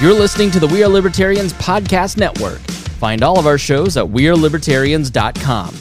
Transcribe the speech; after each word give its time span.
You're 0.00 0.14
listening 0.14 0.50
to 0.52 0.60
the 0.60 0.66
We 0.66 0.82
Are 0.82 0.88
Libertarians 0.88 1.52
Podcast 1.52 2.16
Network. 2.16 2.58
Find 2.98 3.22
all 3.22 3.38
of 3.38 3.46
our 3.46 3.58
shows 3.58 3.98
at 3.98 4.04
WeareLibertarians.com. 4.06 5.74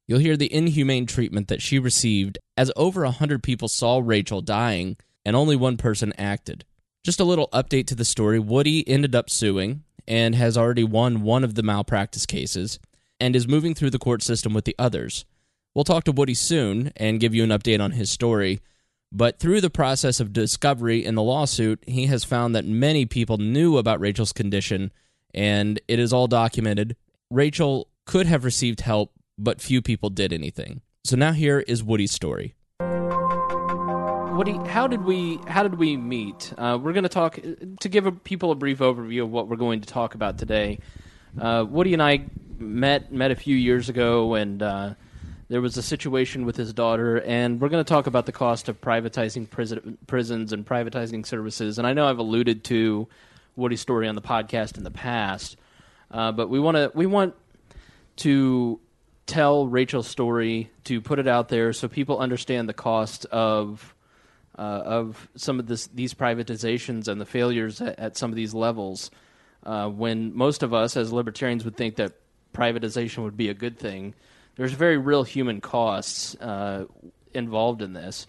You'll 0.06 0.18
hear 0.18 0.36
the 0.36 0.52
inhumane 0.52 1.06
treatment 1.06 1.48
that 1.48 1.62
she 1.62 1.78
received 1.78 2.38
as 2.56 2.70
over 2.76 3.04
a 3.04 3.10
hundred 3.10 3.42
people 3.42 3.68
saw 3.68 4.00
Rachel 4.04 4.42
dying 4.42 4.96
and 5.24 5.34
only 5.34 5.56
one 5.56 5.76
person 5.76 6.12
acted. 6.18 6.64
Just 7.02 7.20
a 7.20 7.24
little 7.24 7.48
update 7.52 7.86
to 7.86 7.94
the 7.94 8.04
story 8.04 8.38
Woody 8.38 8.86
ended 8.88 9.14
up 9.14 9.30
suing 9.30 9.82
and 10.06 10.34
has 10.34 10.58
already 10.58 10.84
won 10.84 11.22
one 11.22 11.44
of 11.44 11.54
the 11.54 11.62
malpractice 11.62 12.26
cases 12.26 12.78
and 13.18 13.34
is 13.34 13.48
moving 13.48 13.74
through 13.74 13.90
the 13.90 13.98
court 13.98 14.22
system 14.22 14.52
with 14.52 14.66
the 14.66 14.76
others. 14.78 15.24
We'll 15.74 15.84
talk 15.84 16.04
to 16.04 16.12
Woody 16.12 16.34
soon 16.34 16.92
and 16.96 17.20
give 17.20 17.34
you 17.34 17.42
an 17.42 17.50
update 17.50 17.82
on 17.82 17.92
his 17.92 18.10
story. 18.10 18.60
But 19.10 19.38
through 19.38 19.60
the 19.60 19.70
process 19.70 20.20
of 20.20 20.32
discovery 20.32 21.04
in 21.04 21.14
the 21.14 21.22
lawsuit, 21.22 21.82
he 21.86 22.06
has 22.06 22.24
found 22.24 22.54
that 22.54 22.66
many 22.66 23.06
people 23.06 23.38
knew 23.38 23.78
about 23.78 24.00
Rachel's 24.00 24.32
condition 24.32 24.92
and 25.32 25.80
it 25.88 25.98
is 25.98 26.12
all 26.12 26.26
documented. 26.26 26.96
Rachel 27.30 27.88
could 28.04 28.26
have 28.26 28.44
received 28.44 28.80
help 28.80 29.13
but 29.38 29.60
few 29.60 29.82
people 29.82 30.10
did 30.10 30.32
anything. 30.32 30.80
So 31.04 31.16
now 31.16 31.32
here 31.32 31.60
is 31.60 31.82
Woody's 31.82 32.12
story. 32.12 32.54
Woody, 34.34 34.54
how 34.66 34.88
did 34.88 35.04
we 35.04 35.38
how 35.46 35.62
did 35.62 35.76
we 35.76 35.96
meet? 35.96 36.52
Uh, 36.58 36.76
we're 36.80 36.92
going 36.92 37.04
to 37.04 37.08
talk 37.08 37.38
to 37.80 37.88
give 37.88 38.24
people 38.24 38.50
a 38.50 38.56
brief 38.56 38.80
overview 38.80 39.22
of 39.22 39.30
what 39.30 39.46
we're 39.46 39.56
going 39.56 39.80
to 39.80 39.86
talk 39.86 40.16
about 40.16 40.38
today. 40.38 40.80
Uh, 41.40 41.64
Woody 41.68 41.92
and 41.92 42.02
I 42.02 42.24
met 42.58 43.12
met 43.12 43.30
a 43.30 43.36
few 43.36 43.54
years 43.54 43.88
ago, 43.88 44.34
and 44.34 44.60
uh, 44.60 44.94
there 45.48 45.60
was 45.60 45.76
a 45.76 45.82
situation 45.82 46.46
with 46.46 46.56
his 46.56 46.72
daughter, 46.72 47.20
and 47.20 47.60
we're 47.60 47.68
going 47.68 47.84
to 47.84 47.88
talk 47.88 48.08
about 48.08 48.26
the 48.26 48.32
cost 48.32 48.68
of 48.68 48.80
privatizing 48.80 49.48
prison, 49.48 49.98
prisons 50.08 50.52
and 50.52 50.66
privatizing 50.66 51.24
services. 51.24 51.78
And 51.78 51.86
I 51.86 51.92
know 51.92 52.08
I've 52.08 52.18
alluded 52.18 52.64
to 52.64 53.06
Woody's 53.54 53.80
story 53.80 54.08
on 54.08 54.16
the 54.16 54.22
podcast 54.22 54.78
in 54.78 54.82
the 54.82 54.90
past, 54.90 55.56
uh, 56.10 56.32
but 56.32 56.48
we 56.48 56.58
want 56.58 56.76
to 56.76 56.90
we 56.92 57.06
want 57.06 57.34
to 58.16 58.80
tell 59.26 59.66
Rachel's 59.66 60.08
story, 60.08 60.70
to 60.84 61.00
put 61.00 61.18
it 61.18 61.26
out 61.26 61.48
there 61.48 61.72
so 61.72 61.88
people 61.88 62.18
understand 62.18 62.68
the 62.68 62.74
cost 62.74 63.26
of 63.26 63.94
uh, 64.56 64.62
of 64.62 65.28
some 65.34 65.58
of 65.58 65.66
this, 65.66 65.88
these 65.88 66.14
privatizations 66.14 67.08
and 67.08 67.20
the 67.20 67.26
failures 67.26 67.80
at, 67.80 67.98
at 67.98 68.16
some 68.16 68.30
of 68.30 68.36
these 68.36 68.54
levels. 68.54 69.10
Uh, 69.64 69.88
when 69.88 70.36
most 70.36 70.62
of 70.62 70.72
us, 70.72 70.96
as 70.96 71.12
libertarians, 71.12 71.64
would 71.64 71.76
think 71.76 71.96
that 71.96 72.12
privatization 72.52 73.24
would 73.24 73.36
be 73.36 73.48
a 73.48 73.54
good 73.54 73.78
thing, 73.78 74.14
there's 74.56 74.72
very 74.72 74.96
real 74.96 75.24
human 75.24 75.60
costs 75.60 76.36
uh, 76.36 76.84
involved 77.32 77.82
in 77.82 77.94
this. 77.94 78.28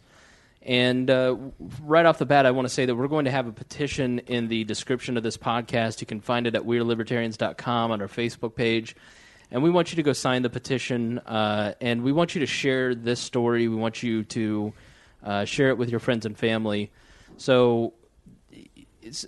And 0.63 1.11
uh, 1.11 1.35
right 1.83 2.07
off 2.07 2.17
the 2.17 2.25
bat, 2.25 2.47
I 2.47 2.51
want 2.51 2.67
to 2.67 2.73
say 2.73 2.87
that 2.87 2.95
we're 2.95 3.07
going 3.07 3.25
to 3.25 3.31
have 3.31 3.45
a 3.45 3.51
petition 3.51 4.17
in 4.19 4.47
the 4.47 4.63
description 4.63 5.15
of 5.15 5.21
this 5.21 5.37
podcast. 5.37 6.01
You 6.01 6.07
can 6.07 6.21
find 6.21 6.47
it 6.47 6.55
at 6.55 6.63
WeareLibertarians.com 6.63 7.91
on 7.91 8.01
our 8.01 8.07
Facebook 8.07 8.55
page 8.55 8.95
and 9.51 9.61
we 9.63 9.69
want 9.69 9.91
you 9.91 9.95
to 9.97 10.03
go 10.03 10.13
sign 10.13 10.41
the 10.41 10.49
petition. 10.49 11.19
Uh, 11.19 11.73
and 11.81 12.03
we 12.03 12.11
want 12.11 12.35
you 12.35 12.39
to 12.39 12.47
share 12.47 12.95
this 12.95 13.19
story. 13.19 13.67
We 13.67 13.75
want 13.75 14.03
you 14.03 14.23
to 14.23 14.73
uh, 15.23 15.45
share 15.45 15.69
it 15.69 15.77
with 15.77 15.89
your 15.89 15.99
friends 15.99 16.25
and 16.25 16.37
family. 16.37 16.91
So, 17.37 17.93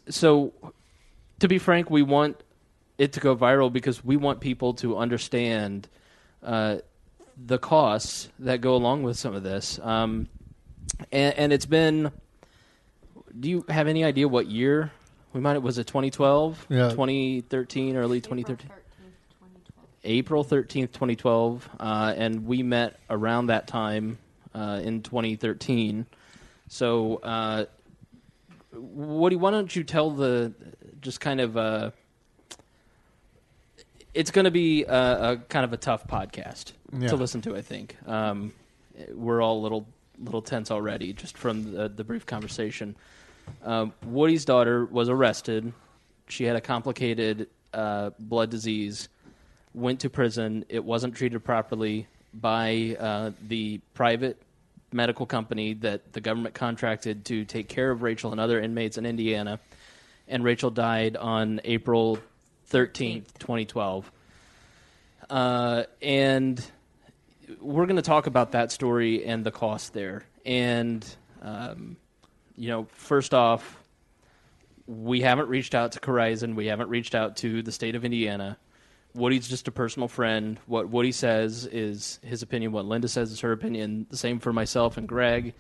so 0.10 0.54
to 1.40 1.48
be 1.48 1.58
frank, 1.58 1.90
we 1.90 2.02
want 2.02 2.44
it 2.98 3.14
to 3.14 3.20
go 3.20 3.36
viral 3.36 3.72
because 3.72 4.04
we 4.04 4.18
want 4.18 4.40
people 4.40 4.74
to 4.76 4.98
understand 4.98 5.88
uh, 6.44 6.78
the 7.38 7.58
costs 7.58 8.30
that 8.40 8.62
go 8.62 8.76
along 8.76 9.04
with 9.04 9.18
some 9.18 9.36
of 9.36 9.44
this. 9.44 9.80
Um, 9.82 10.28
and, 11.12 11.36
and 11.36 11.54
it's 11.54 11.66
been. 11.66 12.12
Do 13.40 13.50
you 13.50 13.66
have 13.70 13.88
any 13.88 14.04
idea 14.04 14.28
what 14.28 14.48
year 14.48 14.92
we 15.32 15.42
might? 15.42 15.60
Was 15.60 15.78
it 15.78 15.86
2012? 15.86 16.66
Yeah. 16.70 16.90
2013, 16.90 17.96
early 17.96 18.20
2013. 18.20 18.72
April 20.08 20.44
13th, 20.44 20.94
2012, 20.94 21.70
uh, 21.80 22.14
and 22.18 22.46
we 22.46 22.64
met 22.64 23.00
around 23.10 23.48
that 23.48 23.68
time 23.68 24.18
uh, 24.56 24.80
in 24.82 25.04
2013. 25.04 26.06
So, 26.70 27.18
uh, 27.18 27.66
Woody, 28.74 29.36
why 29.36 29.52
don't 29.52 29.76
you 29.76 29.84
tell 29.84 30.12
the 30.12 30.54
just 31.02 31.20
kind 31.20 31.40
of 31.40 31.58
uh, 31.58 31.92
it's 34.14 34.32
going 34.32 34.46
to 34.46 34.52
be 34.52 34.84
a, 34.84 35.32
a, 35.32 35.38
kind 35.50 35.64
of 35.64 35.74
a 35.74 35.78
tough 35.78 36.08
podcast 36.08 36.72
yeah. 36.98 37.08
to 37.10 37.16
listen 37.16 37.42
to. 37.42 37.56
I 37.56 37.62
think 37.62 37.96
um, 38.08 38.54
we're 39.14 39.42
all 39.42 39.60
a 39.60 39.62
little 39.62 39.88
little 40.20 40.42
tense 40.42 40.72
already 40.72 41.14
just 41.14 41.38
from 41.38 41.74
the, 41.74 41.90
the 41.90 42.04
brief 42.04 42.26
conversation. 42.26 42.96
Um, 43.64 43.94
Woody's 44.04 44.46
daughter 44.46 44.86
was 44.86 45.10
arrested. 45.10 45.72
She 46.28 46.46
had 46.46 46.56
a 46.56 46.62
complicated 46.62 47.48
uh, 47.74 48.12
blood 48.20 48.50
disease 48.50 49.10
went 49.78 50.02
to 50.02 50.10
prison. 50.10 50.66
It 50.70 50.84
wasn't 50.84 51.16
treated 51.16 51.44
properly 51.44 52.08
by 52.34 52.98
uh, 53.00 53.32
the 53.48 53.80
private 53.94 54.42
medical 54.92 55.26
company 55.26 55.74
that 55.74 56.14
the 56.14 56.22
government 56.22 56.56
contracted 56.56 57.26
to 57.26 57.46
take 57.46 57.68
care 57.68 57.92
of 57.92 58.02
Rachel 58.02 58.32
and 58.32 58.40
other 58.40 58.60
inmates 58.60 58.98
in 58.98 59.06
Indiana. 59.06 59.60
And 60.28 60.44
Rachel 60.44 60.72
died 60.72 61.16
on 61.16 61.62
April 61.64 62.20
13th, 62.72 63.38
2012. 63.40 64.12
Uh, 65.30 65.84
and 66.02 66.64
we're 67.62 67.86
going 67.86 67.98
to 67.98 68.02
talk 68.02 68.28
about 68.28 68.54
that 68.54 68.72
story 68.72 69.26
and 69.26 69.46
the 69.46 69.52
cost 69.52 69.94
there. 69.94 70.24
And, 70.46 71.06
um, 71.42 71.98
you 72.58 72.70
know, 72.70 72.88
first 72.94 73.34
off, 73.34 73.78
we 74.86 75.22
haven't 75.22 75.50
reached 75.50 75.76
out 75.76 75.94
to 75.94 76.00
Corizon. 76.00 76.56
We 76.56 76.68
haven't 76.68 76.90
reached 76.90 77.14
out 77.14 77.38
to 77.38 77.62
the 77.62 77.72
state 77.72 77.96
of 77.96 78.06
Indiana. 78.06 78.58
Woody's 79.18 79.48
just 79.48 79.68
a 79.68 79.72
personal 79.72 80.08
friend. 80.08 80.60
What 80.68 80.90
Woody 80.90 81.12
says 81.12 81.66
is 81.66 82.20
his 82.24 82.44
opinion. 82.44 82.72
What 82.72 82.86
Linda 82.86 83.08
says 83.08 83.32
is 83.32 83.40
her 83.40 83.52
opinion. 83.52 84.06
The 84.10 84.18
same 84.18 84.40
for 84.40 84.54
myself 84.54 84.96
and 84.98 85.08
Greg. 85.08 85.56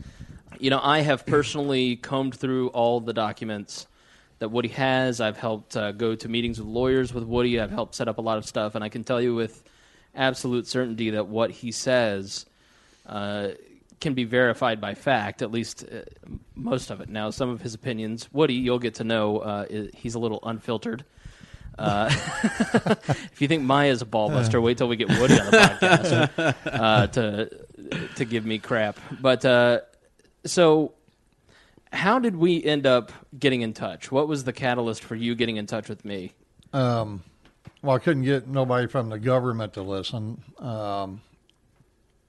You 0.59 0.69
know, 0.69 0.79
I 0.81 1.01
have 1.01 1.25
personally 1.25 1.95
combed 1.95 2.35
through 2.35 2.69
all 2.69 2.99
the 2.99 3.13
documents 3.13 3.87
that 4.39 4.49
Woody 4.49 4.69
has. 4.69 5.19
I've 5.19 5.37
helped 5.37 5.75
uh, 5.75 5.91
go 5.91 6.13
to 6.15 6.29
meetings 6.29 6.59
with 6.59 6.67
lawyers 6.67 7.13
with 7.13 7.23
Woody. 7.23 7.59
I've 7.59 7.71
helped 7.71 7.95
set 7.95 8.07
up 8.07 8.19
a 8.19 8.21
lot 8.21 8.37
of 8.37 8.45
stuff, 8.45 8.75
and 8.75 8.83
I 8.83 8.89
can 8.89 9.03
tell 9.03 9.19
you 9.19 9.33
with 9.33 9.63
absolute 10.13 10.67
certainty 10.67 11.09
that 11.11 11.27
what 11.27 11.49
he 11.49 11.71
says 11.71 12.45
uh, 13.07 13.49
can 13.99 14.13
be 14.13 14.23
verified 14.23 14.79
by 14.79 14.93
fact. 14.93 15.41
At 15.41 15.51
least 15.51 15.83
uh, 15.83 16.01
most 16.55 16.91
of 16.91 17.01
it. 17.01 17.09
Now, 17.09 17.31
some 17.31 17.49
of 17.49 17.61
his 17.61 17.73
opinions, 17.73 18.29
Woody, 18.31 18.53
you'll 18.53 18.79
get 18.79 18.95
to 18.95 19.03
know. 19.03 19.39
Uh, 19.39 19.65
he's 19.95 20.13
a 20.13 20.19
little 20.19 20.39
unfiltered 20.43 21.03
uh, 21.77 22.09
if 23.31 23.41
you 23.41 23.47
think 23.47 23.63
Maya's 23.63 24.01
a 24.01 24.05
ballbuster, 24.05 24.61
wait 24.61 24.77
till 24.77 24.87
we 24.87 24.95
get 24.95 25.09
Woody 25.09 25.39
on 25.39 25.45
the 25.45 25.57
podcast 25.57 26.55
uh, 26.65 27.07
to 27.07 27.49
to 28.15 28.25
give 28.25 28.45
me 28.45 28.59
crap. 28.59 28.99
But 29.19 29.45
uh, 29.45 29.81
so, 30.45 30.93
how 31.91 32.19
did 32.19 32.35
we 32.35 32.63
end 32.63 32.85
up 32.85 33.11
getting 33.37 33.61
in 33.61 33.73
touch? 33.73 34.11
What 34.11 34.27
was 34.27 34.43
the 34.43 34.53
catalyst 34.53 35.03
for 35.03 35.15
you 35.15 35.35
getting 35.35 35.57
in 35.57 35.67
touch 35.67 35.89
with 35.89 36.03
me? 36.03 36.33
Um, 36.73 37.23
well, 37.81 37.95
I 37.95 37.99
couldn't 37.99 38.23
get 38.23 38.47
nobody 38.47 38.87
from 38.87 39.09
the 39.09 39.19
government 39.19 39.73
to 39.73 39.81
listen. 39.81 40.43
Um, 40.59 41.21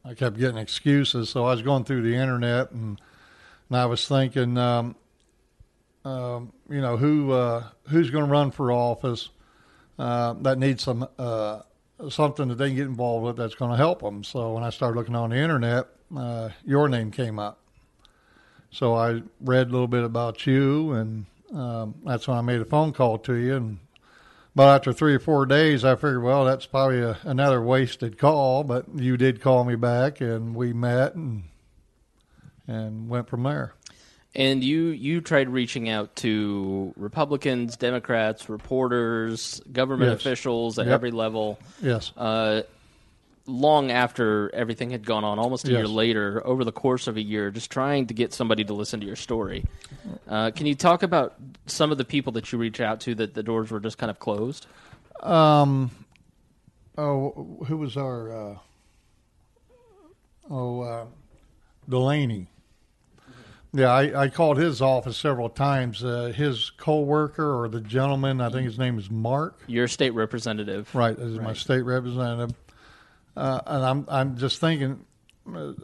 I 0.05 0.14
kept 0.14 0.38
getting 0.38 0.58
excuses, 0.58 1.31
so 1.31 1.44
I 1.44 1.52
was 1.52 1.62
going 1.62 1.84
through 1.84 2.02
the 2.02 2.14
internet 2.14 2.70
and, 2.70 3.00
and 3.69 3.78
I 3.78 3.87
was 3.87 4.06
thinking, 4.06 4.56
um, 4.56 4.94
um, 6.05 6.52
you 6.69 6.81
know, 6.81 6.96
who 6.96 7.32
uh, 7.32 7.64
who's 7.88 8.11
going 8.11 8.25
to 8.25 8.31
run 8.31 8.50
for 8.50 8.73
office? 8.73 9.28
Uh, 9.99 10.35
that 10.43 10.59
need 10.59 10.81
some 10.81 11.09
uh, 11.19 11.61
something 12.09 12.49
that 12.49 12.55
they 12.56 12.69
can 12.69 12.77
get 12.77 12.87
involved 12.87 13.25
with 13.25 13.37
that's 13.37 13.55
going 13.55 13.71
to 13.73 13.77
help 13.77 14.00
them. 14.00 14.23
So 14.23 14.53
when 14.53 14.62
I 14.62 14.71
started 14.71 14.97
looking 14.97 15.17
on 15.17 15.31
the 15.31 15.37
internet, 15.37 15.87
uh, 16.17 16.50
your 16.65 16.89
name 16.89 17.11
came 17.11 17.39
up. 17.39 17.59
So 18.71 18.95
I 18.95 19.23
read 19.41 19.69
a 19.69 19.71
little 19.71 19.89
bit 19.89 20.05
about 20.05 20.47
you, 20.47 20.93
and 20.93 21.27
um, 21.55 21.95
that's 22.05 22.29
when 22.29 22.37
I 22.37 22.43
made 22.43 22.61
a 22.61 22.65
phone 22.65 22.93
call 22.93 23.19
to 23.19 23.35
you 23.35 23.56
and 23.56 23.79
But 24.55 24.75
after 24.75 24.93
three 24.93 25.15
or 25.15 25.21
four 25.21 25.47
days, 25.47 25.85
I 25.85 25.95
figured, 25.95 26.23
well, 26.23 26.45
that's 26.45 26.67
probably 26.67 27.00
a, 27.00 27.17
another 27.23 27.62
wasted 27.62 28.19
call. 28.19 28.65
But 28.65 28.87
you 28.97 29.17
did 29.17 29.41
call 29.41 29.65
me 29.65 29.77
back, 29.77 30.21
and 30.21 30.55
we 30.55 30.73
met 30.73 31.15
and 31.15 31.45
and 32.67 33.09
went 33.09 33.29
from 33.29 33.45
there. 33.45 33.75
And 34.34 34.62
you 34.62 34.86
you 34.88 35.20
tried 35.20 35.48
reaching 35.48 35.88
out 35.88 36.14
to 36.16 36.92
Republicans, 36.96 37.76
Democrats, 37.76 38.48
reporters, 38.48 39.60
government 39.72 40.12
Yes. 40.12 40.20
officials 40.20 40.78
at 40.78 40.86
Yep. 40.86 40.94
every 40.94 41.10
level. 41.10 41.58
Yes. 41.82 42.12
Uh, 42.16 42.62
long 43.46 43.90
after 43.90 44.54
everything 44.54 44.90
had 44.90 45.06
gone 45.06 45.25
on, 45.25 45.38
almost 45.38 45.66
a 45.66 45.70
year 45.70 45.88
later, 45.88 46.46
over 46.46 46.62
the 46.64 46.70
course 46.72 47.06
of 47.06 47.16
a 47.16 47.22
year, 47.22 47.50
just 47.50 47.70
trying 47.70 48.06
to 48.06 48.12
get 48.12 48.34
somebody 48.34 48.62
to 48.62 48.75
listen 48.75 49.00
to 49.00 49.06
your 49.06 49.16
story. 49.16 49.64
Uh, 50.28 50.50
can 50.50 50.66
you 50.66 50.75
talk 50.75 51.02
about 51.02 51.34
some 51.64 51.90
of 51.90 51.96
the 51.96 52.04
people 52.04 52.30
that 52.32 52.52
you 52.52 52.58
reached 52.58 52.80
out 52.80 53.00
to 53.00 53.14
that 53.14 53.32
the 53.32 53.42
doors 53.42 53.70
were 53.70 53.80
just 53.80 53.96
kind 53.96 54.10
of 54.10 54.19
closed? 54.19 54.66
Um, 55.20 55.90
oh, 56.98 57.64
who 57.66 57.78
was 57.78 57.96
our? 57.96 58.50
Uh, 58.52 58.58
oh, 60.50 60.80
uh, 60.82 61.06
Delaney. 61.88 62.48
Yeah, 63.78 63.92
I, 63.92 64.22
I 64.22 64.28
called 64.28 64.56
his 64.56 64.82
office 64.82 65.16
several 65.16 65.48
times. 65.48 66.02
Uh, 66.02 66.32
his 66.34 66.70
co-worker 66.70 67.62
or 67.62 67.69
the 67.69 67.80
gentleman, 67.80 68.40
I 68.40 68.50
think 68.50 68.64
his 68.64 68.76
name 68.76 68.98
is 68.98 69.08
Mark. 69.08 69.60
Your 69.69 69.86
state 69.86 70.10
representative. 70.10 70.92
Right, 70.92 71.16
this 71.16 71.26
is 71.26 71.38
my 71.38 71.52
state 71.52 71.82
representative, 71.82 72.56
uh, 73.36 73.60
and 73.66 73.84
I'm 73.84 74.04
I'm 74.08 74.36
just 74.36 74.60
thinking 74.60 75.04
uh, 75.54 75.75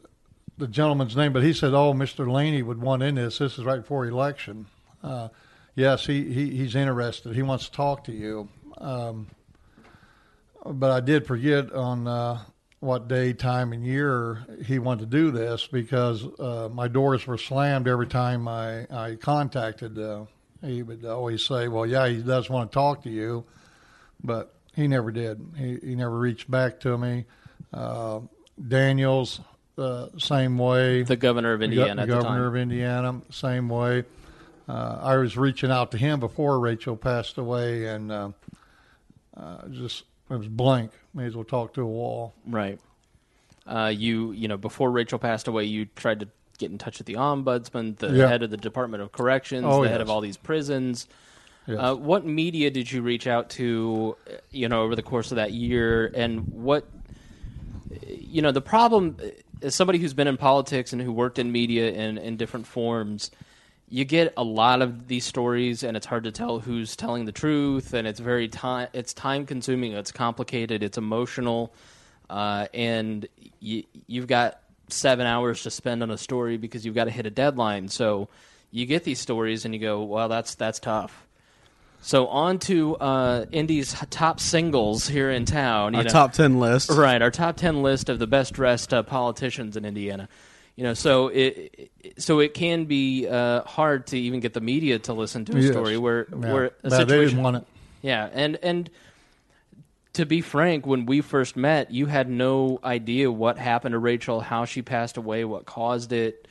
the 0.58 0.66
gentleman's 0.66 1.16
name, 1.16 1.32
but 1.32 1.44
he 1.44 1.52
said, 1.52 1.72
"Oh, 1.72 1.94
Mr. 1.94 2.28
Laney 2.28 2.62
would 2.62 2.80
want 2.80 3.04
in 3.04 3.14
this. 3.14 3.38
This 3.38 3.58
is 3.58 3.64
right 3.64 3.80
before 3.80 4.06
election." 4.06 4.66
Uh, 5.00 5.28
yes, 5.76 6.04
he, 6.04 6.32
he 6.32 6.50
he's 6.50 6.74
interested. 6.74 7.32
He 7.32 7.42
wants 7.42 7.66
to 7.66 7.72
talk 7.72 8.02
to 8.04 8.12
you. 8.12 8.48
Um, 8.78 9.28
but 10.66 10.90
I 10.90 10.98
did 10.98 11.28
forget 11.28 11.72
on 11.72 12.08
uh, 12.08 12.40
what 12.84 13.08
day, 13.08 13.32
time, 13.32 13.72
and 13.72 13.84
year 13.84 14.44
he 14.64 14.78
wanted 14.78 15.10
to 15.10 15.16
do 15.16 15.30
this 15.30 15.66
because 15.66 16.24
uh, 16.38 16.68
my 16.72 16.86
doors 16.86 17.26
were 17.26 17.38
slammed 17.38 17.88
every 17.88 18.06
time 18.06 18.46
I 18.46 18.86
I 18.90 19.16
contacted. 19.16 19.98
Uh, 19.98 20.26
he 20.62 20.82
would 20.82 21.04
always 21.04 21.44
say, 21.44 21.68
"Well, 21.68 21.86
yeah, 21.86 22.06
he 22.08 22.22
does 22.22 22.48
want 22.50 22.70
to 22.70 22.74
talk 22.74 23.02
to 23.04 23.10
you," 23.10 23.44
but 24.22 24.54
he 24.74 24.86
never 24.86 25.10
did. 25.10 25.40
He 25.56 25.78
he 25.82 25.94
never 25.94 26.18
reached 26.18 26.50
back 26.50 26.80
to 26.80 26.96
me. 26.98 27.24
Uh, 27.72 28.20
Daniels, 28.68 29.40
uh, 29.78 30.08
same 30.18 30.58
way. 30.58 31.02
The 31.02 31.16
governor 31.16 31.54
of 31.54 31.60
go- 31.60 31.64
Indiana 31.64 32.06
the 32.06 32.12
governor 32.12 32.46
of 32.46 32.56
Indiana, 32.56 33.22
same 33.30 33.68
way. 33.68 34.04
Uh, 34.68 34.98
I 35.02 35.16
was 35.16 35.36
reaching 35.36 35.70
out 35.70 35.90
to 35.90 35.98
him 35.98 36.20
before 36.20 36.58
Rachel 36.58 36.96
passed 36.96 37.38
away, 37.38 37.86
and 37.86 38.12
uh, 38.12 38.30
uh, 39.36 39.68
just 39.68 40.04
it 40.30 40.36
was 40.36 40.48
blank. 40.48 40.92
May 41.14 41.26
as 41.26 41.34
well 41.36 41.44
talk 41.44 41.74
to 41.74 41.82
a 41.82 41.86
wall. 41.86 42.34
Right. 42.46 42.78
Uh, 43.66 43.92
you 43.94 44.32
you 44.32 44.48
know 44.48 44.56
before 44.56 44.90
Rachel 44.90 45.18
passed 45.18 45.48
away, 45.48 45.64
you 45.64 45.86
tried 45.96 46.20
to 46.20 46.28
get 46.58 46.70
in 46.70 46.78
touch 46.78 46.98
with 46.98 47.06
the 47.06 47.14
ombudsman, 47.14 47.96
the 47.96 48.10
Yeah. 48.10 48.28
head 48.28 48.42
of 48.42 48.50
the 48.50 48.56
Department 48.56 49.02
of 49.02 49.12
Corrections, 49.12 49.64
Oh, 49.68 49.82
the 49.82 49.88
head 49.88 50.00
of 50.00 50.10
all 50.10 50.20
these 50.20 50.36
prisons. 50.36 51.06
Yes. 51.66 51.78
Uh, 51.80 51.94
what 51.94 52.26
media 52.26 52.70
did 52.70 52.92
you 52.92 53.00
reach 53.00 53.26
out 53.26 53.48
to, 53.50 54.16
you 54.50 54.68
know, 54.68 54.82
over 54.82 54.94
the 54.94 55.02
course 55.02 55.32
of 55.32 55.36
that 55.36 55.52
year, 55.52 56.12
and 56.14 56.46
what, 56.52 56.86
you 58.06 58.42
know, 58.42 58.52
the 58.52 58.60
problem 58.60 59.16
as 59.62 59.74
somebody 59.74 59.98
who's 59.98 60.12
been 60.12 60.26
in 60.28 60.36
politics 60.36 60.92
and 60.92 61.00
who 61.00 61.10
worked 61.10 61.38
in 61.38 61.50
media 61.52 61.90
in 61.90 62.18
in 62.18 62.36
different 62.36 62.66
forms, 62.66 63.30
you 63.94 64.04
get 64.04 64.34
a 64.36 64.42
lot 64.42 64.82
of 64.82 65.06
these 65.06 65.24
stories, 65.24 65.84
and 65.84 65.96
it's 65.96 66.04
hard 66.04 66.24
to 66.24 66.32
tell 66.32 66.58
who's 66.58 66.96
telling 66.96 67.26
the 67.26 67.32
truth, 67.32 67.94
and 67.94 68.08
it's 68.08 68.18
very 68.18 68.48
time 68.48 68.88
it's 68.92 69.14
time 69.14 69.46
consuming, 69.46 69.92
it's 69.92 70.10
complicated, 70.10 70.82
it's 70.82 70.98
emotional, 70.98 71.72
uh, 72.28 72.66
and 72.74 73.28
you, 73.60 73.84
you've 74.08 74.26
got 74.26 74.58
seven 74.88 75.28
hours 75.28 75.62
to 75.62 75.70
spend 75.70 76.02
on 76.02 76.10
a 76.10 76.18
story 76.18 76.56
because 76.56 76.84
you've 76.84 76.96
got 76.96 77.04
to 77.04 77.12
hit 77.12 77.24
a 77.24 77.30
deadline. 77.30 77.86
So 77.86 78.28
you 78.72 78.84
get 78.84 79.04
these 79.04 79.20
stories, 79.20 79.64
and 79.64 79.72
you 79.72 79.80
go, 79.80 80.02
well, 80.02 80.28
that's 80.28 80.56
that's 80.56 80.80
tough. 80.80 81.28
So 82.00 82.26
on 82.26 82.58
to 82.60 82.96
uh, 82.96 83.46
Indy's 83.52 83.94
top 84.10 84.40
singles 84.40 85.06
here 85.06 85.30
in 85.30 85.44
town. 85.44 85.94
Our 85.94 86.02
know. 86.02 86.10
top 86.10 86.32
10 86.32 86.58
list. 86.58 86.90
Right, 86.90 87.22
our 87.22 87.30
top 87.30 87.56
ten 87.58 87.84
list 87.84 88.08
of 88.08 88.18
the 88.18 88.26
best 88.26 88.54
dressed 88.54 88.92
uh, 88.92 89.04
politicians 89.04 89.76
in 89.76 89.84
Indiana. 89.84 90.28
You 90.76 90.82
know, 90.82 90.94
so 90.94 91.28
it, 91.28 91.90
so 92.18 92.40
it 92.40 92.52
can 92.52 92.86
be 92.86 93.28
uh, 93.28 93.62
hard 93.62 94.08
to 94.08 94.18
even 94.18 94.40
get 94.40 94.54
the 94.54 94.60
media 94.60 94.98
to 95.00 95.12
listen 95.12 95.44
to 95.44 95.56
a 95.56 95.60
Yes. 95.60 95.70
story 95.70 95.98
where 95.98 96.26
Yeah. 96.30 96.52
where 96.52 96.70
a 96.82 96.90
they 96.90 96.96
situation. 96.96 97.36
didn't 97.36 97.42
want 97.44 97.56
it. 97.58 97.64
Yeah, 98.02 98.28
and 98.32 98.58
and 98.62 98.90
to 100.14 100.26
be 100.26 100.40
frank, 100.40 100.86
when 100.86 101.06
we 101.06 101.20
first 101.20 101.56
met, 101.56 101.90
you 101.90 102.06
had 102.06 102.28
no 102.28 102.78
idea 102.84 103.30
what 103.30 103.58
happened 103.58 103.92
to 103.92 103.98
Rachel, 103.98 104.40
how 104.40 104.64
she 104.64 104.82
passed 104.82 105.16
away, 105.16 105.44
what 105.44 105.64
caused 105.64 106.12
it, 106.12 106.46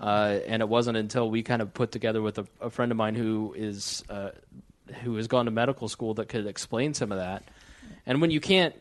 uh, 0.00 0.38
and 0.46 0.60
it 0.62 0.68
wasn't 0.68 0.96
until 0.96 1.28
we 1.30 1.42
kind 1.42 1.62
of 1.62 1.72
put 1.74 1.90
together 1.92 2.20
with 2.22 2.38
a, 2.38 2.46
a 2.60 2.70
friend 2.70 2.90
of 2.92 2.98
mine 2.98 3.14
who 3.14 3.54
is 3.56 4.04
uh, 4.10 4.30
who 5.02 5.14
has 5.16 5.28
gone 5.28 5.44
to 5.44 5.50
medical 5.50 5.88
school 5.88 6.14
that 6.14 6.28
could 6.28 6.46
explain 6.46 6.94
some 6.94 7.12
of 7.12 7.18
that. 7.18 7.44
And 8.06 8.20
when 8.20 8.30
you 8.30 8.40
can't 8.40 8.74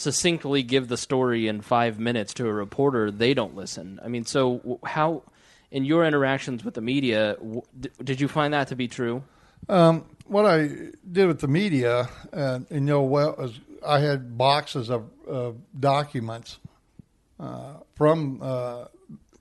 succinctly 0.00 0.62
give 0.62 0.88
the 0.88 0.96
story 0.96 1.46
in 1.46 1.60
five 1.60 2.00
minutes 2.00 2.32
to 2.34 2.46
a 2.46 2.52
reporter, 2.52 3.10
they 3.10 3.34
don't 3.34 3.54
listen. 3.54 4.00
I 4.02 4.08
mean, 4.08 4.24
so 4.24 4.80
how 4.82 5.22
in 5.70 5.84
your 5.84 6.06
interactions 6.06 6.64
with 6.64 6.74
the 6.74 6.80
media, 6.80 7.34
w- 7.34 7.62
did 8.02 8.20
you 8.20 8.26
find 8.26 8.54
that 8.54 8.68
to 8.68 8.76
be 8.76 8.88
true? 8.88 9.22
Um, 9.68 10.06
what 10.26 10.46
I 10.46 10.68
did 11.12 11.26
with 11.26 11.40
the 11.40 11.48
media, 11.48 12.08
and, 12.32 12.66
and 12.70 12.80
you 12.88 12.92
know, 12.92 13.02
well, 13.02 13.34
is 13.40 13.60
I 13.86 14.00
had 14.00 14.38
boxes 14.38 14.90
of, 14.90 15.04
of 15.28 15.56
documents 15.78 16.58
uh, 17.38 17.74
from 17.94 18.40
uh, 18.42 18.86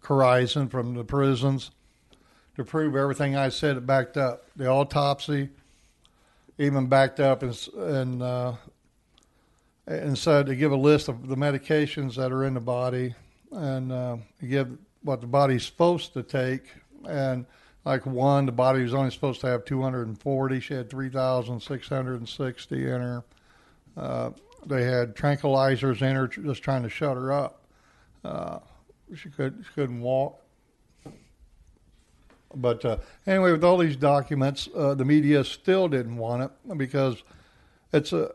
Corizon, 0.03 0.69
from 0.69 0.93
the 0.93 1.05
prisons, 1.05 1.71
to 2.57 2.65
prove 2.65 2.97
everything 2.97 3.37
I 3.37 3.47
said. 3.47 3.87
Backed 3.87 4.17
up 4.17 4.45
the 4.57 4.67
autopsy, 4.67 5.49
even 6.57 6.87
backed 6.87 7.21
up 7.21 7.43
and 7.43 8.21
uh, 8.21 8.53
and 9.89 10.15
said 10.17 10.45
to 10.45 10.55
give 10.55 10.71
a 10.71 10.77
list 10.77 11.07
of 11.07 11.27
the 11.27 11.35
medications 11.35 12.15
that 12.15 12.31
are 12.31 12.45
in 12.45 12.53
the 12.53 12.59
body, 12.59 13.15
and 13.51 13.91
uh, 13.91 14.17
give 14.47 14.77
what 15.01 15.19
the 15.19 15.27
body's 15.27 15.65
supposed 15.65 16.13
to 16.13 16.21
take, 16.21 16.63
and 17.07 17.45
like 17.85 18.05
one, 18.05 18.45
the 18.45 18.51
body 18.51 18.83
was 18.83 18.93
only 18.93 19.09
supposed 19.09 19.41
to 19.41 19.47
have 19.47 19.65
240. 19.65 20.59
She 20.59 20.73
had 20.75 20.89
3,660 20.89 22.75
in 22.75 22.87
her. 22.87 23.23
Uh, 23.97 24.29
they 24.65 24.83
had 24.83 25.15
tranquilizers 25.15 26.01
in 26.03 26.15
her, 26.15 26.27
just 26.27 26.61
trying 26.61 26.83
to 26.83 26.89
shut 26.89 27.17
her 27.17 27.31
up. 27.31 27.65
Uh, 28.23 28.59
she 29.15 29.29
could 29.29 29.63
she 29.65 29.73
couldn't 29.73 30.01
walk. 30.01 30.39
But 32.53 32.85
uh, 32.85 32.97
anyway, 33.25 33.51
with 33.53 33.63
all 33.63 33.77
these 33.77 33.95
documents, 33.95 34.69
uh, 34.75 34.93
the 34.93 35.05
media 35.05 35.43
still 35.43 35.87
didn't 35.87 36.17
want 36.17 36.43
it 36.43 36.77
because 36.77 37.23
it's 37.91 38.13
a 38.13 38.31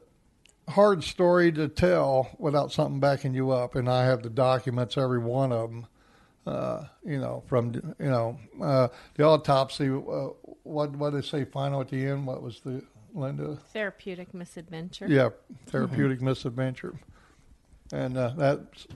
hard 0.68 1.04
story 1.04 1.52
to 1.52 1.68
tell 1.68 2.30
without 2.38 2.72
something 2.72 3.00
backing 3.00 3.34
you 3.34 3.50
up. 3.50 3.74
And 3.74 3.88
I 3.88 4.04
have 4.04 4.22
the 4.22 4.30
documents, 4.30 4.96
every 4.96 5.18
one 5.18 5.52
of 5.52 5.70
them. 5.70 5.86
Uh, 6.46 6.84
you 7.02 7.18
know, 7.18 7.42
from 7.46 7.72
you 7.72 8.10
know 8.10 8.38
uh, 8.62 8.88
the 9.14 9.24
autopsy. 9.24 9.88
Uh, 9.88 10.28
what 10.62 10.90
what 10.90 11.10
did 11.10 11.22
they 11.22 11.26
say 11.26 11.44
final 11.44 11.80
at 11.80 11.88
the 11.88 12.06
end? 12.06 12.26
What 12.26 12.42
was 12.42 12.60
the 12.60 12.82
Linda? 13.14 13.56
Therapeutic 13.72 14.34
misadventure. 14.34 15.06
Yeah, 15.08 15.30
therapeutic 15.68 16.20
misadventure, 16.20 17.00
and 17.94 18.18
uh, 18.18 18.34
that's 18.36 18.86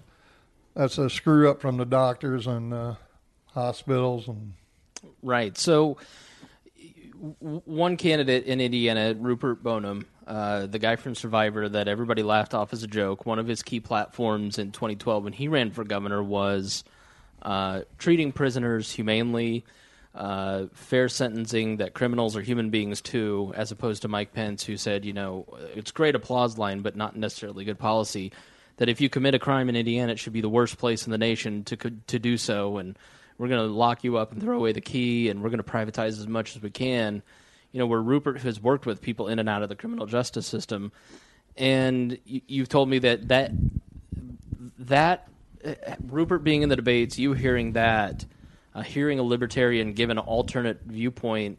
that's 0.74 0.98
a 0.98 1.08
screw 1.08 1.48
up 1.50 1.62
from 1.62 1.78
the 1.78 1.86
doctors 1.86 2.46
and 2.46 2.74
uh, 2.74 2.96
hospitals 3.54 4.28
and 4.28 4.52
Right. 5.22 5.56
So, 5.56 5.94
w- 5.94 6.06
one 7.40 7.96
candidate 7.96 8.44
in 8.44 8.60
Indiana, 8.60 9.14
Rupert 9.18 9.62
Boneham, 9.62 10.06
uh, 10.26 10.66
the 10.66 10.78
guy 10.78 10.96
from 10.96 11.14
Survivor 11.14 11.68
that 11.68 11.88
everybody 11.88 12.22
laughed 12.22 12.54
off 12.54 12.72
as 12.72 12.82
a 12.82 12.86
joke, 12.86 13.26
one 13.26 13.38
of 13.38 13.46
his 13.46 13.62
key 13.62 13.80
platforms 13.80 14.58
in 14.58 14.72
2012 14.72 15.24
when 15.24 15.32
he 15.32 15.48
ran 15.48 15.70
for 15.70 15.84
governor 15.84 16.22
was 16.22 16.84
uh, 17.42 17.82
treating 17.98 18.32
prisoners 18.32 18.92
humanely, 18.92 19.64
uh, 20.14 20.66
fair 20.72 21.08
sentencing, 21.08 21.78
that 21.78 21.94
criminals 21.94 22.36
are 22.36 22.42
human 22.42 22.70
beings 22.70 23.00
too, 23.00 23.52
as 23.56 23.72
opposed 23.72 24.02
to 24.02 24.08
Mike 24.08 24.32
Pence, 24.32 24.64
who 24.64 24.76
said, 24.76 25.04
you 25.04 25.12
know, 25.12 25.46
it's 25.74 25.90
great 25.90 26.14
applause 26.14 26.58
line, 26.58 26.80
but 26.80 26.96
not 26.96 27.16
necessarily 27.16 27.64
good 27.64 27.78
policy. 27.78 28.32
That 28.76 28.88
if 28.88 29.00
you 29.00 29.08
commit 29.08 29.34
a 29.34 29.40
crime 29.40 29.68
in 29.68 29.76
Indiana, 29.76 30.12
it 30.12 30.18
should 30.18 30.32
be 30.32 30.40
the 30.40 30.48
worst 30.48 30.78
place 30.78 31.04
in 31.04 31.10
the 31.10 31.18
nation 31.18 31.64
to 31.64 31.76
to 31.76 32.18
do 32.20 32.36
so, 32.36 32.78
and 32.78 32.96
we're 33.38 33.48
going 33.48 33.66
to 33.66 33.72
lock 33.72 34.04
you 34.04 34.18
up 34.18 34.32
and 34.32 34.42
throw 34.42 34.56
away 34.56 34.72
the 34.72 34.80
key, 34.80 35.28
and 35.28 35.42
we're 35.42 35.50
going 35.50 35.62
to 35.62 35.64
privatize 35.64 36.18
as 36.18 36.26
much 36.26 36.56
as 36.56 36.62
we 36.62 36.70
can. 36.70 37.22
You 37.72 37.78
know, 37.78 37.86
where 37.86 38.00
Rupert 38.00 38.40
has 38.42 38.60
worked 38.60 38.86
with 38.86 39.00
people 39.00 39.28
in 39.28 39.38
and 39.38 39.48
out 39.48 39.62
of 39.62 39.68
the 39.68 39.76
criminal 39.76 40.06
justice 40.06 40.46
system, 40.46 40.90
and 41.56 42.18
you, 42.24 42.40
you've 42.48 42.68
told 42.68 42.88
me 42.88 42.98
that 43.00 43.28
that 43.28 43.52
that 44.78 45.28
uh, 45.64 45.74
Rupert 46.06 46.42
being 46.44 46.62
in 46.62 46.68
the 46.68 46.76
debates, 46.76 47.18
you 47.18 47.32
hearing 47.34 47.72
that, 47.72 48.24
uh, 48.74 48.82
hearing 48.82 49.18
a 49.18 49.22
libertarian 49.22 49.92
give 49.92 50.10
an 50.10 50.18
alternate 50.18 50.80
viewpoint, 50.86 51.58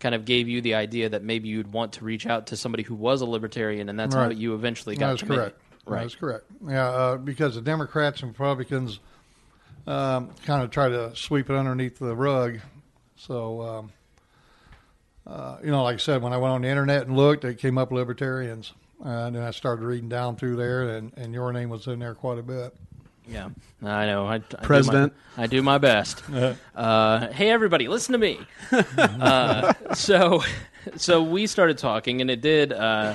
kind 0.00 0.14
of 0.14 0.24
gave 0.24 0.48
you 0.48 0.60
the 0.60 0.74
idea 0.74 1.08
that 1.08 1.22
maybe 1.22 1.48
you'd 1.48 1.72
want 1.72 1.92
to 1.94 2.04
reach 2.04 2.26
out 2.26 2.48
to 2.48 2.56
somebody 2.56 2.82
who 2.82 2.94
was 2.94 3.20
a 3.20 3.26
libertarian, 3.26 3.88
and 3.88 3.98
that's 3.98 4.14
how 4.14 4.28
you 4.30 4.54
eventually 4.54 4.96
got 4.96 5.10
That's 5.10 5.20
to 5.20 5.28
me. 5.28 5.36
correct. 5.36 5.60
Right. 5.86 6.00
That's 6.00 6.14
correct. 6.14 6.44
Yeah, 6.66 6.88
uh, 6.88 7.16
because 7.16 7.54
the 7.54 7.60
Democrats 7.60 8.22
and 8.22 8.30
Republicans 8.30 9.00
um, 9.86 10.30
kind 10.44 10.62
of 10.62 10.70
try 10.70 10.88
to 10.88 11.14
sweep 11.14 11.50
it 11.50 11.56
underneath 11.56 11.98
the 11.98 12.14
rug. 12.14 12.60
So, 13.16 13.62
um, 13.62 13.92
uh, 15.26 15.58
you 15.62 15.70
know, 15.70 15.82
like 15.82 15.94
I 15.94 15.98
said, 15.98 16.22
when 16.22 16.32
I 16.32 16.36
went 16.36 16.52
on 16.52 16.62
the 16.62 16.68
internet 16.68 17.06
and 17.06 17.16
looked, 17.16 17.44
it 17.44 17.58
came 17.58 17.78
up 17.78 17.92
libertarians. 17.92 18.72
Uh, 19.04 19.08
and 19.08 19.36
then 19.36 19.42
I 19.42 19.50
started 19.50 19.84
reading 19.84 20.08
down 20.08 20.36
through 20.36 20.56
there, 20.56 20.88
and, 20.96 21.12
and 21.16 21.34
your 21.34 21.52
name 21.52 21.68
was 21.68 21.86
in 21.86 21.98
there 21.98 22.14
quite 22.14 22.38
a 22.38 22.42
bit. 22.42 22.74
Yeah, 23.26 23.48
I 23.82 24.06
know. 24.06 24.26
I, 24.26 24.36
I 24.36 24.38
President. 24.38 25.12
Do 25.12 25.18
my, 25.36 25.42
I 25.42 25.46
do 25.46 25.62
my 25.62 25.78
best. 25.78 26.22
Uh, 26.74 27.30
hey, 27.32 27.50
everybody, 27.50 27.86
listen 27.86 28.12
to 28.12 28.18
me. 28.18 28.40
uh, 28.72 29.72
so, 29.94 30.42
so 30.96 31.22
we 31.22 31.46
started 31.46 31.78
talking, 31.78 32.20
and 32.20 32.28
it 32.30 32.40
did. 32.40 32.72
Uh, 32.72 33.14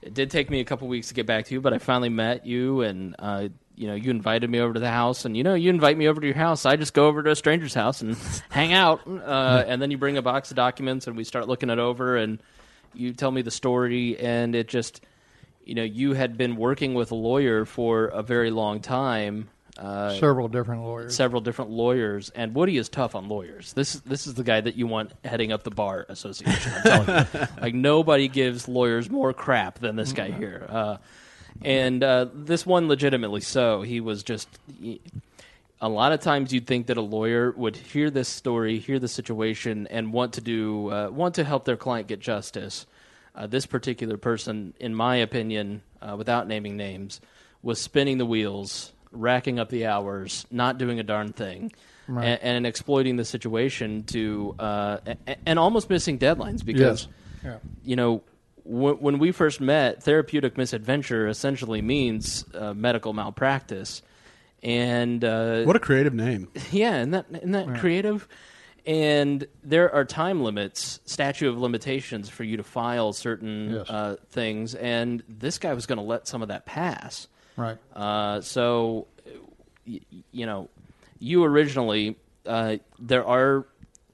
it 0.00 0.14
did 0.14 0.30
take 0.30 0.48
me 0.48 0.60
a 0.60 0.64
couple 0.64 0.88
weeks 0.88 1.08
to 1.08 1.14
get 1.14 1.26
back 1.26 1.44
to 1.46 1.54
you, 1.54 1.60
but 1.60 1.74
I 1.74 1.78
finally 1.78 2.08
met 2.08 2.46
you, 2.46 2.80
and 2.80 3.14
uh, 3.18 3.48
you 3.76 3.86
know, 3.86 3.94
you 3.94 4.10
invited 4.10 4.48
me 4.50 4.58
over 4.58 4.74
to 4.74 4.80
the 4.80 4.90
house, 4.90 5.24
and 5.24 5.36
you 5.36 5.44
know, 5.44 5.54
you 5.54 5.70
invite 5.70 5.96
me 5.98 6.08
over 6.08 6.20
to 6.20 6.26
your 6.26 6.36
house. 6.36 6.64
I 6.66 6.76
just 6.76 6.94
go 6.94 7.06
over 7.06 7.22
to 7.22 7.30
a 7.30 7.36
stranger's 7.36 7.74
house 7.74 8.00
and 8.00 8.16
hang 8.50 8.72
out, 8.72 9.02
uh, 9.06 9.64
and 9.66 9.80
then 9.80 9.90
you 9.90 9.98
bring 9.98 10.16
a 10.16 10.22
box 10.22 10.50
of 10.50 10.56
documents, 10.56 11.06
and 11.06 11.16
we 11.16 11.24
start 11.24 11.46
looking 11.48 11.70
it 11.70 11.78
over, 11.78 12.16
and 12.16 12.40
you 12.94 13.12
tell 13.12 13.30
me 13.30 13.42
the 13.42 13.50
story, 13.50 14.18
and 14.18 14.54
it 14.54 14.68
just 14.68 15.02
you 15.64 15.74
know, 15.74 15.82
you 15.82 16.12
had 16.14 16.36
been 16.38 16.56
working 16.56 16.94
with 16.94 17.10
a 17.10 17.14
lawyer 17.16 17.64
for 17.64 18.06
a 18.06 18.22
very 18.22 18.50
long 18.50 18.80
time. 18.80 19.48
Uh, 19.76 20.18
Several 20.18 20.48
different 20.48 20.82
lawyers. 20.84 21.14
several 21.14 21.42
different 21.42 21.70
lawyers, 21.70 22.30
and 22.30 22.54
Woody 22.54 22.78
is 22.78 22.88
tough 22.88 23.14
on 23.14 23.28
lawyers. 23.28 23.74
This 23.74 23.94
this 23.94 24.26
is 24.26 24.32
the 24.34 24.44
guy 24.44 24.58
that 24.62 24.76
you 24.76 24.86
want 24.86 25.12
heading 25.22 25.52
up 25.52 25.64
the 25.64 25.70
bar 25.70 26.06
association. 26.08 26.72
I'm 26.76 26.82
telling 27.04 27.26
you, 27.34 27.46
like 27.60 27.74
nobody 27.74 28.28
gives 28.28 28.68
lawyers 28.68 29.10
more 29.10 29.34
crap 29.34 29.80
than 29.80 29.96
this 29.96 30.12
guy 30.14 30.30
here. 30.30 30.64
Uh, 30.66 30.96
and 31.64 32.02
uh, 32.02 32.26
this 32.34 32.64
one, 32.66 32.88
legitimately 32.88 33.40
so. 33.40 33.82
He 33.82 34.00
was 34.00 34.22
just. 34.22 34.48
he- 34.80 35.00
a 35.78 35.90
lot 35.90 36.10
of 36.12 36.20
times, 36.20 36.54
you'd 36.54 36.66
think 36.66 36.86
that 36.86 36.96
a 36.96 37.02
lawyer 37.02 37.52
would 37.54 37.76
hear 37.76 38.08
this 38.08 38.30
story, 38.30 38.78
hear 38.78 38.98
the 38.98 39.08
situation, 39.08 39.86
and 39.88 40.10
want 40.10 40.32
to 40.32 40.40
do 40.40 40.90
uh, 40.90 41.08
want 41.10 41.34
to 41.34 41.44
help 41.44 41.66
their 41.66 41.76
client 41.76 42.08
get 42.08 42.18
justice. 42.18 42.86
Uh, 43.34 43.46
this 43.46 43.66
particular 43.66 44.16
person, 44.16 44.72
in 44.80 44.94
my 44.94 45.16
opinion, 45.16 45.82
uh, 46.00 46.14
without 46.16 46.48
naming 46.48 46.78
names, 46.78 47.20
was 47.62 47.78
spinning 47.78 48.16
the 48.16 48.24
wheels, 48.24 48.92
racking 49.12 49.58
up 49.58 49.68
the 49.68 49.84
hours, 49.84 50.46
not 50.50 50.78
doing 50.78 50.98
a 50.98 51.02
darn 51.02 51.34
thing, 51.34 51.70
Right. 52.08 52.24
and, 52.24 52.40
and 52.42 52.66
exploiting 52.66 53.16
the 53.16 53.24
situation 53.26 54.04
to 54.04 54.54
uh, 54.58 54.96
and 55.44 55.58
almost 55.58 55.90
missing 55.90 56.18
deadlines 56.18 56.64
because 56.64 57.06
Yes. 57.44 57.44
Yeah. 57.44 57.58
you 57.84 57.96
know, 57.96 58.22
w- 58.68 58.96
when 58.96 59.18
we 59.18 59.32
first 59.32 59.60
met, 59.60 60.02
therapeutic 60.02 60.56
misadventure 60.58 61.28
essentially 61.28 61.82
means 61.82 62.44
uh, 62.54 62.74
medical 62.74 63.12
malpractice, 63.12 64.02
and 64.62 65.24
uh, 65.24 65.62
What 65.64 65.76
a 65.76 65.80
creative 65.80 66.14
name. 66.14 66.48
yeah, 66.70 66.98
isn't 66.98 67.10
that 67.12 67.26
isn't 67.32 67.52
that 67.52 67.78
creative? 67.78 68.26
And 68.86 69.46
there 69.64 69.92
are 69.92 70.04
time 70.04 70.42
limits, 70.42 71.00
statute 71.06 71.48
of 71.48 71.58
limitations 71.58 72.28
for 72.28 72.44
you 72.44 72.56
to 72.58 72.62
file 72.62 73.12
certain 73.12 73.74
Yes. 73.74 73.90
uh, 73.90 74.16
things, 74.30 74.74
and 74.76 75.22
this 75.28 75.58
guy 75.58 75.74
was 75.74 75.86
going 75.86 75.98
to 75.98 76.04
let 76.04 76.28
some 76.28 76.40
of 76.42 76.48
that 76.48 76.66
pass. 76.66 77.26
Right. 77.56 77.78
Uh, 77.94 78.42
so, 78.42 79.08
y- 79.86 80.00
you 80.30 80.46
know, 80.46 80.68
you 81.18 81.42
originally 81.42 82.14
uh, 82.46 82.76
there 83.00 83.26
are 83.26 83.66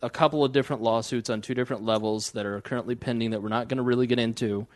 a 0.03 0.11
couple 0.11 0.45
of 0.45 0.53
different 0.53 0.83
lawsuits 0.83 1.31
on 1.31 1.41
two 1.41 1.55
different 1.55 1.85
levels 1.85 2.33
that 2.33 2.45
are 2.45 2.61
currently 2.61 2.95
pending 2.95 3.31
that 3.31 3.43
we're 3.43 3.49
not 3.49 3.69
going 3.69 3.77
to 3.77 3.83
really 3.83 4.07
get 4.07 4.19
into. 4.19 4.67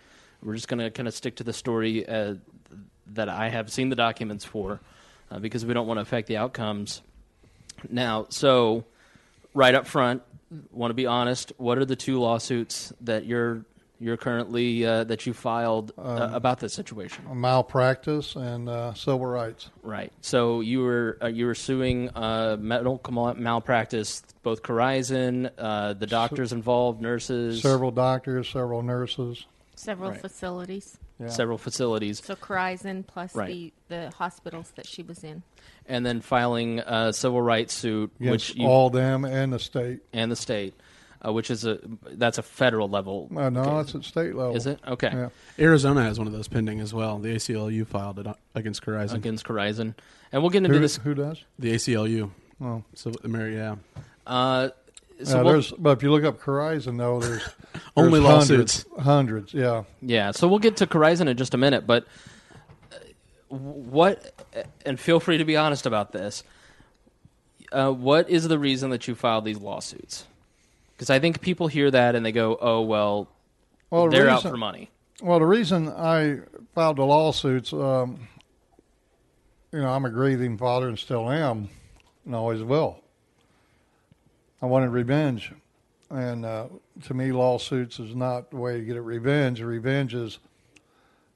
We're 0.42 0.54
just 0.54 0.68
going 0.68 0.78
to 0.78 0.90
kind 0.90 1.09
of 1.09 1.14
stick 1.14 1.37
to 1.37 1.45
the 1.45 1.52
story 1.52 2.09
uh, 2.09 2.35
that 3.14 3.28
I 3.28 3.49
have 3.49 3.73
seen 3.73 3.88
the 3.88 3.97
documents 3.97 4.45
for 4.45 4.80
uh, 5.30 5.38
because 5.38 5.66
we 5.66 5.75
don't 5.75 5.87
want 5.87 5.99
to 5.99 6.02
affect 6.02 6.28
the 6.28 6.37
outcomes. 6.37 7.02
Now, 7.90 8.26
so 8.28 8.85
right 9.54 9.75
up 9.75 9.87
front, 9.87 10.23
want 10.71 10.90
to 10.90 10.95
be 10.95 11.06
honest. 11.06 11.52
What 11.56 11.78
are 11.78 11.85
the 11.85 11.97
two 11.97 12.21
lawsuits 12.21 12.92
that 13.00 13.26
you're 13.26 13.64
you're 13.99 14.17
currently 14.17 14.85
uh, 14.85 15.05
that 15.05 15.26
you 15.26 15.33
filed 15.33 15.93
uh, 15.99 16.31
about 16.33 16.61
this 16.61 16.75
situation? 16.75 17.25
Malpractice 17.33 18.37
and 18.37 18.69
uh, 18.69 18.93
civil 18.95 19.25
rights. 19.26 19.71
Right. 19.83 20.12
So 20.21 20.61
you 20.61 20.81
were 20.81 21.19
uh, 21.23 21.26
you 21.29 21.47
were 21.47 21.55
suing 21.55 22.11
uh, 22.15 22.57
medical 22.61 22.99
malpractice, 23.35 24.23
both 24.43 24.62
Corizon, 24.62 25.50
uh, 25.59 25.95
the 25.95 26.07
doctors 26.07 26.53
involved, 26.53 27.00
nurses, 27.00 27.62
Several 27.62 27.91
doctors, 27.91 28.49
several 28.49 28.83
nurses. 28.83 29.47
Several 29.75 30.11
Right. 30.11 30.21
facilities. 30.21 30.99
Yeah. 31.19 31.29
several 31.29 31.57
facilities, 31.57 32.23
So 32.23 32.37
Corizon 32.37 33.03
plus 33.07 33.35
Right. 33.35 33.49
the, 33.49 33.73
the 33.88 34.11
hospitals 34.17 34.71
that 34.76 34.87
she 34.87 35.03
was 35.03 35.25
in. 35.25 35.43
and 35.88 36.05
then 36.05 36.21
filing 36.21 36.81
a 36.81 37.11
civil 37.15 37.41
rights 37.41 37.73
suit, 37.73 38.11
Against 38.21 38.50
which 38.50 38.57
you 38.59 38.67
all 38.67 38.91
them 38.91 39.25
and 39.25 39.50
the 39.50 39.59
state. 39.59 40.00
and 40.12 40.31
the 40.31 40.37
state, 40.37 40.75
uh, 41.26 41.33
which 41.33 41.50
is 41.50 41.64
a 41.64 41.78
that's 42.12 42.38
a 42.38 42.42
federal 42.42 42.88
level. 42.88 43.28
Uh, 43.35 43.50
no, 43.50 43.62
Okay. 43.62 43.80
it's 43.80 43.95
at 43.95 44.04
state 44.04 44.35
level. 44.35 44.54
Is 44.56 44.66
it 44.66 44.78
okay? 44.87 45.11
Yeah. 45.12 45.28
Arizona 45.59 46.02
has 46.04 46.18
one 46.18 46.26
of 46.26 46.33
those 46.33 46.49
pending 46.49 46.80
as 46.80 46.92
well. 46.95 47.18
The 47.18 47.35
ACLU 47.35 47.87
filed 47.87 48.18
it 48.18 48.26
against 48.54 48.83
Corizon. 48.83 49.14
Against 49.14 49.45
Corizon, 49.45 49.95
and 50.33 50.42
we'll 50.42 50.50
get 50.50 50.59
into 50.64 50.75
Who, 50.75 50.80
this. 50.80 50.97
who 50.99 51.14
does? 51.14 51.42
The 51.59 51.73
ACLU. 51.75 52.30
Oh. 52.61 52.83
So 52.95 53.11
the 53.11 53.28
Mary, 53.28 53.54
yeah. 53.56 53.76
Uh, 54.26 54.68
so 55.23 55.37
Yeah, 55.38 55.42
we'll- 55.42 55.52
there's, 55.54 55.73
but 55.73 55.97
if 55.97 56.02
you 56.02 56.11
look 56.11 56.25
up 56.25 56.40
Corizon, 56.40 56.99
though, 56.99 57.21
there's, 57.21 57.42
Only 57.97 58.21
there's 58.21 58.25
lawsuits. 58.33 58.85
Hundreds, 58.99 59.04
hundreds, 59.04 59.54
yeah. 59.54 59.85
Yeah, 60.02 60.30
so 60.33 60.47
we'll 60.49 60.59
get 60.59 60.76
to 60.78 60.87
Corizon 60.87 61.26
in 61.28 61.37
just 61.37 61.54
a 61.54 61.59
minute, 61.59 61.87
but 61.87 62.06
uh, 62.92 62.97
what, 63.56 64.33
and 64.85 64.99
feel 65.00 65.21
free 65.21 65.38
to 65.38 65.45
be 65.45 65.56
honest 65.56 65.87
about 65.87 66.12
this. 66.12 66.42
Uh, 67.73 67.90
what 67.90 68.30
is 68.30 68.47
the 68.49 68.59
reason 68.59 68.90
that 68.90 69.09
you 69.09 69.14
filed 69.14 69.45
these 69.45 69.59
lawsuits? 69.59 70.25
Because 70.97 71.11
I 71.11 71.19
think 71.19 71.41
people 71.43 71.69
hear 71.69 71.91
that 71.91 72.15
and 72.15 72.25
they 72.25 72.33
go, 72.33 72.57
"Oh 72.61 72.81
well, 72.81 73.29
Well, 73.91 74.09
they're 74.09 74.29
out 74.29 74.37
reason- 74.37 74.50
for 74.53 74.57
money." 74.57 74.91
Well, 75.23 75.38
the 75.38 75.47
reason 75.47 75.88
I 75.88 76.41
filed 76.75 76.97
the 76.97 77.05
lawsuits, 77.05 77.73
um, 77.73 78.29
you 79.73 79.81
know, 79.81 79.88
I'm 79.88 80.05
a 80.05 80.11
grieving 80.11 80.59
father 80.59 80.88
and 80.88 80.99
still 80.99 81.31
am, 81.31 81.71
and 82.26 82.35
always 82.35 82.62
will. 82.62 83.00
I 84.61 84.67
wanted 84.67 84.91
revenge, 84.91 85.53
and 86.11 86.45
uh, 86.45 86.67
to 87.05 87.15
me, 87.15 87.33
lawsuits 87.33 87.99
is 87.99 88.15
not 88.15 88.50
the 88.50 88.57
way 88.57 88.79
to 88.79 88.85
get 88.85 88.97
at 88.97 89.05
revenge. 89.05 89.61
Revenge 89.62 90.15
is 90.15 90.38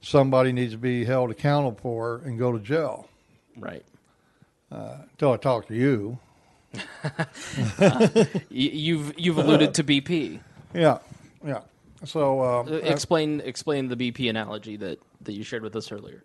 somebody 0.03 0.53
needs 0.53 0.73
to 0.73 0.79
be 0.79 1.05
held 1.05 1.31
accountable 1.31 1.79
for 1.81 2.21
and 2.25 2.39
go 2.39 2.53
to 2.53 2.59
jail. 2.59 3.09
Right? 3.57 3.85
Until 4.71 5.33
I 5.33 5.37
talk 5.39 5.67
to 5.69 5.75
you, 5.75 6.19
Y- 7.73 8.47
you've 8.51 9.19
you've 9.19 9.39
alluded 9.39 9.75
to 9.75 9.85
BP. 9.85 10.41
yeah, 10.75 10.99
yeah. 11.45 11.61
So 12.05 12.43
um, 12.43 12.69
Uh, 12.69 12.77
explain 12.77 13.41
explain 13.41 13.89
the 13.89 13.97
BP 13.97 14.31
analogy 14.31 14.77
that 14.77 14.99
that 15.23 15.33
you 15.33 15.43
shared 15.43 15.63
with 15.63 15.75
us 15.77 15.91
earlier. 15.93 16.23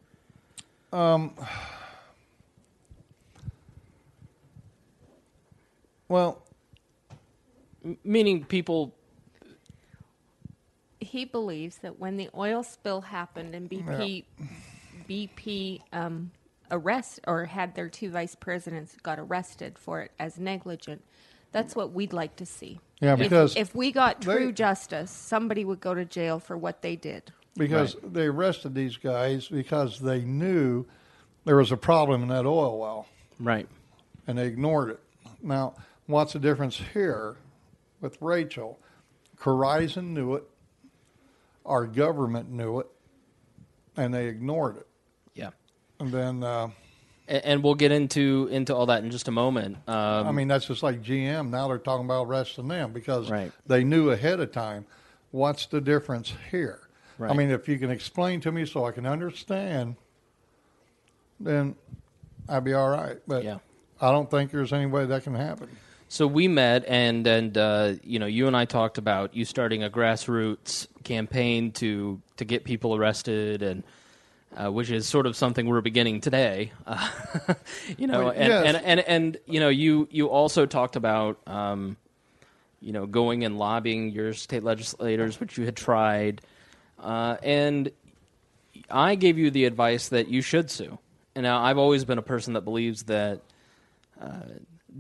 Um. 0.94 1.34
well, 6.08 6.42
M- 7.84 7.98
meaning 8.04 8.44
people. 8.46 8.94
He 11.00 11.26
believes 11.26 11.78
that 11.80 12.00
when 12.00 12.18
the 12.18 12.30
oil 12.36 12.64
spill 12.64 13.02
happened 13.02 13.54
and 13.54 13.70
BP, 13.70 14.24
BP 15.08 15.82
um, 15.94 16.32
arrest 16.72 17.20
or 17.28 17.46
had 17.46 17.76
their 17.76 17.90
two 17.90 18.10
vice 18.10 18.36
presidents 18.36 18.96
got 19.04 19.20
arrested 19.20 19.78
for 19.78 20.02
it 20.02 20.12
as 20.20 20.38
negligent, 20.40 21.04
that's 21.52 21.76
what 21.76 21.92
we'd 21.94 22.14
like 22.14 22.36
to 22.38 22.46
see. 22.46 22.80
Yeah, 23.02 23.14
If- 23.14 23.20
because 23.20 23.56
if, 23.56 23.74
we 23.76 23.92
got 23.92 24.22
true 24.22 24.48
they- 24.48 24.52
justice, 24.52 25.12
somebody 25.12 25.64
would 25.66 25.80
go 25.80 25.94
to 25.94 26.06
jail 26.06 26.40
for 26.40 26.58
what 26.58 26.82
they 26.82 26.96
did. 26.96 27.32
because 27.58 27.96
they 28.04 28.26
arrested 28.26 28.76
these 28.76 28.98
guys 28.98 29.48
because 29.48 30.00
they 30.02 30.20
knew 30.22 30.86
there 31.46 31.56
was 31.56 31.72
a 31.72 31.78
problem 31.78 32.22
in 32.24 32.28
that 32.28 32.46
oil 32.46 32.78
well 32.80 33.08
Right. 33.40 33.68
and 34.28 34.38
they 34.38 34.48
ignored 34.48 34.90
it. 34.90 35.00
Now, 35.42 35.76
what's 36.08 36.34
the 36.34 36.40
difference 36.40 36.82
here 36.94 37.38
with 38.02 38.22
Rachel? 38.22 38.78
Corizon 39.38 40.08
knew 40.14 40.36
it, 40.36 40.44
our 41.66 41.86
government 41.86 42.50
knew 42.52 42.80
it, 42.80 42.88
and 43.96 44.14
they 44.14 44.28
ignored 44.28 44.76
it. 44.78 44.88
And 46.00 46.12
then, 46.12 46.44
uh, 46.44 46.70
A- 47.28 47.48
And 47.48 47.64
we'll 47.64 47.74
get 47.76 47.92
into 47.92 48.48
into 48.52 48.76
all 48.76 48.86
that 48.88 49.04
in 49.04 49.10
just 49.12 49.28
a 49.28 49.32
moment. 49.32 49.78
Um, 49.88 50.28
I 50.28 50.32
mean, 50.32 50.48
that's 50.48 50.66
just 50.68 50.84
like 50.84 51.02
GM. 51.02 51.50
Now 51.50 51.68
they're 51.68 51.78
talking 51.80 52.06
about 52.06 52.28
arresting 52.28 52.68
them 52.68 52.92
because 52.94 53.32
Right. 53.32 53.52
they 53.66 53.84
knew 53.84 54.12
ahead 54.12 54.40
of 54.40 54.52
time. 54.52 54.86
What's 55.32 55.66
the 55.66 55.82
difference 55.82 56.34
here? 56.52 56.82
I 57.20 57.34
mean, 57.34 57.50
if 57.50 57.68
you 57.70 57.80
can 57.80 57.90
explain 57.90 58.42
to 58.42 58.52
me 58.52 58.66
so 58.66 58.86
I 58.86 58.92
can 58.92 59.06
understand, 59.06 59.96
then 61.40 61.76
I'd 62.48 62.64
be 62.64 62.74
all 62.74 62.90
right. 62.90 63.18
But 63.28 63.44
Yeah. 63.44 63.58
I 64.02 64.12
don't 64.12 64.30
think 64.30 64.52
there's 64.52 64.74
any 64.74 64.86
way 64.86 65.06
that 65.06 65.24
can 65.24 65.34
happen. 65.36 65.70
So 66.08 66.28
we 66.28 66.48
met, 66.48 66.86
and 66.88 67.26
and 67.26 67.58
uh, 67.58 67.94
you 68.04 68.20
know, 68.20 68.26
you 68.28 68.46
and 68.48 68.56
I 68.56 68.66
talked 68.66 68.98
about 68.98 69.36
you 69.36 69.46
starting 69.46 69.84
a 69.84 69.90
grassroots 69.90 70.88
campaign 71.04 71.72
to 71.74 72.22
to 72.38 72.46
get 72.46 72.64
people 72.66 72.96
arrested, 72.96 73.64
and 73.64 73.84
uh, 74.56 74.72
which 74.72 74.90
is 74.90 75.08
sort 75.08 75.26
of 75.26 75.36
something 75.36 75.66
we're 75.68 75.82
beginning 75.82 76.22
today. 76.22 76.72
Uh, 76.88 77.10
you 77.98 78.08
know, 78.08 78.30
and, 78.30 78.48
yes. 78.48 78.66
and, 78.66 78.78
and 78.86 79.00
and 79.02 79.38
you 79.46 79.60
know, 79.60 79.70
you 79.70 80.08
you 80.12 80.28
also 80.28 80.66
talked 80.66 80.96
about 80.96 81.40
um, 81.48 81.98
you 82.82 82.94
know 82.94 83.06
going 83.06 83.44
and 83.44 83.58
lobbying 83.58 84.10
your 84.10 84.34
state 84.34 84.64
legislators, 84.64 85.40
which 85.40 85.58
you 85.58 85.66
had 85.66 85.76
tried, 85.76 86.42
uh, 87.00 87.38
and 87.44 87.92
I 88.90 89.16
gave 89.16 89.38
you 89.38 89.52
the 89.52 89.66
advice 89.66 90.10
that 90.10 90.28
you 90.28 90.42
should 90.42 90.72
sue. 90.72 90.98
And 91.36 91.44
now 91.44 91.62
I've 91.62 91.78
always 91.78 92.06
been 92.06 92.18
a 92.18 92.24
person 92.24 92.54
that 92.54 92.62
believes 92.62 93.04
that 93.04 93.42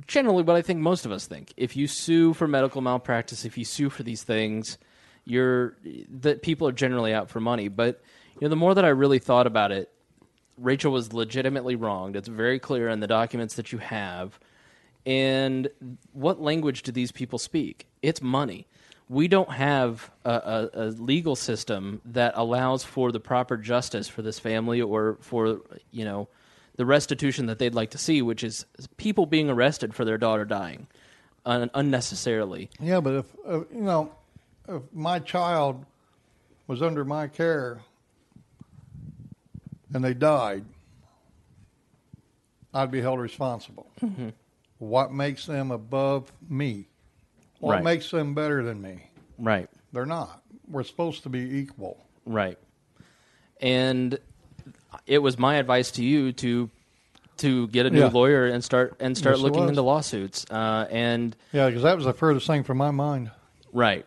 generally 0.07 0.43
what 0.43 0.55
I 0.55 0.62
think 0.62 0.79
most 0.79 1.05
of 1.05 1.12
us 1.12 1.27
think. 1.27 1.53
If 1.57 1.75
you 1.75 1.88
sue 1.88 2.33
for 2.33 2.47
medical 2.47 2.81
malpractice, 2.81 3.45
if 3.45 3.57
you 3.57 3.65
sue 3.65 3.89
for 3.89 4.03
these 4.03 4.24
things, 4.24 4.77
you're 5.25 5.75
that 6.21 6.41
people 6.41 6.67
are 6.67 6.74
generally 6.74 7.13
out 7.13 7.29
for 7.29 7.39
money. 7.39 7.67
But 7.67 8.01
you 8.39 8.46
know, 8.46 8.50
the 8.50 8.56
more 8.56 8.74
that 8.75 8.86
I 8.86 8.89
really 8.89 9.20
thought 9.20 9.48
about 9.48 9.72
it, 9.72 9.92
Rachel 10.58 10.92
was 10.92 11.13
legitimately 11.13 11.75
wronged. 11.75 12.15
It's 12.15 12.27
very 12.27 12.60
clear 12.60 12.89
in 12.89 13.00
the 13.00 13.08
documents 13.08 13.56
that 13.56 13.72
you 13.72 13.77
have. 13.80 14.39
And 15.06 15.70
what 16.13 16.42
language 16.42 16.84
do 16.84 16.92
these 16.92 17.12
people 17.12 17.39
speak? 17.39 17.88
It's 18.01 18.22
money. 18.22 18.68
We 19.08 19.27
don't 19.27 19.51
have 19.51 20.10
a, 20.24 20.32
a, 20.32 20.70
a 20.74 20.86
legal 20.86 21.36
system 21.36 22.01
that 22.06 22.34
allows 22.36 22.84
for 22.84 23.12
the 23.12 23.20
proper 23.20 23.56
justice 23.58 24.08
for 24.08 24.22
this 24.22 24.39
family 24.39 24.82
or 24.82 25.18
for 25.22 25.62
you 25.92 26.06
know 26.06 26.27
the 26.75 26.86
restitution 26.86 27.46
that 27.46 27.60
they'd 27.60 27.75
like 27.75 27.92
to 27.92 27.98
see, 28.00 28.22
which 28.22 28.44
is 28.44 28.65
people 28.98 29.27
being 29.27 29.50
arrested 29.50 29.94
for 29.94 30.06
their 30.06 30.18
daughter 30.18 30.44
dying 30.44 30.88
un- 31.46 31.70
unnecessarily. 31.75 32.70
Yeah, 32.80 33.00
but 33.00 33.13
if 33.13 33.25
uh, 33.48 33.60
you 33.72 33.82
know, 33.82 34.12
if 34.68 34.82
my 34.92 35.20
child 35.20 35.86
was 36.65 36.82
under 36.82 37.06
my 37.06 37.27
care 37.27 37.82
and 39.94 40.04
they 40.04 40.13
died, 40.13 40.65
I'd 42.74 42.92
be 42.92 43.01
held 43.01 43.20
responsible. 43.20 43.89
Mm-hmm. 44.01 44.30
What 44.80 45.12
makes 45.13 45.46
them 45.46 45.72
above 45.72 46.32
me? 46.50 46.89
What 47.60 47.75
Right. 47.75 47.84
makes 47.84 48.12
them 48.12 48.34
better 48.36 48.63
than 48.63 48.82
me? 48.82 49.10
Right. 49.38 49.70
They're 49.94 50.06
not. 50.06 50.42
We're 50.68 50.84
supposed 50.84 51.24
to 51.24 51.30
be 51.30 51.39
equal. 51.60 52.06
Right. 52.25 52.58
And 53.62 54.20
it 55.08 55.20
was 55.20 55.38
my 55.39 55.56
advice 55.56 55.92
to 55.92 56.04
you 56.04 56.32
to 56.34 56.70
to 57.38 57.68
get 57.68 57.86
a 57.86 57.89
new 57.89 58.00
Yeah. 58.00 58.08
lawyer 58.08 58.46
and 58.46 58.63
start 58.63 58.96
and 59.01 59.18
start 59.18 59.36
Yes, 59.36 59.44
looking 59.44 59.68
into 59.68 59.82
lawsuits. 59.82 60.46
Uh, 60.50 60.88
and 60.89 61.36
Yeah, 61.51 61.68
because 61.68 61.84
that 61.84 61.98
was 61.98 62.06
the 62.06 62.13
furthest 62.13 62.48
thing 62.48 62.63
from 62.63 62.77
my 62.77 62.92
mind. 62.92 63.30
right. 63.74 64.06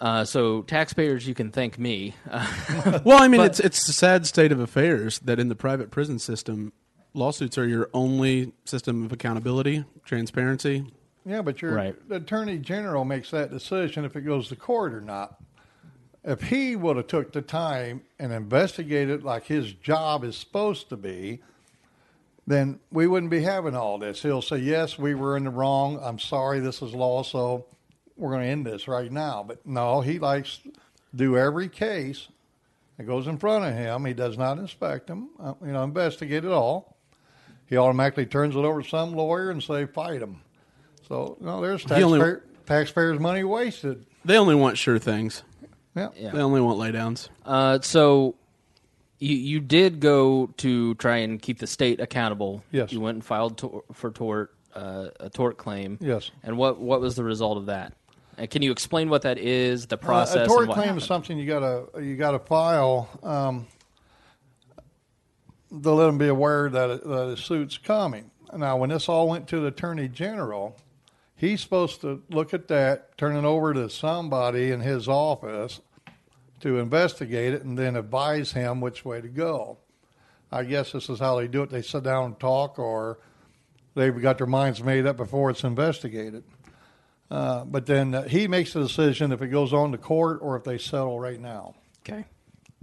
Uh, 0.00 0.24
so 0.24 0.62
taxpayers, 0.62 1.26
you 1.26 1.34
can 1.34 1.50
thank 1.50 1.78
me. 1.78 2.14
Uh, 2.30 3.00
Well, 3.04 3.20
I 3.22 3.26
mean, 3.28 3.40
But- 3.40 3.50
it's 3.50 3.60
it's 3.60 3.88
a 3.88 3.92
sad 3.92 4.26
state 4.26 4.52
of 4.52 4.60
affairs 4.60 5.18
that 5.20 5.38
in 5.40 5.48
the 5.48 5.56
private 5.56 5.90
prison 5.90 6.18
system, 6.18 6.72
lawsuits 7.14 7.58
are 7.58 7.66
your 7.66 7.90
only 7.92 8.52
system 8.64 9.04
of 9.04 9.12
accountability, 9.12 9.84
transparency. 10.04 10.86
Yeah, 11.26 11.42
but 11.42 11.60
your 11.60 11.74
Right. 11.74 12.08
the 12.08 12.16
attorney 12.16 12.58
general 12.58 13.04
makes 13.04 13.30
that 13.32 13.50
decision 13.50 14.04
if 14.04 14.14
it 14.16 14.20
goes 14.22 14.48
to 14.48 14.56
court 14.56 14.94
or 14.94 15.00
not. 15.00 15.36
If 16.24 16.42
he 16.42 16.76
would 16.76 16.96
have 16.96 17.06
took 17.08 17.32
the 17.32 17.42
time 17.42 18.02
and 18.18 18.32
investigated 18.32 19.24
like 19.24 19.44
his 19.46 19.72
job 19.72 20.24
is 20.24 20.36
supposed 20.36 20.88
to 20.90 20.96
be, 20.96 21.40
then 22.46 22.80
we 22.90 23.06
wouldn't 23.06 23.30
be 23.30 23.42
having 23.42 23.74
all 23.74 23.98
this. 23.98 24.22
He'll 24.22 24.42
say, 24.42 24.58
"Yes, 24.58 24.98
we 24.98 25.14
were 25.14 25.36
in 25.36 25.44
the 25.44 25.50
wrong. 25.50 25.98
I'm 26.02 26.18
sorry. 26.18 26.60
This 26.60 26.80
is 26.82 26.94
law, 26.94 27.22
so 27.22 27.66
we're 28.18 28.30
going 28.30 28.42
to 28.42 28.48
end 28.48 28.66
this 28.66 28.86
right 28.88 29.10
now." 29.10 29.42
But 29.46 29.64
no, 29.66 30.00
he 30.02 30.18
likes 30.18 30.58
to 30.58 30.72
do 31.14 31.36
every 31.38 31.68
case 31.68 32.28
that 32.96 33.04
goes 33.04 33.26
in 33.26 33.38
front 33.38 33.64
of 33.64 33.72
him. 33.74 34.04
He 34.04 34.12
does 34.12 34.36
not 34.36 34.58
inspect 34.58 35.06
them, 35.06 35.30
uh, 35.40 35.54
you 35.64 35.72
know, 35.72 35.82
investigate 35.84 36.44
it 36.44 36.50
all. 36.52 36.96
He 37.66 37.76
automatically 37.76 38.26
turns 38.26 38.56
it 38.56 38.60
over 38.60 38.82
to 38.82 38.88
some 38.88 39.12
lawyer 39.14 39.50
and 39.50 39.62
say, 39.62 39.86
"Fight 39.86 40.20
him." 40.22 40.40
So 41.06 41.36
no, 41.40 41.60
there's 41.60 41.82
He 41.84 42.02
only- 42.02 42.18
taxpayer, 42.18 42.44
taxpayers' 42.66 43.20
money 43.20 43.44
wasted. 43.44 44.04
They 44.24 44.36
only 44.36 44.54
want 44.54 44.76
sure 44.78 44.98
things. 44.98 45.42
Yeah. 45.96 46.08
Yeah. 46.16 46.30
They 46.32 46.40
only 46.40 46.60
want 46.60 46.78
laydowns. 46.78 47.28
uh, 47.46 47.80
so 47.80 48.34
you 49.18 49.34
you 49.36 49.60
did 49.60 50.00
go 50.00 50.46
to 50.58 50.94
try 50.96 51.18
and 51.18 51.40
keep 51.42 51.58
the 51.58 51.66
state 51.66 51.98
accountable. 52.00 52.62
Yes. 52.70 52.92
You 52.92 53.00
went 53.00 53.16
and 53.16 53.24
filed 53.24 53.58
tor- 53.58 53.82
for 53.92 54.10
tort 54.12 54.54
uh, 54.74 55.08
a 55.18 55.28
tort 55.30 55.56
claim. 55.58 55.98
Yes. 56.00 56.30
And 56.42 56.56
what 56.56 56.78
what 56.80 57.00
was 57.00 57.16
the 57.16 57.24
result 57.24 57.58
of 57.58 57.66
that? 57.66 57.94
And 58.38 58.48
can 58.48 58.62
you 58.62 58.70
explain 58.70 59.10
what 59.10 59.22
that 59.22 59.38
is, 59.38 59.86
the 59.86 59.98
process? 59.98 60.36
Uh, 60.36 60.40
a 60.42 60.46
tort 60.46 60.66
claim 60.66 60.78
happened? 60.78 60.98
is 60.98 61.04
something 61.04 61.38
you 61.38 61.46
gotta 61.46 61.86
you 62.00 62.16
gotta 62.16 62.38
file. 62.38 63.08
Um, 63.22 63.66
to 65.70 65.90
let 65.92 66.06
them 66.06 66.18
be 66.18 66.28
aware 66.28 66.70
that 66.70 66.90
a 66.90 67.36
suit's 67.36 67.76
coming. 67.76 68.30
Now, 68.56 68.78
when 68.78 68.90
this 68.90 69.08
all 69.08 69.28
went 69.28 69.48
to 69.48 69.60
the 69.60 69.66
attorney 69.66 70.08
general, 70.08 70.76
he's 71.36 71.60
supposed 71.60 72.00
to 72.00 72.22
look 72.30 72.54
at 72.54 72.68
that, 72.68 73.18
turn 73.18 73.36
it 73.36 73.44
over 73.44 73.74
to 73.74 73.90
somebody 73.90 74.70
in 74.70 74.80
his 74.80 75.08
office 75.08 75.80
to 76.60 76.78
investigate 76.78 77.52
it, 77.52 77.62
and 77.64 77.78
then 77.78 77.96
advise 77.96 78.52
him 78.52 78.80
which 78.80 79.04
way 79.04 79.20
to 79.20 79.28
go. 79.28 79.78
I 80.50 80.64
guess 80.64 80.92
this 80.92 81.10
is 81.10 81.18
how 81.18 81.38
they 81.38 81.46
do 81.46 81.62
it. 81.62 81.70
They 81.70 81.82
sit 81.82 82.02
down 82.02 82.24
and 82.24 82.40
talk, 82.40 82.78
or 82.78 83.18
they've 83.94 84.18
got 84.20 84.38
their 84.38 84.46
minds 84.46 84.82
made 84.82 85.06
up 85.06 85.18
before 85.18 85.50
it's 85.50 85.64
investigated. 85.64 86.44
Uh, 87.30 87.64
but 87.64 87.86
then 87.86 88.14
uh, 88.14 88.22
he 88.22 88.48
makes 88.48 88.72
the 88.72 88.80
decision 88.80 89.32
if 89.32 89.42
it 89.42 89.48
goes 89.48 89.72
on 89.72 89.92
to 89.92 89.98
court 89.98 90.38
or 90.40 90.56
if 90.56 90.64
they 90.64 90.78
settle 90.78 91.20
right 91.20 91.40
now. 91.40 91.74
Okay. 92.08 92.24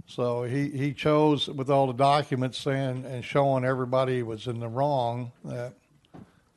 So 0.06 0.44
he, 0.44 0.70
he 0.70 0.92
chose 0.92 1.48
with 1.48 1.68
all 1.68 1.88
the 1.88 1.92
documents 1.92 2.58
saying 2.58 3.04
and 3.06 3.24
showing 3.24 3.64
everybody 3.64 4.22
was 4.22 4.46
in 4.46 4.60
the 4.60 4.68
wrong 4.68 5.32
that 5.44 5.74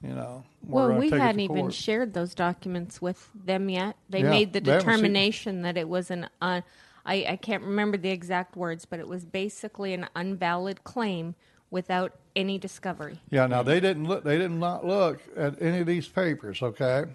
you 0.04 0.10
know 0.14 0.44
we're 0.68 0.90
Well, 0.90 1.00
we 1.00 1.10
take 1.10 1.20
hadn't 1.20 1.48
to 1.48 1.54
even 1.54 1.72
shared 1.72 2.14
those 2.14 2.36
documents 2.36 3.02
with 3.02 3.28
them 3.34 3.70
yet. 3.70 3.96
They 4.08 4.22
Yeah, 4.22 4.30
made 4.30 4.54
the 4.54 4.62
they 4.62 4.78
determination 4.78 5.64
that 5.64 5.78
it 5.78 5.90
was 5.90 6.12
an 6.12 6.30
un, 6.42 6.64
I, 7.06 7.26
I 7.28 7.36
can't 7.38 7.64
remember 7.64 7.98
the 7.98 8.12
exact 8.12 8.56
words, 8.56 8.86
but 8.86 9.00
it 9.00 9.08
was 9.08 9.26
basically 9.26 9.94
an 9.94 10.08
unvalid 10.16 10.84
claim 10.84 11.34
without 11.72 12.14
any 12.36 12.60
discovery. 12.60 13.20
Yeah, 13.32 13.48
now 13.48 13.64
they 13.64 13.80
didn't 13.80 14.06
look. 14.06 14.24
They 14.24 14.38
did 14.38 14.52
not 14.52 14.86
look 14.86 15.22
at 15.36 15.60
any 15.60 15.80
of 15.80 15.88
these 15.88 16.08
papers. 16.08 16.62
Okay, 16.62 17.06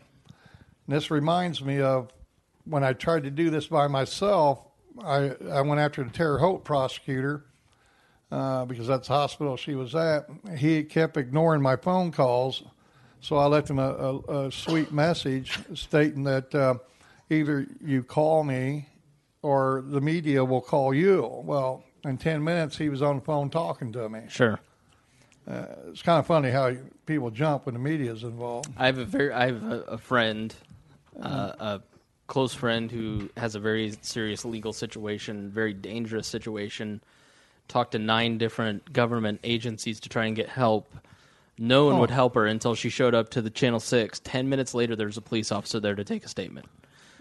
and 0.87 0.97
this 0.97 1.11
reminds 1.11 1.63
me 1.63 1.81
of 1.81 2.11
when 2.65 2.83
I 2.85 2.93
tried 2.93 3.25
to 3.25 3.31
do 3.31 3.51
this 3.51 3.67
by 3.67 3.87
myself. 3.89 4.61
I 5.05 5.33
I 5.51 5.61
went 5.63 5.81
after 5.81 6.05
the 6.05 6.11
Terre 6.11 6.39
Haute 6.39 6.65
prosecutor 6.65 7.45
uh, 8.31 8.65
because 8.65 8.87
that's 8.87 9.09
the 9.09 9.15
hospital 9.15 9.57
she 9.57 9.75
was 9.75 9.95
at. 9.95 10.27
He 10.57 10.83
kept 10.85 11.17
ignoring 11.17 11.63
my 11.63 11.77
phone 11.77 12.13
calls, 12.13 12.63
so 13.21 13.37
I 13.37 13.47
left 13.47 13.69
him 13.71 13.79
a, 13.79 13.91
a, 14.29 14.47
a 14.47 14.53
sweet 14.53 14.93
message 14.93 15.59
stating 15.75 16.25
that 16.25 16.55
uh, 16.55 16.75
either 17.31 17.67
you 17.85 18.03
call 18.03 18.45
me 18.45 18.89
or 19.43 19.83
the 19.87 20.01
media 20.01 20.45
will 20.45 20.61
call 20.63 20.95
you. 20.95 21.29
Well, 21.45 21.85
in 22.05 22.17
ten 22.19 22.43
minutes 22.45 22.79
he 22.79 22.89
was 22.89 23.03
on 23.03 23.17
the 23.17 23.23
phone 23.23 23.51
talking 23.51 23.93
to 23.93 24.09
me 24.09 24.21
Sure. 24.29 24.61
it's 25.47 26.03
kind 26.03 26.19
of 26.19 26.27
funny 26.27 26.51
how 26.51 26.73
people 27.07 27.31
jump 27.31 27.67
when 27.67 27.75
the 27.75 27.79
media 27.81 28.13
is 28.13 28.23
involved. 28.23 28.71
I 28.77 28.87
have 28.87 28.99
a 28.99 29.05
very 29.05 29.33
I 29.33 29.47
have 29.47 29.63
a, 29.65 29.81
a 29.83 29.99
friend, 29.99 30.55
uh, 31.21 31.53
a 31.59 31.83
close 32.27 32.55
friend 32.55 32.91
who 32.91 33.29
has 33.37 33.55
a 33.55 33.61
very 33.61 33.95
serious 34.03 34.45
legal 34.45 34.73
situation, 34.73 35.51
very 35.51 35.73
dangerous 35.75 36.27
situation. 36.27 37.01
Talked 37.69 37.93
to 37.93 37.99
nine 37.99 38.37
different 38.39 38.93
government 38.93 39.41
agencies 39.45 40.01
to 40.01 40.09
try 40.09 40.27
and 40.27 40.37
get 40.37 40.49
help. 40.49 40.95
No 41.57 41.87
one 41.87 41.97
Oh. 41.97 42.01
would 42.01 42.11
help 42.11 42.35
her 42.35 42.47
until 42.47 42.75
she 42.75 42.91
showed 42.91 43.15
up 43.15 43.31
to 43.31 43.41
the 43.43 43.51
Channel 43.51 43.81
Six. 43.81 44.21
Ten 44.21 44.49
minutes 44.49 44.75
later, 44.75 44.97
there 44.97 45.07
was 45.07 45.17
a 45.17 45.23
police 45.23 45.51
officer 45.53 45.81
there 45.81 45.95
to 45.95 46.05
take 46.05 46.25
a 46.25 46.29
statement. 46.29 46.67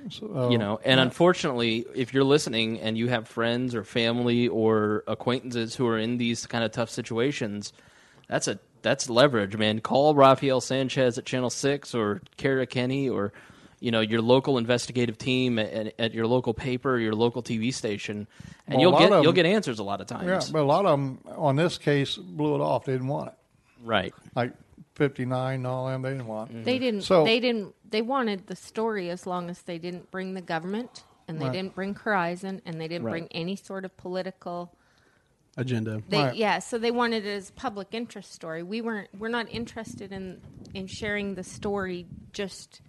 So, 0.09 0.49
you 0.51 0.57
know, 0.57 0.81
and 0.83 0.99
unfortunately, 0.99 1.85
if 1.95 2.13
you're 2.13 2.25
listening 2.25 2.81
and 2.81 2.97
you 2.97 3.07
have 3.07 3.25
friends 3.25 3.73
or 3.73 3.85
family 3.85 4.49
or 4.49 5.05
acquaintances 5.07 5.75
who 5.75 5.87
are 5.87 5.97
in 5.97 6.17
these 6.17 6.45
kind 6.45 6.61
of 6.65 6.71
tough 6.73 6.89
situations, 6.89 7.71
that's 8.27 8.49
a 8.49 8.59
that's 8.81 9.09
leverage, 9.09 9.55
man. 9.55 9.79
Call 9.79 10.13
Rafael 10.13 10.59
Sanchez 10.59 11.17
at 11.17 11.25
Channel 11.25 11.49
Six 11.49 11.95
or 11.95 12.21
Kara 12.35 12.65
Kenney 12.65 13.07
or 13.07 13.31
you 13.83 13.91
know 13.91 13.99
your 13.99 14.21
local 14.21 14.57
investigative 14.57 15.17
team 15.17 15.59
at, 15.59 15.93
at 15.99 16.13
your 16.13 16.25
local 16.25 16.53
paper, 16.53 16.97
your 16.97 17.13
local 17.13 17.43
TV 17.43 17.73
station, 17.73 18.27
and 18.65 18.75
Well, 18.77 18.81
you'll 18.81 18.97
get 18.99 19.11
of 19.11 19.23
you'll 19.23 19.33
get 19.33 19.45
answers 19.45 19.79
a 19.79 19.83
lot 19.83 19.99
of 20.01 20.07
times. 20.07 20.27
yeah, 20.27 20.41
but 20.53 20.61
a 20.61 20.69
lot 20.75 20.85
of 20.85 20.91
them 20.91 21.19
on 21.35 21.55
this 21.57 21.77
case 21.77 22.15
blew 22.15 22.55
it 22.55 22.61
off. 22.61 22.85
They 22.85 22.93
didn't 22.93 23.07
want 23.09 23.27
it. 23.29 23.35
right. 23.83 24.13
Like 24.35 24.53
59 24.95 25.55
and 25.55 25.67
all 25.67 25.87
them, 25.87 26.01
they 26.01 26.11
didn't 26.11 26.27
want 26.27 26.51
Mm-hmm. 26.51 26.63
They 26.63 26.79
didn't. 26.79 27.01
So- 27.01 27.23
they 27.25 27.39
didn't. 27.39 27.75
They 27.89 28.01
wanted 28.01 28.47
the 28.47 28.55
story 28.55 29.09
as 29.09 29.27
long 29.27 29.49
as 29.49 29.61
they 29.63 29.77
didn't 29.79 30.09
bring 30.11 30.33
the 30.33 30.41
government 30.41 31.03
and 31.27 31.39
they 31.39 31.45
Right. 31.45 31.53
didn't 31.53 31.75
bring 31.75 31.93
Corizon 31.93 32.61
and 32.65 32.79
they 32.79 32.87
didn't 32.87 33.03
Right. 33.05 33.11
bring 33.11 33.27
any 33.31 33.55
sort 33.55 33.85
of 33.85 33.95
political 33.97 34.71
agenda. 35.57 36.01
They, 36.09 36.17
Right. 36.17 36.35
Yeah, 36.35 36.59
so 36.59 36.77
they 36.77 36.91
wanted 36.91 37.25
it 37.25 37.29
as 37.35 37.49
a 37.49 37.53
public 37.53 37.89
interest 37.91 38.31
story. 38.33 38.63
We 38.63 38.81
weren't. 38.81 39.09
We're 39.17 39.27
not 39.29 39.47
interested 39.51 40.11
in 40.11 40.41
in 40.73 40.87
sharing 40.87 41.35
the 41.35 41.43
story 41.43 42.07
just 42.31 42.81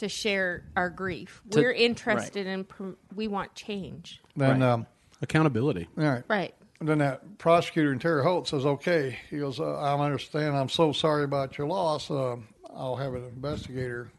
to 0.00 0.08
share 0.08 0.64
our 0.76 0.90
grief. 0.90 1.40
To- 1.50 1.60
we're 1.60 1.72
interested 1.72 2.46
in. 2.46 2.64
pr- 2.64 2.90
We 3.14 3.28
want 3.28 3.54
change. 3.54 4.20
Then, 4.36 4.60
Right. 4.60 4.68
um, 4.68 4.86
Accountability. 5.22 5.88
all 5.98 6.04
right. 6.04 6.24
Right. 6.28 6.54
And 6.80 6.88
then 6.88 6.98
that 6.98 7.36
prosecutor 7.38 7.92
in 7.92 7.98
Terre 7.98 8.22
Haute 8.22 8.48
says, 8.48 8.64
"Okay." 8.64 9.18
He 9.28 9.38
goes, 9.38 9.60
uh, 9.60 9.74
"I 9.78 9.98
understand. 10.02 10.56
I'm 10.56 10.70
so 10.70 10.92
sorry 10.92 11.24
about 11.24 11.58
your 11.58 11.66
loss. 11.66 12.10
Uh, 12.10 12.36
I'll 12.74 12.96
have 12.96 13.12
an 13.14 13.24
investigator 13.24 14.10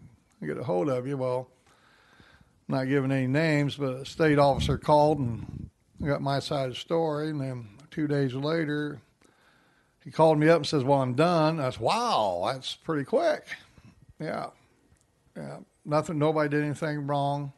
get 0.46 0.58
a 0.58 0.64
hold 0.64 0.88
of 0.90 1.08
you." 1.08 1.18
Well, 1.18 1.48
I'm 2.70 2.76
not 2.76 2.84
giving 2.88 3.12
any 3.12 3.26
names, 3.28 3.76
but 3.78 3.96
a 3.96 4.06
state 4.06 4.38
officer 4.38 4.78
called 4.78 5.18
and 5.20 5.70
got 6.06 6.22
my 6.22 6.38
side 6.40 6.66
of 6.68 6.74
the 6.74 6.80
story. 6.80 7.32
And 7.32 7.42
then 7.42 7.68
two 7.90 8.08
days 8.08 8.36
later, 8.36 9.00
he 10.04 10.12
called 10.12 10.38
me 10.38 10.48
up 10.50 10.58
and 10.58 10.68
says, 10.68 10.84
"Well, 10.84 11.02
I'm 11.02 11.16
done." 11.16 11.60
I 11.60 11.72
said, 11.72 11.80
"Wow, 11.82 12.44
that's 12.54 12.76
pretty 12.76 13.06
quick." 13.06 13.48
Yeah, 14.20 14.52
yeah. 15.36 15.58
Nothing. 15.92 16.18
Nobody 16.18 16.48
did 16.50 16.64
anything 16.64 17.06
wrong. 17.06 17.52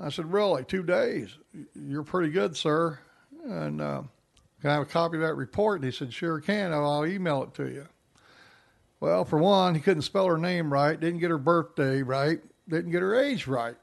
I 0.00 0.10
said, 0.10 0.30
"Really? 0.32 0.64
Two 0.64 0.82
days? 0.82 1.30
You're 1.74 2.02
pretty 2.02 2.30
good, 2.30 2.56
sir." 2.56 2.98
And 3.44 3.80
uh, 3.80 4.02
can 4.60 4.70
I 4.70 4.74
have 4.74 4.82
a 4.82 4.86
copy 4.86 5.16
of 5.18 5.22
that 5.22 5.34
report? 5.36 5.76
And 5.76 5.84
he 5.84 5.96
said, 5.96 6.12
"Sure 6.12 6.40
can. 6.40 6.72
I'll 6.72 7.06
email 7.06 7.44
it 7.44 7.54
to 7.54 7.68
you." 7.68 7.86
Well, 9.00 9.24
for 9.24 9.38
one, 9.38 9.76
he 9.76 9.80
couldn't 9.80 10.02
spell 10.02 10.26
her 10.26 10.36
name 10.36 10.72
right, 10.72 10.98
didn't 10.98 11.20
get 11.20 11.30
her 11.30 11.38
birthday 11.38 12.02
right, 12.02 12.40
didn't 12.68 12.90
get 12.90 13.02
her 13.02 13.14
age 13.14 13.46
right. 13.46 13.76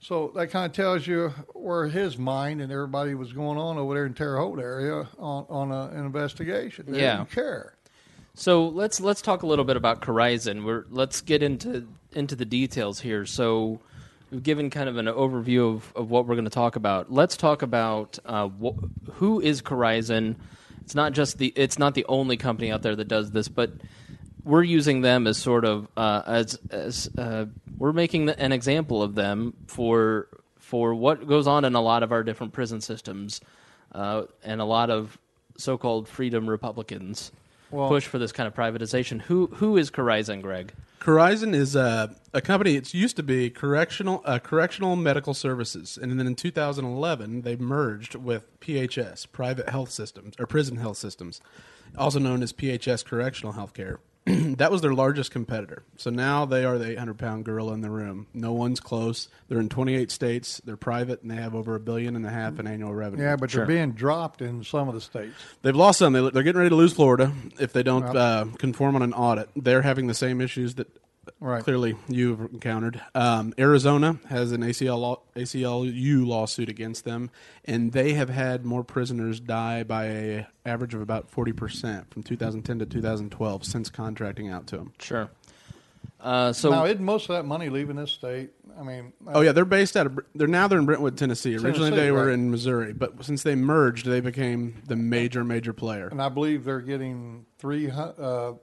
So 0.00 0.32
that 0.34 0.48
kind 0.50 0.66
of 0.66 0.72
tells 0.72 1.06
you 1.06 1.28
where 1.54 1.86
his 1.86 2.18
mind 2.18 2.60
and 2.60 2.72
everybody 2.72 3.14
was 3.14 3.32
going 3.32 3.58
on 3.58 3.78
over 3.78 3.94
there 3.94 4.06
in 4.06 4.14
Terre 4.14 4.36
Haute 4.38 4.58
area 4.58 5.08
on, 5.18 5.46
on 5.48 5.70
a, 5.70 5.96
an 5.96 6.04
investigation. 6.04 6.86
They 6.88 7.00
Yeah. 7.00 7.18
didn't 7.18 7.30
care. 7.30 7.75
So 8.38 8.68
let's 8.68 9.00
let's 9.00 9.22
talk 9.22 9.42
a 9.42 9.46
little 9.46 9.64
bit 9.64 9.78
about 9.78 10.02
Corizon. 10.02 10.62
We're 10.62 10.84
let's 10.90 11.22
get 11.22 11.42
into 11.42 11.88
into 12.12 12.36
the 12.36 12.44
details 12.44 13.00
here. 13.00 13.24
So 13.24 13.80
we've 14.30 14.42
given 14.42 14.68
kind 14.68 14.90
of 14.90 14.98
an 14.98 15.06
overview 15.06 15.74
of, 15.74 15.92
of 15.96 16.10
what 16.10 16.26
we're 16.26 16.34
going 16.34 16.44
to 16.44 16.50
talk 16.50 16.76
about. 16.76 17.10
Let's 17.10 17.34
talk 17.38 17.62
about 17.62 18.18
uh, 18.26 18.48
wh- 18.48 18.76
who 19.14 19.40
is 19.40 19.62
Corizon. 19.62 20.36
It's 20.82 20.94
not 20.94 21.14
just 21.14 21.38
the 21.38 21.50
it's 21.56 21.78
not 21.78 21.94
the 21.94 22.04
only 22.10 22.36
company 22.36 22.70
out 22.70 22.82
there 22.82 22.94
that 22.94 23.08
does 23.08 23.30
this, 23.30 23.48
but 23.48 23.72
we're 24.44 24.62
using 24.62 25.00
them 25.00 25.26
as 25.26 25.38
sort 25.38 25.64
of 25.64 25.88
uh, 25.96 26.20
as 26.26 26.58
as 26.70 27.08
uh, 27.16 27.46
we're 27.78 27.94
making 27.94 28.26
the, 28.26 28.38
an 28.38 28.52
example 28.52 29.02
of 29.02 29.14
them 29.14 29.54
for 29.66 30.28
for 30.58 30.94
what 30.94 31.26
goes 31.26 31.46
on 31.46 31.64
in 31.64 31.74
a 31.74 31.80
lot 31.80 32.02
of 32.02 32.12
our 32.12 32.22
different 32.22 32.52
prison 32.52 32.82
systems 32.82 33.40
uh, 33.92 34.24
and 34.44 34.60
a 34.60 34.66
lot 34.66 34.90
of 34.90 35.16
so-called 35.56 36.06
freedom 36.06 36.50
Republicans 36.50 37.32
Well- 37.70 37.88
push 37.88 38.06
for 38.06 38.18
this 38.18 38.32
kind 38.32 38.46
of 38.46 38.54
privatization. 38.54 39.22
Who 39.22 39.46
who 39.54 39.76
is 39.76 39.90
Corizon, 39.90 40.42
Greg? 40.42 40.72
Corizon 41.00 41.54
is 41.54 41.76
a, 41.76 42.16
a 42.34 42.40
company. 42.40 42.74
It's 42.74 42.92
used 42.92 43.14
to 43.16 43.22
be 43.22 43.48
correctional 43.48 44.22
uh, 44.24 44.38
correctional 44.40 44.96
medical 44.96 45.34
services, 45.34 45.96
and 46.00 46.18
then 46.18 46.26
in 46.26 46.34
2011 46.34 47.42
they 47.42 47.54
merged 47.56 48.16
with 48.16 48.58
PHS, 48.60 49.30
Private 49.30 49.68
Health 49.68 49.90
Systems 49.90 50.34
or 50.38 50.46
Prison 50.46 50.76
Health 50.78 50.96
Systems, 50.96 51.40
also 51.96 52.18
known 52.18 52.42
as 52.42 52.52
PHS 52.52 53.04
Correctional 53.04 53.52
Healthcare. 53.52 53.98
that 54.56 54.72
was 54.72 54.80
their 54.82 54.92
largest 54.92 55.30
competitor. 55.30 55.84
So 55.96 56.10
now 56.10 56.44
they 56.46 56.64
are 56.64 56.78
the 56.78 56.90
800 56.90 57.16
pound 57.16 57.44
gorilla 57.44 57.74
in 57.74 57.80
the 57.80 57.90
room. 57.90 58.26
No 58.34 58.52
one's 58.52 58.80
close. 58.80 59.28
They're 59.48 59.60
in 59.60 59.68
28 59.68 60.10
states. 60.10 60.60
They're 60.64 60.76
private, 60.76 61.22
and 61.22 61.30
they 61.30 61.36
have 61.36 61.54
over 61.54 61.76
a 61.76 61.80
billion 61.80 62.16
and 62.16 62.26
a 62.26 62.30
half 62.30 62.58
in 62.58 62.66
annual 62.66 62.92
revenue. 62.94 63.22
Yeah, 63.22 63.36
but 63.36 63.50
Sure. 63.52 63.60
they're 63.66 63.76
being 63.76 63.92
dropped 63.92 64.42
in 64.42 64.64
some 64.64 64.88
of 64.88 64.94
the 64.94 65.00
states. 65.00 65.34
They've 65.62 65.76
lost 65.76 66.00
some. 66.00 66.12
They, 66.12 66.20
they're 66.30 66.42
getting 66.42 66.58
ready 66.58 66.70
to 66.70 66.76
lose 66.76 66.92
Florida 66.92 67.32
if 67.60 67.72
they 67.72 67.82
don't 67.84 68.16
uh, 68.16 68.46
conform 68.58 68.96
on 68.96 69.02
an 69.02 69.12
audit. 69.12 69.48
They're 69.54 69.82
having 69.82 70.08
the 70.08 70.14
same 70.14 70.40
issues 70.40 70.74
that 70.74 70.88
Right. 71.38 71.62
clearly 71.62 71.96
you've 72.08 72.40
encountered. 72.40 73.00
Um, 73.14 73.52
Arizona 73.58 74.18
has 74.28 74.52
an 74.52 74.62
ACL 74.62 74.98
law, 74.98 75.20
ACLU 75.36 76.26
lawsuit 76.26 76.68
against 76.70 77.04
them, 77.04 77.30
and 77.64 77.92
they 77.92 78.14
have 78.14 78.30
had 78.30 78.64
more 78.64 78.82
prisoners 78.82 79.38
die 79.38 79.82
by 79.82 80.04
a 80.06 80.46
average 80.64 80.94
of 80.94 81.00
about 81.02 81.28
forty 81.30 81.52
percent 81.52 82.10
from 82.10 82.22
2010 82.22 82.78
to 82.78 82.86
2012 82.86 83.64
since 83.64 83.90
contracting 83.90 84.48
out 84.48 84.66
to 84.68 84.76
them. 84.78 84.92
Sure. 84.98 85.28
Uh, 86.18 86.52
so 86.52 86.70
now, 86.70 86.86
isn't 86.86 87.04
most 87.04 87.28
of 87.28 87.36
that 87.36 87.44
money 87.44 87.68
leaving 87.68 87.96
this 87.96 88.10
state? 88.10 88.50
I 88.78 88.82
mean, 88.82 89.12
Oh 89.28 89.42
yeah, 89.42 89.52
they're 89.52 89.64
based 89.66 89.96
out 89.96 90.06
of. 90.06 90.18
They're 90.34 90.48
now 90.48 90.66
they're 90.68 90.78
in 90.78 90.86
Brentwood, 90.86 91.16
Tennessee. 91.18 91.54
Originally 91.54 91.90
Tennessee, 91.90 91.96
they 91.96 92.10
were 92.12 92.30
in 92.30 92.50
Missouri, 92.50 92.92
but 92.94 93.22
since 93.24 93.42
they 93.42 93.54
merged, 93.54 94.06
they 94.06 94.20
became 94.20 94.82
the 94.86 94.96
major 94.96 95.44
major 95.44 95.72
player. 95.74 96.08
and 96.08 96.20
I 96.22 96.28
believe 96.30 96.64
they're 96.64 96.80
getting 96.80 97.44
three 97.58 97.88
hu- 97.88 98.00
uh, 98.00 98.54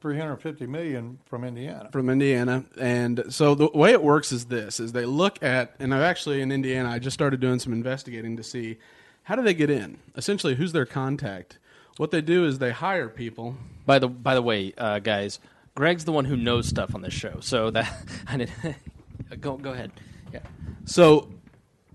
350 0.00 0.66
million 0.66 1.18
from 1.26 1.44
Indiana. 1.44 1.88
from 1.90 2.10
Indiana. 2.10 2.64
And 2.78 3.24
so 3.30 3.54
the 3.54 3.68
way 3.68 3.92
it 3.92 4.02
works 4.02 4.32
is 4.32 4.46
this: 4.46 4.78
is 4.80 4.92
they 4.92 5.04
look 5.04 5.42
at, 5.42 5.74
and 5.78 5.94
I've 5.94 6.02
actually 6.02 6.40
in 6.42 6.52
Indiana, 6.52 6.90
I 6.90 6.98
just 6.98 7.14
started 7.14 7.40
doing 7.40 7.58
some 7.58 7.72
investigating 7.72 8.36
to 8.36 8.42
see 8.42 8.78
how 9.24 9.34
do 9.34 9.42
they 9.42 9.54
get 9.54 9.70
in. 9.70 9.98
Essentially, 10.16 10.54
who's 10.54 10.72
their 10.72 10.86
contact? 10.86 11.58
What 11.96 12.10
they 12.10 12.20
do 12.20 12.44
is 12.44 12.58
they 12.58 12.72
hire 12.72 13.08
people. 13.08 13.56
by 13.86 13.98
the 13.98 14.08
by 14.08 14.34
the 14.34 14.42
way, 14.42 14.72
uh, 14.76 14.98
guys, 14.98 15.40
Greg's 15.74 16.04
the 16.04 16.12
one 16.12 16.26
who 16.26 16.36
knows 16.36 16.68
stuff 16.68 16.94
on 16.94 17.02
this 17.02 17.14
show. 17.14 17.40
So 17.40 17.70
that 17.70 17.92
I 18.28 18.36
did. 18.36 18.50
go 19.40 19.56
go 19.56 19.72
ahead. 19.72 19.92
Yeah. 20.32 20.40
So 20.84 21.28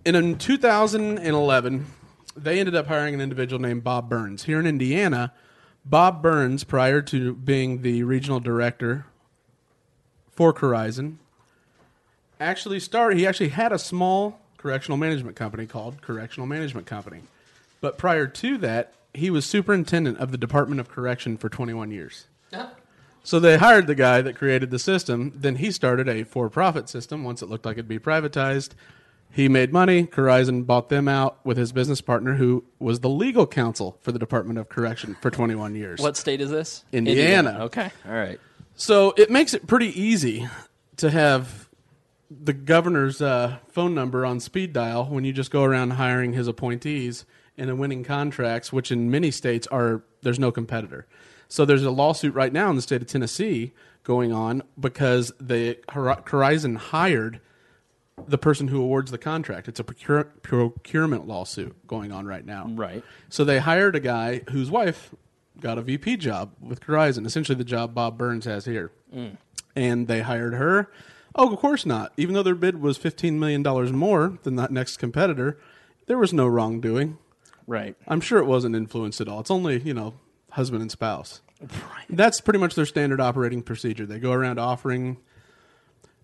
in, 0.06 0.16
in 0.16 0.38
2011, 0.38 1.86
they 2.36 2.60
ended 2.60 2.76
up 2.76 2.88
hiring 2.88 3.14
an 3.14 3.22
individual 3.22 3.62
named 3.62 3.84
Bob 3.84 4.10
Burns 4.10 4.44
here 4.44 4.60
in 4.60 4.66
Indiana. 4.66 5.34
Bob 5.84 6.22
Burns, 6.22 6.64
prior 6.64 7.02
to 7.02 7.34
being 7.34 7.82
the 7.82 8.04
regional 8.04 8.40
director 8.40 9.06
for 10.32 10.54
Corizon, 10.54 11.18
actually 12.40 12.80
started. 12.80 13.18
He 13.18 13.28
actually 13.28 13.50
had 13.50 13.72
a 13.72 13.80
small 13.80 14.40
correctional 14.58 14.98
management 14.98 15.36
company 15.36 15.66
called 15.66 16.02
Correctional 16.02 16.48
Management 16.48 16.88
Company, 16.88 17.22
but 17.82 17.98
prior 17.98 18.28
to 18.28 18.58
that, 18.60 18.94
he 19.14 19.30
was 19.30 19.46
superintendent 19.46 20.18
of 20.20 20.32
the 20.32 20.38
Department 20.38 20.80
of 20.80 20.90
Correction 20.90 21.38
for 21.38 21.50
21 21.50 21.92
years. 21.92 22.26
Uh-huh. 22.54 22.70
So 23.24 23.40
they 23.40 23.58
hired 23.58 23.88
the 23.88 23.96
guy 23.96 24.22
that 24.22 24.36
created 24.36 24.72
the 24.72 24.80
system. 24.80 25.34
Then 25.36 25.58
he 25.58 25.72
started 25.72 26.10
a 26.10 26.24
for-profit 26.24 26.90
system. 26.90 27.24
Once 27.24 27.42
it 27.42 27.50
looked 27.50 27.66
like 27.66 27.76
it'd 27.76 27.88
be 27.88 28.00
privatized, 28.00 28.72
he 29.32 29.48
made 29.48 29.72
money. 29.72 30.06
Corizon 30.06 30.66
bought 30.66 30.90
them 30.90 31.08
out 31.08 31.44
with 31.46 31.58
his 31.58 31.72
business 31.72 32.02
partner, 32.02 32.36
who 32.36 32.64
was 32.80 33.00
the 33.00 33.10
legal 33.10 33.48
counsel 33.48 33.98
for 34.02 34.12
the 34.12 34.20
Department 34.20 34.60
of 34.60 34.70
Correction 34.70 35.16
for 35.22 35.32
21 35.32 35.76
years. 35.76 36.02
What 36.02 36.18
state 36.18 36.42
is 36.42 36.50
this? 36.50 36.84
Indiana. 36.92 37.60
Okay. 37.62 37.92
All 38.06 38.14
right. 38.14 38.40
So 38.76 39.14
it 39.18 39.30
makes 39.30 39.54
it 39.54 39.68
pretty 39.68 40.00
easy 40.00 40.48
to 40.98 41.10
have 41.10 41.70
the 42.30 42.54
governor's 42.54 43.22
uh, 43.22 43.58
phone 43.68 43.94
number 43.94 44.26
on 44.26 44.40
speed 44.40 44.74
dial 44.74 45.06
when 45.06 45.24
you 45.24 45.34
just 45.34 45.52
go 45.52 45.64
around 45.64 45.92
hiring 45.92 46.34
his 46.34 46.48
appointees 46.48 47.26
and 47.58 47.78
winning 47.78 48.04
contracts, 48.04 48.72
which 48.72 48.92
in 48.92 49.12
many 49.12 49.32
states 49.32 49.68
are 49.68 50.04
there's 50.22 50.40
no 50.40 50.52
competitor. 50.52 51.08
So 51.48 51.66
there's 51.66 51.84
a 51.84 51.92
lawsuit 51.92 52.34
right 52.34 52.54
now 52.54 52.70
in 52.70 52.76
the 52.76 52.82
state 52.82 53.02
of 53.02 53.08
Tennessee 53.08 53.74
going 54.04 54.32
on 54.32 54.64
because 54.80 55.34
the 55.40 55.78
Hor- 55.92 56.22
Corizon 56.26 56.78
hired 56.78 57.42
the 58.28 58.38
person 58.38 58.68
who 58.68 58.82
awards 58.82 59.12
the 59.12 59.18
contract. 59.18 59.68
It's 59.68 59.80
a 59.80 59.84
procure, 59.84 60.26
procurement 60.44 61.28
lawsuit 61.28 61.88
going 61.88 62.12
on 62.12 62.26
right 62.26 62.46
now. 62.46 62.68
Right. 62.70 63.04
So 63.30 63.44
they 63.44 63.60
hired 63.60 63.96
a 63.96 64.00
guy 64.00 64.42
whose 64.50 64.70
wife 64.72 65.14
got 65.60 65.78
a 65.78 65.82
VP 65.82 66.18
job 66.18 66.52
with 66.60 66.82
Corizon, 66.82 67.26
essentially 67.26 67.58
the 67.58 67.64
job 67.64 67.94
Bob 67.94 68.18
Burns 68.18 68.46
has 68.46 68.66
here. 68.66 68.92
Mm. 69.16 69.38
And 69.76 70.08
they 70.08 70.22
hired 70.22 70.54
her. 70.56 70.92
Oh, 71.36 71.54
of 71.54 71.60
course 71.60 71.86
not. 71.86 72.12
Even 72.18 72.36
though 72.36 72.44
their 72.44 72.56
bid 72.56 72.82
was 72.82 72.98
$15 72.98 73.34
million 73.34 73.62
more 73.96 74.38
than 74.44 74.56
that 74.58 74.72
next 74.72 74.98
competitor, 74.98 75.58
there 76.08 76.18
was 76.18 76.34
no 76.34 76.48
wrongdoing. 76.48 77.18
Right. 77.68 77.96
I'm 78.08 78.20
sure 78.20 78.40
it 78.40 78.46
wasn't 78.46 78.76
influenced 78.76 79.22
at 79.22 79.30
all. 79.30 79.40
It's 79.40 79.52
only, 79.52 79.80
you 79.80 79.94
know, 79.94 80.16
husband 80.52 80.82
and 80.82 80.92
spouse. 80.92 81.42
Right. 81.62 82.08
That's 82.10 82.42
pretty 82.42 82.58
much 82.58 82.74
their 82.74 82.88
standard 82.88 83.22
operating 83.22 83.62
procedure. 83.62 84.08
They 84.08 84.18
go 84.18 84.32
around 84.32 84.58
offering 84.58 85.18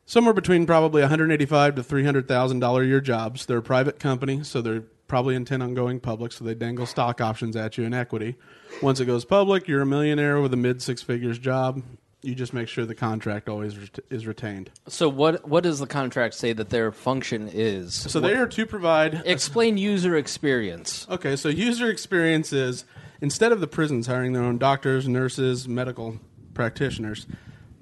somewhere 0.07 0.33
between 0.33 0.65
probably 0.65 1.01
185 1.01 1.75
to 1.75 1.83
300 1.83 2.27
thousand 2.27 2.59
dollar 2.59 2.81
a 2.81 2.87
year 2.87 3.01
jobs. 3.01 3.45
They're 3.45 3.59
a 3.59 3.61
private 3.61 3.99
company, 3.99 4.43
so 4.43 4.61
they're 4.61 4.81
probably 5.07 5.35
intent 5.35 5.61
on 5.61 5.75
going 5.75 5.99
public. 5.99 6.31
So 6.31 6.43
they 6.43 6.55
dangle 6.55 6.87
stock 6.87 7.21
options 7.21 7.55
at 7.55 7.77
you 7.77 7.83
in 7.83 7.93
equity. 7.93 8.35
Once 8.81 8.99
it 8.99 9.05
goes 9.05 9.23
public, 9.23 9.67
you're 9.67 9.81
a 9.81 9.85
millionaire 9.85 10.41
with 10.41 10.53
a 10.53 10.57
mid 10.57 10.81
six 10.81 11.03
figures 11.03 11.37
job. 11.37 11.83
You 12.23 12.33
just 12.33 12.51
make 12.51 12.67
sure 12.67 12.83
the 12.85 12.95
contract 12.95 13.47
always 13.47 13.77
ret- 13.77 13.99
is 14.09 14.25
retained. 14.25 14.71
So 14.87 15.07
what 15.07 15.47
what 15.47 15.61
does 15.63 15.79
the 15.79 15.87
contract 15.87 16.33
say 16.33 16.51
that 16.53 16.69
their 16.69 16.91
function 16.91 17.47
is? 17.53 17.93
So 17.93 18.19
they 18.19 18.35
are 18.35 18.47
to 18.47 18.65
provide 18.65 19.21
Explain 19.25 19.77
user 19.77 20.15
experience. 20.15 21.05
Okay, 21.09 21.35
so 21.35 21.47
user 21.49 21.89
experience 21.89 22.51
is 22.51 22.85
instead 23.21 23.51
of 23.51 23.59
the 23.59 23.67
prisons 23.67 24.07
hiring 24.07 24.33
their 24.33 24.43
own 24.43 24.57
doctors, 24.57 25.07
nurses, 25.07 25.67
medical 25.67 26.19
practitioners, 26.53 27.27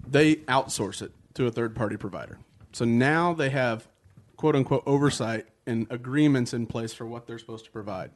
they 0.05 0.35
outsource 0.35 1.01
it 1.01 1.11
to 1.35 1.45
a 1.45 1.51
third 1.51 1.75
party 1.75 1.97
provider. 1.97 2.39
So 2.73 2.83
now 2.83 3.33
they 3.33 3.51
have 3.51 3.87
quote 4.35 4.55
unquote 4.55 4.83
oversight 4.85 5.47
and 5.65 5.87
agreements 5.89 6.53
in 6.53 6.67
place 6.67 6.93
for 6.93 7.05
what 7.05 7.27
they're 7.27 7.39
supposed 7.39 7.65
to 7.65 7.71
provide. 7.71 8.11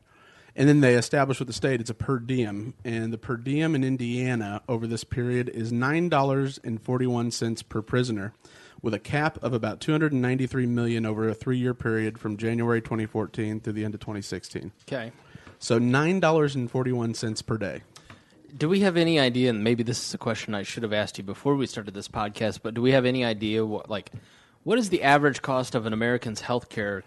And 0.55 0.67
then 0.67 0.81
they 0.81 0.95
establish 0.95 1.39
with 1.39 1.47
the 1.47 1.53
state 1.53 1.79
it's 1.79 1.89
a 1.89 1.93
per 1.93 2.19
diem, 2.19 2.73
and 2.83 3.13
the 3.13 3.17
per 3.17 3.37
diem 3.37 3.75
in 3.75 3.83
Indiana 3.83 4.61
over 4.67 4.87
this 4.87 5.03
period 5.03 5.47
is 5.49 5.71
nine 5.71 6.09
dollars 6.09 6.59
and 6.63 6.81
forty 6.81 7.07
one 7.07 7.31
cents 7.31 7.61
per 7.61 7.81
prisoner, 7.81 8.33
with 8.81 8.93
a 8.93 8.99
cap 8.99 9.41
of 9.43 9.53
about 9.53 9.79
$293 9.79 10.67
million 10.67 11.05
over 11.05 11.29
a 11.29 11.33
three 11.33 11.57
year 11.57 11.73
period 11.73 12.17
from 12.17 12.35
January 12.35 12.81
twenty 12.81 13.05
fourteen 13.05 13.59
through 13.59 13.73
the 13.73 13.85
end 13.85 13.93
of 13.93 13.99
twenty 13.99 14.21
sixteen. 14.21 14.71
Okay. 14.87 15.11
So 15.59 15.77
nine 15.77 16.19
dollars 16.19 16.55
and 16.55 16.69
forty 16.69 16.91
one 16.91 17.13
cents 17.13 17.41
per 17.41 17.57
day. 17.57 17.83
Do 18.57 18.69
we 18.69 18.81
have 18.81 18.97
any 18.97 19.19
idea? 19.19 19.49
And 19.49 19.63
maybe 19.63 19.83
this 19.83 20.03
is 20.03 20.13
a 20.13 20.17
question 20.17 20.53
I 20.55 20.63
should 20.63 20.83
have 20.83 20.93
asked 20.93 21.17
you 21.17 21.23
before 21.23 21.55
we 21.55 21.67
started 21.67 21.93
this 21.93 22.07
podcast. 22.07 22.59
But 22.63 22.73
do 22.73 22.81
we 22.81 22.91
have 22.91 23.05
any 23.05 23.23
idea 23.23 23.65
what 23.65 23.89
like 23.89 24.11
what 24.63 24.77
is 24.77 24.89
the 24.89 25.03
average 25.03 25.41
cost 25.41 25.75
of 25.75 25.85
an 25.85 25.93
American's 25.93 26.41
health 26.41 26.69
care 26.69 27.03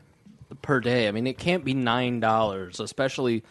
per 0.62 0.80
day? 0.80 1.08
I 1.08 1.10
mean, 1.10 1.26
it 1.26 1.38
can't 1.38 1.64
be 1.64 1.74
nine 1.74 2.20
dollars, 2.20 2.80
especially 2.80 3.42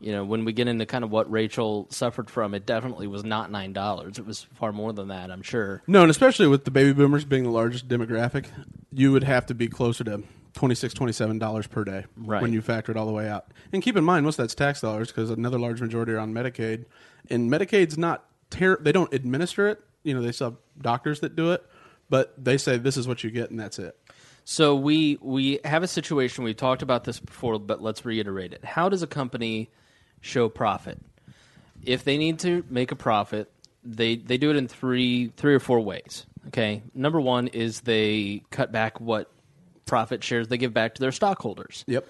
you 0.00 0.12
know 0.12 0.24
when 0.24 0.44
we 0.44 0.52
get 0.52 0.68
into 0.68 0.86
kind 0.86 1.04
of 1.04 1.10
what 1.10 1.30
Rachel 1.30 1.86
suffered 1.90 2.30
from. 2.30 2.54
It 2.54 2.66
definitely 2.66 3.06
was 3.06 3.24
not 3.24 3.50
nine 3.50 3.72
dollars. 3.72 4.18
It 4.18 4.26
was 4.26 4.42
far 4.54 4.72
more 4.72 4.92
than 4.92 5.08
that. 5.08 5.30
I'm 5.30 5.42
sure. 5.42 5.82
No, 5.86 6.02
and 6.02 6.10
especially 6.10 6.46
with 6.48 6.64
the 6.64 6.70
baby 6.70 6.92
boomers 6.92 7.24
being 7.24 7.44
the 7.44 7.50
largest 7.50 7.88
demographic, 7.88 8.46
you 8.92 9.12
would 9.12 9.24
have 9.24 9.46
to 9.46 9.54
be 9.54 9.68
closer 9.68 10.04
to 10.04 10.22
26 10.56 10.94
$27 10.94 11.70
per 11.70 11.84
day 11.84 12.04
Right. 12.16 12.42
when 12.42 12.52
you 12.52 12.60
factor 12.62 12.90
it 12.90 12.98
all 12.98 13.06
the 13.06 13.12
way 13.12 13.28
out. 13.28 13.46
And 13.72 13.82
keep 13.82 13.96
in 13.96 14.04
mind, 14.04 14.24
most 14.24 14.38
of 14.38 14.42
that's 14.44 14.54
tax 14.54 14.80
dollars 14.80 15.08
because 15.08 15.30
another 15.30 15.58
large 15.58 15.80
majority 15.80 16.12
are 16.12 16.18
on 16.18 16.32
Medicaid. 16.32 16.86
And 17.30 17.50
Medicaid's 17.50 17.96
not, 17.96 18.24
ter- 18.50 18.78
they 18.80 18.92
don't 18.92 19.12
administer 19.14 19.68
it. 19.68 19.80
You 20.02 20.14
know, 20.14 20.22
they 20.22 20.32
still 20.32 20.50
have 20.50 20.56
doctors 20.80 21.20
that 21.20 21.36
do 21.36 21.52
it, 21.52 21.64
but 22.10 22.32
they 22.42 22.58
say 22.58 22.76
this 22.78 22.96
is 22.96 23.06
what 23.06 23.22
you 23.22 23.30
get 23.30 23.50
and 23.50 23.60
that's 23.60 23.78
it. 23.78 23.96
So 24.48 24.76
we 24.76 25.18
we 25.20 25.58
have 25.64 25.82
a 25.82 25.88
situation. 25.88 26.44
We 26.44 26.54
talked 26.54 26.80
about 26.82 27.02
this 27.02 27.18
before, 27.18 27.58
but 27.58 27.82
let's 27.82 28.04
reiterate 28.04 28.52
it. 28.52 28.64
How 28.64 28.88
does 28.88 29.02
a 29.02 29.06
company 29.08 29.70
show 30.20 30.48
profit? 30.48 31.00
If 31.84 32.04
they 32.04 32.16
need 32.16 32.38
to 32.40 32.64
make 32.70 32.92
a 32.92 32.96
profit, 32.96 33.50
they 33.82 34.14
they 34.14 34.38
do 34.38 34.50
it 34.50 34.56
in 34.56 34.68
three 34.68 35.32
three 35.36 35.52
or 35.52 35.58
four 35.58 35.80
ways. 35.80 36.26
Okay, 36.46 36.84
number 36.94 37.20
one 37.20 37.48
is 37.48 37.80
they 37.80 38.44
cut 38.50 38.70
back 38.70 39.00
what 39.00 39.28
profit 39.86 40.22
shares 40.22 40.48
they 40.48 40.58
give 40.58 40.74
back 40.74 40.94
to 40.96 41.00
their 41.00 41.12
stockholders. 41.12 41.84
Yep. 41.86 42.06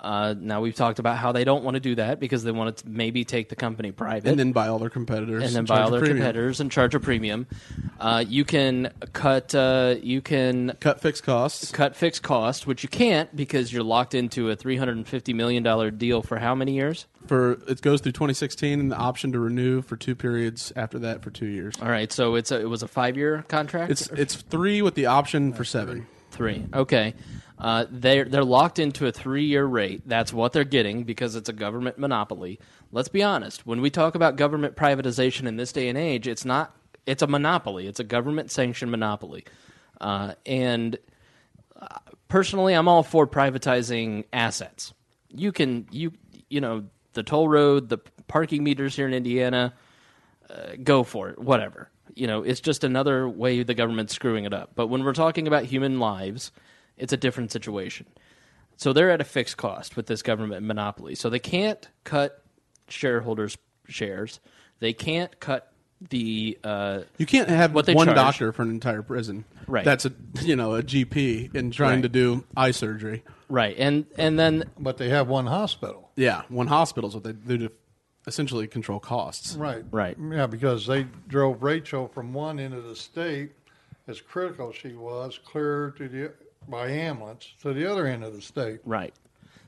Uh, 0.00 0.32
now 0.38 0.60
we've 0.60 0.76
talked 0.76 1.00
about 1.00 1.16
how 1.16 1.32
they 1.32 1.42
don't 1.42 1.64
want 1.64 1.74
to 1.74 1.80
do 1.80 1.96
that 1.96 2.20
because 2.20 2.44
they 2.44 2.52
want 2.52 2.76
to 2.76 2.88
maybe 2.88 3.24
take 3.24 3.48
the 3.48 3.56
company 3.56 3.90
private 3.90 4.28
And 4.30 4.38
then 4.38 4.52
buy 4.52 4.68
all 4.68 4.78
their 4.78 4.90
competitors. 4.90 5.42
and 5.42 5.52
then 5.52 5.66
charge 5.66 5.76
buy 5.80 5.82
all 5.82 5.90
their 5.90 6.06
competitors 6.06 6.60
and 6.60 6.70
charge 6.70 6.94
a 6.94 7.00
premium. 7.00 7.48
Uh, 7.98 8.24
you 8.24 8.44
can 8.44 8.92
cut 9.12 9.56
uh, 9.56 9.96
you 10.00 10.20
can 10.22 10.76
Cut 10.78 11.00
fixed 11.00 11.24
costs. 11.24 11.72
cut 11.72 11.96
fixed 11.96 12.22
cost, 12.22 12.64
which 12.64 12.84
you 12.84 12.88
can't 12.88 13.34
because 13.34 13.72
you're 13.72 13.82
locked 13.82 14.14
into 14.14 14.48
a 14.50 14.54
three 14.54 14.76
hundred 14.76 14.98
and 14.98 15.08
fifty 15.08 15.32
million 15.32 15.64
dollar 15.64 15.90
deal 15.90 16.22
for 16.22 16.38
how 16.38 16.54
many 16.54 16.74
years? 16.74 17.06
For 17.26 17.58
It 17.66 17.82
goes 17.82 18.00
through 18.00 18.12
2016 18.12 18.78
and 18.78 18.92
the 18.92 18.96
option 18.96 19.32
to 19.32 19.40
renew 19.40 19.82
for 19.82 19.96
two 19.96 20.14
periods 20.14 20.72
after 20.76 21.00
that 21.00 21.22
for 21.22 21.30
two 21.30 21.46
years. 21.46 21.74
All 21.82 21.90
right, 21.90 22.10
so 22.12 22.36
it's 22.36 22.52
a, 22.52 22.60
it 22.60 22.68
was 22.70 22.84
a 22.84 22.88
five 22.88 23.16
year 23.16 23.44
contract. 23.48 23.90
It's, 23.90 24.06
it's 24.10 24.36
three 24.36 24.80
with 24.80 24.94
the 24.94 25.06
option 25.06 25.52
for 25.52 25.64
seven. 25.64 26.06
Three. 26.38 26.64
Okay, 26.72 27.14
uh, 27.58 27.84
they're 27.90 28.24
they're 28.24 28.44
locked 28.44 28.78
into 28.78 29.06
a 29.06 29.12
three 29.12 29.44
year 29.44 29.64
rate. 29.64 30.02
That's 30.06 30.32
what 30.32 30.52
they're 30.52 30.64
getting 30.64 31.02
because 31.02 31.34
it's 31.34 31.48
a 31.48 31.52
government 31.52 31.98
monopoly. 31.98 32.60
Let's 32.92 33.08
be 33.08 33.22
honest. 33.22 33.66
When 33.66 33.82
we 33.82 33.90
talk 33.90 34.14
about 34.14 34.36
government 34.36 34.76
privatization 34.76 35.46
in 35.46 35.56
this 35.56 35.72
day 35.72 35.88
and 35.88 35.98
age, 35.98 36.26
it's 36.26 36.44
not. 36.44 36.74
It's 37.04 37.22
a 37.22 37.26
monopoly. 37.26 37.86
It's 37.86 38.00
a 38.00 38.04
government 38.04 38.50
sanctioned 38.50 38.90
monopoly, 38.90 39.44
uh, 40.00 40.34
and 40.46 40.96
uh, 41.78 41.98
personally, 42.28 42.74
I'm 42.74 42.86
all 42.86 43.02
for 43.02 43.26
privatizing 43.26 44.24
assets. 44.32 44.94
You 45.28 45.50
can 45.52 45.88
you 45.90 46.12
you 46.48 46.60
know 46.60 46.84
the 47.14 47.24
toll 47.24 47.48
road, 47.48 47.88
the 47.88 47.98
parking 48.28 48.62
meters 48.62 48.94
here 48.94 49.08
in 49.08 49.12
Indiana. 49.12 49.74
Uh, 50.48 50.76
go 50.82 51.02
for 51.02 51.28
it, 51.28 51.38
whatever. 51.38 51.90
You 52.18 52.26
know, 52.26 52.42
it's 52.42 52.60
just 52.60 52.82
another 52.84 53.28
way 53.28 53.62
the 53.62 53.74
government's 53.74 54.14
screwing 54.14 54.44
it 54.44 54.52
up. 54.52 54.72
But 54.74 54.88
when 54.88 55.04
we're 55.04 55.12
talking 55.12 55.46
about 55.46 55.64
human 55.64 56.00
lives, 56.00 56.50
it's 56.96 57.12
a 57.12 57.16
different 57.16 57.52
situation. 57.52 58.06
So 58.76 58.92
they're 58.92 59.10
at 59.10 59.20
a 59.20 59.24
fixed 59.24 59.56
cost 59.56 59.96
with 59.96 60.06
this 60.06 60.22
government 60.22 60.64
monopoly. 60.66 61.14
So 61.14 61.30
they 61.30 61.38
can't 61.38 61.86
cut 62.04 62.42
shareholders' 62.88 63.56
shares. 63.88 64.40
They 64.80 64.92
can't 64.92 65.38
cut 65.40 65.72
the 66.10 66.56
uh, 66.62 67.00
You 67.18 67.26
can't 67.26 67.48
have 67.48 67.74
What 67.74 67.86
they 67.86 67.94
one 67.94 68.06
charge. 68.06 68.16
doctor 68.16 68.52
for 68.52 68.62
an 68.62 68.70
entire 68.70 69.02
prison. 69.02 69.44
Right. 69.66 69.84
That's 69.84 70.04
a 70.06 70.12
you 70.42 70.54
know 70.56 70.74
a 70.76 70.82
GP 70.82 71.54
and 71.56 71.72
trying 71.72 71.96
Right. 71.96 72.02
to 72.02 72.08
do 72.08 72.44
eye 72.56 72.70
surgery. 72.70 73.24
right, 73.48 73.74
and 73.78 74.06
and 74.16 74.38
then 74.38 74.64
But 74.78 74.98
they 74.98 75.08
have 75.08 75.26
one 75.28 75.46
hospital. 75.46 76.10
Yeah, 76.16 76.42
one 76.48 76.68
hospital 76.68 77.08
is 77.08 77.14
what 77.14 77.24
they 77.24 77.32
do 77.32 77.58
to 77.58 77.72
essentially 78.28 78.66
control 78.68 79.00
costs. 79.00 79.56
Right. 79.56 79.84
Right. 79.90 80.16
Yeah, 80.30 80.46
because 80.46 80.86
they 80.86 81.06
drove 81.26 81.62
Rachel 81.62 82.06
from 82.08 82.32
one 82.32 82.60
end 82.60 82.74
of 82.74 82.84
the 82.84 82.94
state, 82.94 83.52
as 84.06 84.20
critical 84.20 84.72
she 84.72 84.92
was, 84.92 85.38
clear 85.44 85.92
to 85.98 86.08
the 86.08 86.32
by 86.68 86.88
ambulance 86.90 87.54
to 87.62 87.72
the 87.72 87.90
other 87.90 88.06
end 88.06 88.22
of 88.22 88.34
the 88.34 88.42
state. 88.42 88.80
right, 88.84 89.14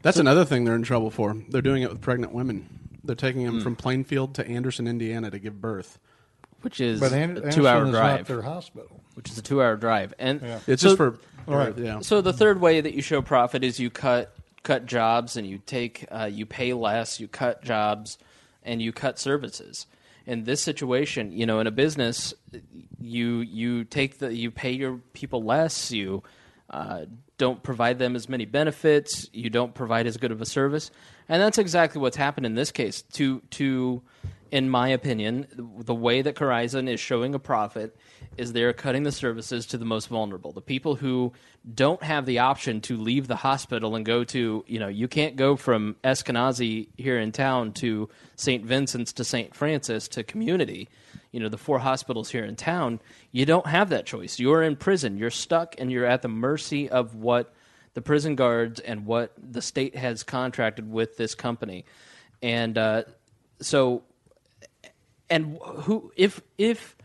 That's 0.02 0.18
another 0.18 0.44
thing 0.44 0.64
they're 0.64 0.74
in 0.74 0.82
trouble 0.82 1.10
for. 1.10 1.34
They're 1.48 1.62
doing 1.62 1.82
it 1.82 1.88
with 1.90 2.00
pregnant 2.02 2.32
women. 2.34 2.68
They're 3.02 3.16
taking 3.16 3.44
them 3.46 3.62
from 3.62 3.74
Plainfield 3.74 4.34
to 4.34 4.46
Anderson, 4.46 4.86
Indiana, 4.86 5.30
to 5.30 5.38
give 5.38 5.60
birth. 5.60 5.98
which 6.62 6.78
is 6.78 7.00
But 7.00 7.12
An- 7.12 7.18
a 7.18 7.22
Anderson 7.40 7.50
two 7.52 7.66
hour 7.66 7.84
is 7.86 7.92
not 7.92 7.98
drive. 8.00 8.26
their 8.26 8.42
hospital. 8.42 9.00
Which 9.14 9.30
is 9.30 9.38
a 9.38 9.42
two 9.42 9.62
hour 9.62 9.76
drive, 9.76 10.12
and 10.18 10.42
Yeah. 10.42 10.60
It's 10.66 10.82
so- 10.82 10.88
just 10.88 10.96
for 10.98 11.18
All 11.48 11.56
right. 11.56 11.76
yeah. 11.78 12.00
So 12.00 12.20
the 12.20 12.34
third 12.34 12.60
way 12.60 12.82
that 12.82 12.92
you 12.92 13.00
show 13.00 13.22
profit 13.22 13.64
is 13.64 13.80
you 13.80 13.88
cut 13.90 14.34
cut 14.62 14.84
jobs 14.84 15.38
and 15.38 15.46
you 15.46 15.56
take 15.64 16.04
uh, 16.12 16.28
you 16.30 16.44
pay 16.44 16.74
less, 16.74 17.18
you 17.18 17.28
cut 17.28 17.64
jobs, 17.64 18.18
and 18.62 18.80
you 18.82 18.92
cut 18.92 19.18
services. 19.18 19.86
In 20.26 20.44
this 20.44 20.60
situation, 20.60 21.32
you 21.32 21.46
know, 21.46 21.60
in 21.60 21.66
a 21.66 21.70
business, 21.70 22.34
you 23.00 23.38
you 23.38 23.84
take 23.84 24.18
the 24.18 24.34
you 24.34 24.50
pay 24.50 24.70
your 24.70 24.98
people 25.12 25.42
less, 25.42 25.90
you 25.90 26.22
uh, 26.68 27.06
don't 27.38 27.62
provide 27.62 27.98
them 27.98 28.14
as 28.14 28.28
many 28.28 28.44
benefits, 28.44 29.28
you 29.32 29.50
don't 29.50 29.74
provide 29.74 30.06
as 30.06 30.18
good 30.18 30.30
of 30.30 30.40
a 30.40 30.46
service, 30.46 30.90
and 31.28 31.42
that's 31.42 31.58
exactly 31.58 32.00
what's 32.00 32.16
happened 32.16 32.46
in 32.46 32.54
this 32.54 32.70
case. 32.70 33.02
To 33.14 33.40
to 33.50 34.02
in 34.50 34.68
my 34.68 34.88
opinion, 34.88 35.46
the 35.56 35.94
way 35.94 36.22
that 36.22 36.34
Corizon 36.34 36.88
is 36.88 36.98
showing 36.98 37.34
a 37.34 37.38
profit 37.38 37.96
is 38.36 38.52
they're 38.52 38.72
cutting 38.72 39.04
the 39.04 39.12
services 39.12 39.66
to 39.66 39.78
the 39.78 39.84
most 39.84 40.08
vulnerable, 40.08 40.52
the 40.52 40.60
people 40.60 40.96
who 40.96 41.32
don't 41.74 42.02
have 42.02 42.26
the 42.26 42.38
option 42.38 42.80
to 42.80 42.96
leave 42.96 43.28
the 43.28 43.36
hospital 43.36 43.94
and 43.94 44.04
go 44.04 44.24
to, 44.24 44.64
you 44.66 44.78
know, 44.78 44.88
you 44.88 45.06
can't 45.06 45.36
go 45.36 45.56
from 45.56 45.94
Eskenazi 46.02 46.88
here 46.96 47.18
in 47.18 47.32
town 47.32 47.72
to 47.74 48.08
St. 48.36 48.64
Vincent's 48.64 49.12
to 49.14 49.24
St. 49.24 49.54
Francis 49.54 50.08
to 50.08 50.24
community, 50.24 50.88
you 51.30 51.38
know, 51.38 51.48
the 51.48 51.58
four 51.58 51.78
hospitals 51.78 52.30
here 52.30 52.44
in 52.44 52.56
town. 52.56 53.00
You 53.30 53.46
don't 53.46 53.66
have 53.66 53.90
that 53.90 54.06
choice. 54.06 54.40
You're 54.40 54.62
in 54.62 54.74
prison. 54.76 55.16
You're 55.16 55.30
stuck 55.30 55.76
and 55.78 55.92
you're 55.92 56.06
at 56.06 56.22
the 56.22 56.28
mercy 56.28 56.88
of 56.88 57.14
what 57.14 57.54
the 57.94 58.02
prison 58.02 58.34
guards 58.34 58.80
and 58.80 59.06
what 59.06 59.32
the 59.36 59.62
state 59.62 59.94
has 59.96 60.22
contracted 60.22 60.90
with 60.90 61.16
this 61.16 61.34
company. 61.34 61.84
And 62.42 62.78
uh, 62.78 63.02
so 63.60 64.02
and 65.30 65.58
who 65.62 66.12
if 66.16 66.40
if 66.58 66.96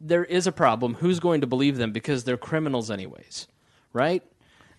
there 0.00 0.24
is 0.24 0.46
a 0.46 0.52
problem 0.52 0.94
who's 0.94 1.20
going 1.20 1.42
to 1.42 1.46
believe 1.46 1.76
them? 1.76 1.92
Because 1.92 2.24
they're 2.24 2.36
criminals 2.36 2.90
anyways 2.90 3.46
right? 3.92 4.22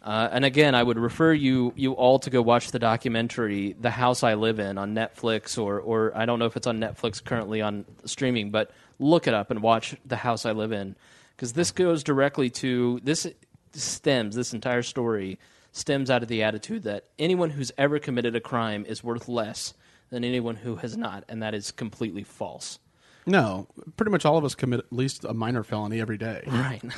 Uh, 0.01 0.27
and 0.33 0.43
again 0.43 0.75
i 0.75 0.83
would 0.83 0.99
refer 0.99 1.31
you 1.31 1.71
you 1.77 1.93
all 1.93 2.19
to 2.19 2.29
go 2.29 2.41
watch 2.41 2.71
the 2.71 2.79
documentary 2.79 3.71
the 3.79 3.89
house 3.89 4.21
i 4.21 4.33
live 4.33 4.59
in 4.59 4.77
on 4.77 4.93
netflix 4.93 5.57
or 5.57 5.79
or 5.79 6.11
i 6.13 6.25
don't 6.25 6.39
know 6.39 6.45
if 6.45 6.57
it's 6.57 6.67
on 6.67 6.77
netflix 6.77 7.23
currently 7.23 7.61
on 7.61 7.85
streaming 8.03 8.51
but 8.51 8.71
look 8.99 9.27
it 9.27 9.33
up 9.33 9.49
and 9.49 9.61
watch 9.61 9.95
the 10.05 10.17
house 10.17 10.45
i 10.45 10.51
live 10.51 10.73
in. 10.73 10.95
Because 11.35 11.53
this 11.53 11.71
goes 11.71 12.03
directly 12.03 12.49
to 12.49 12.99
this 13.01 13.25
stems 13.71 14.35
this 14.35 14.53
entire 14.53 14.83
story 14.83 15.39
stems 15.71 16.09
out 16.09 16.21
of 16.21 16.27
the 16.27 16.43
attitude 16.43 16.83
that 16.83 17.05
anyone 17.17 17.49
who's 17.49 17.71
ever 17.77 17.97
committed 17.97 18.35
a 18.35 18.41
crime 18.41 18.85
is 18.85 19.05
worth 19.05 19.29
less 19.29 19.73
than 20.09 20.25
anyone 20.25 20.57
who 20.57 20.75
has 20.75 20.97
not 20.97 21.23
and 21.29 21.41
that 21.41 21.55
is 21.55 21.71
completely 21.71 22.23
false 22.23 22.77
No, 23.25 23.67
pretty 23.95 24.11
much 24.11 24.25
all 24.25 24.37
of 24.37 24.43
us 24.43 24.53
commit 24.55 24.79
at 24.81 24.91
least 24.91 25.23
a 25.23 25.33
minor 25.33 25.63
felony 25.63 26.01
every 26.01 26.17
day. 26.17 26.43
Right. 26.47 26.81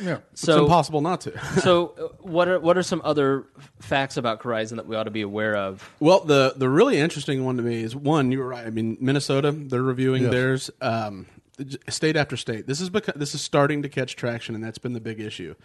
Yeah. 0.00 0.18
it's 0.32 0.42
So, 0.42 0.62
impossible 0.62 1.00
not 1.00 1.20
to. 1.22 1.36
so 1.62 1.88
uh, 1.98 2.02
what 2.20 2.46
are 2.46 2.60
what 2.60 2.78
are 2.78 2.82
some 2.84 3.02
other 3.04 3.46
f- 3.58 3.72
facts 3.80 4.16
about 4.16 4.40
Corizon 4.40 4.76
that 4.76 4.86
we 4.86 4.94
ought 4.94 5.02
to 5.04 5.10
be 5.10 5.22
aware 5.22 5.56
of? 5.56 5.92
Well, 5.98 6.20
the 6.20 6.54
the 6.56 6.68
really 6.68 6.96
interesting 6.98 7.44
one 7.44 7.56
to 7.56 7.62
me 7.64 7.82
is 7.82 7.96
one. 7.96 8.30
You 8.30 8.38
were 8.38 8.46
right. 8.46 8.64
I 8.64 8.70
mean, 8.70 8.96
Minnesota, 9.00 9.50
they're 9.50 9.82
reviewing 9.82 10.22
Yes. 10.22 10.30
theirs. 10.30 10.70
Um, 10.80 11.26
j- 11.58 11.76
state 11.88 12.16
after 12.16 12.36
state. 12.36 12.68
This 12.68 12.80
is 12.80 12.88
because 12.88 13.14
this 13.16 13.34
is 13.34 13.40
starting 13.42 13.82
to 13.82 13.88
catch 13.88 14.14
traction, 14.14 14.54
and 14.54 14.62
that's 14.62 14.78
been 14.78 14.92
the 14.92 15.00
big 15.00 15.18
issue. 15.18 15.56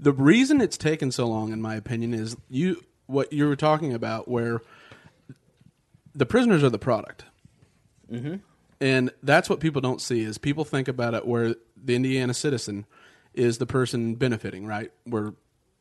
The 0.00 0.12
reason 0.12 0.62
it's 0.62 0.78
taken 0.78 1.12
so 1.12 1.26
long, 1.28 1.52
in 1.52 1.60
my 1.60 1.74
opinion, 1.74 2.14
is 2.14 2.36
you 2.48 2.82
what 3.06 3.34
you 3.34 3.46
were 3.46 3.54
talking 3.56 3.92
about, 3.92 4.28
where 4.28 4.62
the 6.14 6.24
prisoners 6.26 6.62
are 6.64 6.70
the 6.70 6.78
product, 6.78 7.24
mm-hmm. 8.10 8.36
And 8.84 9.10
that's 9.22 9.48
what 9.48 9.60
people 9.60 9.80
don't 9.80 10.00
see. 10.00 10.20
Is 10.20 10.36
people 10.36 10.66
think 10.66 10.88
about 10.88 11.14
it 11.14 11.26
where 11.26 11.54
the 11.74 11.94
Indiana 11.94 12.34
citizen 12.34 12.84
is 13.32 13.56
the 13.56 13.64
person 13.64 14.14
benefiting, 14.14 14.66
right? 14.66 14.92
We're 15.06 15.32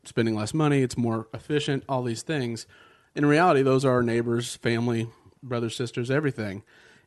spending 0.06 0.36
less 0.36 0.54
money, 0.54 0.82
it's 0.84 0.98
more 0.98 1.28
efficient, 1.34 1.84
all 1.90 2.04
these 2.04 2.22
things. 2.22 2.66
In 3.14 3.26
reality, 3.26 3.62
those 3.62 3.84
are 3.84 3.92
our 3.92 4.04
neighbors, 4.04 4.56
family, 4.56 5.10
brothers, 5.44 5.76
sisters, 5.76 6.10
everything. 6.10 6.64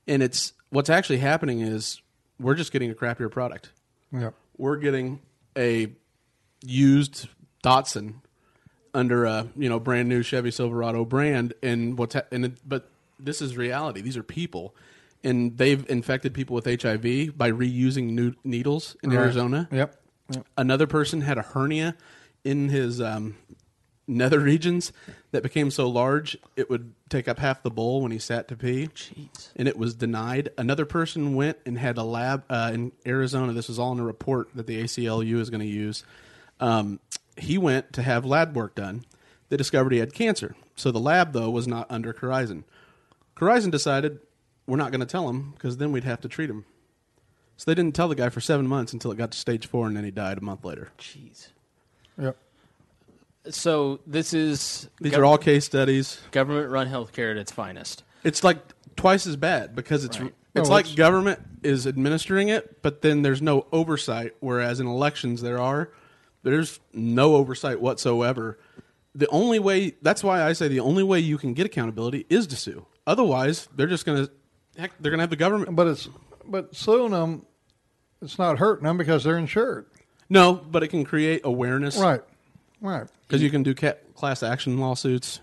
And 0.07 0.23
it's 0.23 0.53
what's 0.69 0.91
actually 0.91 1.17
happening 1.17 1.61
is 1.61 2.03
we're 2.39 2.55
just 2.57 2.73
getting 2.73 2.91
a 2.91 2.95
crappier 2.95 3.31
product. 3.31 3.73
Yeah. 4.13 4.33
We're 4.59 4.77
getting 4.77 5.21
a 5.57 5.93
used 6.63 7.29
Datsun 7.65 8.17
under 8.93 9.25
a 9.25 9.49
you 9.57 9.71
know 9.71 9.81
brand 9.81 10.11
new 10.11 10.23
Chevy 10.23 10.51
Silverado 10.51 11.07
brand, 11.07 11.55
and 11.63 11.97
what's 11.97 12.15
ha- 12.15 12.27
and 12.31 12.45
it, 12.45 12.53
but 12.67 12.91
this 13.19 13.41
is 13.41 13.57
reality. 13.57 14.03
These 14.03 14.19
are 14.19 14.23
people, 14.23 14.75
and 15.25 15.57
they've 15.59 15.89
infected 15.89 16.35
people 16.35 16.55
with 16.55 16.65
HIV 16.67 17.37
by 17.37 17.51
reusing 17.51 18.11
new 18.11 18.35
needles 18.45 18.97
in 19.03 19.11
Right. 19.11 19.19
Arizona. 19.21 19.69
Yep. 19.73 19.97
Yep. 20.33 20.47
Another 20.57 20.87
person 20.87 21.21
had 21.21 21.39
a 21.39 21.43
hernia 21.43 21.97
in 22.45 22.69
his 22.69 23.01
um, 23.01 23.37
nether 24.09 24.39
regions 24.41 24.93
that 25.33 25.43
became 25.43 25.71
so 25.71 25.89
large 25.89 26.37
it 26.57 26.69
would 26.71 26.93
take 27.09 27.27
up 27.29 27.39
half 27.39 27.63
the 27.63 27.71
bowl 27.71 28.03
when 28.03 28.13
he 28.13 28.19
sat 28.19 28.49
to 28.49 28.57
pee. 28.57 28.89
Jeez. 28.89 29.51
And 29.57 29.67
it 29.69 29.77
was 29.77 29.95
denied. 29.95 30.51
Another 30.59 30.85
person 30.85 31.35
went 31.35 31.59
and 31.67 31.79
had 31.79 31.97
a 31.99 32.03
lab 32.03 32.45
uh, 32.51 32.71
in 32.75 32.93
Arizona. 33.07 33.53
This 33.53 33.69
was 33.69 33.79
all 33.79 33.93
in 33.93 34.01
a 34.01 34.05
report 34.05 34.49
that 34.55 34.67
the 34.67 34.83
ACLU 34.83 35.39
is 35.41 35.51
going 35.51 35.61
to 35.61 35.67
use. 35.67 36.05
Um, 36.61 37.01
he 37.37 37.59
went 37.59 37.93
to 37.95 38.03
have 38.03 38.25
lab 38.25 38.57
work 38.57 38.75
done. 38.75 39.05
They 39.49 39.57
discovered 39.57 39.93
he 39.93 39.99
had 39.99 40.13
cancer. 40.13 40.57
So 40.75 40.91
the 40.91 40.99
lab, 41.01 41.33
though, 41.33 41.51
was 41.51 41.69
not 41.69 41.87
under 41.91 42.13
Corizon. 42.13 42.65
Corizon 43.37 43.71
decided 43.71 44.19
we're 44.67 44.77
not 44.77 44.91
going 44.91 45.01
to 45.01 45.07
tell 45.07 45.29
him 45.29 45.53
because 45.53 45.77
then 45.77 45.93
we'd 45.93 46.05
have 46.05 46.21
to 46.23 46.29
treat 46.29 46.51
him. 46.51 46.65
So 47.57 47.71
they 47.71 47.75
didn't 47.75 47.95
tell 47.95 48.09
the 48.09 48.15
guy 48.15 48.29
for 48.29 48.41
seven 48.41 48.67
months 48.67 48.93
until 48.93 49.11
it 49.13 49.17
got 49.17 49.31
to 49.33 49.39
stage 49.39 49.67
four, 49.67 49.87
and 49.87 49.97
then 49.97 50.05
he 50.05 50.11
died 50.11 50.39
a 50.39 50.41
month 50.43 50.65
later. 50.65 50.91
Jeez. 50.99 51.49
Yep. 52.21 52.37
So 53.51 54.01
this 54.07 54.35
is 54.35 54.89
These 55.01 55.13
gov- 55.13 55.19
are 55.19 55.25
all 55.25 55.39
case 55.39 55.65
studies. 55.65 56.21
government-run 56.33 56.89
healthcare 56.89 57.31
at 57.31 57.37
its 57.37 57.53
finest. 57.53 58.03
It's 58.25 58.43
like 58.43 58.59
twice 58.97 59.27
as 59.27 59.37
bad 59.37 59.75
because 59.77 60.05
it's 60.05 60.19
Right. 60.21 60.33
Oh, 60.35 60.61
it's 60.61 60.69
No, 60.69 60.75
like 60.75 60.87
it's- 60.87 60.97
government 60.97 61.41
is 61.63 61.87
administering 61.87 62.49
it, 62.49 62.83
but 62.83 63.03
then 63.03 63.23
there's 63.23 63.43
no 63.43 63.67
oversight. 63.73 64.35
Whereas 64.41 64.81
in 64.81 64.87
elections 64.87 65.43
there 65.43 65.61
are, 65.61 65.91
there's 66.43 66.81
no 66.93 67.37
oversight 67.37 67.81
whatsoever. 67.81 68.59
The 69.15 69.29
only 69.29 69.59
way 69.59 69.95
that's 70.03 70.25
why 70.25 70.43
I 70.43 70.53
say 70.55 70.69
the 70.69 70.81
only 70.81 71.03
way 71.03 71.21
you 71.21 71.39
can 71.39 71.55
get 71.55 71.67
accountability 71.67 72.27
is 72.29 72.47
to 72.49 72.57
sue. 72.57 72.87
Otherwise, 73.07 73.69
they're 73.77 73.87
just 73.87 74.05
gonna 74.07 74.29
heck, 74.79 74.93
they're 75.01 75.11
gonna 75.11 75.23
have 75.23 75.31
the 75.31 75.37
government. 75.37 75.75
But 75.77 75.87
it's 75.89 76.09
but 76.49 76.75
suing 76.77 77.13
them, 77.13 77.45
it's 78.23 78.39
not 78.39 78.59
hurting 78.59 78.85
them 78.85 78.97
because 78.99 79.25
they're 79.25 79.39
insured. 79.39 79.87
No, 80.29 80.55
but 80.55 80.83
it 80.83 80.89
can 80.89 81.05
create 81.05 81.43
awareness, 81.45 81.97
Right. 81.99 82.21
Right. 82.81 83.07
Because 83.27 83.43
you 83.43 83.51
can 83.51 83.63
do 83.63 83.75
ca- 83.75 83.95
class 84.15 84.43
action 84.43 84.79
lawsuits. 84.79 85.41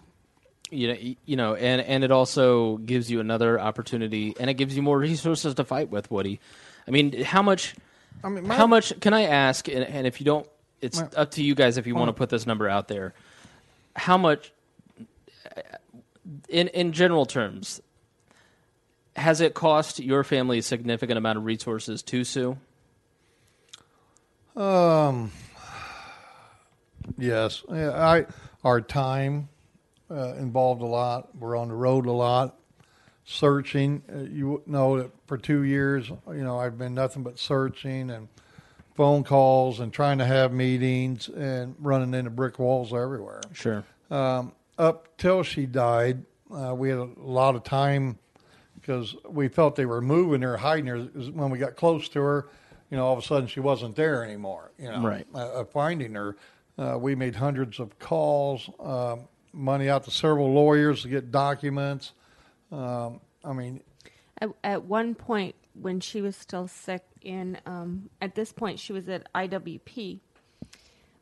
you 0.72 0.88
know, 0.88 0.98
you 1.26 1.36
know, 1.36 1.56
and 1.56 1.82
and 1.82 2.04
it 2.04 2.12
also 2.12 2.78
gives 2.78 3.10
you 3.12 3.20
another 3.20 3.60
opportunity, 3.60 4.34
and 4.40 4.50
it 4.50 4.56
gives 4.56 4.76
you 4.76 4.82
more 4.82 4.98
resources 4.98 5.54
to 5.56 5.64
fight 5.64 5.90
with. 5.90 6.10
Woody, 6.12 6.40
I 6.88 6.92
mean, 6.92 7.24
how 7.24 7.42
much? 7.42 7.76
I 8.24 8.30
mean, 8.30 8.48
my- 8.48 8.56
how 8.56 8.68
much 8.68 8.98
can 9.02 9.14
I 9.14 9.24
ask? 9.24 9.68
And, 9.68 9.84
and 9.84 10.08
if 10.08 10.20
you 10.22 10.26
don't, 10.26 10.48
it's 10.82 11.00
My- 11.00 11.10
up 11.16 11.32
to 11.32 11.44
you 11.44 11.56
guys 11.56 11.78
if 11.78 11.86
you 11.88 11.96
want 11.96 12.10
to 12.10 12.14
put 12.14 12.30
this 12.30 12.46
number 12.48 12.68
out 12.70 12.88
there. 12.88 13.14
How 13.96 14.18
much, 14.18 14.52
in 16.50 16.68
in 16.70 16.92
general 16.94 17.26
terms, 17.26 17.82
has 19.16 19.42
it 19.42 19.54
cost 19.54 20.00
your 20.00 20.24
family 20.24 20.60
a 20.60 20.62
significant 20.62 21.18
amount 21.18 21.38
of 21.38 21.46
resources 21.46 22.02
to 22.04 22.24
sue? 22.24 22.58
Um. 24.56 25.32
Yes, 27.18 27.64
yeah, 27.70 27.92
I 27.92 28.26
our 28.64 28.82
time 28.82 29.50
uh, 30.10 30.36
involved 30.36 30.82
a 30.82 30.86
lot. 30.86 31.36
We're 31.38 31.58
on 31.58 31.68
the 31.68 31.74
road 31.74 32.06
a 32.06 32.12
lot, 32.12 32.58
searching. 33.26 34.04
Uh, 34.14 34.20
you 34.20 34.62
know 34.66 34.98
that 35.00 35.12
for 35.28 35.38
two 35.38 35.64
years, 35.64 36.10
you 36.28 36.44
know, 36.44 36.60
I've 36.60 36.78
been 36.78 36.94
nothing 36.94 37.24
but 37.24 37.40
searching 37.40 38.10
and 38.10 38.30
phone 38.96 39.24
calls 39.24 39.80
and 39.80 39.92
trying 39.92 40.20
to 40.20 40.26
have 40.26 40.54
meetings 40.54 41.28
and 41.28 41.76
running 41.80 42.14
into 42.14 42.30
brick 42.30 42.60
walls 42.60 42.94
everywhere. 42.94 43.42
Sure. 43.52 43.84
Um, 44.12 44.54
up 44.78 45.18
till 45.18 45.44
she 45.44 45.66
died, 45.66 46.24
uh, 46.54 46.74
we 46.76 46.90
had 46.90 47.00
a 47.00 47.10
lot 47.18 47.56
of 47.56 47.64
time 47.64 48.18
because 48.84 49.16
we 49.28 49.48
felt 49.48 49.76
they 49.78 49.86
were 49.86 50.02
moving 50.02 50.42
her, 50.42 50.58
hiding 50.58 50.88
her. 50.88 51.00
When 51.00 51.50
we 51.50 51.58
got 51.58 51.76
close 51.78 52.10
to 52.10 52.22
her, 52.22 52.50
you 52.92 52.98
know, 52.98 53.06
all 53.06 53.14
of 53.14 53.20
a 53.20 53.22
sudden 53.26 53.48
she 53.48 53.62
wasn't 53.62 53.96
there 53.96 54.24
anymore. 54.26 54.72
You 54.78 54.92
know, 54.92 55.02
Right. 55.02 55.26
uh, 55.34 55.38
uh, 55.62 55.64
finding 55.66 56.14
her, 56.16 56.36
uh, 56.78 56.98
we 57.00 57.16
made 57.16 57.36
hundreds 57.36 57.80
of 57.80 57.98
calls, 57.98 58.70
um, 58.80 59.22
money 59.54 59.90
out 59.90 60.04
to 60.04 60.12
several 60.12 60.52
lawyers 60.52 61.04
to 61.04 61.08
get 61.08 61.32
documents. 61.32 62.12
Um, 62.72 63.22
I 63.44 63.54
mean, 63.54 63.82
At, 64.40 64.50
at 64.64 64.84
one 64.84 65.16
point, 65.16 65.56
when 65.80 66.00
she 66.02 66.22
was 66.22 66.36
still 66.36 66.68
sick, 66.68 67.04
in 67.22 67.58
um, 67.66 68.10
at 68.22 68.36
this 68.36 68.52
point 68.52 68.80
she 68.80 68.92
was 68.92 69.08
at 69.08 69.32
IWP. 69.34 70.20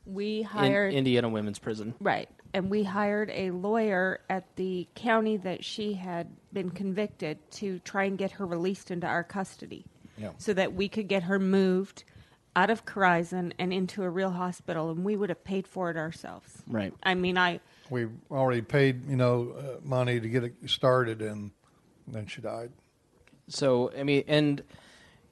We 0.04 0.39
In 0.39 0.43
hired 0.45 0.93
Indiana 0.95 1.30
Women's 1.30 1.60
Prison. 1.60 1.93
right, 2.00 2.28
and 2.54 2.70
we 2.70 2.84
hired 2.84 3.30
a 3.34 3.52
lawyer 3.52 4.20
at 4.30 4.56
the 4.56 4.88
county 4.96 5.38
that 5.38 5.64
she 5.64 5.94
had 5.94 6.28
been 6.54 6.70
convicted 6.70 7.38
to 7.52 7.80
try 7.80 8.04
and 8.06 8.18
get 8.18 8.32
her 8.32 8.46
released 8.46 8.92
into 8.92 9.08
our 9.08 9.24
custody, 9.24 9.86
Yeah. 10.18 10.32
so 10.38 10.54
that 10.54 10.74
we 10.74 10.90
could 10.90 11.08
get 11.08 11.24
her 11.24 11.40
moved 11.40 12.04
out 12.56 12.70
of 12.70 12.86
Corizon 12.86 13.54
and 13.58 13.72
into 13.72 14.04
a 14.04 14.10
real 14.10 14.32
hospital, 14.32 14.92
and 14.92 15.06
we 15.06 15.16
would 15.16 15.30
have 15.30 15.44
paid 15.44 15.66
for 15.68 15.90
it 15.90 15.96
ourselves. 15.96 16.62
Right. 16.68 16.94
I 17.04 17.16
mean, 17.16 17.38
I 17.38 17.62
we 17.90 18.08
already 18.30 18.62
paid, 18.62 19.10
you 19.10 19.16
know, 19.16 19.54
uh, 19.58 19.80
money 19.84 20.20
to 20.20 20.28
get 20.30 20.44
it 20.44 20.54
started, 20.68 21.22
and 21.22 21.52
then 22.08 22.26
she 22.28 22.42
died. 22.42 22.72
So 23.48 23.92
I 23.98 24.04
mean, 24.04 24.24
and 24.28 24.62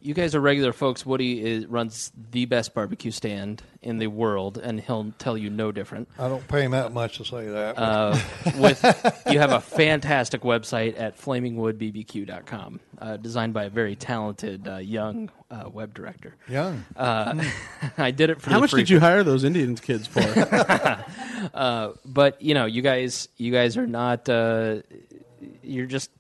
you 0.02 0.14
guys 0.14 0.34
are 0.34 0.40
regular 0.40 0.72
folks. 0.72 1.06
Woody 1.06 1.44
is, 1.44 1.66
runs 1.68 2.12
the 2.32 2.46
best 2.46 2.74
barbecue 2.74 3.12
stand 3.12 3.62
in 3.82 3.98
the 3.98 4.08
world, 4.08 4.58
and 4.58 4.80
he'll 4.80 5.12
tell 5.20 5.38
you 5.38 5.50
no 5.50 5.72
different. 5.72 6.08
I 6.18 6.30
don't 6.30 6.48
pay 6.48 6.64
him 6.64 6.72
that 6.72 6.94
much 6.94 7.18
to 7.18 7.26
say 7.26 7.48
that. 7.48 7.78
Uh, 7.78 8.18
with 8.58 8.82
you 9.30 9.40
have 9.40 9.52
a 9.52 9.60
fantastic 9.60 10.42
website 10.42 11.00
at 11.00 11.18
flamingwoodbbq.com, 11.20 12.80
uh, 13.00 13.18
designed 13.18 13.54
by 13.54 13.66
a 13.66 13.70
very 13.70 13.96
talented 13.96 14.68
uh, 14.68 14.78
young 14.78 15.30
uh, 15.52 15.70
web 15.72 15.94
director. 15.94 16.36
Young. 16.48 16.86
Uh, 16.96 17.44
I 17.98 18.12
did 18.12 18.30
it 18.30 18.42
for 18.42 18.50
How 18.50 18.58
the 18.58 18.62
much 18.62 18.72
free 18.72 18.82
did 18.82 18.90
you 18.90 19.00
hire 19.00 19.24
those 19.24 19.44
Indian 19.44 19.76
kids 19.76 20.08
for? 20.08 20.22
Uh, 21.54 21.94
but 22.04 22.42
you 22.42 22.54
know, 22.54 22.66
you 22.66 22.82
guys, 22.82 23.30
you 23.38 23.52
guys 23.52 23.78
are 23.78 23.88
not. 23.88 24.28
Uh, 24.28 24.82
you're 25.64 25.86
just, 25.86 26.12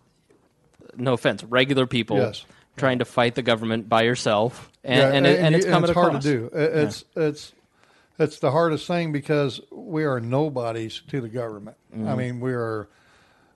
no 0.95 1.11
offense, 1.13 1.43
regular 1.43 1.85
people 1.85 2.17
Yes. 2.17 2.45
Trying 2.79 2.99
to 2.99 3.05
fight 3.05 3.35
the 3.35 3.41
government 3.41 3.87
by 3.89 4.03
yourself, 4.03 4.71
and 4.83 4.97
Yeah, 4.99 5.09
and, 5.17 5.27
it, 5.27 5.39
and 5.39 5.55
it's 5.55 5.65
you- 5.65 5.71
coming 5.71 5.89
it's 5.89 5.97
hard 5.99 6.13
to 6.13 6.19
do. 6.19 6.45
It- 6.53 6.75
It's 6.85 7.05
it's 7.15 7.53
it's 8.17 8.39
the 8.39 8.51
hardest 8.51 8.85
thing 8.87 9.11
because 9.11 9.61
we 9.71 10.03
are 10.03 10.19
nobodies 10.19 11.01
to 11.07 11.21
the 11.21 11.29
government. 11.29 11.77
Mm-hmm. 11.95 12.07
I 12.07 12.15
mean, 12.15 12.39
we 12.41 12.51
are 12.53 12.89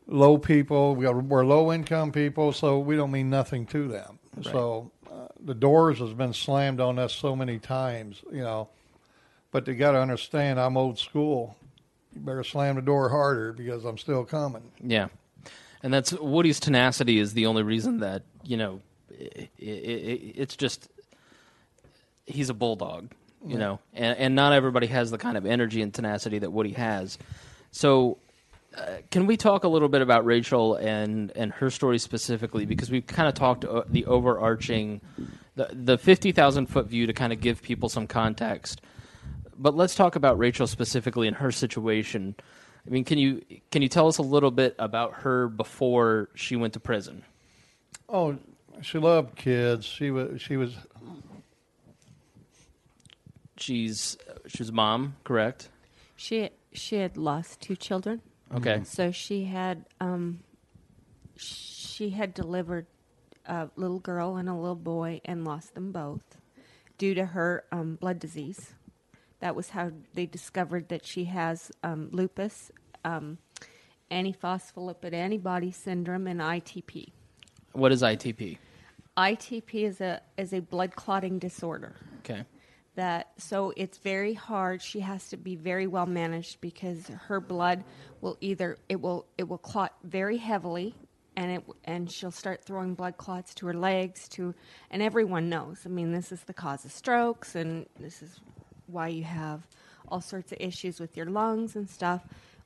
low 0.08 0.38
people. 0.38 0.96
We 0.96 1.06
are, 1.06 1.20
we're 1.20 1.46
low 1.46 1.74
income 1.74 2.12
people, 2.14 2.54
so 2.54 2.80
we 2.80 2.96
don't 2.96 3.12
mean 3.12 3.30
nothing 3.30 3.66
to 3.68 3.88
them. 3.90 4.20
So 4.42 4.92
uh, 5.12 5.28
the 5.44 5.54
doors 5.54 6.00
has 6.00 6.14
been 6.14 6.32
slammed 6.34 6.80
on 6.80 6.98
us 6.98 7.14
so 7.14 7.36
many 7.36 7.60
times, 7.60 8.22
you 8.32 8.42
know. 8.42 8.70
But 9.52 9.66
they 9.66 9.76
got 9.76 9.92
to 9.92 10.00
understand, 10.00 10.60
I'm 10.60 10.78
old 10.78 10.98
school. 10.98 11.56
You 12.16 12.22
better 12.22 12.44
slam 12.44 12.76
the 12.76 12.82
door 12.82 13.10
harder 13.10 13.52
because 13.54 13.84
I'm 13.86 13.98
still 13.98 14.24
coming. 14.24 14.64
Yeah, 14.82 15.08
and 15.84 15.94
that's 15.94 16.14
Woody's 16.14 16.60
tenacity 16.60 17.20
is 17.20 17.34
the 17.34 17.48
only 17.48 17.64
reason 17.64 18.00
that 18.00 18.24
you 18.44 18.56
know, 18.58 18.82
i 19.20 19.40
i 19.40 19.48
i 19.62 20.20
it's 20.36 20.56
just 20.56 20.90
he's 22.26 22.50
a 22.50 22.54
bulldog, 22.54 23.12
you 23.46 23.58
know, 23.58 23.80
and, 23.94 24.18
and 24.18 24.36
not 24.36 24.54
everybody 24.54 24.88
has 24.88 25.12
the 25.12 25.18
kind 25.18 25.38
of 25.38 25.46
energy 25.46 25.82
and 25.82 25.94
tenacity 25.94 26.40
that 26.40 26.52
Woody 26.52 26.72
has. 26.72 27.18
So, 27.72 28.18
uh, 28.78 28.98
can 29.12 29.28
we 29.28 29.36
talk 29.36 29.66
a 29.66 29.68
little 29.68 29.90
bit 29.90 30.02
about 30.02 30.26
Rachel 30.26 30.76
and 30.76 31.32
and 31.36 31.52
her 31.54 31.70
story 31.70 32.00
specifically 32.00 32.66
because 32.66 32.90
we've 32.90 33.06
kind 33.06 33.28
of 33.28 33.36
talked 33.36 33.66
uh, 33.66 33.84
the 33.90 34.06
overarching, 34.06 35.02
the 35.56 35.70
the 35.72 35.98
fifty 35.98 36.32
thousand 36.32 36.68
foot 36.68 36.88
view 36.88 37.08
to 37.08 37.14
kind 37.14 37.34
of 37.34 37.42
give 37.42 37.62
people 37.62 37.90
some 37.90 38.08
context 38.08 38.82
but 39.58 39.76
let's 39.76 39.96
talk 39.96 40.16
about 40.16 40.38
Rachel 40.38 40.68
specifically 40.68 41.28
and 41.28 41.38
her 41.38 41.52
situation. 41.52 42.36
I 42.86 42.90
mean, 42.90 43.04
can 43.04 43.18
you 43.18 43.42
can 43.72 43.82
you 43.82 43.90
tell 43.90 44.08
us 44.08 44.18
a 44.18 44.24
little 44.24 44.52
bit 44.52 44.76
about 44.78 45.14
her 45.22 45.48
before 45.48 46.30
she 46.36 46.56
went 46.56 46.74
to 46.74 46.80
prison? 46.80 47.24
Oh, 48.10 48.38
she 48.82 48.98
loved 48.98 49.36
kids. 49.36 49.86
She 49.86 50.12
was 50.12 50.42
she 50.42 50.58
was 50.58 50.76
She's 53.58 54.18
she's 54.48 54.70
a 54.70 54.74
mom, 54.74 55.16
correct? 55.24 55.70
she 56.16 56.50
she 56.74 56.96
had 56.98 57.18
lost 57.18 57.62
two 57.62 57.76
children. 57.76 58.22
Okay. 58.54 58.82
So 58.84 59.12
she 59.12 59.46
had 59.46 59.86
um, 60.02 60.40
she 61.38 62.10
had 62.12 62.34
delivered 62.34 62.88
a 63.46 63.70
little 63.76 64.00
girl 64.00 64.36
and 64.38 64.50
a 64.50 64.54
little 64.54 64.76
boy 64.76 65.22
and 65.26 65.46
lost 65.46 65.76
them 65.76 65.92
both 65.92 66.38
due 66.98 67.14
to 67.14 67.26
her 67.28 67.64
um, 67.72 67.96
blood 67.96 68.20
disease 68.20 68.74
That 69.40 69.56
was 69.56 69.70
how 69.72 69.92
they 70.14 70.26
discovered 70.26 70.90
that 70.90 71.06
she 71.06 71.26
has 71.26 71.72
um, 71.84 72.10
lupus, 72.12 72.72
um, 73.04 73.38
antiphospholipid 74.10 75.14
antibody 75.14 75.72
syndrome, 75.72 76.28
and 76.28 76.40
ITP. 76.40 77.10
What 77.74 77.92
is 77.92 78.02
ITP? 78.02 78.58
ITP 79.18 79.74
is 79.84 80.02
a 80.02 80.22
is 80.38 80.54
a 80.54 80.60
blood 80.62 80.96
clotting 80.96 81.38
disorder. 81.40 81.96
Okay. 82.20 82.46
that 82.96 83.32
so 83.38 83.74
it's 83.76 83.98
very 83.98 84.34
hard 84.34 84.82
she 84.82 85.00
has 85.02 85.28
to 85.30 85.38
be 85.38 85.56
very 85.56 85.88
well 85.88 86.06
managed 86.06 86.62
because 86.62 87.08
her 87.28 87.40
blood 87.42 87.84
will 88.22 88.38
either 88.40 88.78
it 88.88 89.02
will 89.02 89.26
it 89.38 89.44
will 89.48 89.58
clot 89.58 89.94
very 90.04 90.38
heavily 90.38 90.96
and 91.36 91.52
it 91.52 91.64
and 91.86 92.12
she'll 92.12 92.32
start 92.32 92.64
throwing 92.64 92.94
blood 92.94 93.18
clots 93.18 93.54
to 93.56 93.66
her 93.66 93.74
legs 93.74 94.28
to 94.30 94.54
and 94.92 95.02
everyone 95.02 95.50
knows 95.50 95.82
i 95.86 95.90
mean 95.90 96.12
this 96.12 96.32
is 96.32 96.42
the 96.44 96.54
cause 96.54 96.86
of 96.86 96.92
strokes 96.92 97.56
and 97.56 97.86
this 98.00 98.22
is 98.22 98.40
why 98.88 99.08
you 99.08 99.24
have 99.24 99.68
all 100.08 100.22
sorts 100.22 100.52
of 100.52 100.58
issues 100.62 101.00
with 101.00 101.18
your 101.18 101.26
lungs 101.26 101.76
and 101.76 101.90
stuff 101.90 102.22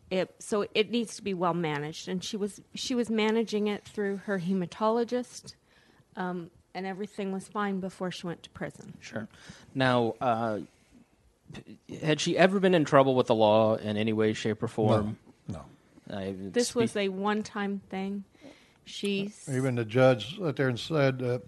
it 0.09 0.33
so 0.39 0.65
it 0.73 0.89
needs 0.91 1.15
to 1.15 1.21
be 1.21 1.33
well 1.33 1.53
managed 1.53 2.07
and 2.07 2.23
she 2.23 2.37
was 2.37 2.61
she 2.73 2.95
was 2.95 3.09
managing 3.09 3.67
it 3.67 3.83
through 3.85 4.17
her 4.17 4.39
hematologist 4.39 5.55
um, 6.15 6.49
and 6.73 6.85
everything 6.85 7.31
was 7.31 7.47
fine 7.47 7.79
before 7.79 8.09
she 8.11 8.25
went 8.25 8.41
to 8.43 8.49
prison 8.51 8.93
Sure. 9.01 9.27
Now, 9.75 10.15
uh, 10.21 10.59
had 12.01 12.19
she 12.19 12.37
ever 12.37 12.59
been 12.59 12.73
in 12.73 12.85
trouble 12.85 13.15
with 13.15 13.27
the 13.27 13.35
law 13.35 13.75
in 13.75 13.95
any 13.97 14.13
way, 14.13 14.33
shape, 14.33 14.61
or 14.61 14.67
form? 14.67 15.17
No. 15.47 15.61
I, 16.13 16.35
This 16.37 16.75
was 16.75 16.95
a 16.95 17.09
one-time 17.09 17.81
thing. 17.89 18.23
She's 18.85 19.47
Even 19.51 19.75
the 19.75 19.85
judge 19.85 20.37
sat 20.39 20.55
there 20.55 20.69
and 20.69 20.79
said, 20.79 21.21
uh, 21.21 21.39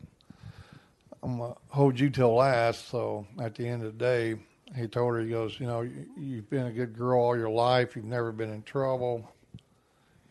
"I'm 1.24 1.38
gonna 1.38 1.55
hold 1.70 1.99
you 1.99 2.10
till 2.10 2.34
last." 2.36 2.89
So 2.89 3.26
at 3.39 3.55
the 3.55 3.68
end 3.68 3.84
of 3.84 3.97
the 3.97 3.97
day, 3.97 4.36
he 4.76 4.88
told 4.88 5.14
her, 5.16 5.22
"He 5.22 5.30
goes, 5.30 5.60
you 5.60 5.68
know, 5.68 5.82
you, 5.82 6.06
you've 6.18 6.50
been 6.50 6.68
a 6.68 6.72
good 6.72 6.98
girl 6.98 7.20
all 7.20 7.38
your 7.38 7.50
life. 7.50 7.96
You've 7.96 8.06
never 8.06 8.32
been 8.32 8.52
in 8.52 8.64
trouble." 8.64 9.30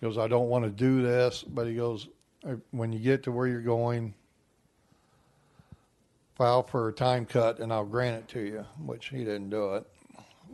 He 0.00 0.06
goes, 0.06 0.18
"I 0.18 0.28
don't 0.28 0.48
want 0.48 0.64
to 0.64 0.70
do 0.70 1.02
this," 1.02 1.42
but 1.42 1.66
he 1.66 1.74
goes, 1.74 2.08
"Uh, 2.46 2.56
"When 2.70 2.92
you 2.92 2.98
get 2.98 3.24
to 3.24 3.32
where 3.32 3.46
you're 3.46 3.60
going, 3.60 4.14
file 6.36 6.62
for 6.62 6.88
a 6.88 6.92
time 6.92 7.26
cut, 7.26 7.58
and 7.58 7.72
I'll 7.72 7.84
grant 7.84 8.24
it 8.24 8.28
to 8.28 8.40
you." 8.40 8.64
Which 8.84 9.08
he 9.08 9.18
didn't 9.18 9.50
do 9.50 9.74
it. 9.74 9.86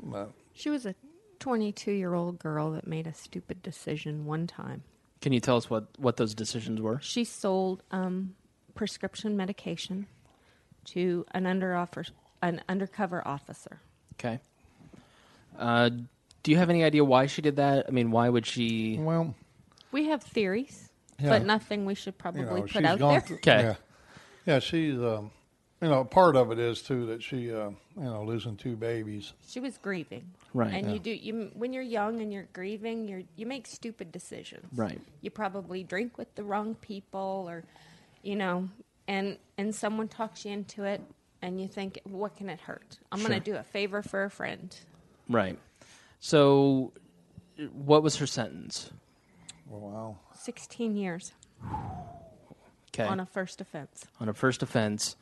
But 0.03 0.33
she 0.55 0.71
was 0.71 0.87
a 0.87 0.95
22-year-old 1.41 2.39
girl 2.39 2.71
that 2.73 2.87
made 2.87 3.07
a 3.07 3.13
stupid 3.13 3.63
decision 3.63 4.25
one 4.25 4.47
time. 4.47 4.83
Can 5.21 5.33
you 5.33 5.41
tell 5.41 5.57
us 5.57 5.69
what, 5.69 5.89
what 5.99 6.17
those 6.17 6.35
decisions 6.35 6.81
were? 6.81 7.01
She 7.01 7.25
sold 7.25 7.83
um, 7.91 8.35
prescription 8.75 9.37
medication 9.37 10.07
to 10.87 11.25
an 11.33 11.47
under 11.47 11.75
offer, 11.75 12.05
an 12.43 12.63
undercover 12.69 13.27
officer. 13.27 13.81
Okay. 14.15 14.39
Uh, 15.59 15.91
do 16.43 16.51
you 16.51 16.57
have 16.57 16.71
any 16.71 16.85
idea 16.85 17.05
why 17.05 17.27
she 17.27 17.43
did 17.43 17.57
that? 17.57 17.87
I 17.89 17.91
mean, 17.91 18.11
why 18.11 18.29
would 18.29 18.47
she? 18.47 18.99
well, 19.01 19.35
We 19.93 20.07
have 20.09 20.23
theories, 20.23 20.91
Yeah. 21.21 21.31
but 21.31 21.45
nothing 21.47 21.85
we 21.85 21.95
should 21.95 22.19
probably 22.19 22.41
you 22.43 22.47
know, 22.47 22.63
put 22.63 22.85
out 22.85 22.99
gone 22.99 23.13
there. 23.13 23.21
through- 23.21 23.37
Okay. 23.37 23.63
Yeah, 23.63 23.75
yeah, 24.47 24.59
she's 24.59 24.99
um, 24.99 25.31
you 25.81 25.89
know, 25.89 26.05
part 26.05 26.35
of 26.37 26.51
it 26.51 26.59
is 26.59 26.83
too 26.83 27.07
that 27.07 27.23
she 27.23 27.53
uh, 27.53 27.71
you 27.97 28.03
know 28.03 28.25
losing 28.25 28.57
two 28.57 28.75
babies. 28.77 29.33
She 29.47 29.61
was 29.61 29.79
grieving, 29.79 30.33
Right. 30.53 30.73
And 30.75 30.87
Yeah. 30.89 30.93
you 30.95 30.99
do 30.99 31.11
you 31.11 31.51
when 31.55 31.73
you're 31.73 31.83
young 31.83 32.21
and 32.21 32.33
you're 32.33 32.49
grieving, 32.53 33.07
you 33.09 33.19
are 33.19 33.23
you 33.37 33.47
make 33.47 33.67
stupid 33.67 34.11
decisions. 34.13 34.67
Right. 34.75 35.01
You 35.21 35.31
probably 35.31 35.83
drink 35.85 36.19
with 36.19 36.35
the 36.35 36.43
wrong 36.45 36.75
people, 36.77 37.47
or 37.49 37.65
you 38.23 38.35
know, 38.37 38.69
and 39.07 39.39
and 39.57 39.73
someone 39.75 40.09
talks 40.09 40.45
you 40.45 40.51
into 40.53 40.83
it, 40.85 41.01
and 41.45 41.61
you 41.61 41.69
think, 41.69 42.01
what 42.05 42.37
can 42.37 42.49
it 42.49 42.61
hurt? 42.61 42.99
I'm 43.13 43.21
Sure. 43.21 43.29
going 43.29 43.41
to 43.43 43.51
do 43.53 43.57
a 43.57 43.63
favor 43.63 44.03
for 44.03 44.25
a 44.25 44.31
friend. 44.31 44.75
Right. 45.29 45.59
So, 46.21 46.93
what 47.73 48.03
was 48.03 48.17
her 48.17 48.27
sentence? 48.27 48.91
Wow. 49.69 50.17
16 50.35 50.97
years 50.97 51.33
Okay. 52.89 53.05
on 53.05 53.21
a 53.21 53.27
first 53.27 53.61
offense. 53.61 54.07
on 54.21 54.29
a 54.29 54.35
first 54.35 54.63
offense. 54.63 55.17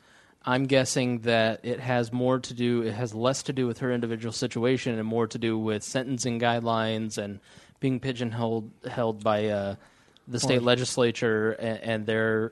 I'm 0.45 0.65
guessing 0.65 1.19
that 1.19 1.61
it 1.63 1.79
has 1.79 2.11
more 2.11 2.39
to 2.39 2.53
do, 2.53 2.81
it 2.83 2.93
has 2.93 3.13
less 3.13 3.43
to 3.43 3.53
do 3.53 3.65
with 3.67 3.79
her 3.79 3.91
individual 3.91 4.33
situation 4.33 4.97
and 4.97 5.07
more 5.07 5.27
to 5.27 5.37
do 5.37 5.57
with 5.57 5.83
sentencing 5.83 6.39
guidelines 6.39 7.17
and 7.17 7.39
being 7.79 7.99
pigeonholed 7.99 8.69
held 8.89 9.23
by 9.23 9.47
uh, 9.47 9.75
the 10.27 10.39
state 10.39 10.61
legislature 10.61 11.51
and, 11.51 11.79
and 11.79 12.05
they're, 12.05 12.51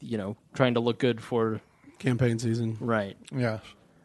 you 0.00 0.16
know, 0.18 0.36
trying 0.54 0.74
to 0.74 0.80
look 0.80 0.98
good 0.98 1.20
for 1.22 1.60
Campaign 2.02 2.38
season. 2.38 2.76
right. 2.80 3.16
Yeah. 3.34 3.58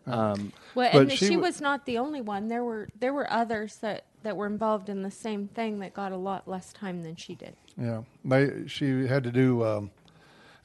Um, 0.06 0.54
Well, 0.74 1.02
and 1.02 1.12
she 1.12 1.28
she, 1.28 1.36
wa- 1.36 1.44
was 1.44 1.60
not 1.60 1.86
the 1.86 1.98
only 1.98 2.22
one. 2.22 2.48
There 2.48 2.64
were 2.64 2.88
there 3.00 3.12
were 3.14 3.30
others 3.32 3.78
that 3.78 4.06
that 4.24 4.38
were 4.38 4.48
involved 4.48 4.88
in 4.90 5.02
the 5.04 5.12
same 5.12 5.48
thing 5.50 5.80
that 5.80 5.94
got 5.94 6.12
a 6.12 6.18
lot 6.18 6.48
less 6.48 6.72
time 6.72 7.04
than 7.04 7.16
she 7.16 7.36
did. 7.36 7.56
Yeah. 7.78 8.04
They 8.24 8.68
she 8.68 9.06
had 9.08 9.24
to 9.24 9.32
do 9.32 9.66
um, 9.66 9.92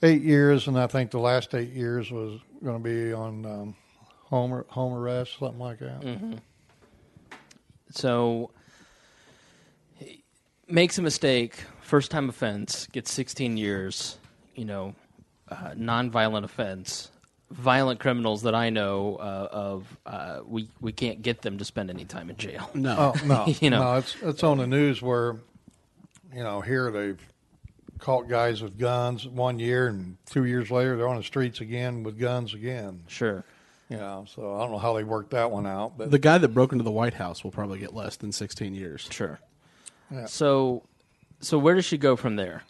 eight 0.03 0.22
years, 0.22 0.68
and 0.68 0.78
I 0.78 0.87
think 0.87 1.11
the 1.11 1.18
last 1.18 1.55
eight 1.55 1.70
years 1.72 2.11
was 2.11 2.41
going 2.62 2.80
to 2.80 2.89
be 2.89 3.12
on 3.12 3.45
um, 3.45 3.76
home 4.24 4.64
home 4.68 4.93
arrest, 4.93 5.39
something 5.39 5.59
like 5.59 5.80
that. 5.80 6.01
Mm. 6.03 6.39
so 7.91 8.51
makes 10.68 10.99
a 10.99 11.03
mistake, 11.03 11.57
first 11.83 12.11
time 12.11 12.28
offense, 12.28 12.87
gets 12.87 13.12
16 13.12 13.57
years, 13.57 14.16
you 14.55 14.64
know, 14.64 14.95
uh, 15.49 15.74
non-violent 15.76 16.45
offense. 16.45 17.11
Violent 17.53 18.00
criminals 18.00 18.42
that 18.42 18.55
I 18.55 18.70
know 18.70 19.16
uh, 19.16 19.48
of, 19.53 19.98
uh, 20.07 20.40
we 20.46 20.68
we 20.80 20.90
can't 20.92 21.20
get 21.22 21.42
them 21.42 21.59
to 21.59 21.64
spend 21.64 21.90
any 21.90 22.05
time 22.05 22.30
in 22.30 22.36
jail. 22.36 22.70
No. 22.74 23.14
Oh 23.14 23.26
no, 23.26 23.46
You 23.61 23.70
know. 23.70 23.82
no, 23.82 23.98
it's 23.98 24.16
it's 24.22 24.42
on 24.42 24.59
the 24.59 24.66
news 24.66 25.03
where, 25.03 25.36
you 26.34 26.42
know, 26.42 26.61
here 26.62 26.90
they've 26.90 27.20
caught 27.98 28.26
guys 28.28 28.62
with 28.62 28.78
guns 28.78 29.26
one 29.28 29.59
year, 29.59 29.86
and 29.88 30.16
two 30.26 30.44
years 30.44 30.70
later 30.70 30.96
they're 30.96 31.09
on 31.09 31.18
the 31.18 31.22
streets 31.22 31.61
again 31.61 32.03
with 32.03 32.18
guns 32.18 32.55
again. 32.55 33.03
Sure. 33.07 33.44
You 33.90 33.98
know, 33.98 34.24
so 34.34 34.57
I 34.57 34.61
don't 34.61 34.72
know 34.72 34.78
how 34.78 34.94
they 34.94 35.05
worked 35.05 35.30
that 35.32 35.50
one 35.50 35.66
out, 35.66 35.98
but 35.98 36.11
The 36.11 36.18
guy 36.18 36.38
that 36.38 36.48
broke 36.48 36.72
into 36.72 36.82
the 36.84 36.90
White 36.90 37.12
House 37.14 37.44
will 37.44 37.50
probably 37.50 37.78
get 37.78 37.94
less 37.94 38.16
than 38.16 38.32
16 38.32 38.74
years. 38.74 39.07
Sure. 39.11 39.38
Yeah. 40.11 40.24
So, 40.24 40.82
so 41.40 41.59
where 41.59 41.74
does 41.74 41.84
she 41.84 41.98
go 41.98 42.16
from 42.16 42.36
there? 42.36 42.62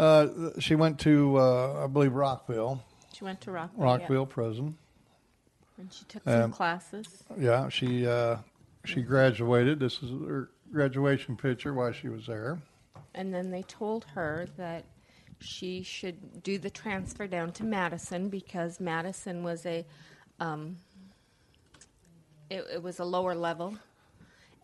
Uh, 0.00 0.58
she 0.58 0.74
went 0.74 0.98
to 1.00 1.36
uh, 1.38 1.84
I 1.84 1.86
believe 1.86 2.14
Rockville, 2.14 2.82
She 3.12 3.24
went 3.24 3.40
to 3.42 3.50
Rockville, 3.50 3.78
yeah. 3.84 3.90
Rockville 3.92 4.26
prison. 4.26 4.76
and 5.78 5.92
she 5.92 6.04
took 6.06 6.24
some 6.24 6.42
Um, 6.42 6.52
classes. 6.52 7.24
Yeah, 7.38 7.68
she 7.68 8.06
uh, 8.06 8.36
she 8.84 9.02
graduated. 9.02 9.78
This 9.80 10.02
is 10.02 10.10
her 10.26 10.50
graduation 10.72 11.36
picture 11.36 11.74
while 11.74 11.92
she 11.92 12.08
was 12.08 12.26
there. 12.26 12.58
And 13.14 13.34
then 13.34 13.50
they 13.50 13.62
told 13.62 14.04
her 14.14 14.46
that 14.56 14.84
she 15.40 15.82
should 15.82 16.42
do 16.42 16.58
the 16.58 16.70
transfer 16.70 17.26
down 17.26 17.52
to 17.52 17.64
Madison 17.64 18.28
because 18.28 18.78
Madison 18.78 19.42
was 19.42 19.66
a, 19.66 19.84
um, 20.38 20.76
it, 22.50 22.64
it 22.74 22.82
was 22.82 23.00
a 23.00 23.04
lower 23.04 23.34
level, 23.34 23.76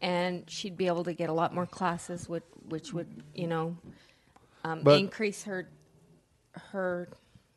and 0.01 0.49
she'd 0.49 0.77
be 0.77 0.87
able 0.87 1.03
to 1.05 1.13
get 1.15 1.29
a 1.29 1.33
lot 1.33 1.55
more 1.55 1.67
classes, 1.67 2.29
which, 2.29 2.45
which 2.69 2.93
would 2.93 3.09
you 3.35 3.47
know, 3.49 3.77
um, 4.67 4.81
But- 4.83 5.01
increase 5.01 5.45
her, 5.45 5.69
her 6.73 7.09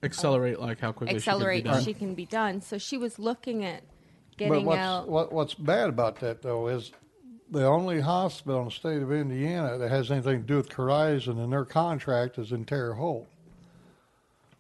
Accelerate 0.02 0.60
like 0.60 0.80
how 0.80 0.92
quickly 0.94 1.18
accelerate. 1.18 1.64
she 1.64 1.64
can 1.64 1.66
be 1.66 1.74
done. 1.74 1.84
She 1.84 1.94
can 1.94 2.16
be 2.16 2.26
done. 2.26 2.62
So 2.62 2.78
she 2.78 2.98
was 2.98 3.20
looking 3.20 3.66
at 3.66 3.82
But 3.82 4.38
getting 4.38 4.66
what's 4.66 4.80
out. 4.80 5.10
what, 5.10 5.34
what's 5.34 5.54
bad 5.56 5.90
about 5.90 6.20
that 6.22 6.42
though 6.42 6.68
is 6.70 6.92
the 7.52 7.66
only 7.66 8.00
hospital 8.00 8.60
in 8.60 8.66
the 8.66 8.72
state 8.72 9.02
of 9.02 9.12
Indiana 9.12 9.78
that 9.78 9.90
has 9.90 10.10
anything 10.12 10.42
to 10.42 10.48
do 10.48 10.56
with 10.58 10.70
Corizon 10.70 11.44
and 11.44 11.52
their 11.52 11.66
contract 11.66 12.38
is 12.38 12.52
in 12.54 12.64
Terre 12.64 12.94
Haute. 12.94 13.28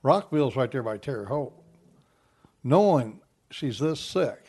Rockville's 0.03 0.55
right 0.55 0.71
there 0.71 0.83
by 0.83 0.97
Terre 0.97 1.25
Haute. 1.25 1.53
Knowing 2.63 3.19
she's 3.51 3.79
this 3.79 3.99
sick, 4.01 4.43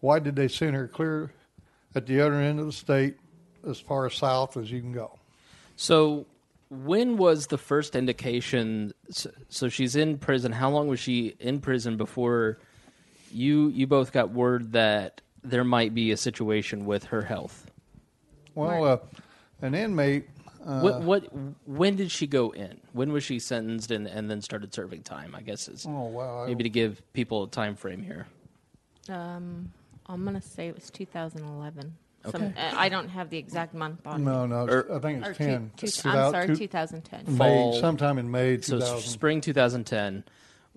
why 0.00 0.18
did 0.18 0.36
they 0.36 0.48
send 0.48 0.76
her 0.76 0.86
clear 0.86 1.32
at 1.94 2.06
the 2.06 2.20
other 2.20 2.34
end 2.34 2.60
of 2.60 2.66
the 2.66 2.72
state 2.72 3.16
as 3.68 3.80
far 3.80 4.08
south 4.10 4.56
as 4.56 4.70
you 4.70 4.80
can 4.80 4.92
go? 4.92 5.18
So, 5.76 6.26
when 6.70 7.16
was 7.16 7.46
the 7.48 7.58
first 7.58 7.94
indication? 7.96 8.92
So, 9.10 9.30
so 9.48 9.68
she's 9.68 9.96
in 9.96 10.18
prison. 10.18 10.52
How 10.52 10.70
long 10.70 10.88
was 10.88 11.00
she 11.00 11.34
in 11.40 11.60
prison 11.60 11.96
before 11.96 12.58
you 13.30 13.68
you 13.68 13.86
both 13.86 14.12
got 14.12 14.30
word 14.30 14.72
that 14.72 15.20
there 15.42 15.64
might 15.64 15.94
be 15.94 16.10
a 16.12 16.16
situation 16.16 16.86
with 16.86 17.04
her 17.04 17.22
health? 17.22 17.70
Well, 18.54 18.84
uh, 18.84 18.98
an 19.62 19.74
inmate. 19.74 20.28
Uh, 20.64 20.80
what 20.80 21.02
what 21.02 21.24
when 21.66 21.96
did 21.96 22.10
she 22.10 22.26
go 22.26 22.50
in? 22.50 22.80
When 22.92 23.12
was 23.12 23.22
she 23.22 23.38
sentenced 23.38 23.90
and, 23.90 24.06
and 24.06 24.30
then 24.30 24.40
started 24.40 24.72
serving 24.72 25.02
time? 25.02 25.34
I 25.34 25.42
guess 25.42 25.68
is 25.68 25.84
oh 25.86 26.06
wow! 26.06 26.44
I- 26.44 26.46
maybe 26.46 26.62
to 26.64 26.70
give 26.70 27.02
people 27.12 27.42
a 27.44 27.48
time 27.48 27.76
frame 27.76 28.02
here. 28.02 28.26
Um, 29.10 29.72
I'm 30.06 30.24
gonna 30.24 30.40
say 30.40 30.68
it 30.68 30.74
was 30.74 30.90
2011. 30.90 31.94
Some, 32.30 32.42
Okay. 32.42 32.54
uh, 32.56 32.72
I 32.76 32.88
don't 32.88 33.08
have 33.08 33.28
the 33.30 33.36
exact 33.38 33.74
month 33.74 34.06
on. 34.06 34.24
no, 34.24 34.46
no, 34.46 34.66
Or- 34.66 34.96
I 34.96 34.98
think 35.00 35.24
it's 35.26 35.36
two- 35.38 35.44
ten. 35.44 35.70
two- 35.76 35.86
Two 35.88 36.08
I'm 36.08 36.30
sorry, 36.32 36.46
two- 36.48 36.56
2010. 36.56 37.24
May, 37.28 37.36
Fall. 37.38 37.72
sometime 37.80 38.18
in 38.18 38.30
May 38.30 38.60
So 38.60 38.78
2000. 38.78 39.10
spring 39.10 39.40
2010. 39.42 40.24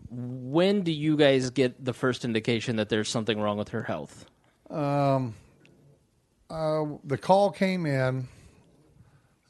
When 0.10 0.82
do 0.84 0.92
you 0.92 1.16
guys 1.18 1.50
get 1.50 1.84
the 1.84 1.94
first 1.94 2.26
indication 2.26 2.76
that 2.78 2.90
there's 2.90 3.10
something 3.10 3.40
wrong 3.40 3.58
with 3.58 3.70
her 3.70 3.84
health? 3.84 4.26
Um, 4.70 5.36
uh, 6.50 6.86
the 7.04 7.18
call 7.18 7.52
came 7.52 7.86
in 7.86 8.28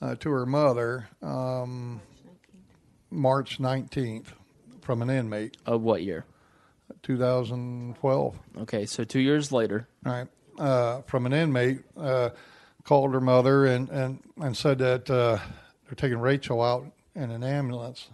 uh, 0.02 0.16
to 0.16 0.30
her 0.30 0.46
mother 0.46 1.08
um, 1.24 2.02
March 3.10 3.60
19th 3.60 4.28
from 4.82 5.02
an 5.02 5.10
inmate, 5.10 5.58
Of 5.66 5.82
what 5.82 6.04
year? 6.04 6.26
2012. 7.04 8.40
Okay, 8.60 8.86
so 8.86 9.04
two 9.04 9.20
years 9.20 9.52
later. 9.52 9.88
Right. 10.04 10.28
Uh, 10.58 11.02
from 11.04 11.26
an 11.28 11.34
inmate, 11.34 11.82
uh, 11.96 12.30
called 12.84 13.14
her 13.14 13.22
mother 13.22 13.66
and, 13.66 13.90
and, 13.90 14.20
and 14.38 14.58
said 14.58 14.80
that 14.80 15.10
uh, 15.10 15.38
they're 15.86 15.96
taking 15.96 16.18
Rachel 16.20 16.62
out 16.62 16.86
in 17.16 17.30
an 17.30 17.44
ambulance. 17.44 18.10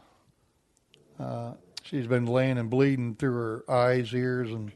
Uh, 1.19 1.53
she's 1.83 2.07
been 2.07 2.25
laying 2.25 2.57
and 2.57 2.69
bleeding 2.69 3.15
through 3.15 3.33
her 3.33 3.71
eyes, 3.71 4.13
ears, 4.13 4.51
and 4.51 4.71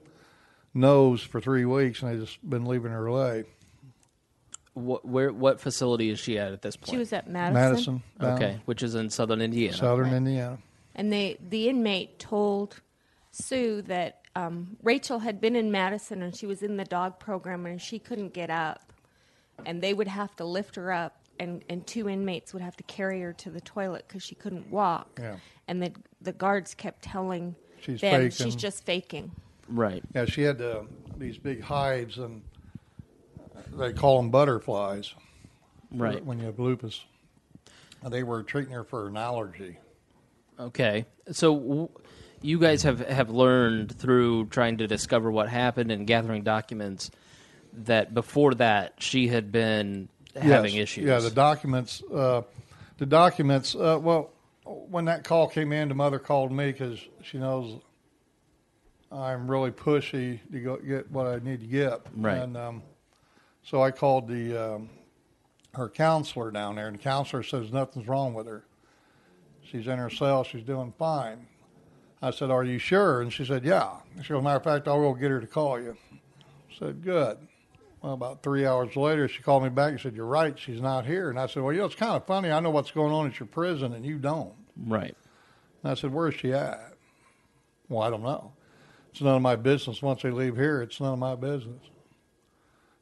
nose 0.74 1.22
for 1.22 1.42
three 1.42 1.66
weeks, 1.66 2.02
and 2.02 2.12
they 2.12 2.24
just 2.24 2.48
been 2.48 2.66
leaving 2.66 2.92
her 2.92 3.12
lay. 3.12 3.44
What 4.74 5.04
where 5.04 5.34
what 5.34 5.60
facility 5.60 6.10
is 6.10 6.20
she 6.20 6.38
at 6.38 6.54
at 6.54 6.62
this 6.62 6.76
point? 6.76 6.92
She 6.92 6.98
was 6.98 7.12
at 7.12 7.28
Madison. 7.28 7.54
Madison, 7.54 8.04
down 8.20 8.34
okay, 8.34 8.62
which 8.66 8.84
is 8.84 8.94
in 8.94 9.10
southern 9.10 9.42
Indiana. 9.42 9.76
southern 9.76 10.14
Indiana. 10.14 10.60
And 10.94 11.12
they, 11.12 11.38
the 11.50 11.68
inmate 11.68 12.20
told 12.20 12.82
Sue 13.32 13.82
that 13.84 14.17
um, 14.38 14.78
Rachel 14.84 15.20
had 15.20 15.42
been 15.42 15.56
in 15.56 15.72
Madison 15.72 16.22
and 16.22 16.36
she 16.36 16.46
was 16.46 16.62
in 16.62 16.78
the 16.78 16.84
dog 16.86 17.20
program 17.20 17.66
and 17.66 17.82
she 17.82 18.00
couldn't 18.00 18.34
get 18.34 18.50
up. 18.50 18.94
And 19.66 19.82
they 19.82 19.94
would 19.94 20.08
have 20.08 20.36
to 20.36 20.46
lift 20.46 20.76
her 20.76 20.92
up, 20.92 21.16
and, 21.40 21.64
and 21.68 21.86
two 21.88 22.08
inmates 22.08 22.54
would 22.54 22.62
have 22.62 22.78
to 22.78 22.84
carry 22.84 23.22
her 23.22 23.34
to 23.34 23.50
the 23.50 23.60
toilet 23.62 24.06
because 24.08 24.22
she 24.22 24.36
couldn't 24.36 24.70
walk. 24.70 25.20
Yeah. 25.20 25.38
And 25.68 25.82
the, 25.82 25.92
the 26.22 26.32
guards 26.32 26.76
kept 26.76 27.02
telling 27.02 27.56
She's 27.82 28.00
them 28.02 28.30
faking. 28.30 28.46
she's 28.46 28.56
just 28.56 28.86
faking. 28.86 29.32
Right. 29.68 30.04
Yeah, 30.14 30.26
she 30.26 30.44
had 30.44 30.62
uh, 30.62 30.84
these 31.18 31.40
big 31.40 31.62
hives, 31.64 32.20
and 32.20 32.44
they 33.76 33.94
call 33.94 34.18
them 34.22 34.30
butterflies. 34.30 35.16
Right. 35.92 36.24
When 36.24 36.38
you 36.40 36.46
have 36.46 36.60
lupus, 36.60 37.04
And 38.04 38.14
they 38.14 38.22
were 38.22 38.44
treating 38.44 38.74
her 38.74 38.84
for 38.84 39.08
an 39.08 39.18
allergy. 39.18 39.78
Okay. 40.60 41.06
So 41.32 41.56
w- 41.58 41.90
you 42.42 42.60
guys 42.60 42.84
have, 42.84 43.00
have 43.00 43.30
learned 43.30 43.98
through 43.98 44.46
trying 44.48 44.78
to 44.78 44.88
discover 44.88 45.32
what 45.32 45.50
happened 45.50 45.92
and 45.92 46.06
gathering 46.08 46.44
documents 46.44 47.12
that 47.74 48.14
before 48.14 48.54
that 48.56 48.94
she 49.00 49.28
had 49.28 49.52
been 49.52 50.10
having 50.36 50.74
Yes. 50.76 50.84
issues. 50.84 51.06
Yeah, 51.06 51.20
the 51.20 51.32
documents. 51.32 52.04
Uh, 52.04 52.42
the 52.98 53.06
documents. 53.06 53.76
Uh, 53.76 54.00
well, 54.02 54.32
when 54.66 55.06
that 55.06 55.24
call 55.24 55.48
came 55.48 55.72
in, 55.72 55.88
the 55.90 55.96
mother 55.96 56.20
called 56.20 56.52
me 56.52 56.72
because 56.72 57.00
she 57.24 57.38
knows 57.38 57.80
I'm 59.12 59.50
really 59.50 59.72
pushy 59.72 60.40
to 60.52 60.60
go 60.60 60.78
get 60.78 61.10
what 61.12 61.28
I 61.28 61.40
need 61.40 61.62
to 61.62 61.68
get. 61.68 62.02
Right. 62.16 62.38
And 62.38 62.58
um, 62.58 62.84
so 63.64 63.82
I 63.82 63.92
called 63.92 64.28
the 64.28 64.74
um, 64.76 64.90
her 65.74 65.90
counselor 65.90 66.52
down 66.52 66.76
there, 66.76 66.88
and 66.88 66.98
the 66.98 67.02
counselor 67.02 67.44
says 67.44 67.72
nothing's 67.72 68.08
wrong 68.08 68.34
with 68.34 68.48
her. 68.48 68.64
She's 69.64 69.88
in 69.88 69.98
her 69.98 70.10
cell. 70.10 70.44
She's 70.44 70.64
doing 70.64 70.94
fine. 70.98 71.46
I 72.22 72.32
said, 72.32 72.50
"Are 72.50 72.64
you 72.64 72.80
sure?" 72.80 73.22
And 73.22 73.32
she 73.32 73.46
said, 73.46 73.64
"Yeah." 73.64 73.98
She 74.22 74.30
goes, 74.30 74.44
"Matter 74.44 74.58
of 74.58 74.64
fact, 74.64 74.88
I'll 74.88 75.00
go 75.00 75.14
get 75.14 75.32
her 75.32 75.40
to 75.40 75.48
call 75.48 75.80
you." 75.80 75.96
I 76.12 76.80
said, 76.80 77.04
"Good." 77.04 77.38
Well, 78.02 78.14
about 78.14 78.44
three 78.44 78.66
hours 78.66 78.96
later, 78.96 79.28
she 79.28 79.42
called 79.42 79.64
me 79.64 79.70
back 79.70 79.92
and 79.92 80.00
said, 80.00 80.16
"You're 80.16 80.26
right. 80.26 80.58
She's 80.58 80.82
not 80.82 81.06
here." 81.06 81.30
And 81.30 81.40
I 81.40 81.48
said, 81.48 81.64
"Well, 81.64 81.74
you 81.74 81.80
know, 81.80 81.86
it's 81.86 81.96
kind 81.96 82.16
of 82.16 82.26
funny. 82.26 82.52
I 82.52 82.60
know 82.60 82.70
what's 82.70 82.92
going 82.92 83.12
on 83.14 83.28
at 83.28 83.40
your 83.40 83.48
prison, 83.48 83.94
and 83.94 84.06
you 84.06 84.18
don't." 84.18 84.54
Right. 84.76 85.16
And 85.84 85.92
I 85.92 85.96
said, 85.96 86.14
"Where's 86.14 86.36
she 86.36 86.54
at?" 86.54 86.94
Well, 87.90 88.02
I 88.02 88.10
don't 88.10 88.24
know. 88.24 88.54
It's 89.12 89.22
none 89.22 89.36
of 89.36 89.42
my 89.42 89.56
business. 89.56 90.02
Once 90.02 90.22
they 90.22 90.32
leave 90.32 90.56
here, 90.56 90.82
it's 90.82 91.00
none 91.00 91.14
of 91.14 91.20
my 91.20 91.36
business. 91.36 91.82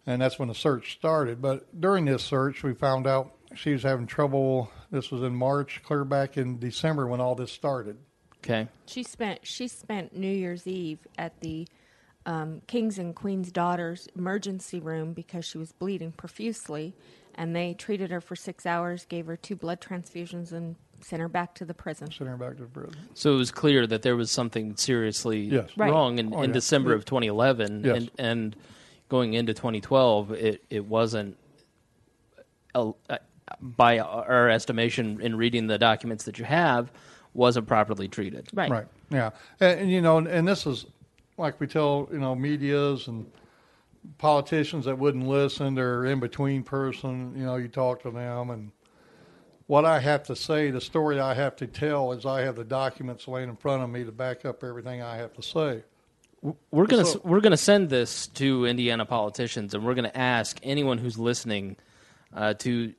And 0.05 0.21
that's 0.21 0.37
when 0.37 0.49
the 0.49 0.55
search 0.55 0.93
started. 0.93 1.41
But 1.41 1.79
during 1.79 2.05
this 2.05 2.23
search, 2.23 2.63
we 2.63 2.73
found 2.73 3.07
out 3.07 3.33
she 3.55 3.73
was 3.73 3.83
having 3.83 4.07
trouble. 4.07 4.71
This 4.91 5.09
was 5.09 5.23
in 5.23 5.35
March, 5.35 5.81
clear 5.83 6.05
back 6.05 6.37
in 6.37 6.59
December 6.59 7.07
when 7.07 7.19
all 7.19 7.35
this 7.35 7.51
started. 7.51 7.97
Okay. 8.45 8.67
She 8.85 9.01
spent 9.03 9.39
she 9.43 9.67
spent 9.67 10.15
New 10.15 10.31
Year's 10.31 10.67
Eve 10.67 10.99
at 11.17 11.39
the 11.41 11.67
um, 12.27 12.61
Kings 12.67 12.97
and 12.99 13.15
Queens 13.15 13.51
Daughters 13.51 14.07
emergency 14.15 14.79
room 14.79 15.13
because 15.13 15.45
she 15.45 15.57
was 15.57 15.71
bleeding 15.71 16.11
profusely, 16.11 16.93
and 17.35 17.55
they 17.55 17.73
treated 17.73 18.11
her 18.11 18.21
for 18.21 18.35
six 18.35 18.65
hours, 18.65 19.05
gave 19.05 19.25
her 19.27 19.35
two 19.35 19.55
blood 19.55 19.81
transfusions, 19.81 20.51
and 20.51 20.75
sent 21.01 21.21
her 21.21 21.27
back 21.27 21.53
to 21.55 21.65
the 21.65 21.73
prison. 21.73 22.09
Sending 22.11 22.31
her 22.31 22.37
back 22.37 22.57
to 22.57 22.63
the 22.63 22.69
prison. 22.69 22.95
So 23.15 23.33
it 23.33 23.37
was 23.37 23.51
clear 23.51 23.85
that 23.87 24.01
there 24.03 24.15
was 24.15 24.31
something 24.31 24.75
seriously 24.75 25.41
Yes. 25.41 25.69
Right. 25.75 25.91
wrong 25.91 26.17
in, 26.19 26.33
Oh, 26.33 26.41
in 26.43 26.49
yeah. 26.51 26.53
December 26.53 26.93
of 26.93 27.03
2011, 27.05 27.83
Yes. 27.83 27.97
and 27.97 28.11
and 28.17 28.55
going 29.09 29.33
into 29.33 29.53
2012, 29.55 30.31
it 30.33 30.63
it 30.69 30.85
wasn't. 30.85 31.35
Uh, 32.75 32.91
uh, 33.09 33.17
by 33.61 33.99
our 33.99 34.49
estimation, 34.49 35.21
in 35.21 35.35
reading 35.35 35.67
the 35.67 35.77
documents 35.77 36.25
that 36.25 36.39
you 36.39 36.45
have, 36.45 36.91
wasn't 37.35 37.67
properly 37.67 38.07
treated. 38.07 38.47
Right. 38.53 38.71
Right. 38.71 38.87
Yeah. 39.09 39.31
And, 39.59 39.81
and, 39.81 39.91
you 39.91 40.01
know, 40.01 40.17
and 40.17 40.47
this 40.47 40.65
is 40.65 40.85
like 41.37 41.59
we 41.59 41.67
tell 41.67 42.07
you 42.11 42.19
know 42.19 42.33
media's 42.35 43.07
and 43.07 43.29
politicians 44.17 44.85
that 44.85 44.97
wouldn't 44.97 45.27
listen. 45.27 45.75
They're 45.75 46.05
in 46.05 46.19
between 46.19 46.63
person. 46.63 47.33
You 47.35 47.45
know, 47.45 47.55
you 47.57 47.67
talk 47.67 48.01
to 48.03 48.11
them, 48.11 48.49
and 48.49 48.71
what 49.67 49.85
I 49.85 49.99
have 49.99 50.23
to 50.23 50.35
say, 50.35 50.71
the 50.71 50.81
story 50.81 51.19
I 51.19 51.33
have 51.33 51.55
to 51.57 51.67
tell, 51.67 52.11
is 52.11 52.25
I 52.25 52.41
have 52.41 52.55
the 52.55 52.63
documents 52.63 53.27
laying 53.27 53.49
in 53.49 53.55
front 53.55 53.83
of 53.83 53.89
me 53.89 54.03
to 54.03 54.11
back 54.11 54.45
up 54.45 54.63
everything 54.63 55.01
I 55.01 55.17
have 55.17 55.33
to 55.33 55.41
say. 55.41 55.83
We're 56.69 56.85
gonna 56.85 57.05
So- 57.05 57.21
we're 57.23 57.39
gonna 57.41 57.57
send 57.57 57.89
this 57.89 58.27
to 58.27 58.65
Indiana 58.65 59.05
politicians, 59.05 59.73
and 59.73 59.83
we're 59.83 59.95
gonna 59.95 60.11
ask 60.13 60.59
anyone 60.63 60.99
who's 60.99 61.17
listening 61.17 61.75
uh, 62.33 62.53
to 62.53 62.93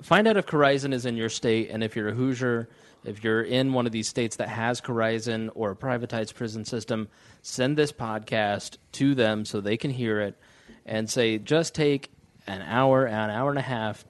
find 0.00 0.26
out 0.28 0.36
if 0.36 0.46
Corizon 0.46 0.92
is 0.94 1.04
in 1.06 1.16
your 1.16 1.28
state, 1.28 1.70
and 1.70 1.82
if 1.82 1.96
you're 1.96 2.08
a 2.08 2.14
Hoosier, 2.14 2.68
if 3.06 3.22
you're 3.22 3.42
in 3.42 3.72
one 3.72 3.86
of 3.86 3.92
these 3.92 4.08
states 4.08 4.36
that 4.36 4.48
has 4.48 4.80
Corizon 4.80 5.50
or 5.54 5.70
a 5.70 5.76
privatized 5.76 6.34
prison 6.34 6.64
system, 6.64 7.08
send 7.42 7.76
this 7.76 7.92
podcast 7.92 8.78
to 8.92 9.14
them 9.14 9.44
so 9.44 9.60
they 9.60 9.76
can 9.76 9.90
hear 9.90 10.20
it, 10.20 10.36
and 10.84 11.08
say 11.08 11.38
just 11.38 11.74
take 11.74 12.10
an 12.46 12.62
hour, 12.62 13.06
an 13.06 13.30
hour 13.30 13.50
and 13.50 13.58
a 13.58 13.62
half 13.62 14.04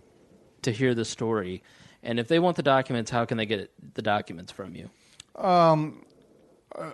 to 0.63 0.73
hear 0.73 0.95
the 0.95 1.05
story. 1.05 1.63
And 2.03 2.21
if 2.21 2.29
they 2.29 2.39
want 2.39 2.57
the 2.57 2.63
documents, 2.63 3.11
how 3.11 3.25
can 3.25 3.37
they 3.37 3.47
get 3.47 3.71
the 3.95 4.03
documents 4.03 4.53
from 4.53 4.75
you? 4.75 4.91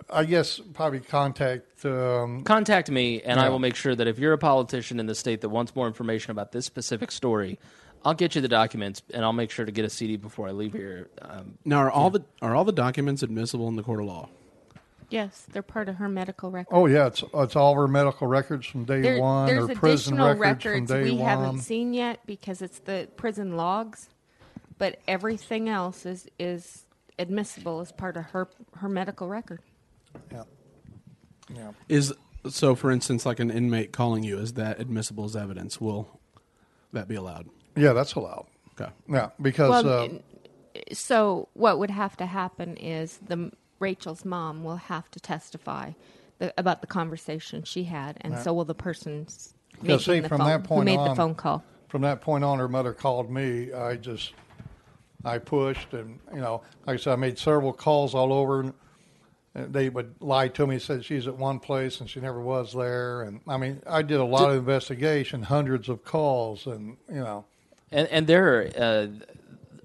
I 0.09 0.23
guess 0.25 0.59
probably 0.73 1.01
contact. 1.01 1.85
Um, 1.85 2.43
contact 2.43 2.89
me 2.89 3.21
and 3.21 3.39
I 3.39 3.49
will 3.49 3.59
make 3.59 3.75
sure 3.75 3.95
that 3.95 4.07
if 4.07 4.17
you're 4.17 4.33
a 4.33 4.37
politician 4.37 4.99
in 4.99 5.07
the 5.07 5.15
state 5.15 5.41
that 5.41 5.49
wants 5.49 5.75
more 5.75 5.87
information 5.87 6.31
about 6.31 6.51
this 6.51 6.65
specific 6.65 7.11
story, 7.11 7.59
I'll 8.05 8.13
get 8.13 8.35
you 8.35 8.41
the 8.41 8.47
documents 8.47 9.01
and 9.13 9.23
I'll 9.23 9.33
make 9.33 9.49
sure 9.51 9.65
to 9.65 9.71
get 9.71 9.85
a 9.85 9.89
CD 9.89 10.17
before 10.17 10.47
I 10.47 10.51
leave 10.51 10.73
here. 10.73 11.09
Um, 11.21 11.57
Now, 11.63 11.77
are 11.79 11.91
all 11.91 12.09
the 12.09 12.23
are 12.41 12.53
all 12.55 12.65
the 12.65 12.71
documents 12.73 13.23
admissible 13.23 13.67
in 13.69 13.75
the 13.75 13.83
court 13.83 13.99
of 14.01 14.07
law? 14.07 14.29
Yes, 15.09 15.45
they're 15.51 15.61
part 15.61 15.89
of 15.89 15.95
her 15.97 16.09
medical 16.09 16.49
record. 16.49 16.73
oh 16.75 16.87
yeah, 16.87 17.05
it's 17.07 17.23
it's 17.35 17.55
all 17.55 17.71
of 17.73 17.77
our 17.77 17.87
medical 17.87 18.25
records 18.27 18.65
from 18.65 18.85
day 18.85 19.01
There- 19.01 19.19
one 19.21 19.45
there's 19.47 19.69
or 19.69 19.75
prison 19.75 20.13
additional 20.15 20.35
records, 20.35 20.65
records 20.65 20.91
from 20.91 20.97
day 21.03 21.03
we 21.11 21.17
one. 21.17 21.29
haven't 21.29 21.59
seen 21.59 21.93
yet 21.93 22.19
because 22.25 22.61
it's 22.61 22.79
the 22.79 23.07
prison 23.15 23.55
logs, 23.55 24.09
but 24.77 24.99
everything 25.07 25.69
else 25.69 26.05
is 26.05 26.27
is 26.39 26.85
admissible 27.19 27.79
as 27.79 27.91
part 27.91 28.17
of 28.17 28.25
her 28.25 28.49
her 28.77 28.89
medical 28.89 29.27
record. 29.27 29.59
Yeah. 30.31 30.43
Yeah. 31.53 31.71
Is 31.89 32.13
so, 32.49 32.73
for 32.75 32.91
instance, 32.91 33.25
like 33.25 33.39
an 33.39 33.51
inmate 33.51 33.91
calling 33.93 34.23
you, 34.23 34.39
is 34.39 34.53
that 34.53 34.79
admissible 34.79 35.25
as 35.25 35.35
evidence? 35.35 35.79
Will 35.79 36.19
that 36.91 37.07
be 37.07 37.15
allowed? 37.15 37.49
Yeah, 37.75 37.93
that's 37.93 38.13
allowed. 38.15 38.45
Okay. 38.79 38.91
Yeah, 39.07 39.29
because 39.41 39.83
Well, 39.83 39.87
uh, 39.89 40.07
so 40.91 41.47
what 41.53 41.79
would 41.79 41.91
have 41.91 42.17
to 42.17 42.25
happen 42.25 42.75
is 42.77 43.19
the 43.25 43.51
Rachel's 43.79 44.25
mom 44.25 44.63
will 44.63 44.77
have 44.77 45.09
to 45.11 45.19
testify 45.19 45.91
the, 46.39 46.53
about 46.57 46.81
the 46.81 46.87
conversation 46.87 47.63
she 47.63 47.83
had, 47.83 48.17
and 48.21 48.37
so 48.39 48.53
will 48.53 48.65
the 48.65 48.73
person 48.75 49.25
s- 49.27 49.53
making 49.81 49.99
see, 49.99 50.19
the 50.21 50.29
from 50.29 50.39
phone, 50.39 50.47
that 50.47 50.61
who 50.61 50.67
point 50.67 50.85
made 50.85 50.97
the 50.97 51.01
on- 51.01 51.15
phone 51.15 51.35
call. 51.35 51.63
from 51.89 52.01
that 52.01 52.21
point 52.21 52.43
on, 52.43 52.57
her 52.59 52.67
mother 52.67 52.93
called 52.93 53.29
me. 53.29 53.71
I 53.73 53.95
just, 53.97 54.33
I 55.23 55.37
pushed, 55.37 55.93
and 55.93 56.19
you 56.33 56.41
know, 56.41 56.63
like 56.87 56.95
I 56.95 56.97
said, 56.97 57.13
I 57.13 57.15
made 57.17 57.37
several 57.37 57.73
calls 57.73 58.15
all 58.15 58.33
over. 58.33 58.61
And 58.61 58.73
they 59.71 59.89
would 59.89 60.15
lie 60.19 60.47
to 60.47 60.65
me, 60.65 60.79
said 60.79 61.05
she's 61.05 61.27
at 61.27 61.37
one 61.37 61.59
place 61.59 61.99
and 61.99 62.09
she 62.09 62.19
never 62.19 62.41
was 62.41 62.73
there. 62.73 63.21
And 63.21 63.39
I 63.47 63.57
mean, 63.57 63.83
I 63.85 64.01
did 64.01 64.19
a 64.19 64.25
lot 64.25 64.49
of 64.49 64.55
investigation, 64.55 65.43
hundreds 65.43 65.89
of 65.89 66.03
calls, 66.03 66.65
and 66.65 66.97
you 67.07 67.19
know, 67.19 67.45
and 67.93 68.07
and 68.09 68.27
there, 68.27 68.71
uh, 68.77 69.07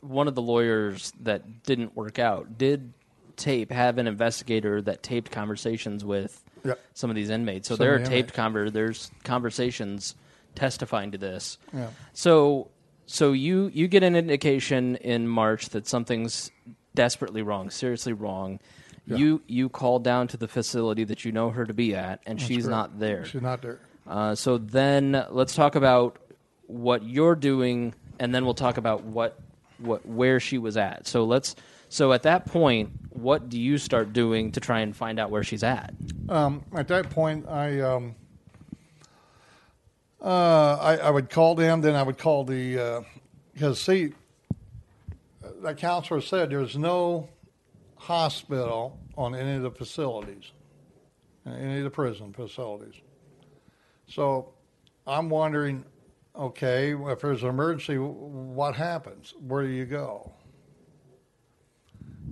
one 0.00 0.28
of 0.28 0.34
the 0.34 0.42
lawyers 0.42 1.12
that 1.20 1.62
didn't 1.62 1.94
work 1.96 2.18
out 2.18 2.58
did 2.58 2.92
tape 3.36 3.70
have 3.70 3.98
an 3.98 4.06
investigator 4.08 4.82
that 4.82 5.02
taped 5.02 5.30
conversations 5.30 6.04
with 6.04 6.42
Yeah. 6.64 6.74
some 6.94 7.08
of 7.10 7.14
these 7.16 7.30
inmates. 7.30 7.68
So 7.68 7.76
Some 7.76 7.84
there 7.86 7.94
are 7.94 7.98
the 7.98 8.08
taped 8.08 8.34
conver- 8.34 8.72
there's 8.72 9.10
conversations 9.24 10.14
testifying 10.54 11.12
to 11.12 11.18
this. 11.18 11.58
Yeah. 11.72 11.90
So 12.14 12.70
so 13.06 13.32
you 13.32 13.70
you 13.72 13.86
get 13.88 14.02
an 14.02 14.16
indication 14.16 14.96
in 14.96 15.28
March 15.28 15.68
that 15.70 15.86
something's 15.86 16.50
desperately 16.94 17.42
wrong, 17.42 17.70
seriously 17.70 18.12
wrong. 18.12 18.58
You 19.06 19.40
you 19.46 19.68
call 19.70 20.00
down 20.00 20.28
to 20.28 20.36
the 20.36 20.48
facility 20.48 21.04
that 21.04 21.24
you 21.24 21.32
know 21.32 21.48
her 21.50 21.64
to 21.64 21.72
be 21.72 21.94
at, 21.94 22.20
and 22.26 22.38
she's 22.40 22.64
correct. 22.64 22.70
not 22.70 22.98
there. 22.98 23.24
She's 23.24 23.40
not 23.40 23.62
there. 23.62 23.80
Uh, 24.06 24.34
so 24.34 24.58
then 24.58 25.24
let's 25.30 25.54
talk 25.54 25.76
about 25.76 26.18
what 26.68 27.02
you're 27.02 27.34
doing, 27.34 27.94
and 28.20 28.32
then 28.32 28.44
we'll 28.44 28.54
talk 28.54 28.76
about 28.76 29.02
what 29.02 29.40
what 29.78 30.06
where 30.06 30.38
she 30.38 30.58
was 30.58 30.76
at. 30.76 31.06
So 31.06 31.24
let's. 31.24 31.56
So 31.90 32.12
at 32.12 32.22
that 32.24 32.44
point, 32.44 32.90
what 33.10 33.48
do 33.48 33.58
you 33.58 33.78
start 33.78 34.12
doing 34.12 34.52
to 34.52 34.60
try 34.60 34.80
and 34.80 34.94
find 34.94 35.18
out 35.18 35.30
where 35.30 35.42
she's 35.42 35.62
at? 35.62 35.94
Um, 36.28 36.62
at 36.76 36.86
that 36.88 37.08
point, 37.08 37.48
I 37.48 37.80
um, 37.80 38.14
uh, 40.22 40.76
I, 40.76 40.96
I 40.98 41.10
would 41.10 41.30
call 41.30 41.54
them. 41.54 41.80
Then 41.80 41.94
I 41.94 42.02
would 42.02 42.18
call 42.18 42.44
the 42.44 43.04
because 43.54 43.80
see, 43.80 44.12
the 45.62 45.74
counselor 45.74 46.20
said 46.20 46.50
there's 46.50 46.76
no 46.76 47.28
hospital 47.96 48.98
on 49.16 49.34
any 49.34 49.56
of 49.56 49.62
the 49.62 49.70
facilities, 49.70 50.52
any 51.46 51.78
of 51.78 51.84
the 51.84 51.90
prison 51.90 52.32
facilities. 52.32 52.94
So 54.06 54.52
I'm 55.06 55.28
wondering, 55.28 55.84
okay, 56.38 56.94
if 56.94 57.20
there's 57.20 57.42
an 57.42 57.48
emergency, 57.48 57.96
what 57.96 58.74
happens? 58.76 59.34
Where 59.40 59.64
do 59.64 59.70
you 59.70 59.84
go? 59.84 60.32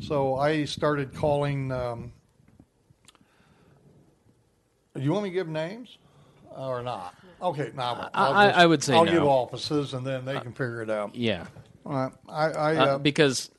So 0.00 0.36
I 0.36 0.64
started 0.64 1.14
calling. 1.14 1.72
Um, 1.72 2.12
do 4.94 5.02
you 5.02 5.12
want 5.12 5.24
me 5.24 5.30
to 5.30 5.34
give 5.34 5.48
names 5.48 5.98
or 6.56 6.82
not? 6.82 7.14
Okay, 7.40 7.70
no, 7.74 7.82
I'll 7.82 8.34
I- 8.34 8.50
I 8.50 8.66
would 8.66 8.82
say 8.82 8.94
I'll 8.94 9.04
no. 9.04 9.10
give 9.12 9.24
offices 9.24 9.92
and 9.92 10.06
then 10.06 10.24
they 10.24 10.38
can 10.40 10.52
figure 10.52 10.82
it 10.82 10.90
out. 10.90 11.14
Yeah, 11.14 11.46
All 11.84 11.92
right, 11.92 12.12
I, 12.28 12.44
I 12.50 12.76
uh, 12.76 12.86
uh, 12.86 12.98
because 12.98 13.50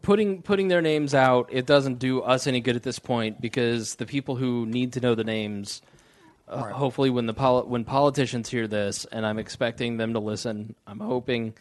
putting 0.00 0.40
putting 0.40 0.68
their 0.68 0.80
names 0.80 1.14
out 1.14 1.50
it 1.52 1.66
doesn't 1.66 1.98
do 1.98 2.22
us 2.22 2.46
any 2.46 2.60
good 2.60 2.74
at 2.76 2.82
this 2.82 2.98
point 2.98 3.38
because 3.40 3.96
the 3.96 4.06
people 4.06 4.36
who 4.36 4.64
need 4.66 4.92
to 4.94 5.00
know 5.00 5.14
the 5.14 5.24
names. 5.24 5.82
Uh, 6.48 6.56
Right. 6.66 6.72
Hopefully, 6.72 7.10
when 7.10 7.26
the 7.26 7.34
poli- 7.34 7.66
when 7.66 7.84
politicians 7.84 8.48
hear 8.48 8.68
this, 8.68 9.04
and 9.06 9.26
I'm 9.26 9.38
expecting 9.38 9.96
them 9.96 10.12
to 10.12 10.20
listen, 10.20 10.74
I'm 10.86 11.00
hoping. 11.00 11.54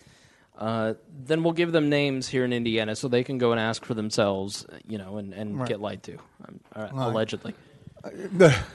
Uh, 0.58 0.94
then 1.26 1.44
we'll 1.44 1.52
give 1.54 1.72
them 1.74 1.90
names 1.90 2.30
here 2.30 2.46
in 2.46 2.54
Indiana 2.54 2.96
so 2.96 3.08
they 3.10 3.24
can 3.26 3.38
go 3.38 3.52
and 3.52 3.60
ask 3.60 3.84
for 3.84 3.94
themselves, 3.94 4.66
you 4.88 4.98
know, 4.98 5.18
and, 5.18 5.34
and 5.34 5.60
Right. 5.60 5.68
get 5.68 5.82
lied 5.82 6.02
to, 6.04 6.14
um, 6.48 6.60
uh, 6.74 6.82
Right. 6.82 6.92
allegedly. 6.94 7.54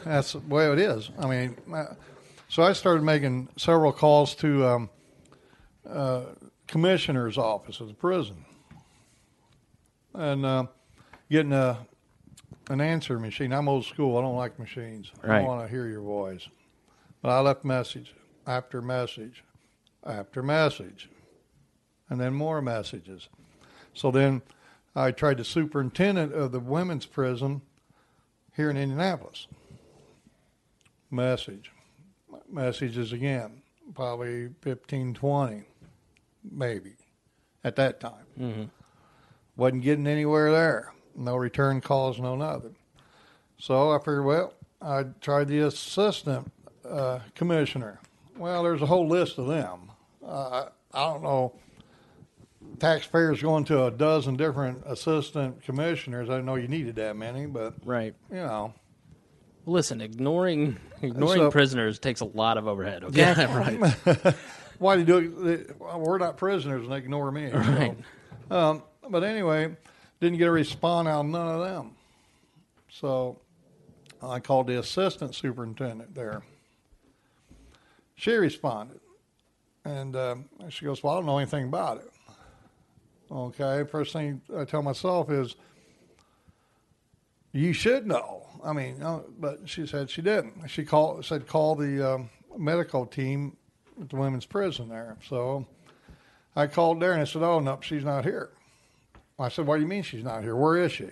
That's 0.04 0.32
the 0.32 0.40
way 0.40 0.70
it 0.70 0.78
is. 0.78 1.11
I 1.18 1.26
mean, 1.26 1.56
uh, 1.72 1.94
so 2.48 2.62
I 2.64 2.72
started 2.74 3.02
making 3.02 3.48
several 3.56 3.92
calls 3.92 4.34
to 4.36 4.66
um, 4.66 4.90
uh, 5.88 6.22
commissioner's 6.66 7.38
office 7.38 7.80
of 7.80 7.86
the 7.88 7.94
prison, 7.94 8.44
and 10.12 10.44
uh, 10.44 10.66
getting 11.30 11.52
a 11.52 11.78
an 12.68 12.80
answer 12.80 13.18
machine. 13.18 13.53
I'm 13.53 13.68
old 13.68 13.84
school. 13.84 14.16
I 14.18 14.22
don't 14.22 14.36
like 14.36 14.59
machines. 14.59 15.11
I 15.22 15.26
Right. 15.26 15.38
don't 15.38 15.46
want 15.48 15.62
to 15.64 15.68
hear 15.68 15.86
your 15.86 16.03
voice. 16.03 16.48
But 17.22 17.30
I 17.30 17.40
left 17.40 17.64
message 17.64 18.14
after 18.46 18.80
message 18.80 19.44
after 20.05 20.42
message, 20.42 21.11
and 22.09 22.18
then 22.20 22.32
more 22.32 22.62
messages. 22.62 23.28
So 23.92 24.11
then 24.11 24.40
I 24.96 25.11
tried 25.11 25.36
the 25.36 25.44
superintendent 25.44 26.32
of 26.32 26.53
the 26.53 26.61
women's 26.61 27.05
prison 27.07 27.61
here 28.57 28.70
in 28.70 28.76
Indianapolis. 28.78 29.46
Message. 31.11 31.70
Messages 32.48 33.12
again. 33.12 33.62
Probably 33.94 34.51
15, 34.62 35.14
20, 35.14 35.64
maybe, 36.51 36.94
at 37.64 37.76
that 37.76 38.01
time. 38.01 38.24
Mm-hmm. 38.38 38.64
Wasn't 39.57 39.82
getting 39.82 40.07
anywhere 40.07 40.51
there. 40.53 40.92
No 41.16 41.36
return 41.36 41.80
calls, 41.80 42.18
no 42.18 42.36
nothing. 42.36 42.76
So 43.58 43.90
I 43.92 43.98
figured, 43.98 44.24
well, 44.24 44.54
I 44.80 45.04
tried 45.20 45.48
the 45.48 45.61
assistant 45.61 46.50
uh, 46.88 47.20
commissioner. 47.34 48.00
Well, 48.38 48.62
there's 48.62 48.80
a 48.82 48.86
whole 48.86 49.06
list 49.06 49.38
of 49.38 49.46
them. 49.48 49.90
Uh, 50.24 50.66
I 50.94 51.04
don't 51.04 51.22
know. 51.22 51.54
Taxpayers 52.78 53.42
going 53.42 53.64
to 53.64 53.84
a 53.84 53.90
dozen 53.90 54.36
different 54.36 54.82
assistant 54.86 55.62
commissioners. 55.62 56.30
I 56.30 56.34
didn't 56.34 56.46
know 56.46 56.54
you 56.54 56.68
needed 56.68 56.96
that 56.96 57.16
many, 57.16 57.46
but 57.46 57.74
Right. 57.84 58.14
you 58.30 58.36
know, 58.36 58.74
Listen, 59.66 60.00
ignoring 60.00 60.78
ignoring 61.02 61.40
So- 61.42 61.50
prisoners 61.50 61.98
takes 61.98 62.20
a 62.22 62.24
lot 62.24 62.56
of 62.56 62.66
overhead. 62.66 63.04
Okay. 63.04 63.18
Yeah, 63.18 63.56
right. 63.84 64.34
why 64.78 64.94
do 64.96 65.00
you 65.00 65.06
do 65.06 65.48
it? 65.48 65.76
We're 65.78 66.16
not 66.18 66.38
prisoners, 66.38 66.82
and 66.84 66.92
they 66.92 66.96
ignore 66.96 67.30
me. 67.30 67.50
so. 67.50 67.58
Right. 67.58 67.96
Um, 68.50 68.82
but 69.11 69.22
anyway, 69.22 69.76
didn't 70.20 70.38
get 70.38 70.48
a 70.48 70.52
response 70.52 71.08
out 71.08 71.20
of 71.20 71.26
none 71.26 71.48
of 71.48 71.60
them. 71.60 71.92
So 72.90 73.38
I 74.22 74.40
called 74.40 74.66
the 74.66 74.78
assistant 74.78 75.34
superintendent 75.34 76.14
there. 76.14 76.42
She 78.16 78.32
responded, 78.32 79.00
and 79.84 80.14
um, 80.14 80.44
she 80.68 80.84
goes, 80.84 81.02
"Well, 81.02 81.14
I 81.14 81.16
don't 81.16 81.26
know 81.26 81.38
anything 81.38 81.64
about 81.64 81.98
it." 81.98 82.10
Okay, 83.30 83.84
first 83.90 84.12
thing 84.12 84.42
I 84.54 84.64
tell 84.64 84.82
myself 84.82 85.30
is, 85.30 85.56
"You 87.52 87.72
should 87.72 88.06
know." 88.06 88.46
I 88.62 88.74
mean, 88.74 88.98
no, 88.98 89.24
but 89.38 89.60
she 89.66 89.86
said 89.86 90.10
she 90.10 90.20
didn't. 90.20 90.68
She 90.68 90.84
called 90.84 91.24
said 91.24 91.46
call 91.46 91.76
the 91.76 92.14
um, 92.14 92.30
medical 92.58 93.06
team 93.06 93.56
at 93.98 94.10
the 94.10 94.16
women's 94.16 94.44
prison 94.44 94.90
there. 94.90 95.16
So 95.26 95.66
I 96.54 96.66
called 96.66 97.00
there 97.00 97.12
and 97.12 97.22
I 97.22 97.24
said, 97.24 97.42
"Oh 97.42 97.60
no, 97.60 97.78
she's 97.80 98.04
not 98.04 98.24
here." 98.24 98.50
I 99.41 99.49
said, 99.49 99.66
"What 99.66 99.76
do 99.76 99.82
you 99.82 99.88
mean 99.88 100.03
she's 100.03 100.24
not 100.24 100.43
here? 100.43 100.57
Where 100.57 100.76
is 100.76 100.93
she?" 100.93 101.09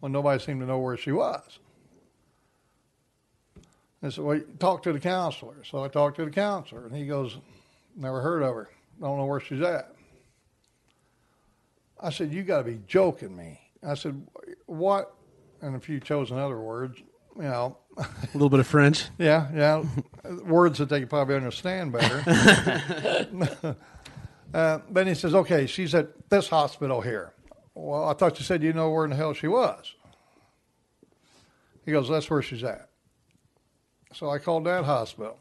Well, 0.00 0.10
nobody 0.10 0.42
seemed 0.42 0.60
to 0.60 0.66
know 0.66 0.78
where 0.78 0.96
she 0.96 1.12
was. 1.12 1.58
I 4.02 4.10
said, 4.10 4.24
"Well, 4.24 4.40
talk 4.58 4.82
to 4.84 4.92
the 4.92 5.00
counselor." 5.00 5.64
So 5.64 5.82
I 5.82 5.88
talked 5.88 6.16
to 6.16 6.24
the 6.24 6.30
counselor, 6.30 6.86
and 6.86 6.94
he 6.94 7.06
goes, 7.06 7.38
"Never 7.96 8.20
heard 8.20 8.42
of 8.42 8.54
her. 8.54 8.70
Don't 9.00 9.18
know 9.18 9.24
where 9.24 9.40
she's 9.40 9.62
at." 9.62 9.94
I 12.00 12.10
said, 12.10 12.32
"You 12.32 12.42
got 12.42 12.58
to 12.58 12.64
be 12.64 12.80
joking 12.86 13.36
me." 13.36 13.60
I 13.82 13.94
said, 13.94 14.26
"What?" 14.66 15.14
And 15.62 15.74
a 15.76 15.80
few 15.80 16.00
chosen 16.00 16.38
other 16.38 16.60
words, 16.60 16.98
you 17.36 17.42
know. 17.42 17.78
A 17.96 18.06
little 18.34 18.50
bit 18.50 18.60
of 18.60 18.66
French. 18.66 19.06
Yeah, 19.18 19.48
yeah, 19.54 19.84
words 20.44 20.78
that 20.78 20.88
they 20.88 21.00
could 21.00 21.10
probably 21.10 21.36
understand 21.36 21.92
better. 21.92 23.76
uh, 24.54 24.78
then 24.88 25.08
he 25.08 25.14
says, 25.14 25.34
"Okay, 25.34 25.66
she's 25.66 25.94
at 25.96 26.30
this 26.30 26.48
hospital 26.48 27.00
here." 27.00 27.34
Well, 27.74 28.08
I 28.08 28.14
thought 28.14 28.38
you 28.38 28.44
said 28.44 28.62
you 28.62 28.72
know 28.72 28.88
where 28.90 29.04
in 29.04 29.10
the 29.10 29.16
hell 29.16 29.34
she 29.34 29.48
was. 29.48 29.96
He 31.84 31.90
goes, 31.90 32.08
"That's 32.08 32.30
where 32.30 32.40
she's 32.40 32.62
at." 32.62 32.88
So 34.12 34.30
I 34.30 34.38
called 34.38 34.64
that 34.66 34.84
hospital, 34.84 35.38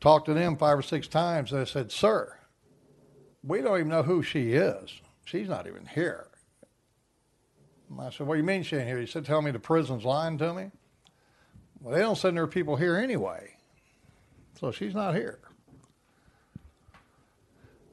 talked 0.00 0.26
to 0.26 0.34
them 0.34 0.56
five 0.56 0.78
or 0.78 0.82
six 0.82 1.08
times. 1.08 1.50
They 1.50 1.64
said, 1.64 1.90
"Sir, 1.90 2.38
we 3.42 3.62
don't 3.62 3.78
even 3.78 3.88
know 3.88 4.04
who 4.04 4.22
she 4.22 4.52
is. 4.52 5.00
She's 5.24 5.48
not 5.48 5.66
even 5.66 5.86
here." 5.86 6.28
And 7.90 8.00
I 8.00 8.10
said, 8.10 8.28
"What 8.28 8.34
do 8.34 8.40
you 8.40 8.46
mean 8.46 8.62
she 8.62 8.76
ain't 8.76 8.86
here?" 8.86 9.00
He 9.00 9.06
said, 9.06 9.26
"Tell 9.26 9.42
me 9.42 9.50
the 9.50 9.58
prison's 9.58 10.04
lying 10.04 10.38
to 10.38 10.54
me." 10.54 10.70
Well, 11.80 11.92
they 11.92 12.00
don't 12.00 12.16
send 12.16 12.36
their 12.36 12.46
people 12.46 12.76
here 12.76 12.96
anyway. 12.96 13.56
So 14.60 14.70
she's 14.70 14.94
not 14.94 15.16
here. 15.16 15.40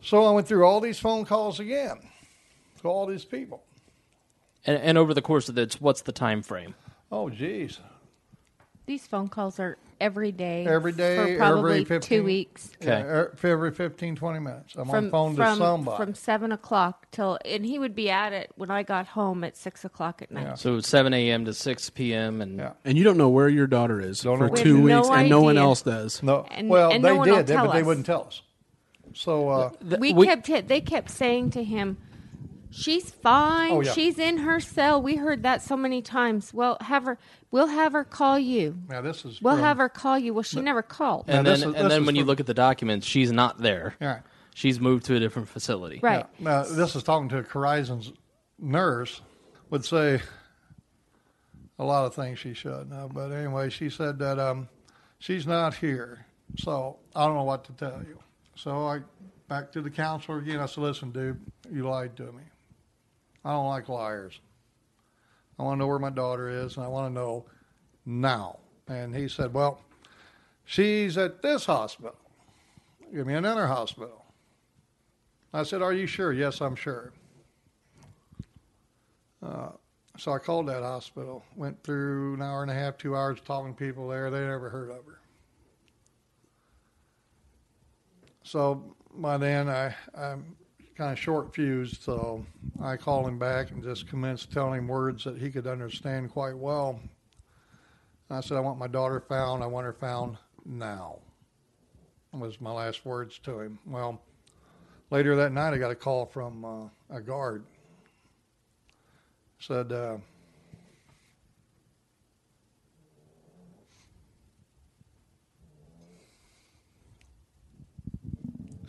So 0.03 0.25
I 0.25 0.31
went 0.31 0.47
through 0.47 0.65
all 0.65 0.81
these 0.81 0.99
phone 0.99 1.25
calls 1.25 1.59
again 1.59 1.97
to 2.81 2.87
all 2.87 3.05
these 3.05 3.25
people. 3.25 3.63
And, 4.65 4.77
and 4.81 4.97
over 4.97 5.13
the 5.13 5.21
course 5.21 5.49
of 5.49 5.55
this, 5.55 5.79
what's 5.79 6.01
the 6.01 6.11
time 6.11 6.41
frame? 6.43 6.75
Oh, 7.11 7.29
geez. 7.29 7.79
These 8.85 9.07
phone 9.07 9.29
calls 9.29 9.59
are 9.59 9.77
every 10.01 10.33
day. 10.33 10.65
Every 10.67 10.91
day, 10.91 11.15
for 11.15 11.37
probably 11.37 11.71
every 11.71 11.85
15 11.85 12.17
two 12.19 12.23
weeks. 12.25 12.69
Okay. 12.81 12.91
Yeah, 12.91 13.01
er- 13.03 13.33
for 13.37 13.47
every 13.47 13.71
15, 13.71 14.17
20 14.17 14.39
minutes. 14.39 14.75
I'm 14.75 14.85
From 14.89 15.05
on 15.05 15.11
phone 15.11 15.35
from 15.35 15.57
to 15.57 15.63
somebody. 15.63 15.97
from 15.97 16.15
seven 16.15 16.51
o'clock 16.51 17.07
till, 17.11 17.39
and 17.45 17.65
he 17.65 17.79
would 17.79 17.95
be 17.95 18.09
at 18.09 18.33
it 18.33 18.51
when 18.55 18.69
I 18.71 18.83
got 18.83 19.07
home 19.07 19.45
at 19.45 19.55
six 19.55 19.85
o'clock 19.85 20.21
at 20.21 20.31
night. 20.31 20.43
Yeah. 20.43 20.53
So 20.55 20.81
7 20.81 21.13
a.m. 21.13 21.45
to 21.45 21.53
6 21.53 21.89
p.m. 21.91 22.41
and 22.41 22.57
Yeah. 22.57 22.71
And 22.83 22.97
you 22.97 23.05
don't 23.05 23.17
know 23.17 23.29
where 23.29 23.47
your 23.47 23.67
daughter 23.67 24.01
is 24.01 24.19
Don't 24.19 24.37
for 24.37 24.49
two 24.49 24.81
weeks, 24.81 25.07
no 25.07 25.13
and 25.13 25.29
no 25.29 25.41
one 25.41 25.57
else 25.57 25.81
does. 25.83 26.21
no, 26.21 26.45
And- 26.51 26.67
well, 26.67 26.91
and 26.91 27.05
they 27.05 27.15
no 27.15 27.23
did, 27.23 27.47
tell 27.47 27.67
but 27.67 27.73
they 27.73 27.83
wouldn't 27.83 28.05
tell 28.05 28.23
us. 28.25 28.41
So, 29.13 29.49
uh, 29.49 29.69
we, 29.99 30.13
we- 30.13 30.25
kept 30.25 30.47
hit, 30.47 30.67
they 30.67 30.81
kept 30.81 31.09
saying 31.09 31.51
to 31.51 31.63
him 31.63 31.97
she's 32.71 33.11
fine 33.11 33.71
Oh, 33.71 33.81
yeah. 33.81 33.91
she's 33.93 34.17
in 34.17 34.37
her 34.39 34.59
cell 34.59 34.99
we 34.99 35.15
heard 35.15 35.43
that 35.43 35.61
so 35.61 35.77
many 35.77 36.01
times 36.01 36.51
well 36.51 36.77
have 36.81 37.03
her 37.05 37.19
we'll 37.51 37.67
have 37.67 37.93
her 37.93 38.03
call 38.03 38.39
you 38.39 38.79
now 38.89 38.99
this 39.01 39.23
is. 39.25 39.39
we'll 39.43 39.53
from- 39.57 39.63
have 39.63 39.77
her 39.77 39.89
call 39.89 40.17
you 40.17 40.33
well 40.33 40.41
she 40.41 40.59
never 40.59 40.81
called 40.81 41.25
and 41.27 41.43
Now, 41.45 41.51
then 41.55 41.69
is- 41.69 41.75
and 41.75 41.91
then 41.91 42.01
is 42.01 42.07
when 42.07 42.15
you 42.15 42.23
look 42.25 42.39
at 42.39 42.47
the 42.47 42.55
documents, 42.55 43.05
she's 43.05 43.31
not 43.31 43.59
there. 43.59 43.95
Yeah. 44.01 44.21
She's 44.55 44.79
moved 44.79 45.05
to 45.05 45.15
a 45.15 45.19
different 45.19 45.49
facility. 45.49 45.99
right 46.01 46.25
Yeah. 46.39 46.43
Now, 46.43 46.63
this 46.63 46.95
is 46.95 47.03
talking 47.03 47.29
to 47.29 47.37
a 47.39 47.43
Corizon's 47.43 48.11
nurse, 48.59 49.21
would 49.69 49.85
say 49.85 50.21
a 51.77 51.83
lot 51.83 52.05
of 52.05 52.15
things 52.15 52.39
she 52.39 52.53
should 52.55 52.89
know. 52.89 53.09
But 53.13 53.31
anyway, 53.31 53.69
she 53.69 53.89
said 53.89 54.17
that 54.19 54.39
um, 54.39 54.67
she's 55.19 55.45
not 55.45 55.75
here. 55.75 56.25
So 56.57 56.97
I 57.15 57.25
don't 57.25 57.35
know 57.35 57.43
what 57.43 57.63
to 57.65 57.73
tell 57.73 58.01
you. 58.07 58.19
So 58.55 58.87
I 58.87 59.01
back 59.47 59.71
to 59.73 59.81
the 59.81 59.89
counselor 59.89 60.39
again. 60.39 60.59
I 60.59 60.65
said, 60.65 60.81
listen, 60.81 61.11
dude, 61.11 61.39
you 61.71 61.87
lied 61.87 62.15
to 62.17 62.23
me. 62.23 62.43
I 63.45 63.51
don't 63.51 63.67
like 63.67 63.89
liars. 63.89 64.39
I 65.59 65.63
want 65.63 65.77
to 65.77 65.79
know 65.79 65.87
where 65.87 65.99
my 65.99 66.09
daughter 66.09 66.49
is, 66.49 66.77
and 66.77 66.85
I 66.85 66.89
want 66.89 67.09
to 67.09 67.13
know 67.13 67.45
now. 68.05 68.59
And 68.87 69.15
he 69.15 69.27
said, 69.27 69.53
Well, 69.53 69.79
she's 70.65 71.17
at 71.17 71.41
this 71.41 71.65
hospital. 71.65 72.15
Give 73.13 73.27
me 73.27 73.33
another 73.33 73.67
hospital. 73.67 74.25
I 75.53 75.63
said, 75.63 75.81
Are 75.81 75.93
you 75.93 76.07
sure? 76.07 76.33
Yes, 76.33 76.61
I'm 76.61 76.75
sure. 76.75 77.13
Uh, 79.45 79.69
so 80.17 80.31
I 80.31 80.39
called 80.39 80.67
that 80.67 80.83
hospital, 80.83 81.43
went 81.55 81.83
through 81.83 82.35
an 82.35 82.41
hour 82.41 82.61
and 82.61 82.71
a 82.71 82.73
half, 82.73 82.97
two 82.97 83.15
hours 83.15 83.39
talking 83.45 83.73
to 83.73 83.77
people 83.77 84.07
there. 84.07 84.31
They 84.31 84.39
never 84.39 84.69
heard 84.69 84.89
of 84.89 85.05
her. 85.05 85.19
So 88.43 88.95
by 89.15 89.37
then 89.37 89.69
I, 89.69 89.95
I'm 90.15 90.55
kind 90.95 91.11
of 91.11 91.19
short 91.19 91.55
fused, 91.55 92.03
so 92.03 92.45
I 92.81 92.97
called 92.97 93.27
him 93.27 93.39
back 93.39 93.71
and 93.71 93.81
just 93.81 94.07
commenced 94.07 94.51
telling 94.51 94.79
him 94.79 94.87
words 94.87 95.23
that 95.23 95.37
he 95.37 95.49
could 95.49 95.65
understand 95.65 96.31
quite 96.31 96.57
well. 96.57 96.99
I 98.29 98.41
said, 98.41 98.57
I 98.57 98.61
want 98.61 98.79
my 98.79 98.87
daughter 98.87 99.19
found. 99.19 99.63
I 99.63 99.67
want 99.67 99.85
her 99.85 99.93
found 99.93 100.37
now. 100.65 101.19
Was 102.31 102.59
my 102.59 102.71
last 102.71 103.05
words 103.05 103.37
to 103.39 103.59
him. 103.59 103.77
Well, 103.85 104.19
later 105.11 105.35
that 105.35 105.51
night, 105.51 105.73
I 105.73 105.77
got 105.77 105.91
a 105.91 105.95
call 105.95 106.25
from 106.25 106.65
uh, 106.65 107.15
a 107.15 107.21
guard. 107.21 107.63
Said, 109.59 109.91
uh, 109.91 110.17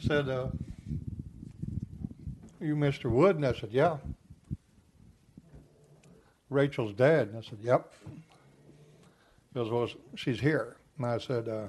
said, 0.07 0.29
uh, 0.29 0.49
you 2.61 2.77
Mr. 2.77 3.11
Wood? 3.11 3.37
And 3.37 3.47
I 3.47 3.55
said, 3.55 3.71
yeah. 3.73 3.97
Rachel's 6.51 6.93
dad. 6.93 7.29
And 7.29 7.39
I 7.39 7.41
said, 7.41 7.59
yep. 7.63 7.91
He 8.13 9.59
goes, 9.59 9.71
well, 9.71 9.89
she's 10.15 10.41
here. 10.41 10.77
And 10.99 11.07
I 11.07 11.17
said, 11.17 11.49
uh, 11.49 11.69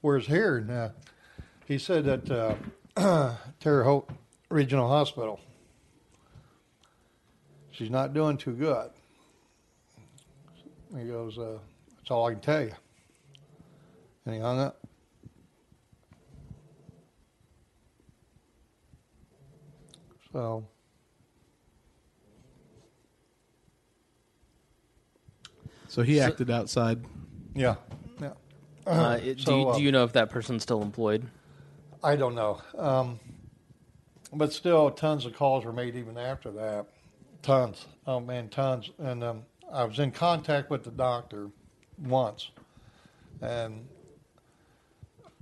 where's 0.00 0.26
here? 0.26 0.56
And 0.56 0.70
uh, 0.70 0.88
he 1.66 1.76
said 1.76 2.06
that 2.06 2.58
uh, 2.96 3.34
Terre 3.60 3.84
Haute 3.84 4.08
Regional 4.48 4.88
Hospital. 4.88 5.40
She's 7.70 7.90
not 7.90 8.14
doing 8.14 8.38
too 8.38 8.52
good. 8.52 8.90
He 10.96 11.04
goes, 11.06 11.38
uh, 11.38 11.58
that's 11.96 12.10
all 12.10 12.26
I 12.26 12.32
can 12.32 12.40
tell 12.40 12.62
you. 12.62 12.72
And 14.26 14.34
he 14.34 14.40
hung 14.40 14.60
up. 14.60 14.78
So, 20.32 20.66
So 25.88 26.02
he 26.02 26.18
So- 26.18 26.24
acted 26.24 26.50
outside. 26.50 27.04
yeah, 27.54 27.76
yeah. 28.20 28.32
Uh, 28.84 29.18
it- 29.22 29.38
do, 29.44 29.54
you, 29.54 29.68
uh, 29.68 29.76
do 29.76 29.82
you 29.82 29.92
know 29.92 30.02
if 30.02 30.12
that 30.14 30.28
person's 30.28 30.64
still 30.64 30.82
employed? 30.82 31.28
I 32.02 32.16
don't 32.16 32.34
know. 32.34 32.60
Um, 32.76 33.20
but 34.32 34.52
still, 34.52 34.90
tons 34.90 35.24
of 35.24 35.34
calls 35.34 35.64
were 35.64 35.72
made 35.72 35.94
even 35.94 36.18
after 36.18 36.50
that. 36.52 36.86
Tons. 37.42 37.86
Oh, 38.08 38.18
man, 38.18 38.48
tons. 38.48 38.90
And 38.98 39.22
um, 39.22 39.42
I 39.74 39.84
was 39.84 39.98
in 39.98 40.12
contact 40.12 40.70
with 40.70 40.84
the 40.84 40.90
doctor 40.92 41.48
once, 41.98 42.50
and 43.42 43.86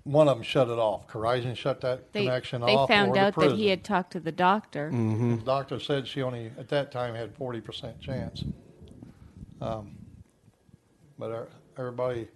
one 0.04 0.26
of 0.26 0.36
them 0.36 0.42
shut 0.42 0.68
it 0.68 0.78
off. 0.78 1.06
Corizon 1.06 1.54
shut 1.56 1.80
that 1.82 2.12
They, 2.12 2.24
connection 2.24 2.62
they 2.62 2.74
off. 2.74 2.88
found 2.88 3.10
or 3.10 3.14
the 3.14 3.20
out 3.20 3.34
that 3.36 3.52
he 3.52 3.68
had 3.68 3.84
talked 3.84 4.12
to 4.12 4.20
the 4.20 4.32
doctor. 4.32 4.90
The 4.90 5.36
doctor 5.44 5.78
said 5.78 6.08
she 6.08 6.22
only, 6.22 6.50
at 6.58 6.68
that 6.68 6.90
time, 6.90 7.14
had 7.14 7.36
40% 7.38 8.00
chance. 8.00 8.42
Um, 9.60 9.96
but 11.18 11.30
our, 11.30 11.48
everybody 11.78 12.26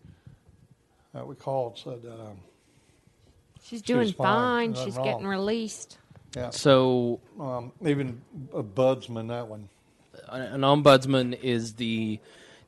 that 1.12 1.26
we 1.26 1.34
called 1.34 1.78
said, 1.78 2.04
um, 2.08 2.36
She's 3.62 3.82
doing 3.82 4.00
was 4.00 4.12
fine. 4.12 4.26
fine. 4.26 4.70
Nothing 4.72 4.84
She's 4.84 4.96
wrong. 4.96 5.04
getting 5.06 5.26
released. 5.26 5.98
yeah, 6.36 6.50
So 6.50 7.20
um, 7.40 7.72
even 7.84 8.20
ombudsman, 8.52 9.28
that 9.28 9.48
one. 9.48 9.68
An 10.30 10.60
ombudsman 10.62 11.38
is 11.40 11.74
the 11.74 12.20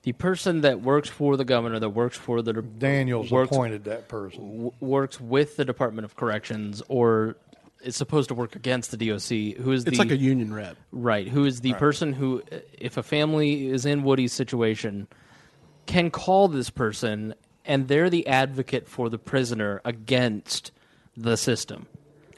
the 0.03 0.13
person 0.13 0.61
that 0.63 0.81
works 0.81 1.09
for 1.09 1.37
the 1.37 1.45
governor, 1.45 1.79
that 1.81 1.91
works 1.91 2.17
for 2.17 2.41
the 2.41 2.53
Daniels 2.53 3.31
works, 3.31 3.51
appointed 3.51 3.85
that 3.85 4.09
person. 4.09 4.53
w- 4.53 4.73
works 4.81 5.21
with 5.21 5.57
the 5.57 5.65
Department 5.65 6.05
of 6.05 6.17
Corrections, 6.17 6.83
or 6.89 7.37
is 7.83 7.97
supposed 7.97 8.29
to 8.29 8.35
work 8.35 8.57
against 8.57 8.91
the 8.93 8.97
DOC. 8.97 9.57
Who 9.63 9.73
is 9.73 9.85
It's 9.85 9.97
the 9.99 10.03
like 10.05 10.11
a 10.13 10.17
union 10.17 10.55
rep. 10.55 10.77
right? 10.93 11.29
Who 11.29 11.45
is 11.45 11.61
the 11.61 11.75
person 11.75 12.13
who, 12.13 12.43
if 12.79 12.97
a 12.97 13.03
family 13.03 13.69
is 13.69 13.85
in 13.87 14.03
Woody's 14.03 14.33
situation, 14.33 15.09
can 15.87 16.11
call 16.11 16.49
this 16.49 16.71
person, 16.71 17.35
and 17.65 17.89
they're 17.89 18.11
the 18.11 18.27
advocate 18.27 18.89
for 18.89 19.11
the 19.11 19.19
prisoner 19.19 19.81
against 19.85 20.71
the 21.17 21.37
system. 21.37 21.87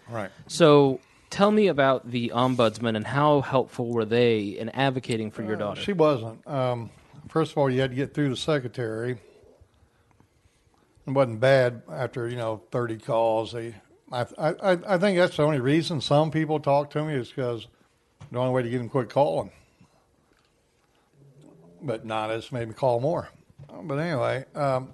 Right. 0.08 0.30
So. 0.46 1.00
Tell 1.30 1.52
me 1.52 1.68
about 1.68 2.10
the 2.10 2.32
ombudsman 2.34 2.96
and 2.96 3.06
how 3.06 3.40
helpful 3.40 3.86
were 3.88 4.04
they 4.04 4.40
in 4.40 4.68
advocating 4.70 5.30
for 5.30 5.42
your 5.42 5.54
daughter? 5.54 5.80
She 5.80 5.92
wasn't. 5.92 6.44
Um, 6.46 6.90
first 7.28 7.52
of 7.52 7.58
all, 7.58 7.70
you 7.70 7.80
had 7.80 7.90
to 7.90 7.96
get 7.96 8.12
through 8.12 8.30
the 8.30 8.36
secretary. 8.36 9.18
It 11.06 11.10
wasn't 11.10 11.38
bad 11.40 11.82
after 11.90 12.28
you 12.28 12.36
know 12.36 12.62
thirty 12.72 12.98
calls. 12.98 13.52
They, 13.52 13.76
I, 14.10 14.26
I, 14.38 14.78
I 14.86 14.98
think 14.98 15.18
that's 15.18 15.36
the 15.36 15.44
only 15.44 15.60
reason 15.60 16.00
some 16.00 16.32
people 16.32 16.58
talk 16.58 16.90
to 16.90 17.04
me 17.04 17.14
is 17.14 17.28
because 17.28 17.68
the 18.32 18.38
only 18.38 18.52
way 18.52 18.62
to 18.62 18.68
get 18.68 18.78
them 18.78 18.88
quit 18.88 19.08
calling. 19.08 19.52
But 21.80 22.04
nah, 22.04 22.26
this 22.26 22.50
made 22.50 22.68
me 22.68 22.74
call 22.74 23.00
more. 23.00 23.28
But 23.82 23.98
anyway, 23.98 24.44
um, 24.54 24.92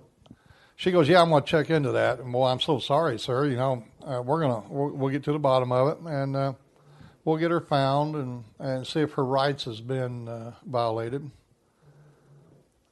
she 0.77 0.93
goes, 0.93 1.09
"Yeah, 1.09 1.23
I'm 1.23 1.31
going 1.31 1.43
to 1.43 1.49
check 1.49 1.71
into 1.71 1.93
that." 1.93 2.21
And 2.21 2.33
well, 2.33 2.45
I'm 2.45 2.61
so 2.61 2.79
sorry, 2.79 3.19
sir. 3.19 3.47
You 3.47 3.57
know, 3.57 3.85
uh, 4.05 4.23
we're 4.23 4.41
gonna 4.41 4.63
we'll, 4.69 4.91
we'll 4.91 5.11
get 5.11 5.25
to 5.25 5.33
the 5.33 5.39
bottom 5.39 5.73
of 5.73 5.89
it, 5.89 5.99
and 6.07 6.37
uh, 6.37 6.53
we'll 7.25 7.39
get 7.39 7.51
her 7.51 7.61
found 7.61 8.15
and 8.15 8.45
and 8.59 8.87
see 8.87 9.01
if 9.01 9.13
her 9.15 9.25
rights 9.25 9.65
has 9.65 9.81
been 9.81 10.29
uh, 10.29 10.53
violated. 10.65 11.31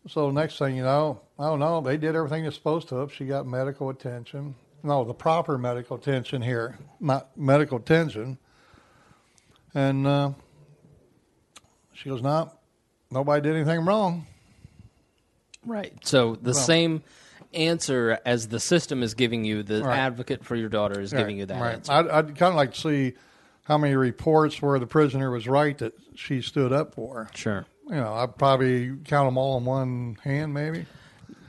So 0.08 0.30
next 0.30 0.58
thing 0.58 0.76
you 0.76 0.82
know, 0.82 1.20
oh 1.38 1.56
no, 1.56 1.80
they 1.80 1.96
did 1.96 2.14
everything 2.16 2.42
they're 2.42 2.52
supposed 2.52 2.88
to. 2.88 2.96
Have. 2.96 3.12
She 3.12 3.24
got 3.26 3.46
medical 3.46 3.88
attention. 3.90 4.54
No, 4.82 5.04
the 5.04 5.14
proper 5.14 5.56
medical 5.56 5.96
attention 5.96 6.42
here, 6.42 6.78
not 7.00 7.34
medical 7.38 7.78
attention. 7.78 8.36
And 9.74 10.06
uh, 10.06 10.30
she 11.94 12.08
goes, 12.10 12.22
"No, 12.22 12.52
nobody 13.10 13.42
did 13.42 13.56
anything 13.56 13.84
wrong." 13.84 14.26
Right. 15.64 15.94
So 16.02 16.34
the 16.34 16.50
Well- 16.50 16.54
same 16.54 17.02
answer 17.54 18.18
as 18.26 18.48
the 18.48 18.60
system 18.60 19.02
is 19.02 19.14
giving 19.14 19.44
you, 19.44 19.62
the 19.62 19.82
Right. 19.82 19.98
advocate 19.98 20.44
for 20.44 20.56
your 20.56 20.68
daughter 20.68 21.00
is 21.00 21.12
giving 21.12 21.38
you 21.38 21.46
that 21.46 21.60
right. 21.60 21.74
answer. 21.74 21.92
I'd, 21.92 22.08
I'd 22.08 22.26
kind 22.36 22.50
of 22.50 22.54
like 22.56 22.74
to 22.74 22.80
see 22.80 23.12
how 23.64 23.78
many 23.78 23.94
reports 23.94 24.60
where 24.60 24.78
the 24.78 24.86
prisoner 24.86 25.30
was 25.30 25.46
right 25.48 25.76
that 25.78 25.94
she 26.14 26.42
stood 26.42 26.72
up 26.72 26.94
for. 26.94 27.28
Sure. 27.34 27.64
You 27.88 27.96
know, 27.96 28.14
I'd 28.14 28.36
probably 28.36 28.96
count 29.04 29.26
them 29.26 29.38
all 29.38 29.58
in 29.58 29.64
one 29.64 30.18
hand, 30.22 30.52
maybe. 30.54 30.86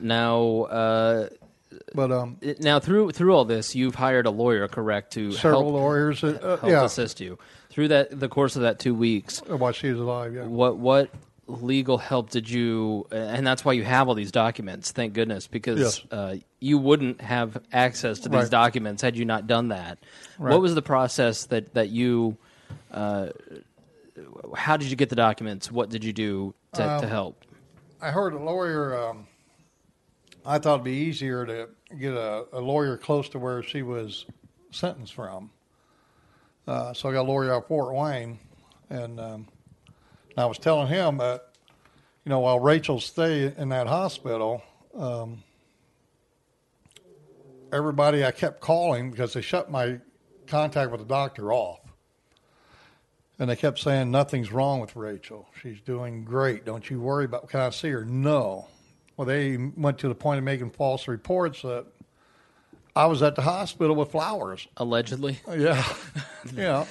Now, 0.00 0.62
uh, 0.64 1.28
But 1.94 2.12
um, 2.12 2.38
now 2.60 2.78
through 2.80 3.12
through 3.12 3.34
all 3.34 3.44
this, 3.44 3.74
you've 3.74 3.94
hired 3.94 4.26
a 4.26 4.30
lawyer, 4.30 4.68
correct, 4.68 5.12
to 5.14 5.32
several 5.32 5.62
help, 5.62 5.74
lawyers, 5.74 6.24
uh, 6.24 6.38
uh, 6.42 6.56
help 6.58 6.70
yeah, 6.70 6.84
assist 6.84 7.20
you 7.20 7.38
through 7.70 7.88
that 7.88 8.18
the 8.18 8.28
course 8.28 8.56
of 8.56 8.62
that 8.62 8.78
two 8.78 8.94
weeks. 8.94 9.40
while 9.46 9.72
she 9.72 9.90
was 9.90 9.98
alive, 10.00 10.34
yeah. 10.34 10.44
What 10.44 10.76
what 10.78 11.10
legal 11.46 11.98
help 11.98 12.30
did 12.30 12.48
you? 12.50 13.06
And 13.10 13.46
that's 13.46 13.64
why 13.64 13.72
you 13.74 13.84
have 13.84 14.08
all 14.08 14.14
these 14.14 14.32
documents. 14.32 14.90
Thank 14.92 15.12
goodness, 15.14 15.46
because 15.46 15.78
Yes. 15.80 16.02
uh, 16.10 16.36
you 16.60 16.78
wouldn't 16.78 17.20
have 17.20 17.58
access 17.72 18.20
to 18.20 18.28
these 18.28 18.42
Right. 18.42 18.50
documents 18.50 19.02
had 19.02 19.16
you 19.16 19.24
not 19.24 19.46
done 19.46 19.68
that. 19.68 19.98
Right. 20.38 20.52
What 20.52 20.60
was 20.60 20.74
the 20.74 20.82
process 20.82 21.46
that 21.46 21.74
that 21.74 21.88
you? 21.90 22.36
Uh, 22.90 23.28
how 24.54 24.76
did 24.76 24.88
you 24.90 24.96
get 24.96 25.08
the 25.08 25.16
documents? 25.16 25.70
What 25.70 25.90
did 25.90 26.02
you 26.04 26.12
do 26.12 26.54
to, 26.72 26.82
to 26.82 27.02
Um, 27.02 27.08
help? 27.08 27.44
I 28.00 28.10
heard 28.10 28.32
a 28.32 28.38
lawyer. 28.42 28.98
Um, 28.98 29.26
I 30.44 30.58
thought 30.58 30.74
it'd 30.74 30.84
be 30.84 30.92
easier 30.92 31.44
to 31.46 31.68
get 31.98 32.14
a, 32.14 32.46
a 32.52 32.60
lawyer 32.60 32.96
close 32.96 33.28
to 33.30 33.38
where 33.38 33.62
she 33.62 33.82
was 33.82 34.26
sentenced 34.70 35.14
from. 35.14 35.50
Uh, 36.66 36.92
so 36.94 37.08
I 37.08 37.12
got 37.12 37.22
a 37.22 37.28
lawyer 37.30 37.52
out 37.52 37.62
of 37.62 37.68
Fort 37.68 37.94
Wayne, 37.94 38.38
and 38.90 39.20
um, 39.20 39.46
I 40.36 40.46
was 40.46 40.58
telling 40.58 40.88
him 40.88 41.18
that, 41.18 41.48
you 42.24 42.30
know, 42.30 42.40
while 42.40 42.60
Rachel 42.60 43.00
stayed 43.00 43.54
in 43.56 43.70
that 43.70 43.86
hospital, 43.86 44.62
um, 44.94 45.42
everybody 47.72 48.24
I 48.24 48.30
kept 48.30 48.60
calling 48.60 49.10
because 49.10 49.32
they 49.32 49.40
shut 49.40 49.70
my 49.70 50.00
contact 50.46 50.90
with 50.90 51.00
the 51.00 51.06
doctor 51.06 51.52
off. 51.52 51.80
And 53.38 53.50
they 53.50 53.56
kept 53.56 53.78
saying, 53.78 54.10
nothing's 54.10 54.50
wrong 54.50 54.80
with 54.80 54.96
Rachel. 54.96 55.46
She's 55.60 55.80
doing 55.80 56.24
great. 56.24 56.64
Don't 56.64 56.88
you 56.88 57.00
worry 57.00 57.26
about, 57.26 57.48
can 57.48 57.60
I 57.60 57.70
see 57.70 57.90
her? 57.90 58.04
No. 58.04 58.68
Well, 59.16 59.26
they 59.26 59.56
went 59.56 59.98
to 59.98 60.08
the 60.08 60.14
point 60.14 60.38
of 60.38 60.44
making 60.44 60.70
false 60.70 61.06
reports 61.06 61.62
that 61.62 61.86
I 62.94 63.06
was 63.06 63.22
at 63.22 63.34
the 63.34 63.42
hospital 63.42 63.94
with 63.94 64.10
flowers. 64.10 64.66
Allegedly. 64.78 65.38
Yeah, 65.54 65.84
yeah. 66.54 66.86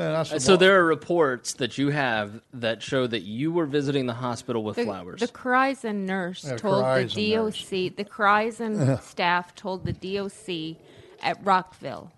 And 0.00 0.16
uh, 0.16 0.24
So 0.38 0.56
there 0.56 0.80
are 0.80 0.84
reports 0.84 1.54
that 1.54 1.76
you 1.78 1.90
have 1.90 2.40
that 2.54 2.82
show 2.82 3.06
that 3.06 3.20
you 3.22 3.52
were 3.52 3.66
visiting 3.66 4.06
the 4.06 4.14
hospital 4.14 4.64
with 4.64 4.76
The, 4.76 4.84
flowers. 4.84 5.20
the 5.20 5.28
Corizon 5.28 6.06
nurse 6.06 6.44
Yeah, 6.44 6.56
told 6.56 6.78
the 6.78 6.82
Corizon 6.86 7.34
nurse. 7.44 7.60
DOC, 7.68 7.96
the 7.96 8.04
Corizon 8.04 9.02
staff 9.02 9.54
told 9.54 9.84
the 9.84 9.92
DOC 9.92 10.76
at 11.22 11.44
Rockville. 11.44 12.10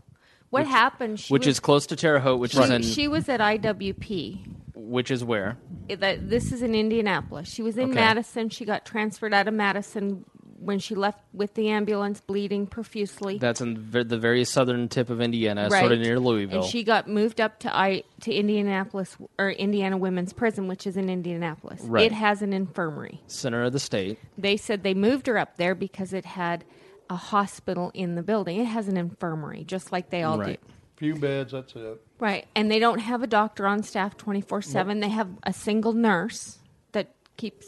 What 0.51 0.67
happened? 0.67 1.19
She 1.19 1.33
which 1.33 1.47
was, 1.47 1.57
is 1.57 1.61
close 1.61 1.87
to 1.87 1.97
Terre 1.97 2.21
Haute, 2.21 2.39
which 2.39 2.53
she, 2.53 2.61
is 2.61 2.71
in 2.71 2.83
she 2.83 3.09
was 3.09 3.29
at 3.29 3.41
IWP. 3.41 4.47
which 4.75 5.11
is 5.11 5.25
where. 5.25 5.57
It- 5.89 6.01
that 6.01 6.29
this 6.31 6.53
is 6.53 6.63
in 6.63 6.75
Indianapolis. 6.75 7.49
She 7.49 7.63
was 7.63 7.77
in 7.79 7.85
Okay. 7.91 7.95
Madison. 7.95 8.49
She 8.51 8.65
got 8.65 8.85
transferred 8.85 9.33
out 9.35 9.49
of 9.49 9.55
Madison 9.55 10.25
when 10.63 10.79
she 10.79 10.95
left 10.95 11.21
with 11.33 11.55
the 11.55 11.69
ambulance, 11.71 12.21
bleeding 12.21 12.67
profusely. 12.67 13.39
That's 13.39 13.61
in 13.61 13.91
the 13.91 14.19
very 14.19 14.45
southern 14.45 14.89
tip 14.89 15.11
of 15.11 15.21
Indiana, 15.21 15.69
right. 15.71 15.81
sort 15.81 15.93
of 15.93 15.99
near 15.99 16.19
Louisville. 16.19 16.63
And 16.63 16.71
she 16.71 16.85
got 16.85 17.09
moved 17.09 17.41
up 17.41 17.59
to 17.61 17.75
I 17.75 18.05
to 18.21 18.33
Indianapolis 18.33 19.17
or 19.39 19.51
Indiana 19.51 19.97
Women's 19.97 20.33
Prison, 20.33 20.69
which 20.69 20.87
is 20.87 20.97
in 20.97 21.09
Indianapolis. 21.11 21.81
Right. 21.83 22.07
It 22.07 22.13
has 22.13 22.43
an 22.43 22.53
infirmary. 22.53 23.21
center 23.27 23.65
of 23.65 23.73
the 23.73 23.81
state. 23.81 24.19
They 24.39 24.57
said 24.57 24.83
they 24.83 24.95
moved 24.95 25.27
her 25.27 25.37
up 25.39 25.57
there 25.57 25.75
because 25.75 26.13
it 26.13 26.25
had 26.25 26.65
a 27.11 27.17
hospital 27.17 27.91
in 27.95 28.15
the 28.15 28.23
building. 28.23 28.59
It 28.61 28.67
has 28.67 28.89
an 28.89 28.97
infirmary, 28.97 29.65
just 29.65 29.93
like 29.93 30.11
they 30.11 30.23
all 30.23 30.39
Right. 30.39 30.61
do. 30.63 30.73
few 30.97 31.17
beds. 31.17 31.51
That's 31.51 31.75
it. 31.75 32.01
Right. 32.21 32.47
And 32.55 32.71
they 32.71 32.79
don't 32.79 33.01
have 33.01 33.25
a 33.25 33.27
doctor 33.27 33.67
on 33.67 33.83
staff 33.83 34.17
24 34.17 34.63
7. 34.63 35.01
They 35.01 35.09
have 35.09 35.29
a 35.43 35.53
single 35.53 35.93
nurse 35.93 36.59
that 36.93 37.13
keeps. 37.37 37.67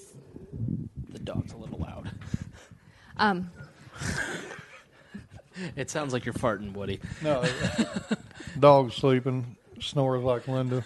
The 1.11 1.19
dog's 1.19 1.53
a 1.53 1.57
little 1.57 1.79
loud. 1.81 2.13
Um, 3.17 3.51
It 5.77 5.91
sounds 5.91 6.13
like 6.13 6.25
you're 6.25 6.35
farting, 6.35 6.73
Woody. 6.73 7.01
No, 7.23 7.45
dog 8.59 8.93
sleeping, 8.93 9.57
snores 9.81 10.23
like 10.25 10.49
Linda. 10.49 10.83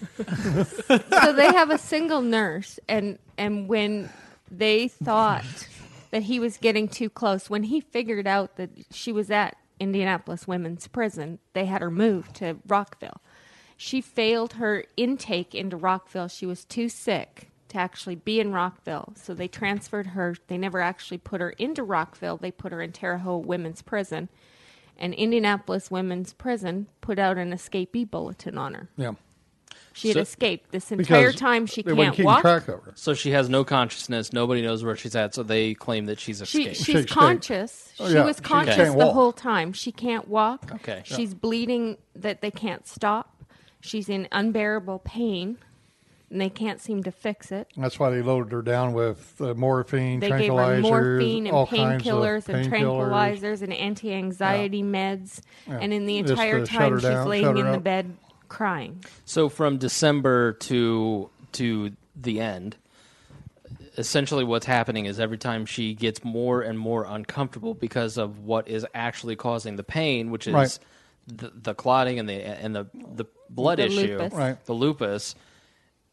so 1.09 1.33
they 1.33 1.47
have 1.47 1.71
a 1.71 1.77
single 1.77 2.21
nurse 2.21 2.79
and 2.87 3.17
and 3.37 3.67
when 3.67 4.09
they 4.51 4.87
thought 4.87 5.45
that 6.11 6.23
he 6.23 6.39
was 6.39 6.57
getting 6.57 6.87
too 6.87 7.09
close 7.09 7.49
when 7.49 7.63
he 7.63 7.81
figured 7.81 8.27
out 8.27 8.57
that 8.57 8.69
she 8.91 9.11
was 9.11 9.31
at 9.31 9.55
Indianapolis 9.79 10.47
Women's 10.47 10.87
Prison 10.87 11.39
they 11.53 11.65
had 11.65 11.81
her 11.81 11.91
moved 11.91 12.35
to 12.35 12.57
Rockville 12.67 13.21
she 13.77 14.01
failed 14.01 14.53
her 14.53 14.83
intake 14.97 15.55
into 15.55 15.77
Rockville 15.77 16.27
she 16.27 16.45
was 16.45 16.65
too 16.65 16.89
sick 16.89 17.48
to 17.69 17.77
actually 17.77 18.15
be 18.15 18.39
in 18.39 18.51
Rockville 18.51 19.13
so 19.15 19.33
they 19.33 19.47
transferred 19.47 20.07
her 20.07 20.35
they 20.47 20.57
never 20.57 20.81
actually 20.81 21.17
put 21.19 21.41
her 21.41 21.51
into 21.51 21.83
Rockville 21.83 22.37
they 22.37 22.51
put 22.51 22.71
her 22.71 22.81
in 22.81 22.91
Terre 22.91 23.19
Haute 23.19 23.45
Women's 23.45 23.81
Prison 23.81 24.29
and 24.97 25.13
Indianapolis 25.13 25.89
Women's 25.89 26.33
Prison 26.33 26.87
put 27.01 27.17
out 27.19 27.37
an 27.37 27.51
escapee 27.51 28.09
bulletin 28.09 28.57
on 28.57 28.73
her 28.73 28.89
Yeah, 28.97 29.13
she 29.93 30.09
had 30.09 30.15
So- 30.15 30.21
escaped 30.21 30.71
this 30.71 30.91
entire 30.91 31.31
time. 31.31 31.65
She 31.65 31.81
they 31.81 31.95
can't 31.95 32.19
walk. 32.19 32.41
track 32.41 32.67
of 32.67 32.83
her. 32.83 32.91
So 32.95 33.13
she 33.13 33.31
has 33.31 33.49
no 33.49 33.63
consciousness. 33.63 34.31
Nobody 34.33 34.61
knows 34.61 34.83
where 34.83 34.95
she's 34.95 35.15
at. 35.15 35.33
So 35.35 35.43
they 35.43 35.73
claim 35.73 36.05
that 36.05 36.19
she's 36.19 36.37
She, 36.47 36.63
escaped. 36.63 36.75
she's 36.77 36.85
She 36.85 36.91
escaped. 36.93 37.11
conscious. 37.11 37.93
Oh, 37.99 38.07
she 38.07 38.13
yeah, 38.15 38.23
was 38.25 38.39
conscious 38.39 38.75
can't 38.75 38.97
the 38.97 39.05
walk. 39.05 39.13
whole 39.13 39.31
time. 39.33 39.73
She 39.73 39.91
can't 39.91 40.27
walk. 40.27 40.71
Okay. 40.75 41.03
Yeah. 41.09 41.15
She's 41.17 41.33
bleeding 41.33 41.97
that 42.15 42.41
they 42.41 42.51
can't 42.51 42.87
stop. 42.87 43.43
She's 43.81 44.09
in 44.09 44.27
unbearable 44.31 44.99
pain, 44.99 45.57
and 46.31 46.39
they 46.39 46.49
can't 46.49 46.79
seem 46.79 47.03
to 47.03 47.11
fix 47.11 47.51
it. 47.51 47.67
That's 47.75 47.99
why 47.99 48.09
they 48.11 48.21
loaded 48.21 48.51
her 48.51 48.61
down 48.61 48.93
with 48.93 49.35
uh, 49.41 49.53
morphine, 49.55 50.19
They 50.19 50.29
gave 50.29 50.51
tranquilizers, 50.51 50.75
her 50.75 50.81
morphine 50.81 51.47
and 51.47 51.55
all 51.55 51.67
kinds 51.67 52.05
of 52.05 52.13
painkillers 52.13 52.49
and 52.49 52.71
tranquilizers 52.71 53.61
and 53.61 53.73
anti-anxiety 53.73 54.83
meds. 54.83 55.41
Yeah. 55.67 55.79
And 55.81 55.93
in 55.93 56.05
the 56.05 56.17
entire 56.17 56.65
time, 56.65 56.91
her 56.93 56.99
she's 56.99 57.09
down, 57.09 57.27
laying 57.27 57.45
shut 57.45 57.57
her 57.57 57.65
in 57.65 57.71
the 57.71 57.79
bed 57.79 58.15
crying. 58.47 59.03
So 59.25 59.49
from 59.49 59.77
December 59.77 60.53
to 60.53 61.29
to 61.53 61.91
the 62.15 62.39
end, 62.41 62.75
essentially 63.97 64.43
what's 64.43 64.65
happening 64.65 65.05
is 65.05 65.19
every 65.19 65.37
time 65.37 65.65
she 65.65 65.93
gets 65.93 66.23
more 66.23 66.61
and 66.61 66.77
more 66.77 67.05
uncomfortable 67.05 67.73
because 67.73 68.17
of 68.17 68.39
what 68.39 68.67
is 68.67 68.85
actually 68.93 69.35
causing 69.35 69.75
the 69.75 69.83
pain, 69.83 70.31
which 70.31 70.47
is 70.47 70.53
Right. 70.53 70.79
the, 71.27 71.51
the 71.55 71.73
clotting 71.73 72.19
and 72.19 72.27
the 72.29 72.33
and 72.35 72.75
the 72.75 72.85
the 73.15 73.25
blood 73.49 73.79
The 73.79 73.85
issue, 73.85 74.17
lupus. 74.17 74.33
Right. 74.33 74.65
the 74.65 74.73
lupus. 74.73 75.35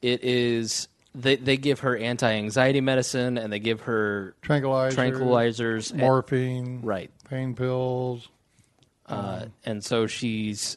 It 0.02 0.22
is 0.22 0.88
they 1.14 1.36
they 1.36 1.56
give 1.56 1.80
her 1.80 1.96
anti-anxiety 1.96 2.80
medicine 2.80 3.38
and 3.38 3.52
they 3.52 3.58
give 3.58 3.82
her 3.82 4.34
Tranquilizers, 4.42 4.92
tranquilizers, 4.94 5.90
and- 5.92 6.00
morphine, 6.00 6.80
right? 6.82 7.10
pain 7.28 7.54
pills. 7.54 8.28
Uh, 9.06 9.46
and 9.64 9.84
so 9.84 10.06
she's 10.06 10.76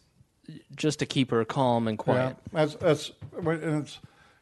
just 0.76 1.00
to 1.00 1.06
keep 1.06 1.32
her 1.32 1.44
calm 1.46 1.88
and 1.88 1.98
quiet. 1.98 2.38
Yeah, 2.54 2.66
that's 2.66 2.76
that's 2.76 3.12
when- 3.40 3.62
and 3.62 3.84
it's 3.84 4.00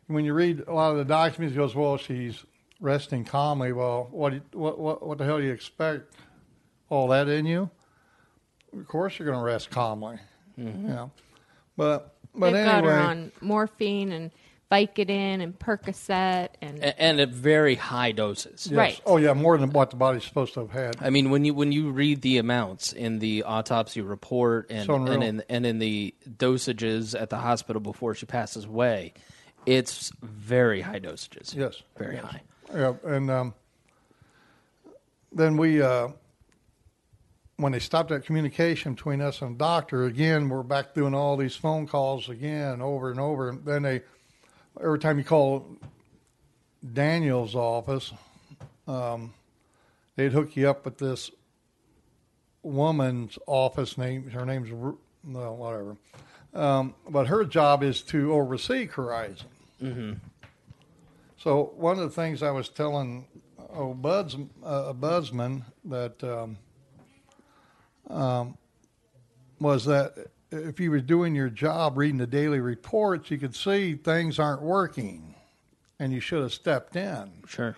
when 0.07 0.23
you 0.25 0.33
read 0.33 0.63
a 0.67 0.73
lot 0.73 0.91
of 0.91 0.97
the 0.97 1.05
documents. 1.05 1.53
It 1.55 1.57
goes, 1.57 1.73
well, 1.75 1.97
she's 1.97 2.45
resting 2.79 3.25
calmly. 3.25 3.71
Well, 3.73 4.07
what 4.11 4.33
what 4.53 4.77
what 4.79 5.05
what 5.05 5.17
the 5.17 5.25
hell 5.25 5.37
do 5.39 5.43
you 5.45 5.51
expect? 5.51 6.13
All 6.89 7.07
that 7.09 7.27
in 7.27 7.45
you? 7.45 7.69
Of 8.77 8.87
course, 8.87 9.17
you're 9.17 9.25
going 9.25 9.39
to 9.39 9.43
rest 9.43 9.69
calmly. 9.69 10.17
Yeah, 10.57 11.07
but 11.75 12.13
but 12.35 12.51
They've 12.51 12.65
anyway, 12.67 12.81
got 12.91 13.03
her 13.03 13.09
on 13.09 13.31
morphine 13.41 14.11
and 14.11 14.31
Vicodin 14.71 15.41
and 15.41 15.57
Percocet 15.57 16.49
and 16.61 16.79
A- 16.79 17.01
and 17.01 17.19
at 17.21 17.29
very 17.29 17.75
high 17.75 18.11
doses. 18.11 18.67
yes. 18.69 18.77
right. 18.77 19.01
Oh 19.05 19.17
yeah, 19.17 19.33
more 19.33 19.57
than 19.57 19.69
what 19.71 19.91
the 19.91 19.95
body's 19.95 20.25
supposed 20.25 20.53
to 20.55 20.61
have 20.61 20.71
had. 20.71 20.97
I 21.01 21.09
mean, 21.09 21.29
when 21.29 21.45
you 21.45 21.53
when 21.53 21.71
you 21.71 21.91
read 21.91 22.21
the 22.21 22.37
amounts 22.37 22.91
in 22.91 23.19
the 23.19 23.43
autopsy 23.43 24.01
report 24.01 24.67
and 24.69 24.89
It's 24.89 24.89
and 24.89 25.23
in 25.23 25.43
and 25.49 25.65
in 25.65 25.79
the 25.79 26.13
dosages 26.29 27.19
at 27.19 27.29
the 27.29 27.37
hospital 27.37 27.79
before 27.79 28.13
she 28.15 28.25
passes 28.25 28.65
away, 28.65 29.13
it's 29.65 30.11
very 30.21 30.81
high 30.81 30.99
dosages. 30.99 31.55
Yes, 31.55 31.81
very 31.97 32.15
yes. 32.15 32.25
high. 32.25 32.41
Yeah, 32.73 32.93
and 33.05 33.31
um, 33.31 33.53
then 35.31 35.55
we, 35.57 35.81
uh, 35.81 36.09
when 37.57 37.71
they 37.71 37.79
stopped 37.79 38.09
that 38.09 38.25
communication 38.25 38.93
between 38.93 39.21
us 39.21 39.41
and 39.41 39.55
the 39.55 39.59
doctor, 39.59 40.03
again, 40.05 40.49
we're 40.49 40.63
back 40.63 40.93
doing 40.93 41.13
all 41.13 41.37
these 41.37 41.55
phone 41.55 41.87
calls 41.87 42.29
again, 42.29 42.81
over 42.81 43.09
and 43.09 43.19
over. 43.19 43.49
And 43.49 43.65
then 43.65 43.83
they, 43.83 44.01
every 44.83 44.99
time 44.99 45.17
you 45.17 45.23
call 45.23 45.65
Daniels' 46.93 47.55
office, 47.55 48.13
um, 48.87 49.33
they'd 50.15 50.31
hook 50.31 50.55
you 50.55 50.69
up 50.69 50.85
with 50.85 50.97
this 50.97 51.31
woman's 52.63 53.37
office 53.47 53.97
name. 53.97 54.29
Her 54.29 54.45
name's 54.45 54.69
no, 55.23 55.53
whatever. 55.53 55.97
Um, 56.53 56.95
but 57.09 57.27
her 57.27 57.43
job 57.45 57.83
is 57.83 58.01
to 58.03 58.33
oversee 58.33 58.87
Corizon. 58.87 59.45
So 61.37 61.73
one 61.75 61.99
of 61.99 62.03
the 62.03 62.09
things 62.09 62.41
I 62.41 62.51
was 62.51 62.69
telling 62.69 63.27
oh 63.73 63.93
Bud's 63.93 64.35
uh, 64.63 64.93
ombudsman 64.93 65.63
that 65.85 66.23
um, 66.23 66.57
um, 68.09 68.57
was 69.59 69.85
that 69.85 70.27
if 70.51 70.79
you 70.79 70.91
were 70.91 71.01
doing 71.01 71.35
your 71.35 71.49
job, 71.49 71.97
reading 71.97 72.17
the 72.17 72.27
daily 72.27 72.59
reports, 72.59 73.29
you 73.31 73.37
could 73.37 73.55
see 73.55 73.95
things 73.95 74.39
aren't 74.39 74.61
working, 74.61 75.35
and 75.99 76.13
you 76.13 76.19
should 76.19 76.41
have 76.41 76.53
stepped 76.53 76.95
in. 76.95 77.31
Sure. 77.47 77.75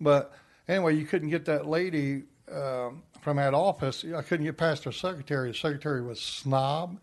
But 0.00 0.32
anyway, 0.68 0.96
you 0.96 1.06
couldn't 1.06 1.30
get 1.30 1.44
that 1.46 1.66
lady 1.66 2.24
um, 2.52 3.02
from 3.20 3.36
that 3.38 3.54
office. 3.54 4.04
I 4.04 4.22
couldn't 4.22 4.46
get 4.46 4.56
past 4.56 4.84
her 4.84 4.92
secretary. 4.92 5.50
The 5.50 5.56
secretary 5.56 6.02
was 6.02 6.20
snob, 6.20 6.98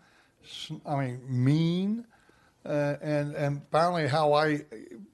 sn- 0.46 0.82
I 0.86 0.96
mean 0.96 1.22
mean, 1.28 2.06
uh, 2.66 2.96
and 3.02 3.36
and 3.36 3.62
finally, 3.72 4.08
how 4.08 4.34
I 4.34 4.62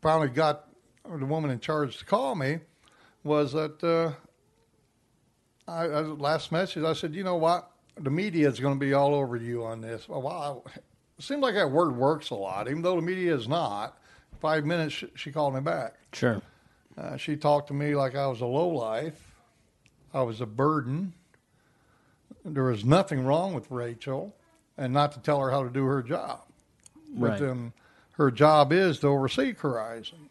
finally 0.02 0.30
got 0.30 0.68
the 1.04 1.26
woman 1.26 1.50
in 1.50 1.60
charge 1.60 1.98
to 1.98 2.06
call 2.06 2.36
me 2.36 2.60
was 3.24 3.54
that 3.54 3.84
uh, 3.84 4.14
I, 5.68 5.86
I 5.86 6.02
last 6.02 6.52
message. 6.52 6.84
I 6.84 6.94
said, 6.94 7.16
you 7.16 7.24
know 7.24 7.38
what, 7.38 7.71
the 8.00 8.10
media 8.10 8.48
is 8.50 8.60
going 8.60 8.74
to 8.74 8.80
be 8.80 8.94
all 8.94 9.14
over 9.14 9.36
you 9.36 9.64
on 9.64 9.82
this. 9.82 10.08
Well, 10.08 10.22
wow, 10.22 10.64
it 10.76 11.24
seems 11.24 11.42
like 11.42 11.56
that 11.56 11.72
word 11.72 11.96
works 11.96 12.30
a 12.30 12.36
lot, 12.36 12.68
even 12.70 12.82
though 12.82 12.96
the 12.96 13.02
media 13.02 13.36
is 13.36 13.48
not. 13.48 13.98
Five 14.40 14.66
minutes, 14.66 14.96
she, 14.96 15.08
she 15.16 15.32
called 15.32 15.54
me 15.54 15.62
back. 15.62 15.96
Sure. 16.14 16.42
Uh, 16.98 17.16
she 17.18 17.36
talked 17.36 17.68
to 17.68 17.74
me 17.74 17.96
like 17.96 18.16
I 18.16 18.28
was 18.28 18.42
a 18.42 18.46
low 18.46 18.70
life. 18.70 19.34
I 20.14 20.24
was 20.24 20.42
a 20.42 20.46
burden. 20.46 21.14
There 22.44 22.64
was 22.64 22.84
nothing 22.84 23.24
wrong 23.24 23.54
with 23.54 23.70
Rachel, 23.70 24.36
and 24.78 24.94
not 24.94 25.12
to 25.14 25.20
tell 25.20 25.40
her 25.40 25.52
how 25.52 25.64
to 25.64 25.70
do 25.70 25.86
her 25.86 26.02
job. 26.02 26.42
Right. 27.14 27.40
But 27.40 27.50
um, 27.50 27.74
her 28.14 28.32
job 28.32 28.74
is 28.74 29.00
to 29.00 29.08
oversee 29.08 29.54
Corizon. 29.54 30.30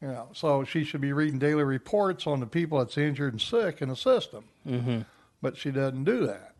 You 0.00 0.08
know, 0.08 0.28
so 0.32 0.64
she 0.64 0.84
should 0.84 1.00
be 1.00 1.12
reading 1.12 1.38
daily 1.38 1.64
reports 1.64 2.26
on 2.26 2.40
the 2.40 2.46
people 2.46 2.78
that's 2.78 2.98
injured 2.98 3.32
and 3.32 3.40
sick 3.40 3.80
in 3.80 3.88
the 3.88 3.96
system. 3.96 4.44
Mm-hmm. 4.66 5.00
But 5.44 5.58
she 5.58 5.70
doesn't 5.70 6.04
do 6.04 6.26
that. 6.26 6.54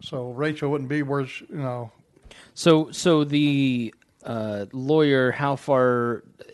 So 0.00 0.30
Rachel 0.30 0.70
wouldn't 0.70 0.88
be 0.88 1.02
where 1.02 1.26
she, 1.26 1.44
you 1.50 1.56
know. 1.56 1.92
So 2.54 2.90
so 2.92 3.24
the 3.24 3.92
uh, 4.24 4.64
lawyer, 4.72 5.32
how 5.32 5.56
far, 5.56 6.24
uh, 6.40 6.44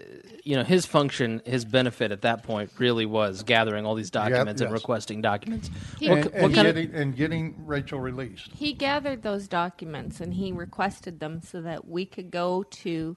you 0.43 0.57
know, 0.57 0.65
his 0.65 0.87
function, 0.87 1.41
his 1.47 1.65
benefit 1.65 2.11
at 2.11 2.23
that 2.23 2.43
point 2.43 2.73
really 2.79 3.07
was 3.07 3.45
gathering 3.45 3.87
all 3.87 3.95
these 3.95 4.11
documents 4.11 4.61
and 4.61 4.73
yes. 4.73 4.81
requesting 4.81 5.23
documents. 5.23 5.71
He- 6.01 6.09
What, 6.09 6.19
and, 6.19 6.27
ki- 6.27 6.33
and 6.35 6.43
what 6.43 6.53
kind 6.55 6.67
of 6.67 6.95
and 6.95 7.17
getting 7.17 7.55
Rachel 7.65 8.01
released. 8.01 8.51
He 8.53 8.73
gathered 8.73 9.23
those 9.23 9.47
documents 9.47 10.21
and 10.21 10.35
he 10.35 10.51
requested 10.51 11.21
them 11.21 11.43
so 11.43 11.61
that 11.61 11.87
we 11.87 12.07
could 12.07 12.33
go 12.33 12.65
to 12.65 13.17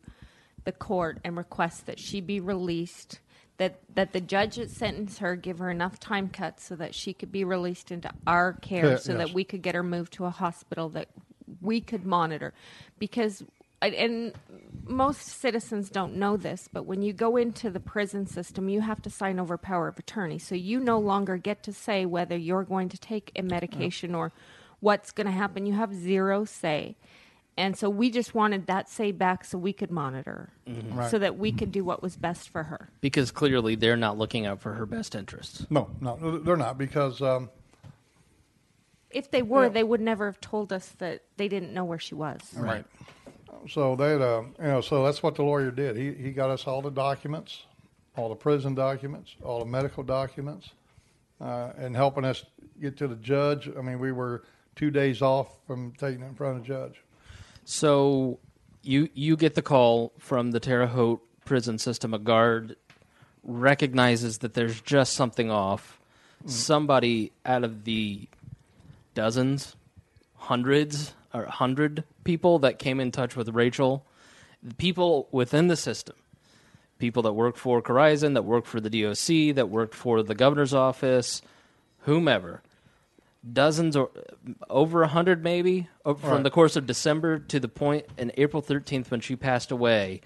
the 0.65 0.71
court 0.71 1.17
and 1.23 1.36
request 1.36 1.88
that 1.88 1.97
she 1.99 2.21
be 2.21 2.39
released. 2.39 3.21
That 3.60 3.80
that 3.93 4.14
the 4.14 4.22
judge 4.22 4.55
that 4.55 4.72
sentenced 4.72 5.20
her 5.20 5.36
give 5.36 5.60
her 5.60 5.70
enough 5.70 5.99
time 5.99 6.30
cuts 6.30 6.64
so 6.64 6.76
that 6.78 6.95
she 6.95 7.14
could 7.14 7.32
be 7.32 7.43
released 7.43 7.91
into 7.91 8.10
our 8.26 8.53
care, 8.53 8.91
Yeah, 8.91 8.95
so 8.97 9.12
yes. 9.14 9.28
that 9.28 9.34
we 9.36 9.43
could 9.43 9.62
get 9.62 9.76
her 9.76 9.84
moved 9.84 10.14
to 10.14 10.26
a 10.26 10.30
hospital 10.32 10.89
that 10.89 11.10
we 11.62 11.82
could 11.82 12.05
monitor, 12.05 12.53
because 12.99 13.43
and- 13.82 13.95
and 13.95 14.34
most 14.86 15.22
citizens 15.28 15.89
don't 15.89 16.16
know 16.16 16.36
this, 16.36 16.68
but 16.72 16.84
when 16.84 17.01
you 17.01 17.14
go 17.14 17.38
into 17.38 17.70
the 17.70 17.80
prison 17.80 18.26
system, 18.26 18.68
you 18.70 18.82
have 18.82 19.01
to 19.03 19.10
sign 19.10 19.39
over 19.39 19.57
power 19.57 19.88
of 19.88 19.97
attorney. 19.99 20.38
So 20.39 20.55
you 20.55 20.80
no 20.80 20.99
longer 20.99 21.38
get 21.38 21.62
to 21.64 21.72
say 21.74 22.05
whether 22.05 22.36
you're 22.38 22.64
going 22.64 22.89
to 22.89 22.97
take 22.97 23.32
a 23.38 23.41
medication 23.41 24.16
or 24.16 24.32
what's 24.82 25.12
going 25.12 25.28
to 25.28 25.32
happen. 25.34 25.66
You 25.66 25.74
have 25.74 25.93
zero 25.93 26.43
say. 26.45 26.95
And 27.60 27.76
so 27.78 27.89
we 27.89 28.10
just 28.10 28.34
wanted 28.34 28.68
that 28.68 28.88
say 28.89 29.12
back 29.12 29.43
so 29.43 29.57
we 29.57 29.74
could 29.74 29.91
monitor, 29.91 30.49
her, 30.66 30.74
Right. 30.95 31.12
so 31.12 31.20
that 31.20 31.38
we 31.38 31.51
could 31.51 31.74
do 31.74 31.84
what 31.84 32.01
was 32.01 32.16
best 32.16 32.47
for 32.47 32.64
her. 32.64 32.89
because 33.01 33.32
clearly 33.32 33.76
they're 33.76 33.97
not 33.97 34.18
looking 34.18 34.45
out 34.45 34.62
for 34.62 34.74
her 34.76 34.86
best 34.86 35.14
interests. 35.14 35.68
No, 35.70 35.89
no, 35.99 36.38
they're 36.39 36.55
not 36.55 36.78
because 36.78 37.22
um, 37.22 37.49
If 39.10 39.30
they 39.30 39.41
were, 39.41 39.64
Yeah. 39.64 39.70
they 39.70 39.84
would 39.84 39.99
never 39.99 40.28
have 40.28 40.39
told 40.39 40.72
us 40.72 40.88
that 40.99 41.24
they 41.36 41.47
didn't 41.49 41.74
know 41.74 41.84
where 41.84 41.99
she 41.99 42.16
was. 42.16 42.39
Right. 42.55 42.86
so 43.68 43.95
they, 43.97 44.14
uh, 44.14 44.41
you 44.41 44.53
know, 44.60 44.80
so 44.82 45.03
that's 45.03 45.22
what 45.22 45.36
the 45.36 45.43
lawyer 45.43 45.70
did. 45.72 45.97
He 45.97 46.14
he 46.14 46.32
got 46.32 46.49
us 46.49 46.66
all 46.66 46.82
the 46.82 46.89
documents, 46.91 47.66
all 48.16 48.30
the 48.30 48.36
prison 48.36 48.74
documents, 48.74 49.36
all 49.43 49.60
the 49.60 49.66
medical 49.66 50.01
documents, 50.03 50.72
uh, 51.41 51.74
and 51.78 51.93
helping 51.93 52.24
us 52.24 52.45
get 52.80 52.95
to 52.97 53.07
the 53.10 53.16
judge. 53.18 53.68
I 53.78 53.82
mean, 53.82 53.99
we 53.99 54.14
were 54.14 54.43
two 54.76 54.91
days 54.91 55.22
off 55.22 55.57
from 55.68 55.91
taking 55.97 56.22
it 56.24 56.28
in 56.28 56.36
front 56.36 56.55
of 56.57 56.62
the 56.64 56.68
judge. 56.68 57.03
So 57.72 58.39
you 58.82 59.09
you 59.13 59.38
get 59.38 59.53
the 59.53 59.61
call 59.61 60.11
from 60.17 60.49
the 60.49 60.59
Terre 60.59 60.88
Haute 60.88 61.22
prison 61.45 61.78
system. 61.78 62.15
A 62.15 62.17
guard 62.17 62.76
recognizes 63.43 64.39
that 64.39 64.55
there's 64.55 64.82
just 64.82 65.13
something 65.13 65.51
off. 65.51 65.99
Mm. 66.43 66.49
Somebody 66.49 67.32
out 67.45 67.63
of 67.63 67.84
the 67.84 68.28
dozens, 69.13 69.76
hundreds, 70.36 71.13
or 71.32 71.45
hundred 71.45 72.05
people 72.24 72.57
that 72.57 72.80
came 72.80 72.99
in 72.99 73.11
touch 73.11 73.36
with 73.36 73.49
Rachel, 73.49 74.03
the 74.63 74.74
people 74.74 75.28
within 75.32 75.67
the 75.67 75.78
system, 75.78 76.15
people 76.97 77.22
that 77.22 77.34
worked 77.34 77.59
for 77.59 77.84
Corizon, 77.84 78.34
that 78.34 78.45
worked 78.45 78.65
for 78.65 78.80
the 78.80 78.89
DOC, 78.89 79.53
that 79.53 79.70
worked 79.70 79.93
for 79.93 80.24
the 80.24 80.34
governor's 80.34 80.74
office, 80.74 81.43
whomever, 81.99 82.63
dozens 83.54 83.96
or 83.96 84.10
over 84.70 85.02
a 85.04 85.08
hundred 85.08 85.44
maybe 85.44 85.88
o- 86.06 86.14
from 86.14 86.30
Right. 86.30 86.44
the 86.44 86.50
course 86.52 86.76
of 86.76 86.86
December 86.86 87.40
to 87.40 87.60
the 87.60 87.68
point 87.70 88.06
in 88.18 88.32
April 88.38 88.62
13th 88.62 89.12
when 89.12 89.22
she 89.22 89.36
passed 89.36 89.72
away. 89.72 90.22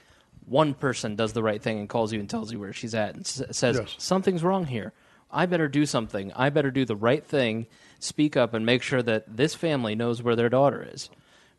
One 0.45 0.74
person 0.74 1.16
does 1.16 1.34
the 1.34 1.43
right 1.43 1.61
thing 1.61 1.80
and 1.80 1.88
calls 1.88 2.11
you 2.11 2.20
and 2.20 2.30
tells 2.30 2.51
you 2.51 2.59
where 2.59 2.74
she's 2.74 2.95
at 2.95 3.16
and 3.16 3.22
s- 3.26 3.41
says 3.51 3.78
Yes. 3.80 3.95
something's 3.97 4.43
wrong 4.43 4.66
here. 4.66 4.93
I 5.32 5.45
better 5.45 5.68
do 5.68 5.86
something. 5.86 6.32
I 6.36 6.49
better 6.49 6.70
do 6.72 6.86
the 6.86 6.95
right 6.95 7.26
thing. 7.26 7.68
Speak 7.99 8.36
up 8.36 8.53
and 8.53 8.66
make 8.66 8.84
sure 8.84 9.01
that 9.01 9.38
this 9.38 9.55
family 9.55 9.95
knows 9.95 10.22
where 10.22 10.36
their 10.36 10.49
daughter 10.49 10.86
is, 10.91 11.09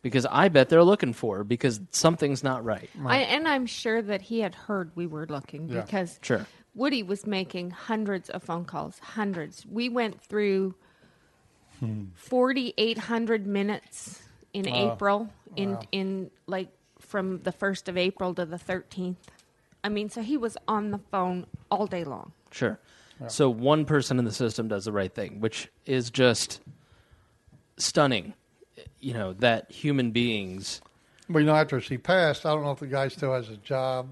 because 0.02 0.26
I 0.26 0.48
bet 0.48 0.68
they're 0.68 0.84
looking 0.84 1.12
for 1.12 1.38
her 1.38 1.44
because 1.44 1.80
something's 1.90 2.44
not 2.44 2.64
right. 2.64 2.90
I, 3.04 3.18
and 3.20 3.48
I'm 3.48 3.66
sure 3.66 4.02
that 4.02 4.22
he 4.22 4.40
had 4.40 4.54
heard 4.54 4.90
we 4.94 5.06
were 5.06 5.26
looking 5.26 5.68
Yeah. 5.68 5.80
because 5.80 6.18
Sure. 6.22 6.46
Woody 6.74 7.02
was 7.02 7.26
making 7.26 7.70
hundreds 7.70 8.28
of 8.28 8.42
phone 8.42 8.64
calls, 8.64 8.98
hundreds. 8.98 9.64
We 9.66 9.88
went 9.88 10.20
through 10.20 10.74
4,800 12.14 13.46
minutes 13.46 14.22
in 14.52 14.68
April, 14.68 15.30
in 15.56 15.78
in 15.92 16.30
like 16.46 16.68
from 17.00 17.42
the 17.42 17.52
first 17.52 17.88
of 17.88 17.96
April 17.96 18.34
to 18.34 18.44
the 18.44 18.56
13th. 18.56 19.16
I 19.82 19.88
mean, 19.88 20.08
so 20.08 20.22
he 20.22 20.36
was 20.36 20.56
on 20.66 20.90
the 20.90 20.98
phone 21.10 21.46
all 21.70 21.86
day 21.86 22.04
long. 22.04 22.32
Sure. 22.50 22.78
So 23.28 23.48
one 23.48 23.84
person 23.84 24.18
in 24.18 24.24
the 24.24 24.32
system 24.32 24.68
does 24.68 24.86
the 24.86 24.92
right 24.92 25.12
thing, 25.12 25.40
which 25.40 25.68
is 25.86 26.10
just 26.10 26.60
stunning. 27.76 28.34
You 29.00 29.14
know 29.14 29.32
that 29.34 29.70
human 29.70 30.10
beings. 30.10 30.80
Well, 31.28 31.40
you 31.40 31.46
know, 31.46 31.54
after 31.54 31.80
she 31.80 31.96
passed, 31.96 32.44
I 32.44 32.50
don't 32.50 32.64
know 32.64 32.72
if 32.72 32.80
the 32.80 32.86
guy 32.86 33.08
still 33.08 33.32
has 33.32 33.48
a 33.48 33.56
job. 33.56 34.08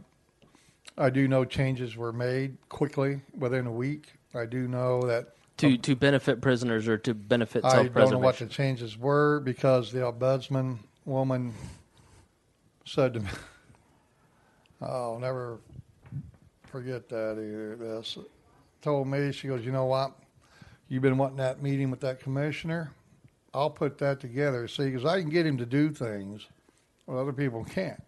I 0.96 1.10
do 1.10 1.26
know 1.26 1.44
changes 1.44 1.96
were 1.96 2.12
made 2.12 2.56
quickly 2.68 3.20
within 3.36 3.66
a 3.66 3.72
week. 3.72 4.12
I 4.34 4.46
do 4.46 4.68
know 4.68 5.02
that 5.02 5.34
To, 5.62 5.74
oh. 5.74 5.76
to 5.76 5.94
benefit 5.94 6.40
prisoners 6.40 6.88
or 6.88 6.98
to 6.98 7.14
benefit 7.14 7.64
I 7.64 7.84
don't 7.84 8.10
know 8.10 8.18
what 8.18 8.38
the 8.38 8.46
changes 8.46 8.98
were 8.98 9.38
because 9.38 9.92
the 9.92 10.00
ombudsman 10.00 10.78
woman 11.04 11.54
said 12.84 13.14
to 13.14 13.20
me, 13.20 13.28
"I'll 14.82 15.20
never 15.20 15.60
forget 16.66 17.08
that 17.10 17.34
either." 17.34 17.76
This 17.76 18.18
told 18.80 19.06
me 19.06 19.30
she 19.30 19.46
goes, 19.46 19.64
"You 19.64 19.70
know 19.70 19.86
what? 19.86 20.18
You've 20.88 21.02
been 21.02 21.16
wanting 21.16 21.36
that 21.36 21.62
meeting 21.62 21.92
with 21.92 22.00
that 22.00 22.18
commissioner. 22.18 22.92
I'll 23.54 23.70
put 23.70 23.98
that 23.98 24.18
together. 24.18 24.66
See, 24.66 24.86
because 24.86 25.04
I 25.04 25.20
can 25.20 25.30
get 25.30 25.46
him 25.46 25.58
to 25.58 25.66
do 25.66 25.90
things 25.90 26.48
what 27.04 27.18
other 27.18 27.32
people 27.32 27.62
can't. 27.62 28.02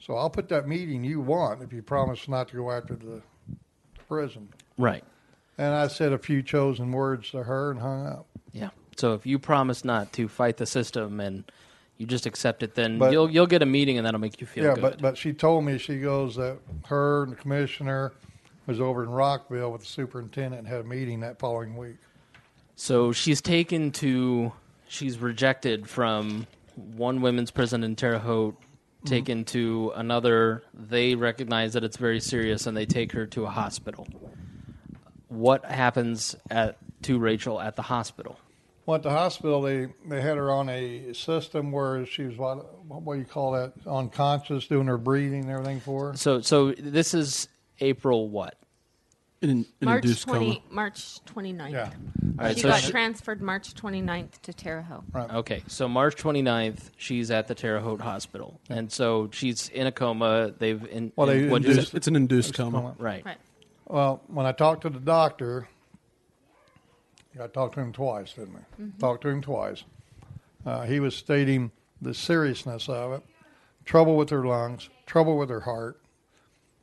So 0.00 0.16
I'll 0.16 0.30
put 0.30 0.48
that 0.48 0.66
meeting 0.66 1.04
you 1.04 1.20
want 1.20 1.60
if 1.60 1.74
you 1.74 1.82
promise 1.82 2.26
not 2.26 2.48
to 2.48 2.56
go 2.56 2.70
after 2.70 2.96
the 2.96 3.20
prison." 4.08 4.48
Right. 4.78 5.04
And 5.58 5.74
I 5.74 5.88
said 5.88 6.12
a 6.12 6.18
few 6.18 6.42
chosen 6.42 6.92
words 6.92 7.30
to 7.32 7.42
her 7.42 7.72
and 7.72 7.80
hung 7.80 8.06
up. 8.06 8.26
Yeah. 8.52 8.70
So 8.96 9.14
if 9.14 9.26
you 9.26 9.38
promise 9.38 9.84
not 9.84 10.12
to 10.14 10.28
fight 10.28 10.56
the 10.56 10.66
system 10.66 11.20
and 11.20 11.44
you 11.98 12.06
just 12.06 12.26
accept 12.26 12.62
it, 12.62 12.76
then 12.76 12.98
But- 12.98 13.12
you'll 13.12 13.30
you'll 13.30 13.46
get 13.46 13.60
a 13.62 13.66
meeting 13.66 13.98
and 13.98 14.06
that'll 14.06 14.20
make 14.20 14.40
you 14.40 14.46
feel 14.46 14.64
yeah, 14.64 14.74
good. 14.74 14.82
but 14.82 15.02
but 15.02 15.18
she 15.18 15.32
told 15.32 15.64
me 15.64 15.78
she 15.78 15.98
goes 16.00 16.36
that 16.36 16.58
her 16.86 17.24
and 17.24 17.32
the 17.32 17.36
commissioner 17.36 18.12
was 18.68 18.80
over 18.80 19.02
in 19.02 19.08
Rockville 19.08 19.72
with 19.72 19.80
the 19.80 19.86
superintendent 19.86 20.60
and 20.60 20.68
had 20.68 20.80
a 20.82 20.84
meeting 20.84 21.20
that 21.20 21.38
following 21.38 21.76
week. 21.76 21.96
So 22.76 23.12
she's 23.12 23.40
taken 23.40 23.90
to, 23.92 24.52
she's 24.86 25.18
rejected 25.18 25.88
from 25.88 26.46
one 26.76 27.22
women's 27.22 27.50
prison 27.50 27.82
in 27.82 27.96
Terre 27.96 28.18
Haute, 28.18 28.54
mm-hmm. 28.54 29.08
taken 29.08 29.44
to 29.46 29.92
another. 29.96 30.62
They 30.74 31.14
recognize 31.14 31.72
that 31.72 31.82
it's 31.82 31.96
very 31.96 32.20
serious 32.20 32.66
and 32.66 32.76
they 32.76 32.86
take 32.86 33.12
her 33.12 33.26
to 33.26 33.46
a 33.46 33.50
hospital. 33.50 34.06
What 35.28 35.64
happens 35.64 36.34
at 36.50 36.76
to 37.02 37.18
Rachel 37.18 37.60
at 37.60 37.76
the 37.76 37.82
hospital? 37.82 38.38
Well, 38.86 38.94
at 38.96 39.02
the 39.02 39.10
hospital, 39.10 39.60
they, 39.60 39.88
they 40.06 40.22
had 40.22 40.38
her 40.38 40.50
on 40.50 40.70
a 40.70 41.12
system 41.12 41.70
where 41.72 42.06
she 42.06 42.22
was 42.24 42.36
what 42.38 42.82
what 42.88 43.14
do 43.14 43.20
you 43.20 43.26
call 43.26 43.52
that 43.52 43.74
unconscious, 43.86 44.66
doing 44.66 44.86
her 44.86 44.96
breathing 44.96 45.42
and 45.42 45.50
everything 45.50 45.80
for 45.80 46.12
her. 46.12 46.16
So 46.16 46.40
so 46.40 46.72
this 46.72 47.12
is 47.12 47.48
April 47.80 48.28
what? 48.30 48.54
In, 49.40 49.50
in 49.50 49.66
March 49.82 50.02
induced 50.02 50.24
20, 50.26 50.46
coma. 50.46 50.60
March 50.70 51.24
29th. 51.26 51.70
Yeah, 51.70 51.90
All 52.40 52.44
right, 52.46 52.56
she 52.56 52.62
so 52.62 52.70
got 52.70 52.80
she- 52.80 52.90
transferred 52.90 53.40
March 53.40 53.72
29th 53.74 54.40
to 54.42 54.52
Terre 54.52 54.82
Haute. 54.82 55.04
right. 55.12 55.30
Okay, 55.32 55.62
so 55.68 55.86
March 55.86 56.16
29th, 56.16 56.90
she's 56.96 57.30
at 57.30 57.46
the 57.46 57.54
Terre 57.54 57.78
Haute 57.78 58.00
Hospital, 58.00 58.58
and 58.68 58.90
so 58.90 59.28
she's 59.32 59.68
in 59.68 59.86
a 59.86 59.92
coma. 59.92 60.52
They've 60.58 60.84
in, 60.90 61.12
Well, 61.14 61.28
they 61.28 61.44
in- 61.44 61.50
what'd 61.50 61.68
induced- 61.68 61.92
say? 61.92 61.96
It's 61.98 62.08
an 62.08 62.16
induced 62.16 62.48
It's 62.48 62.56
coma. 62.56 62.78
coma. 62.78 62.94
right. 62.98 63.24
Right. 63.24 63.36
Well, 63.88 64.22
when 64.26 64.44
I 64.44 64.52
talked 64.52 64.82
to 64.82 64.90
the 64.90 65.00
doctor, 65.00 65.66
I 67.40 67.46
talked 67.46 67.74
to 67.74 67.80
him 67.80 67.92
twice, 67.92 68.34
didn't 68.34 68.54
we? 68.54 68.90
Talked 68.98 69.22
to 69.22 69.28
him 69.28 69.40
twice. 69.40 69.84
Uh, 70.66 70.82
he 70.82 71.00
was 71.00 71.16
stating 71.16 71.70
the 72.02 72.12
seriousness 72.12 72.88
of 72.88 73.12
it, 73.12 73.22
trouble 73.84 74.16
with 74.16 74.28
her 74.30 74.44
lungs, 74.44 74.90
trouble 75.06 75.38
with 75.38 75.48
her 75.48 75.60
heart, 75.60 76.00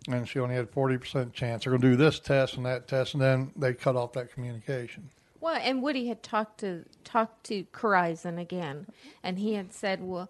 and 0.08 0.28
she 0.28 0.40
only 0.40 0.56
had 0.56 0.70
forty 0.70 0.98
percent 0.98 1.34
chance. 1.34 1.64
They're 1.64 1.72
going 1.72 1.82
to 1.82 1.90
do 1.92 1.96
this 1.96 2.20
test 2.20 2.56
and 2.58 2.66
that 2.66 2.88
test, 2.88 3.14
and 3.14 3.22
then 3.22 3.52
they 3.56 3.74
cut 3.74 3.96
off 3.96 4.14
that 4.14 4.34
communication. 4.34 5.10
Well, 5.40 5.60
and 5.62 5.84
Woody 5.84 6.08
had 6.08 6.24
talked 6.24 6.60
to 6.62 6.86
talked 7.04 7.44
to 7.46 7.66
Corizon 7.66 8.40
again, 8.40 8.88
and 9.22 9.38
he 9.38 9.54
had 9.54 9.72
said, 9.72 10.02
well, 10.02 10.30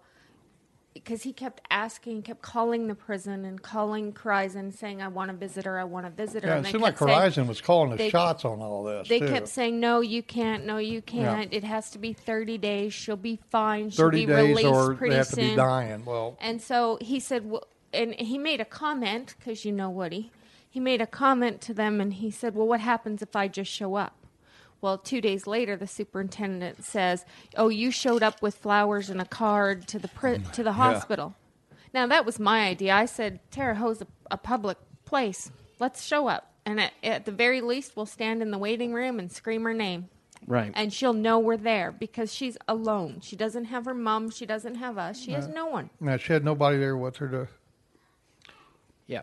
because 1.04 1.22
he 1.22 1.32
kept 1.32 1.60
asking, 1.70 2.22
kept 2.22 2.42
calling 2.42 2.88
the 2.88 2.94
prison 2.94 3.44
and 3.44 3.62
calling 3.62 4.12
Corizon, 4.12 4.72
saying, 4.72 5.00
"I 5.02 5.08
want 5.08 5.30
to 5.30 5.36
visit 5.36 5.64
her. 5.64 5.78
I 5.78 5.84
want 5.84 6.06
to 6.06 6.10
visit 6.10 6.42
her." 6.42 6.50
Yeah, 6.50 6.56
and 6.56 6.66
it 6.66 6.70
seemed 6.70 6.82
like 6.82 6.98
kept 6.98 7.08
saying- 7.10 7.44
Corizon 7.44 7.46
was 7.48 7.60
calling 7.60 7.90
the 7.90 7.96
they- 7.96 8.10
shots 8.10 8.44
on 8.44 8.60
all 8.60 8.84
this. 8.84 9.08
They 9.08 9.20
too. 9.20 9.28
kept 9.28 9.48
saying, 9.48 9.78
"No, 9.78 10.00
you 10.00 10.22
can't. 10.22 10.64
No, 10.66 10.78
you 10.78 11.02
can't. 11.02 11.52
It 11.52 11.64
has 11.64 11.90
to 11.90 11.98
be 11.98 12.12
thirty 12.12 12.58
days. 12.58 12.92
She'll 12.92 13.16
be 13.16 13.38
fine. 13.50 13.90
She'll 13.90 14.06
thirty 14.06 14.26
be 14.26 14.32
days, 14.32 14.48
released 14.48 14.66
or 14.66 14.94
pretty 14.94 15.10
they 15.12 15.16
have 15.18 15.26
soon." 15.26 15.44
to 15.44 15.50
be 15.50 15.56
dying. 15.56 16.04
Well, 16.04 16.36
And 16.40 16.60
so 16.60 16.98
he 17.00 17.20
said, 17.20 17.50
well, 17.50 17.66
and 17.92 18.14
he 18.14 18.36
made 18.38 18.60
a 18.60 18.64
comment 18.64 19.34
because 19.38 19.64
you 19.64 19.72
know 19.72 19.88
Woody. 19.90 20.30
He 20.68 20.80
made 20.80 21.00
a 21.00 21.06
comment 21.06 21.60
to 21.62 21.72
them, 21.74 22.00
and 22.02 22.12
he 22.14 22.30
said, 22.30 22.54
"Well, 22.54 22.66
what 22.66 22.80
happens 22.80 23.22
if 23.22 23.34
I 23.34 23.48
just 23.48 23.70
show 23.70 23.94
up?" 23.94 24.12
Well, 24.80 24.98
two 24.98 25.20
days 25.20 25.46
later, 25.46 25.74
the 25.76 25.86
superintendent 25.86 26.84
says, 26.84 27.24
"Oh, 27.56 27.68
you 27.68 27.90
showed 27.90 28.22
up 28.22 28.42
with 28.42 28.56
flowers 28.56 29.10
and 29.10 29.20
a 29.20 29.24
card 29.24 29.88
to 29.88 29.98
the 29.98 30.08
pri- 30.08 30.38
to 30.52 30.62
the 30.62 30.72
hospital." 30.74 31.34
Now 31.94 32.06
that 32.06 32.26
was 32.26 32.38
my 32.38 32.66
idea. 32.68 32.94
I 32.94 33.06
said 33.06 33.40
Terre 33.50 33.74
Haute's 33.74 34.02
a, 34.02 34.06
a 34.30 34.36
public 34.36 34.76
place. 35.04 35.50
Let's 35.78 36.04
show 36.04 36.28
up, 36.28 36.52
and 36.66 36.80
at, 36.80 36.92
at 37.02 37.24
the 37.24 37.32
very 37.32 37.60
least, 37.60 37.96
we'll 37.96 38.06
stand 38.06 38.42
in 38.42 38.50
the 38.50 38.58
waiting 38.58 38.92
room 38.92 39.18
and 39.18 39.30
scream 39.32 39.64
her 39.64 39.74
name, 39.74 40.08
Right. 40.46 40.72
and 40.74 40.92
she'll 40.92 41.12
know 41.14 41.38
we're 41.38 41.56
there 41.56 41.90
because 41.92 42.32
she's 42.32 42.56
alone. 42.68 43.20
She 43.22 43.34
doesn't 43.36 43.66
have 43.66 43.86
her 43.86 43.94
mom. 43.94 44.30
She 44.30 44.46
doesn't 44.46 44.74
have 44.76 44.98
us. 44.98 45.18
She 45.20 45.32
has 45.32 45.48
no 45.48 45.66
one. 45.66 45.90
Now 46.00 46.16
she 46.18 46.32
had 46.32 46.44
nobody 46.44 46.76
there 46.78 46.96
with 46.96 47.16
her 47.16 47.28
to. 47.28 47.48
Yeah. 49.06 49.22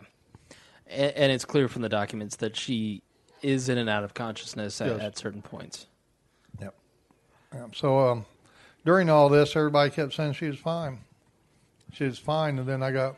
And, 0.88 1.12
and 1.12 1.32
it's 1.32 1.44
clear 1.44 1.68
from 1.68 1.82
the 1.82 1.88
documents 1.88 2.36
that 2.36 2.56
she 2.56 3.02
is 3.44 3.68
in 3.68 3.78
and 3.78 3.88
out 3.90 4.02
of 4.04 4.14
consciousness 4.14 4.80
at, 4.80 4.88
Yes. 4.88 5.00
at 5.00 5.18
certain 5.18 5.42
points. 5.42 5.86
Yep. 6.60 6.74
Yeah, 7.52 7.66
so 7.74 7.98
um, 7.98 8.26
during 8.84 9.10
all 9.10 9.28
this, 9.28 9.54
everybody 9.54 9.90
kept 9.90 10.14
saying 10.14 10.32
she 10.32 10.46
was 10.46 10.58
fine. 10.58 10.98
She 11.92 12.04
was 12.04 12.18
fine, 12.18 12.58
and 12.58 12.66
then 12.66 12.82
I 12.82 12.90
got 12.90 13.16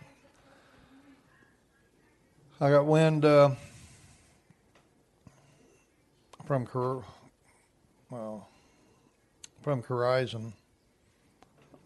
I 2.61 2.71
got 2.71 2.87
wind 2.87 3.25
uh, 3.25 3.51
from 6.45 6.67
Cor- 6.67 7.05
well 8.11 8.49
from 9.63 9.83
Corizon, 9.83 10.53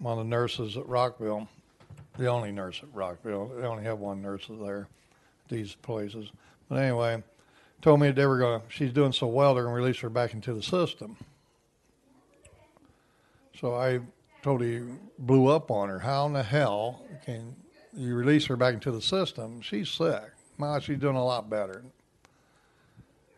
one 0.01 0.18
of 0.18 0.24
the 0.24 0.28
nurses 0.28 0.76
at 0.76 0.86
Rockville, 0.86 1.49
the 2.18 2.26
only 2.26 2.53
nurse 2.53 2.80
at 2.82 2.88
Rockville. 2.95 3.49
They 3.57 3.66
only 3.66 3.84
have 3.84 3.99
one 4.01 4.20
nurse 4.20 4.47
there, 4.51 4.86
these 5.49 5.74
places. 5.76 6.30
But 6.68 6.76
anyway, 6.76 7.22
told 7.82 8.00
me 8.00 8.08
that 8.08 8.16
they 8.16 8.26
were 8.26 8.38
going. 8.38 8.60
to 8.60 8.66
She's 8.70 8.92
doing 8.92 9.12
so 9.12 9.26
well, 9.26 9.54
they're 9.54 9.64
going 9.64 9.74
to 9.76 9.80
release 9.82 10.00
her 10.00 10.10
back 10.10 10.34
into 10.34 10.52
the 10.54 10.62
system. 10.62 11.16
So 13.58 13.74
I 13.74 14.00
totally 14.42 14.82
blew 15.18 15.48
up 15.48 15.70
on 15.70 15.88
her. 15.88 15.98
How 15.98 16.26
in 16.26 16.32
the 16.32 16.42
hell 16.42 17.02
can 17.24 17.54
you 17.94 18.14
release 18.14 18.46
her 18.46 18.56
back 18.56 18.74
into 18.74 18.90
the 18.90 19.02
system? 19.02 19.60
She's 19.60 19.90
sick. 19.90 20.22
Well, 20.58 20.78
she's 20.80 20.98
doing 20.98 21.16
a 21.16 21.24
lot 21.24 21.50
better. 21.50 21.82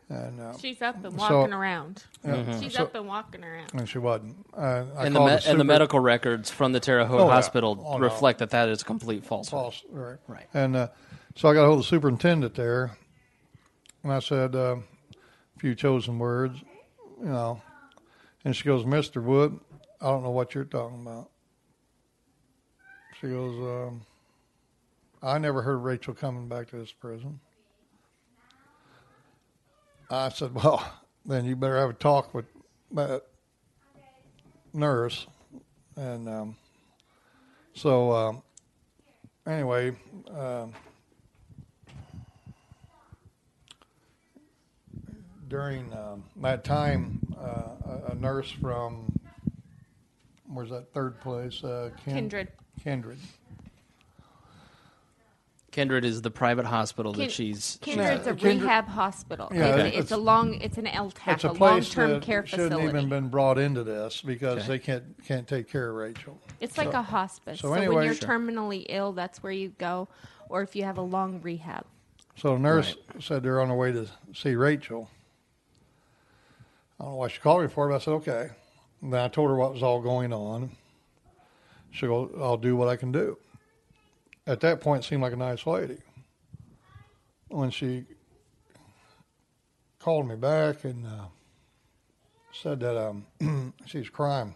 And 0.08 0.40
uh, 0.40 0.58
She's 0.58 0.82
up 0.82 1.02
and 1.04 1.18
So- 1.18 1.38
walking 1.38 1.54
around. 1.54 2.04
yeah, 2.22 2.60
She's 2.60 2.74
so- 2.74 2.82
up 2.84 2.94
and 2.94 3.06
walking 3.06 3.42
around. 3.42 3.70
and 3.72 3.88
she 3.88 3.98
wasn't. 3.98 4.36
Uh, 4.54 4.84
I 4.96 5.06
And 5.06 5.16
the, 5.16 5.20
me- 5.20 5.26
the 5.26 5.48
and 5.50 5.58
the 5.60 5.64
medical 5.64 6.00
records 6.00 6.50
from 6.50 6.72
the 6.72 6.80
Terre 6.80 7.06
Haute 7.06 7.20
Oh, 7.20 7.26
yeah. 7.28 7.32
Hospital 7.34 7.82
Oh, 7.84 7.92
no. 7.96 7.98
reflect 8.04 8.40
that 8.40 8.50
that 8.50 8.68
is 8.68 8.82
complete 8.82 9.24
falsehood. 9.24 9.50
false, 9.58 9.82
right? 9.90 10.18
Right. 10.28 10.46
And 10.52 10.76
uh, 10.76 10.88
so 11.34 11.48
I 11.48 11.54
got 11.54 11.62
a 11.62 11.66
hold 11.66 11.78
of 11.78 11.84
the 11.84 11.88
superintendent 11.88 12.54
there, 12.56 12.90
and 14.02 14.12
I 14.12 14.18
said 14.18 14.54
uh, 14.54 14.76
a 14.76 15.58
few 15.58 15.74
chosen 15.74 16.18
words, 16.18 16.62
you 17.20 17.26
know, 17.26 17.60
and 18.44 18.54
she 18.54 18.64
goes, 18.64 18.84
"Mister 18.84 19.20
Wood, 19.20 19.58
I 20.00 20.06
don't 20.06 20.22
know 20.22 20.30
what 20.30 20.54
you're 20.54 20.64
talking 20.64 21.02
about." 21.02 21.30
She 23.20 23.28
goes, 23.28 23.58
um, 23.60 24.02
"I 25.22 25.38
never 25.38 25.62
heard 25.62 25.78
Rachel 25.78 26.14
coming 26.14 26.48
back 26.48 26.68
to 26.70 26.76
this 26.76 26.92
prison." 26.92 27.40
I 30.10 30.28
said, 30.28 30.54
"Well, 30.54 30.84
then 31.24 31.44
you 31.44 31.56
better 31.56 31.78
have 31.78 31.90
a 31.90 31.94
talk 31.94 32.34
with 32.34 32.46
that 32.92 33.22
nurse," 34.72 35.26
and 35.96 36.28
um, 36.28 36.56
so. 37.74 38.12
Um, 38.12 38.42
anyway, 39.46 39.92
um, 40.34 40.72
during 45.52 45.92
um, 45.92 46.24
that 46.36 46.64
time, 46.64 47.20
uh, 47.38 48.08
a, 48.08 48.12
a 48.12 48.14
nurse 48.14 48.50
from 48.50 49.04
where's 50.46 50.70
that 50.70 50.90
third 50.94 51.20
place? 51.20 51.62
Uh, 51.62 51.90
Kin- 52.04 52.14
Kindred. 52.14 52.48
Kindred. 52.82 53.18
Kindred 55.70 56.06
is 56.06 56.22
the 56.22 56.30
private 56.30 56.64
hospital 56.64 57.12
Kin- 57.12 57.24
that 57.24 57.30
she's. 57.32 57.78
Kindred's 57.82 58.26
a 58.26 58.30
Kindred- 58.34 58.62
rehab 58.62 58.88
hospital. 58.88 59.50
Yeah, 59.52 59.66
it's, 59.66 59.78
it's- 59.88 60.02
it's 60.04 60.10
a 60.12 60.16
long. 60.16 60.54
It's 60.62 60.78
an 60.78 60.86
LTAC, 60.86 61.34
It's 61.34 61.44
a 61.44 61.48
a, 61.50 61.54
place 61.54 61.94
long-term 61.96 62.10
that 62.12 62.22
care 62.22 62.46
shouldn't 62.46 62.70
facility. 62.72 62.88
even 62.96 63.10
been 63.10 63.28
brought 63.28 63.58
into 63.58 63.84
this 63.84 64.22
because 64.22 64.60
Okay. 64.60 64.68
they 64.68 64.78
can't 64.78 65.04
can't 65.26 65.46
take 65.46 65.68
care 65.70 65.90
of 65.90 65.96
Rachel. 65.96 66.40
It's 66.60 66.78
like 66.78 66.92
So- 66.92 66.98
a 66.98 67.02
hospice. 67.02 67.60
so 67.60 67.68
So, 67.68 67.74
anyway- 67.74 67.94
when 67.96 68.04
you're 68.06 68.14
Sure. 68.14 68.26
terminally 68.30 68.86
ill, 68.88 69.12
that's 69.12 69.42
where 69.42 69.52
you 69.52 69.68
go, 69.78 70.08
or 70.48 70.62
if 70.62 70.74
you 70.74 70.84
have 70.84 70.96
a 70.96 71.02
long 71.02 71.42
rehab. 71.42 71.84
So 72.36 72.54
the 72.54 72.58
nurse 72.58 72.96
said 73.20 73.42
they're 73.42 73.60
on 73.60 73.68
their 73.68 73.76
way 73.76 73.92
to 73.92 74.06
see 74.34 74.54
Rachel. 74.54 75.10
I 77.02 77.06
don't 77.06 77.14
know 77.14 77.18
why 77.18 77.28
she 77.28 77.40
called 77.40 77.62
me 77.62 77.68
for 77.68 77.86
it, 77.86 77.90
but 77.90 77.96
I 77.96 77.98
said, 77.98 78.12
okay. 78.12 78.50
And 79.00 79.12
then 79.12 79.20
I 79.20 79.26
told 79.26 79.50
her 79.50 79.56
what 79.56 79.72
was 79.72 79.82
all 79.82 80.00
going 80.00 80.32
on. 80.32 80.70
She 81.90 82.06
goes, 82.06 82.30
I'll 82.38 82.56
do 82.56 82.76
what 82.76 82.86
I 82.86 82.94
can 82.94 83.10
do. 83.10 83.38
At 84.46 84.60
that 84.60 84.80
point, 84.80 85.02
seemed 85.02 85.20
like 85.20 85.32
a 85.32 85.36
nice 85.36 85.66
lady. 85.66 85.98
When 87.48 87.70
she 87.70 88.04
called 89.98 90.28
me 90.28 90.36
back 90.36 90.84
and 90.84 91.04
uh, 91.04 91.24
said 92.52 92.78
that 92.78 92.96
um, 92.96 93.26
she's 93.86 94.08
crying, 94.08 94.54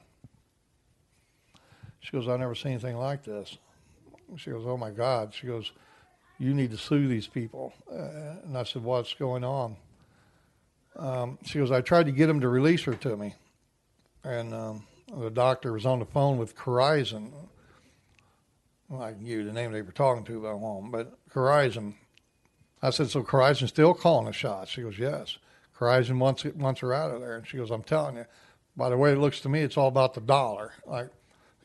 she 1.99 2.13
goes, 2.13 2.29
I've 2.29 2.39
never 2.39 2.55
seen 2.55 2.73
anything 2.73 2.97
like 2.97 3.25
this. 3.25 3.59
She 4.37 4.51
goes, 4.51 4.63
oh 4.65 4.77
my 4.77 4.91
God. 4.91 5.35
She 5.35 5.49
goes, 5.49 5.73
you 6.39 6.55
need 6.55 6.71
to 6.71 6.79
sue 6.79 7.09
these 7.09 7.27
people. 7.27 7.73
Uh, 7.91 8.37
and 8.45 8.57
I 8.57 8.63
said, 8.63 8.85
what's 8.85 9.15
going 9.15 9.43
on? 9.43 9.77
Um, 10.99 11.39
she 11.45 11.59
goes, 11.59 11.71
I 11.71 11.81
tried 11.81 12.07
to 12.07 12.13
get 12.13 12.27
them 12.27 12.41
to 12.41 12.49
release 12.49 12.85
her 12.85 12.95
to 12.95 13.17
me. 13.17 13.35
And 14.25 14.55
um, 14.55 14.87
the 15.17 15.31
doctor 15.31 15.73
was 15.73 15.87
on 15.87 15.99
the 15.99 16.07
phone 16.07 16.39
with 16.39 16.57
Corizon. 16.57 17.33
Well, 18.89 19.03
I 19.03 19.15
you 19.21 19.45
the 19.45 19.53
name 19.53 19.73
they 19.73 19.83
were 19.83 19.93
talking 19.93 20.25
to, 20.25 20.41
but 20.41 20.51
I 20.51 20.55
won't. 20.55 20.93
But 20.93 21.13
Corizon. 21.31 21.95
I 22.83 22.91
said, 22.91 23.11
so 23.11 23.23
Corizon's 23.23 23.71
still 23.71 23.95
calling 23.95 24.27
the 24.27 24.33
shots? 24.33 24.71
She 24.71 24.83
goes, 24.83 24.99
yes. 24.99 25.39
Corizon 25.79 26.19
wants, 26.19 26.45
it, 26.45 26.57
wants 26.57 26.81
her 26.81 26.93
out 26.93 27.11
of 27.11 27.21
there. 27.21 27.37
And 27.37 27.47
she 27.47 27.57
goes, 27.57 27.71
I'm 27.71 27.83
telling 27.83 28.17
you. 28.17 28.27
By 28.77 28.91
the 28.91 28.97
way 28.97 29.13
it 29.13 29.19
looks 29.19 29.41
to 29.41 29.49
me, 29.49 29.63
it's 29.63 29.77
all 29.77 29.89
about 29.89 30.15
the 30.15 30.21
dollar. 30.21 30.73
Like, 30.87 31.09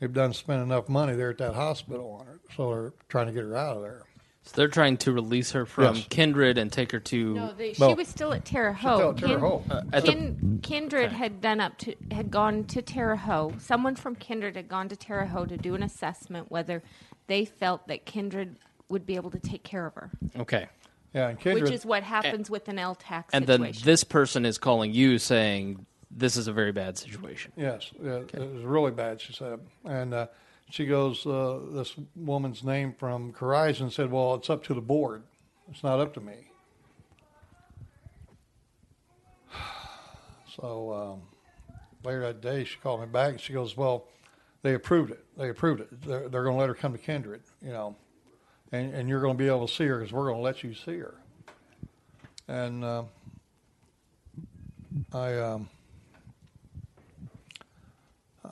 they've 0.00 0.12
done 0.12 0.32
spent 0.32 0.62
enough 0.62 0.88
money 0.88 1.14
there 1.14 1.30
at 1.30 1.38
that 1.38 1.54
hospital 1.54 2.18
on 2.20 2.26
her. 2.26 2.40
So 2.56 2.70
they're 2.70 2.92
trying 3.08 3.26
to 3.26 3.32
get 3.32 3.44
her 3.44 3.56
out 3.56 3.76
of 3.76 3.82
there. 3.82 4.02
So 4.44 4.52
they're 4.56 4.68
trying 4.68 4.96
to 4.98 5.12
release 5.12 5.52
her 5.52 5.64
from 5.64 5.94
Yes. 5.96 6.06
Kindred 6.10 6.58
and 6.58 6.72
take 6.72 6.90
her 6.92 6.98
to. 6.98 7.34
No, 7.34 7.52
they, 7.52 7.74
Well, 7.78 7.90
she 7.90 7.94
was 7.94 8.08
still 8.08 8.32
at 8.32 8.44
Terre 8.44 8.76
still 8.76 8.98
Haute. 9.12 9.22
at 9.22 9.28
Terre 9.28 9.38
Haute. 9.38 9.62
Uh, 9.70 9.82
at 9.92 10.04
the- 10.04 10.12
Kin- 10.12 10.60
Kindred 10.62 11.12
had 11.12 11.40
done 11.40 11.60
up 11.60 11.78
to 11.78 11.94
had 12.10 12.30
gone 12.30 12.64
to 12.64 12.82
Terre 12.82 13.16
Haute. 13.16 13.60
Someone 13.60 13.94
from 13.94 14.16
Kindred 14.16 14.56
had 14.56 14.68
gone 14.68 14.88
to 14.88 14.96
Terre 14.96 15.26
Haute 15.26 15.48
to 15.50 15.56
do 15.56 15.74
an 15.74 15.82
assessment 15.82 16.50
whether 16.50 16.82
they 17.28 17.44
felt 17.44 17.86
that 17.86 18.04
Kindred 18.04 18.56
would 18.88 19.06
be 19.06 19.14
able 19.14 19.30
to 19.30 19.38
take 19.38 19.62
care 19.62 19.86
of 19.86 19.94
her, 19.94 20.10
okay. 20.36 20.66
Yeah, 21.14 21.28
and 21.28 21.38
Kindred. 21.38 21.64
which 21.64 21.72
is 21.72 21.86
what 21.86 22.02
happens 22.02 22.50
with 22.50 22.68
an 22.68 22.76
LTAC 22.76 23.24
And 23.32 23.46
then 23.46 23.72
this 23.84 24.02
person 24.04 24.44
is 24.44 24.58
calling 24.58 24.92
you 24.92 25.18
saying 25.18 25.86
this 26.10 26.36
is 26.36 26.46
a 26.48 26.52
very 26.52 26.72
bad 26.72 26.98
situation. 26.98 27.52
Yes, 27.56 27.90
yeah, 28.02 28.16
it 28.16 28.52
was 28.54 28.64
really 28.64 28.90
bad. 28.90 29.20
She 29.20 29.32
said, 29.32 29.60
and 29.84 30.12
uh, 30.12 30.26
she 30.72 30.86
goes, 30.86 31.26
uh, 31.26 31.60
this 31.70 31.94
woman's 32.16 32.64
name 32.64 32.94
from 32.98 33.30
Corizon 33.34 33.92
said, 33.92 34.10
"Well, 34.10 34.34
it's 34.36 34.48
up 34.48 34.64
to 34.64 34.74
the 34.74 34.80
board. 34.80 35.22
It's 35.70 35.82
not 35.82 36.00
up 36.00 36.14
to 36.14 36.20
me." 36.20 36.50
So 40.56 40.92
um, 40.92 41.22
later 42.04 42.20
that 42.20 42.42
day, 42.42 42.64
she 42.64 42.76
called 42.78 43.00
me 43.00 43.06
back 43.06 43.32
and 43.32 43.40
she 43.40 43.52
goes, 43.52 43.74
"Well, 43.76 44.08
they 44.62 44.74
approved 44.74 45.10
it. 45.10 45.24
They 45.36 45.48
approved 45.48 45.80
it. 45.80 46.02
They're, 46.02 46.28
they're 46.28 46.42
going 46.42 46.56
to 46.56 46.60
let 46.60 46.68
her 46.68 46.74
come 46.74 46.92
to 46.92 46.98
Kindred, 46.98 47.42
you 47.62 47.72
know, 47.72 47.96
and 48.70 48.94
and 48.94 49.08
you're 49.08 49.20
going 49.20 49.34
to 49.34 49.38
be 49.38 49.48
able 49.48 49.66
to 49.66 49.72
see 49.72 49.86
her 49.86 49.98
because 49.98 50.12
we're 50.12 50.26
going 50.26 50.36
to 50.36 50.42
let 50.42 50.62
you 50.62 50.72
see 50.72 50.98
her." 50.98 51.14
And 52.48 52.82
uh, 52.82 53.02
I. 55.12 55.38
Um, 55.38 55.68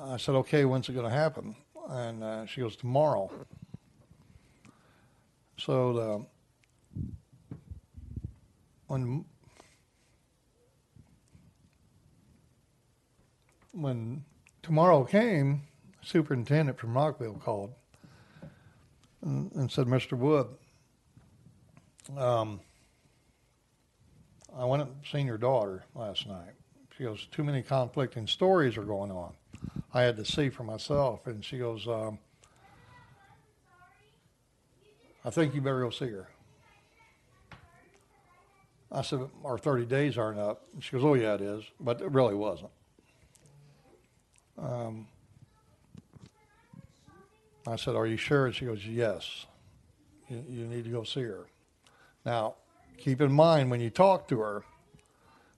I 0.02 0.16
said, 0.16 0.34
okay, 0.36 0.64
when's 0.64 0.88
it 0.88 0.94
going 0.94 1.04
to 1.04 1.14
happen? 1.14 1.54
And 1.90 2.22
uh, 2.22 2.46
she 2.46 2.60
goes, 2.60 2.76
tomorrow. 2.76 3.30
So 5.58 5.92
the, 5.92 6.26
when 8.86 9.24
when 13.72 14.24
tomorrow 14.62 15.04
came, 15.04 15.62
superintendent 16.02 16.78
from 16.78 16.94
Rockville 16.94 17.34
called 17.34 17.74
and, 19.22 19.50
and 19.52 19.70
said, 19.70 19.86
Mr. 19.86 20.16
Wood, 20.16 20.46
um, 22.16 22.60
I 24.56 24.64
went 24.64 24.82
and 24.84 24.94
seen 25.10 25.26
your 25.26 25.38
daughter 25.38 25.84
last 25.94 26.26
night. 26.26 26.52
She 26.96 27.04
goes, 27.04 27.26
too 27.32 27.42
many 27.42 27.62
conflicting 27.62 28.26
stories 28.26 28.76
are 28.76 28.84
going 28.84 29.10
on. 29.10 29.32
I 29.92 30.02
had 30.02 30.16
to 30.16 30.24
see 30.24 30.50
for 30.50 30.64
myself. 30.64 31.26
And 31.26 31.44
she 31.44 31.58
goes, 31.58 31.86
um, 31.88 32.18
I 35.24 35.30
think 35.30 35.54
you 35.54 35.60
better 35.60 35.80
go 35.80 35.90
see 35.90 36.08
her. 36.08 36.28
I 38.92 39.02
said, 39.02 39.20
our 39.44 39.58
30 39.58 39.86
days 39.86 40.18
aren't 40.18 40.38
up. 40.38 40.66
And 40.72 40.82
she 40.82 40.92
goes, 40.92 41.04
oh, 41.04 41.14
yeah, 41.14 41.34
it 41.34 41.40
is. 41.40 41.64
But 41.78 42.00
it 42.00 42.10
really 42.10 42.34
wasn't. 42.34 42.70
Um, 44.58 45.06
I 47.66 47.76
said, 47.76 47.94
Are 47.94 48.06
you 48.06 48.16
sure? 48.16 48.46
And 48.46 48.54
she 48.54 48.66
goes, 48.66 48.84
Yes. 48.86 49.46
You, 50.28 50.44
you 50.48 50.66
need 50.66 50.84
to 50.84 50.90
go 50.90 51.02
see 51.02 51.22
her. 51.22 51.46
Now, 52.24 52.54
keep 52.98 53.20
in 53.20 53.32
mind 53.32 53.70
when 53.70 53.80
you 53.80 53.90
talk 53.90 54.28
to 54.28 54.40
her, 54.40 54.64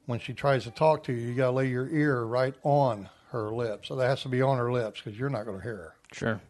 when 0.06 0.18
she 0.18 0.32
tries 0.32 0.64
to 0.64 0.70
talk 0.70 1.04
to 1.04 1.12
you, 1.12 1.28
you 1.28 1.34
got 1.34 1.46
to 1.46 1.52
lay 1.52 1.68
your 1.68 1.88
ear 1.88 2.24
right 2.24 2.54
on 2.62 3.08
her 3.32 3.50
lips. 3.50 3.88
So 3.88 3.96
that 3.96 4.06
has 4.08 4.22
to 4.22 4.28
be 4.28 4.40
on 4.42 4.58
her 4.58 4.70
lips 4.72 5.00
because 5.02 5.18
you're 5.18 5.30
not 5.30 5.44
going 5.44 5.56
to 5.58 5.62
hear 5.62 5.76
her. 5.76 5.94
Sure. 6.12 6.40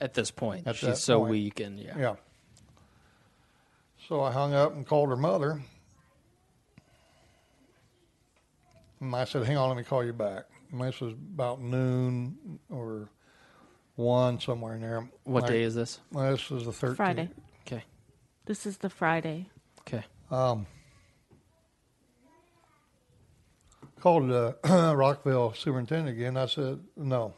At 0.00 0.14
this 0.14 0.30
point, 0.30 0.66
At 0.66 0.76
she's 0.76 0.98
so 1.00 1.18
point. 1.20 1.30
weak, 1.30 1.60
and 1.60 1.78
yeah. 1.78 1.98
Yeah. 1.98 2.14
So 4.08 4.22
I 4.22 4.32
hung 4.32 4.54
up 4.54 4.74
and 4.74 4.86
called 4.86 5.10
her 5.10 5.16
mother. 5.16 5.60
And 9.00 9.14
I 9.14 9.24
said, 9.24 9.44
hang 9.44 9.56
on, 9.56 9.68
let 9.68 9.76
me 9.76 9.84
call 9.84 10.04
you 10.04 10.12
back. 10.12 10.44
And 10.72 10.80
this 10.80 11.00
was 11.00 11.12
about 11.12 11.60
noon 11.60 12.58
or 12.70 13.08
one, 13.96 14.40
somewhere 14.40 14.74
in 14.74 14.80
there. 14.80 15.08
What 15.24 15.44
I- 15.44 15.48
day 15.48 15.62
is 15.62 15.74
this? 15.74 16.00
Well, 16.12 16.30
this 16.32 16.48
was 16.50 16.64
the 16.64 16.72
13th. 16.72 16.96
Friday. 16.96 17.28
Okay. 17.66 17.84
This 18.46 18.66
is 18.66 18.78
the 18.78 18.90
Friday. 18.90 19.48
Okay. 19.80 20.04
Um, 20.30 20.66
called 24.00 24.28
the 24.28 24.56
Rockville 24.96 25.54
superintendent 25.54 26.16
again. 26.16 26.36
I 26.36 26.46
said, 26.46 26.80
no. 26.96 27.34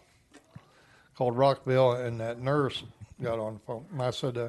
Called 1.16 1.36
Rockville, 1.36 1.92
and 1.92 2.20
that 2.20 2.40
nurse 2.40 2.82
got 3.22 3.38
on 3.38 3.54
the 3.54 3.60
phone. 3.60 3.84
And 3.92 4.02
I 4.02 4.10
said, 4.10 4.38
uh, 4.38 4.48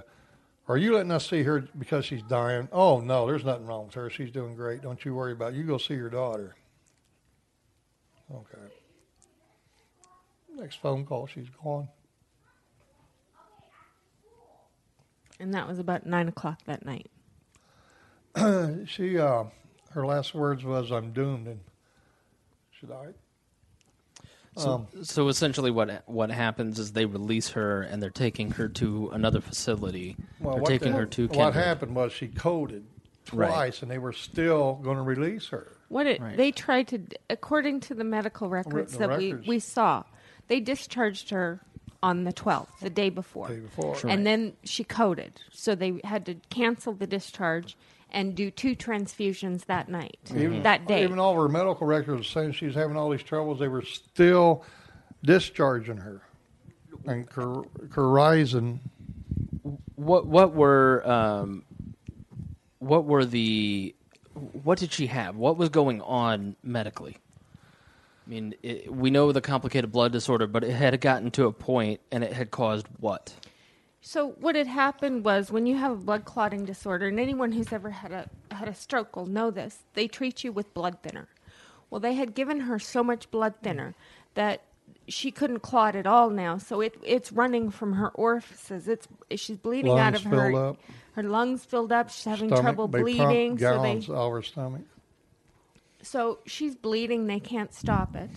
are 0.67 0.77
you 0.77 0.93
letting 0.93 1.11
us 1.11 1.29
see 1.29 1.43
her 1.43 1.67
because 1.77 2.05
she's 2.05 2.23
dying? 2.23 2.69
Oh, 2.71 3.01
no, 3.01 3.25
there's 3.27 3.43
nothing 3.43 3.65
wrong 3.65 3.87
with 3.87 3.95
her. 3.95 4.09
She's 4.09 4.31
doing 4.31 4.55
great. 4.55 4.81
Don't 4.81 5.03
you 5.03 5.13
worry 5.13 5.33
about 5.33 5.53
it. 5.53 5.57
You 5.57 5.63
go 5.63 5.77
see 5.77 5.95
your 5.95 6.09
daughter. 6.09 6.55
Okay. 8.33 8.73
Next 10.55 10.75
phone 10.75 11.05
call, 11.05 11.27
she's 11.27 11.49
gone. 11.63 11.89
And 15.39 15.53
that 15.53 15.67
was 15.67 15.79
about 15.79 16.05
nine 16.05 16.27
o'clock 16.27 16.59
that 16.65 16.85
night. 16.85 17.09
She, 18.87 19.17
uh, 19.17 19.45
her 19.91 20.05
last 20.05 20.33
words 20.33 20.63
was, 20.63 20.91
I'm 20.91 21.11
doomed, 21.11 21.47
and 21.47 21.59
she 22.83 22.87
died. 22.87 23.13
So, 24.55 24.69
Um, 24.71 24.87
so 25.03 25.27
essentially, 25.29 25.71
what 25.71 26.03
what 26.07 26.29
happens 26.29 26.77
is 26.77 26.91
they 26.91 27.05
release 27.05 27.49
her, 27.49 27.81
and 27.81 28.03
they're 28.03 28.11
taking 28.11 28.51
her 28.51 28.67
to 28.69 29.09
another 29.11 29.41
facility. 29.41 30.15
Well, 30.39 30.53
they're 30.55 30.61
what 30.61 30.69
taking 30.69 30.91
the- 30.91 30.99
her 30.99 31.05
to 31.07 31.27
What 31.29 31.33
Kindred. 31.33 31.53
happened 31.55 31.95
was 31.95 32.11
she 32.13 32.27
coded 32.27 32.85
Right. 33.31 33.47
twice, 33.49 33.81
and 33.81 33.89
they 33.89 33.97
were 33.97 34.11
still 34.13 34.75
going 34.83 34.97
to 34.97 35.01
release 35.03 35.47
her. 35.47 35.71
What 35.87 36.05
it 36.05 36.21
Right. 36.21 36.37
they 36.37 36.51
tried 36.51 36.87
to, 36.89 37.01
according 37.31 37.79
to 37.81 37.95
the 37.95 38.03
medical 38.03 38.47
records 38.49 38.93
Written 38.93 38.99
that 38.99 39.09
records. 39.17 39.47
we 39.47 39.55
we 39.55 39.59
saw, 39.59 40.03
they 40.49 40.59
discharged 40.59 41.31
her 41.31 41.61
on 42.03 42.25
the 42.25 42.33
twelfth, 42.33 42.79
the 42.81 42.89
day 42.91 43.09
before, 43.09 43.47
Day 43.47 43.59
before. 43.59 43.95
Sure. 43.95 44.09
and 44.09 44.23
then 44.25 44.53
she 44.63 44.83
coded, 44.83 45.39
so 45.51 45.73
they 45.73 45.99
had 46.03 46.25
to 46.27 46.35
cancel 46.51 46.93
the 46.93 47.07
discharge 47.07 47.75
and 48.13 48.35
do 48.35 48.51
two 48.51 48.75
transfusions 48.75 49.65
that 49.65 49.89
night, 49.89 50.19
that 50.63 50.87
day. 50.87 51.03
Even 51.03 51.19
all 51.19 51.31
of 51.31 51.37
her 51.37 51.49
medical 51.49 51.87
records 51.87 52.27
saying 52.27 52.53
she's 52.53 52.75
having 52.75 52.95
all 52.95 53.09
these 53.09 53.23
troubles, 53.23 53.59
they 53.59 53.67
were 53.67 53.81
still 53.81 54.63
discharging 55.23 55.97
her. 55.97 56.21
And 57.05 57.29
Cor- 57.29 57.65
Corizon, 57.89 58.79
What 59.95 60.25
what 60.25 60.53
were 60.53 61.05
um, 61.09 61.63
what 62.79 63.05
were 63.05 63.25
the 63.25 63.93
what 64.63 64.79
did 64.79 64.91
she 64.93 65.07
have? 65.07 65.35
What 65.35 65.57
was 65.57 65.69
going 65.69 66.01
on 66.01 66.55
medically? 66.63 67.17
I 68.25 68.29
mean, 68.29 68.55
it, 68.63 68.93
we 68.93 69.11
know 69.11 69.31
the 69.33 69.41
complicated 69.41 69.91
blood 69.91 70.13
disorder, 70.13 70.47
but 70.47 70.63
it 70.63 70.71
had 70.71 70.99
gotten 71.01 71.29
to 71.31 71.45
a 71.45 71.51
point, 71.51 71.99
and 72.11 72.23
it 72.23 72.31
had 72.31 72.51
caused 72.51 72.87
what? 72.99 73.33
So 74.05 74.31
what 74.41 74.55
had 74.55 74.67
happened 74.67 75.23
was 75.23 75.49
when 75.49 75.65
you 75.65 75.77
have 75.77 75.91
a 75.93 75.95
blood 75.95 76.25
clotting 76.25 76.65
disorder, 76.65 77.07
and 77.07 77.17
anyone 77.21 77.53
who's 77.53 77.71
ever 77.71 77.89
had 77.89 78.11
a 78.11 78.29
had 78.53 78.67
a 78.67 78.75
stroke 78.75 79.15
will 79.15 79.25
know 79.25 79.49
this, 79.49 79.79
they 79.93 80.09
treat 80.09 80.43
you 80.43 80.51
with 80.51 80.73
blood 80.73 80.97
thinner. 81.01 81.29
Well, 81.89 82.01
they 82.01 82.15
had 82.15 82.35
given 82.35 82.59
her 82.61 82.79
so 82.79 83.01
much 83.01 83.31
blood 83.31 83.53
thinner 83.63 83.95
that 84.33 84.61
she 85.07 85.31
couldn't 85.31 85.59
clot 85.59 85.95
at 85.95 86.05
all 86.05 86.29
now. 86.29 86.57
So 86.57 86.81
it 86.81 86.97
it's 87.01 87.31
running 87.31 87.71
from 87.71 87.93
her 87.93 88.09
orifices. 88.09 88.89
It's 88.89 89.07
she's 89.35 89.57
bleeding 89.57 89.97
out 89.97 90.13
Lungs 90.13 90.25
of 90.25 90.31
her 90.31 90.55
up. 90.69 90.79
her 91.13 91.23
lungs 91.23 91.63
filled 91.63 91.93
up. 91.93 92.09
She's 92.09 92.25
having 92.25 92.49
stomach, 92.49 92.61
trouble 92.61 92.89
bleeding. 92.89 93.57
So 93.57 93.81
they 93.81 93.99
out 93.99 94.09
of 94.09 94.31
her 94.33 94.41
stomach. 94.41 94.81
so 96.01 96.39
she's 96.45 96.75
bleeding. 96.75 97.27
They 97.27 97.39
can't 97.39 97.73
stop 97.73 98.17
it. 98.17 98.31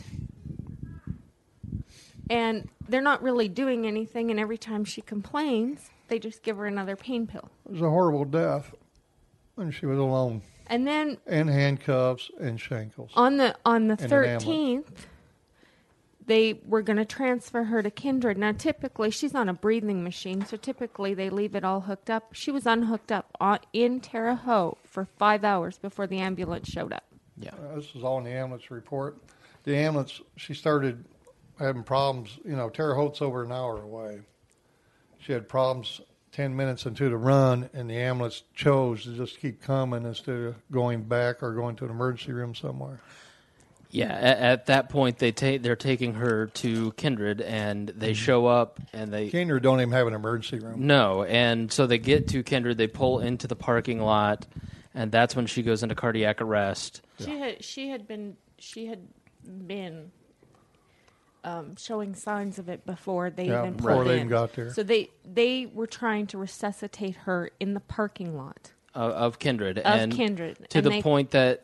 And 2.29 2.69
they're 2.89 3.01
not 3.01 3.23
really 3.23 3.49
doing 3.49 3.87
anything. 3.87 4.31
And 4.31 4.41
every 4.41 4.59
time 4.59 4.85
she 4.85 5.01
complains, 5.01 5.91
they 6.09 6.19
just 6.19 6.43
give 6.43 6.57
her 6.57 6.67
another 6.67 6.97
pain 6.97 7.27
pill. 7.27 7.51
It 7.67 7.73
was 7.73 7.81
a 7.83 7.91
horrible 7.91 8.25
death. 8.25 8.75
And 9.57 9.73
she 9.73 9.87
was 9.87 9.99
alone. 9.99 10.43
And 10.67 10.87
then 10.87 11.19
And 11.27 11.49
handcuffs 11.49 12.31
and 12.41 12.61
shankles. 12.61 13.13
on 13.15 13.37
the 13.37 13.57
on 13.65 13.87
the 13.87 13.93
And 13.95 14.01
an 14.13 14.13
ambulance. 14.13 14.45
thirteenth, 14.45 15.07
they 16.27 16.61
were 16.67 16.83
going 16.83 16.97
to 16.97 17.05
transfer 17.05 17.63
her 17.65 17.83
to 17.85 17.91
Kindred. 17.91 18.37
Now, 18.37 18.51
typically, 18.51 19.13
she's 19.13 19.35
on 19.35 19.49
a 19.49 19.55
breathing 19.55 20.03
machine, 20.03 20.45
so 20.45 20.57
typically 20.57 21.15
they 21.15 21.31
leave 21.31 21.55
it 21.55 21.63
all 21.65 21.83
hooked 21.83 22.11
up. 22.11 22.35
She 22.35 22.51
was 22.51 22.67
unhooked 22.67 23.13
up 23.13 23.31
on, 23.41 23.61
in 23.73 24.01
Terre 24.01 24.35
Haute 24.35 24.79
for 24.85 25.05
five 25.05 25.45
hours 25.45 25.79
before 25.79 26.09
the 26.09 26.19
ambulance 26.19 26.69
showed 26.69 26.93
up. 26.93 27.05
Yeah. 27.39 27.53
Uh, 27.55 27.77
This 27.77 27.95
is 27.95 28.03
all 28.03 28.19
in 28.19 28.25
the 28.25 28.33
ambulance 28.33 28.71
report. 28.73 29.17
The 29.63 29.77
ambulance, 29.77 30.21
she 30.37 30.53
started 30.53 31.05
having 31.59 31.83
problems. 31.83 32.39
You 32.45 32.57
know, 32.57 32.69
Terre 32.69 32.95
Haute's 32.95 33.23
over 33.23 33.45
an 33.45 33.53
hour 33.53 33.81
away. 33.81 34.21
She 35.19 35.33
had 35.33 35.49
problems 35.49 36.01
10 36.33 36.55
minutes 36.55 36.85
into 36.85 37.09
the 37.09 37.17
run, 37.17 37.71
and 37.73 37.89
the 37.89 37.97
ambulance 37.97 38.43
chose 38.55 39.05
to 39.05 39.17
just 39.17 39.41
keep 39.41 39.63
coming 39.63 40.05
instead 40.05 40.37
of 40.37 40.71
going 40.71 41.03
back 41.03 41.43
or 41.43 41.55
going 41.55 41.77
to 41.77 41.85
an 41.85 41.91
emergency 41.91 42.33
room 42.33 42.55
somewhere. 42.55 43.01
Yeah, 43.91 44.13
at, 44.13 44.39
at 44.39 44.67
that 44.67 44.89
point 44.91 45.19
they 45.19 45.33
take 45.33 45.63
they're 45.63 45.77
taking 45.77 46.15
her 46.15 46.49
to 46.49 46.93
Kindred, 46.93 47.41
and 47.41 47.89
they 47.89 48.11
mm-hmm. 48.11 48.15
show 48.15 48.47
up, 48.47 48.81
and 48.93 49.11
they 49.11 49.31
Kinder 49.31 49.59
don't 49.61 49.81
even 49.81 49.93
have 49.93 50.07
an 50.07 50.13
emergency 50.13 50.59
room. 50.59 50.87
no, 50.87 51.23
and 51.23 51.73
so 51.73 51.87
they 51.87 51.99
get 51.99 52.29
to 52.29 52.43
Kindred, 52.43 52.77
they 52.77 52.89
pull 52.89 53.21
into 53.21 53.47
the 53.47 53.57
parking 53.57 54.01
lot, 54.01 54.47
and 54.93 55.11
that's 55.11 55.35
when 55.35 55.47
she 55.47 55.63
goes 55.63 55.83
into 55.83 55.95
cardiac 55.95 56.43
arrest. 56.43 57.01
She 57.21 57.39
had 57.39 57.65
she 57.65 57.89
had 57.89 58.07
been 58.07 58.37
she 58.59 58.87
had 58.87 59.07
been 59.67 60.11
um, 61.47 61.77
showing 61.77 62.15
signs 62.15 62.59
of 62.59 62.69
it 62.69 62.85
before 62.85 63.31
they 63.31 63.47
Yeah, 63.47 63.63
even 63.63 63.75
before 63.75 64.05
they 64.05 64.13
in. 64.15 64.17
even 64.17 64.29
got 64.29 64.53
there. 64.55 64.73
So 64.73 64.83
they 64.83 65.11
they 65.25 65.67
were 65.67 65.87
trying 65.87 66.27
to 66.29 66.39
resuscitate 66.39 67.17
her 67.17 67.51
in 67.61 67.73
the 67.75 67.81
parking 67.81 68.37
lot 68.37 68.73
of, 68.95 69.13
of 69.13 69.39
Kindred, 69.39 69.79
of 69.79 69.85
and 69.87 70.13
Kindred 70.13 70.57
to 70.71 70.79
and 70.79 70.85
the 70.87 70.91
they- 70.91 71.03
point 71.03 71.31
that 71.31 71.63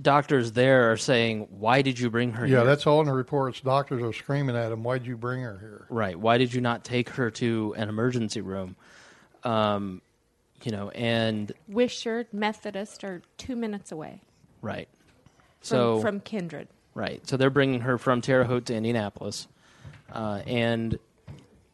doctors 0.00 0.52
there 0.52 0.90
are 0.92 0.96
saying, 0.96 1.48
"Why 1.50 1.82
did 1.82 1.98
you 1.98 2.08
bring 2.10 2.32
her 2.32 2.46
here? 2.46 2.56
Yeah, 2.56 2.60
here?" 2.62 2.66
that's 2.70 2.86
all 2.86 3.00
in 3.00 3.06
the 3.06 3.12
reports. 3.12 3.60
Doctors 3.60 4.02
are 4.02 4.12
screaming 4.12 4.56
at 4.56 4.72
him, 4.72 4.82
Why'd 4.82 5.04
you 5.06 5.16
bring 5.16 5.42
her 5.42 5.58
here? 5.60 5.86
right. 5.90 6.18
Why 6.18 6.38
did 6.38 6.54
you 6.54 6.60
not 6.62 6.82
take 6.84 7.10
her 7.10 7.30
to 7.32 7.74
an 7.76 7.88
emergency 7.88 8.40
room? 8.40 8.76
Um, 9.44 10.00
you 10.62 10.72
know, 10.72 10.90
and 10.90 11.52
Wishard 11.70 12.26
Methodist 12.32 13.02
are 13.04 13.22
two 13.38 13.56
minutes 13.56 13.90
away 13.92 14.20
right. 14.62 14.88
from, 15.60 15.66
So 15.66 16.00
from 16.00 16.20
Kindred. 16.20 16.68
Right. 16.94 17.26
So 17.28 17.36
they're 17.36 17.50
bringing 17.50 17.82
her 17.82 17.98
from 17.98 18.20
Terre 18.20 18.44
Haute 18.44 18.66
to 18.66 18.74
Indianapolis, 18.74 19.46
uh, 20.12 20.42
and 20.46 20.98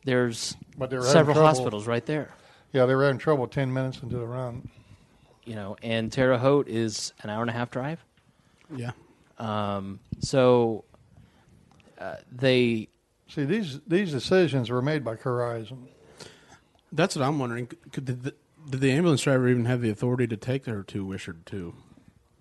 there's 0.05 0.57
But 0.77 0.91
they 0.91 0.97
were 0.97 1.03
several 1.03 1.35
trouble. 1.35 1.49
hospitals 1.49 1.87
right 1.87 2.05
there. 2.05 2.31
Yeah, 2.73 2.87
they 2.87 2.95
were 2.95 3.05
having 3.05 3.19
trouble 3.19 3.47
10 3.47 3.73
minutes 3.73 4.03
into 4.03 4.19
the 4.19 4.27
run. 4.27 4.69
You 5.45 5.55
know, 5.55 5.77
and 5.83 6.13
Terre 6.13 6.37
Haute 6.37 6.69
is 6.69 7.13
an 7.23 7.31
hour 7.31 7.41
and 7.41 7.51
a 7.51 7.53
half 7.53 7.71
drive. 7.71 8.05
Yeah. 8.75 8.91
Um, 9.39 10.01
so 10.21 10.85
uh, 11.99 12.17
they 12.31 12.89
See, 13.29 13.45
these, 13.45 13.81
these 13.87 14.13
decisions 14.13 14.71
were 14.71 14.83
made 14.83 15.05
by 15.05 15.17
Corizon. 15.17 15.89
That's 16.93 17.17
what 17.17 17.25
I'm 17.25 17.39
wondering. 17.39 17.67
Could 17.93 18.05
did 18.05 18.23
the, 18.23 18.35
did 18.71 18.81
the 18.81 18.93
ambulance 18.93 19.23
driver 19.23 19.49
even 19.49 19.65
have 19.65 19.81
the 19.81 19.91
authority 19.91 20.27
to 20.29 20.37
take 20.37 20.67
her 20.67 20.83
to 20.85 21.05
Wishard 21.05 21.45
too? 21.45 21.75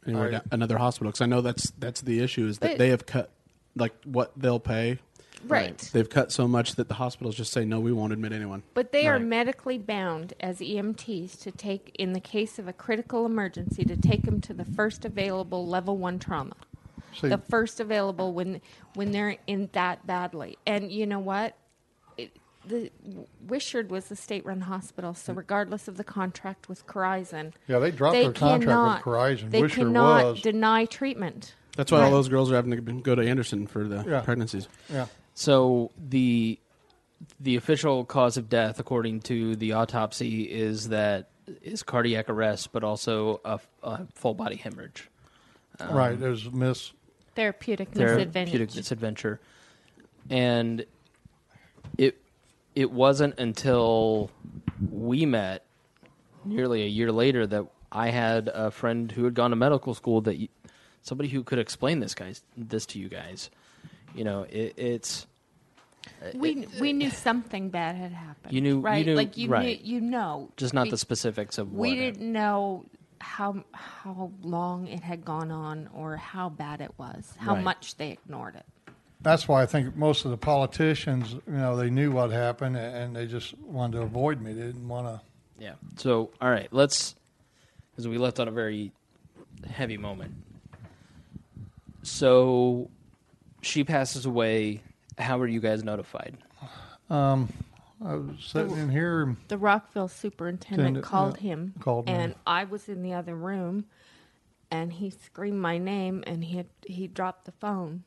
Anywhere 0.06 0.28
I- 0.28 0.32
down, 0.32 0.42
another 0.52 0.78
hospital? 0.78 1.12
Because 1.12 1.22
I 1.22 1.26
know 1.26 1.42
that's 1.42 1.72
that's 1.80 2.02
the 2.02 2.20
issue 2.22 2.48
is 2.48 2.60
that 2.60 2.72
They- 2.72 2.78
they 2.78 2.90
have 2.90 3.06
cut 3.06 3.32
like 3.76 3.94
what 4.06 4.32
they'll 4.38 4.60
pay. 4.60 5.00
Right. 5.48 5.78
They've 5.94 6.10
cut 6.10 6.32
so 6.32 6.48
much 6.48 6.76
that 6.76 6.88
the 6.88 6.96
hospitals 6.96 7.36
just 7.36 7.52
say 7.52 7.66
no, 7.66 7.80
we 7.80 7.92
won't 7.92 8.14
admit 8.14 8.32
anyone. 8.32 8.64
But 8.74 8.92
they 8.92 9.08
are 9.08 9.20
medically 9.20 9.78
bound 9.78 10.34
as 10.40 10.60
EMTs 10.60 11.38
to 11.42 11.52
take, 11.52 11.96
in 12.00 12.14
the 12.14 12.20
case 12.20 12.58
of 12.58 12.68
a 12.68 12.74
critical 12.74 13.26
emergency, 13.26 13.84
to 13.86 13.96
take 13.96 14.24
them 14.24 14.42
to 14.42 14.54
the 14.54 14.66
first 14.66 15.06
available 15.06 15.68
level 15.68 15.98
one 15.98 16.18
trauma. 16.18 16.56
See, 17.20 17.28
the 17.30 17.38
first 17.38 17.80
available 17.80 18.34
when 18.34 18.62
when 18.96 19.12
they're 19.12 19.38
in 19.46 19.70
that 19.74 20.06
badly. 20.08 20.58
And 20.66 20.92
you 20.92 21.06
know 21.06 21.20
what? 21.20 21.56
It, 22.72 22.92
the 23.04 23.26
Wishard 23.48 23.90
was 23.90 24.10
a 24.12 24.16
state-run 24.16 24.62
hospital, 24.62 25.14
so 25.14 25.34
regardless 25.34 25.88
of 25.88 25.98
the 25.98 26.04
contract 26.04 26.68
with 26.70 26.86
Corizon, 26.88 27.54
yeah, 27.68 27.80
they 27.80 27.92
dropped 27.92 28.14
they 28.14 28.24
their 28.24 28.32
contract 28.34 28.64
cannot 28.64 29.06
with 29.06 29.06
Corizon. 29.06 29.52
they 29.52 29.62
Wishard 29.62 29.72
cannot 29.74 30.24
was. 30.26 30.42
deny 30.42 30.86
treatment. 30.86 31.56
That's 31.78 31.92
why 31.92 32.00
Right. 32.00 32.06
all 32.06 32.12
those 32.12 32.30
girls 32.30 32.52
are 32.52 32.56
having 32.56 32.72
to 32.72 32.78
go 33.02 33.16
to 33.16 33.22
Anderson 33.28 33.68
for 33.68 33.84
the 33.88 34.04
Yeah. 34.08 34.22
pregnancies. 34.22 34.68
yeah. 34.90 35.08
so 35.34 35.92
the 35.98 36.60
the 37.40 37.56
official 37.56 38.04
cause 38.06 38.38
of 38.38 38.50
death, 38.50 38.80
according 38.80 39.22
to 39.22 39.56
the 39.56 39.72
autopsy, 39.72 40.44
is 40.44 40.90
that 40.90 41.30
is 41.62 41.82
cardiac 41.84 42.30
arrest, 42.30 42.72
but 42.72 42.84
also 42.84 43.40
a, 43.46 43.60
a 43.84 44.06
full 44.14 44.34
body 44.34 44.56
hemorrhage. 44.58 45.10
Um, 45.80 45.94
right. 45.96 46.20
There's 46.20 46.52
miss. 46.52 46.92
Therapeutic 47.36 47.90
therapeutic 47.92 48.34
misadvantage. 48.34 48.76
misadventure, 48.76 49.40
and 50.30 50.86
it 51.98 52.18
it 52.76 52.92
wasn't 52.92 53.40
until 53.40 54.30
we 54.92 55.26
met 55.26 55.64
nearly 56.44 56.84
a 56.84 56.88
year 56.88 57.12
later 57.12 57.48
that 57.48 57.66
I 57.92 58.10
had 58.10 58.50
a 58.54 58.72
friend 58.72 59.12
who 59.12 59.24
had 59.24 59.34
gone 59.34 59.52
to 59.52 59.56
medical 59.56 59.94
school 59.94 60.22
that 60.22 60.38
y- 60.38 60.50
somebody 61.02 61.30
who 61.30 61.44
could 61.44 61.60
explain 61.60 62.00
this 62.00 62.14
guys 62.14 62.44
this 62.58 62.86
to 62.88 63.00
you 63.00 63.08
guys. 63.10 63.50
You 64.14 64.24
know, 64.26 64.44
it, 64.44 64.74
it's 64.78 65.26
uh, 66.22 66.32
we 66.36 66.68
we 66.80 66.94
knew 66.94 67.08
uh, 67.08 67.12
something 67.12 67.70
bad 67.70 67.96
had 67.96 68.12
happened. 68.12 68.54
You 68.54 68.62
knew- 68.62 68.76
you 68.78 68.82
right? 68.82 69.06
knew- 69.06 69.16
like 69.16 69.38
you 69.38 69.50
right. 69.50 69.82
knew, 69.82 69.94
you 69.96 70.02
know, 70.02 70.50
just 70.58 70.74
not 70.74 70.86
Be- 70.86 70.92
the 70.92 70.98
specifics 70.98 71.58
of 71.58 71.72
what 71.72 71.80
We 71.82 71.96
didn't 71.96 72.32
know 72.32 72.86
how 73.22 73.64
how 73.72 74.32
long 74.44 74.88
it 74.88 75.00
had 75.02 75.24
gone 75.26 75.50
on 75.52 75.90
or 75.96 76.18
how 76.18 76.50
bad 76.50 76.82
it 76.82 76.92
was, 76.98 77.34
how 77.38 77.56
Right. 77.56 77.64
much 77.64 77.96
they 77.96 78.12
ignored 78.12 78.56
it. 78.56 78.66
That's 79.26 79.48
why 79.48 79.64
I 79.64 79.66
think 79.66 79.96
most 79.96 80.24
of 80.24 80.30
the 80.30 80.38
politicians, 80.38 81.34
you 81.34 81.54
know, 81.54 81.76
they 81.76 81.90
knew 81.90 82.12
what 82.12 82.30
happened 82.30 82.78
and 82.78 83.16
they 83.16 83.26
just 83.26 83.58
wanted 83.58 83.98
to 83.98 84.04
avoid 84.04 84.40
me. 84.40 84.54
They 84.54 84.62
didn't 84.62 84.88
want 84.88 85.08
to. 85.08 85.22
Yeah. 85.58 85.74
So, 85.98 86.30
all 86.40 86.52
right, 86.52 86.68
let's 86.72 87.16
because 87.92 88.08
we 88.08 88.20
left 88.20 88.40
on 88.40 88.48
a 88.48 88.52
very 88.52 88.92
heavy 89.68 89.98
moment. 89.98 90.36
So, 92.04 92.92
she 93.64 93.84
passes 93.84 94.28
away. 94.28 94.84
How 95.18 95.40
are 95.40 95.48
you 95.48 95.60
guys 95.60 95.84
notified? 95.84 96.38
Um, 97.10 97.52
I 98.06 98.14
was 98.14 98.36
sitting 98.46 98.78
in 98.78 98.90
here. 98.90 99.36
The 99.48 99.58
Rockville 99.58 100.08
superintendent 100.08 100.82
Attendant, 100.82 101.06
called 101.06 101.38
yeah, 101.38 101.50
him, 101.50 101.74
called 101.80 102.06
me. 102.06 102.12
and 102.14 102.36
I 102.46 102.66
was 102.66 102.90
in 102.90 103.02
the 103.02 103.14
other 103.14 103.34
room, 103.34 103.86
and 104.70 104.94
he 104.94 105.10
screamed 105.10 105.60
my 105.60 105.80
name, 105.80 106.24
and 106.28 106.44
he 106.44 106.58
had, 106.58 106.68
he 106.86 107.08
dropped 107.08 107.46
the 107.46 107.54
phone, 107.54 108.04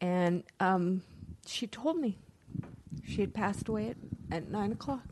and 0.00 0.42
um, 0.60 1.02
she 1.46 1.66
told 1.66 1.98
me 1.98 2.18
she 3.06 3.20
had 3.20 3.34
passed 3.34 3.68
away 3.68 3.90
at, 3.90 3.96
at 4.30 4.50
nine 4.50 4.72
o'clock. 4.72 5.02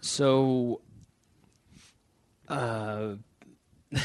So, 0.00 0.80
uh, 2.48 3.14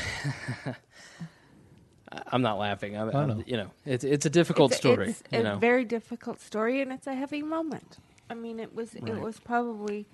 I'm 2.27 2.41
not 2.41 2.57
laughing. 2.57 2.97
I'm, 2.97 3.09
I 3.15 3.19
I'm- 3.21 3.43
you 3.47 3.57
know, 3.57 3.71
it's 3.85 4.03
it's 4.03 4.25
a 4.25 4.29
difficult 4.29 4.71
it's, 4.71 4.79
story. 4.79 5.09
It's 5.09 5.23
you 5.31 5.39
a 5.39 5.43
know, 5.43 5.57
very 5.57 5.85
difficult 5.85 6.41
story, 6.41 6.81
and 6.81 6.91
it's 6.91 7.07
a 7.07 7.15
heavy 7.15 7.41
moment. 7.41 7.97
I 8.29 8.33
mean, 8.33 8.59
it 8.59 8.73
was 8.75 8.95
Right. 8.95 9.09
it 9.13 9.19
was 9.21 9.39
probably 9.39 10.05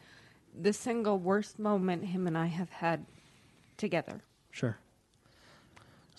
the 0.59 0.73
single 0.73 1.17
worst 1.17 1.57
moment 1.59 2.05
him 2.05 2.27
and 2.27 2.37
I 2.37 2.47
have 2.47 2.69
had 2.69 3.05
together. 3.77 4.21
Sure. 4.51 4.77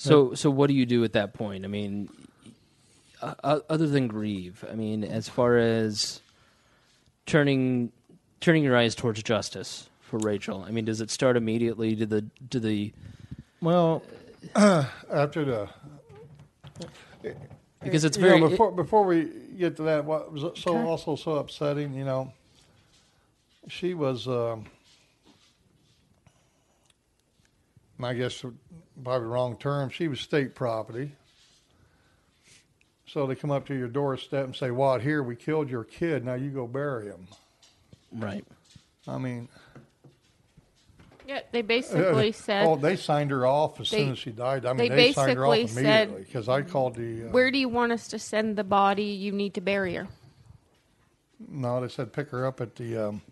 So, 0.02 0.34
so 0.34 0.50
what 0.50 0.66
do 0.66 0.74
you 0.74 0.84
do 0.84 1.04
at 1.04 1.12
that 1.12 1.32
point? 1.32 1.64
I 1.64 1.68
mean, 1.68 2.08
uh, 3.20 3.34
uh, 3.44 3.60
other 3.68 3.86
than 3.86 4.08
grieve, 4.08 4.64
I 4.68 4.74
mean, 4.74 5.04
as 5.04 5.28
far 5.28 5.56
as 5.58 6.20
turning 7.24 7.92
turning 8.40 8.64
your 8.64 8.76
eyes 8.76 8.96
towards 8.96 9.22
justice 9.22 9.88
for 10.00 10.18
Rachel, 10.18 10.64
I 10.66 10.72
mean, 10.72 10.84
does 10.84 11.00
it 11.00 11.08
start 11.08 11.36
immediately? 11.36 11.94
Do 11.94 12.06
the 12.06 12.22
do 12.22 12.58
the 12.58 12.92
Well, 13.60 14.02
after 14.56 15.44
the 15.44 15.68
because 17.84 18.02
it's 18.04 18.16
You 18.16 18.22
know, 18.24 18.28
very 18.38 18.40
before 18.48 18.72
before 18.72 19.04
we 19.04 19.30
get 19.56 19.76
to 19.76 19.82
that, 19.84 20.04
what 20.04 20.32
was 20.32 20.42
so 20.60 20.72
Okay. 20.76 20.84
also 20.84 21.14
so 21.14 21.36
upsetting, 21.36 21.94
you 21.94 22.04
know, 22.04 22.32
she 23.68 23.94
was, 23.94 24.26
um, 24.26 24.66
I 28.02 28.14
guess 28.14 28.44
probably 29.02 29.20
the 29.20 29.26
wrong 29.32 29.56
term. 29.56 29.90
She 29.90 30.08
was 30.08 30.20
state 30.20 30.54
property. 30.54 31.12
So 33.06 33.26
they 33.26 33.34
come 33.34 33.50
up 33.50 33.66
to 33.66 33.74
your 33.74 33.88
doorstep 33.88 34.46
and 34.46 34.56
say, 34.56 34.70
"What? 34.70 35.02
Here, 35.02 35.22
we 35.22 35.36
killed 35.36 35.68
your 35.68 35.84
kid. 35.84 36.24
Now 36.24 36.34
you 36.34 36.50
go 36.50 36.66
bury 36.66 37.06
him." 37.06 37.26
right. 38.12 38.44
I 39.06 39.18
mean, 39.18 39.48
Yeah, 41.26 41.40
they 41.50 41.62
basically 41.62 42.30
uh, 42.30 42.32
said, 42.36 42.66
"Oh, 42.66 42.76
they 42.76 42.96
signed 42.96 43.30
her 43.30 43.44
off 43.46 43.80
as 43.80 43.90
They- 43.90 43.98
soon 43.98 44.12
as 44.12 44.18
she 44.18 44.30
died." 44.30 44.64
I 44.64 44.72
they 44.72 44.88
mean, 44.88 44.96
they, 44.96 45.12
signed 45.12 45.36
her 45.36 45.46
off 45.46 45.52
basically 45.52 45.82
said, 45.82 46.08
immediately 46.08 46.24
because 46.24 46.48
I 46.48 46.62
called 46.62 46.94
the. 46.96 47.24
Uh, 47.28 47.30
"Where 47.32 47.50
do 47.50 47.58
you 47.58 47.68
want 47.68 47.92
us 47.92 48.08
to 48.08 48.18
send 48.18 48.56
the 48.56 48.64
body? 48.64 49.04
You 49.04 49.32
need 49.32 49.54
to 49.54 49.60
bury 49.60 49.94
her." 49.94 50.08
no, 51.48 51.80
they 51.80 51.88
said 51.88 52.12
pick 52.12 52.30
her 52.30 52.46
up 52.46 52.60
at 52.60 52.76
the. 52.76 53.08
Um, 53.08 53.22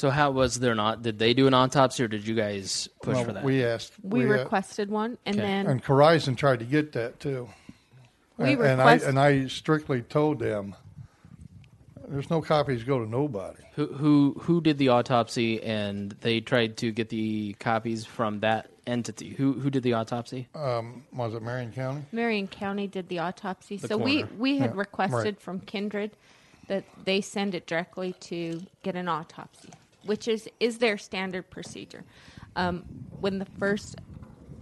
So 0.00 0.08
how 0.08 0.30
was 0.30 0.58
there 0.58 0.74
not? 0.74 1.02
Did 1.02 1.18
they 1.18 1.34
do 1.34 1.46
an 1.46 1.52
autopsy 1.52 2.02
or 2.02 2.08
did 2.08 2.26
you 2.26 2.34
guys 2.34 2.88
push 3.02 3.16
well, 3.16 3.24
for 3.24 3.32
that? 3.34 3.44
We 3.44 3.62
asked. 3.62 3.92
We, 4.02 4.24
uh, 4.24 4.28
requested 4.28 4.90
one, 4.90 5.18
and 5.26 5.36
Okay. 5.36 5.46
then 5.46 5.66
And 5.66 5.84
Corizon 5.84 6.38
tried 6.38 6.60
to 6.60 6.64
get 6.64 6.92
that 6.92 7.20
too. 7.20 7.50
We 8.38 8.52
and, 8.54 8.62
and 8.62 8.80
I 8.80 8.94
and 8.94 9.18
I 9.18 9.46
strictly 9.48 10.00
told 10.00 10.38
them 10.38 10.74
there's 12.08 12.30
no 12.30 12.40
copies 12.40 12.82
go 12.82 12.98
to 13.04 13.06
nobody. 13.10 13.62
who 13.74 13.88
who 13.88 14.36
who 14.40 14.62
did 14.62 14.78
the 14.78 14.88
autopsy 14.88 15.62
and 15.62 16.12
they 16.22 16.40
tried 16.40 16.78
to 16.78 16.92
get 16.92 17.10
the 17.10 17.54
copies 17.60 18.06
from 18.06 18.40
that 18.40 18.70
entity? 18.86 19.34
Who 19.34 19.52
who 19.52 19.68
did 19.68 19.82
the 19.82 19.92
autopsy? 19.92 20.48
Um, 20.54 21.04
was 21.12 21.34
it 21.34 21.42
Marion 21.42 21.72
County? 21.72 22.04
Marion 22.10 22.48
County 22.48 22.86
did 22.86 23.10
the 23.10 23.18
autopsy. 23.18 23.76
The 23.76 23.88
so 23.88 23.98
we 23.98 24.24
we 24.38 24.56
had 24.56 24.70
Yeah, 24.70 24.78
requested 24.80 25.34
right. 25.34 25.40
from 25.42 25.60
Kindred 25.60 26.12
that 26.68 26.84
they 27.04 27.20
send 27.20 27.54
it 27.54 27.66
directly 27.66 28.14
to 28.20 28.62
get 28.82 28.94
an 28.94 29.08
autopsy, 29.08 29.70
which 30.04 30.28
is 30.28 30.48
is 30.60 30.78
their 30.78 30.98
standard 30.98 31.50
procedure. 31.50 32.04
Um, 32.56 32.84
when 33.20 33.38
the 33.38 33.44
first 33.58 33.96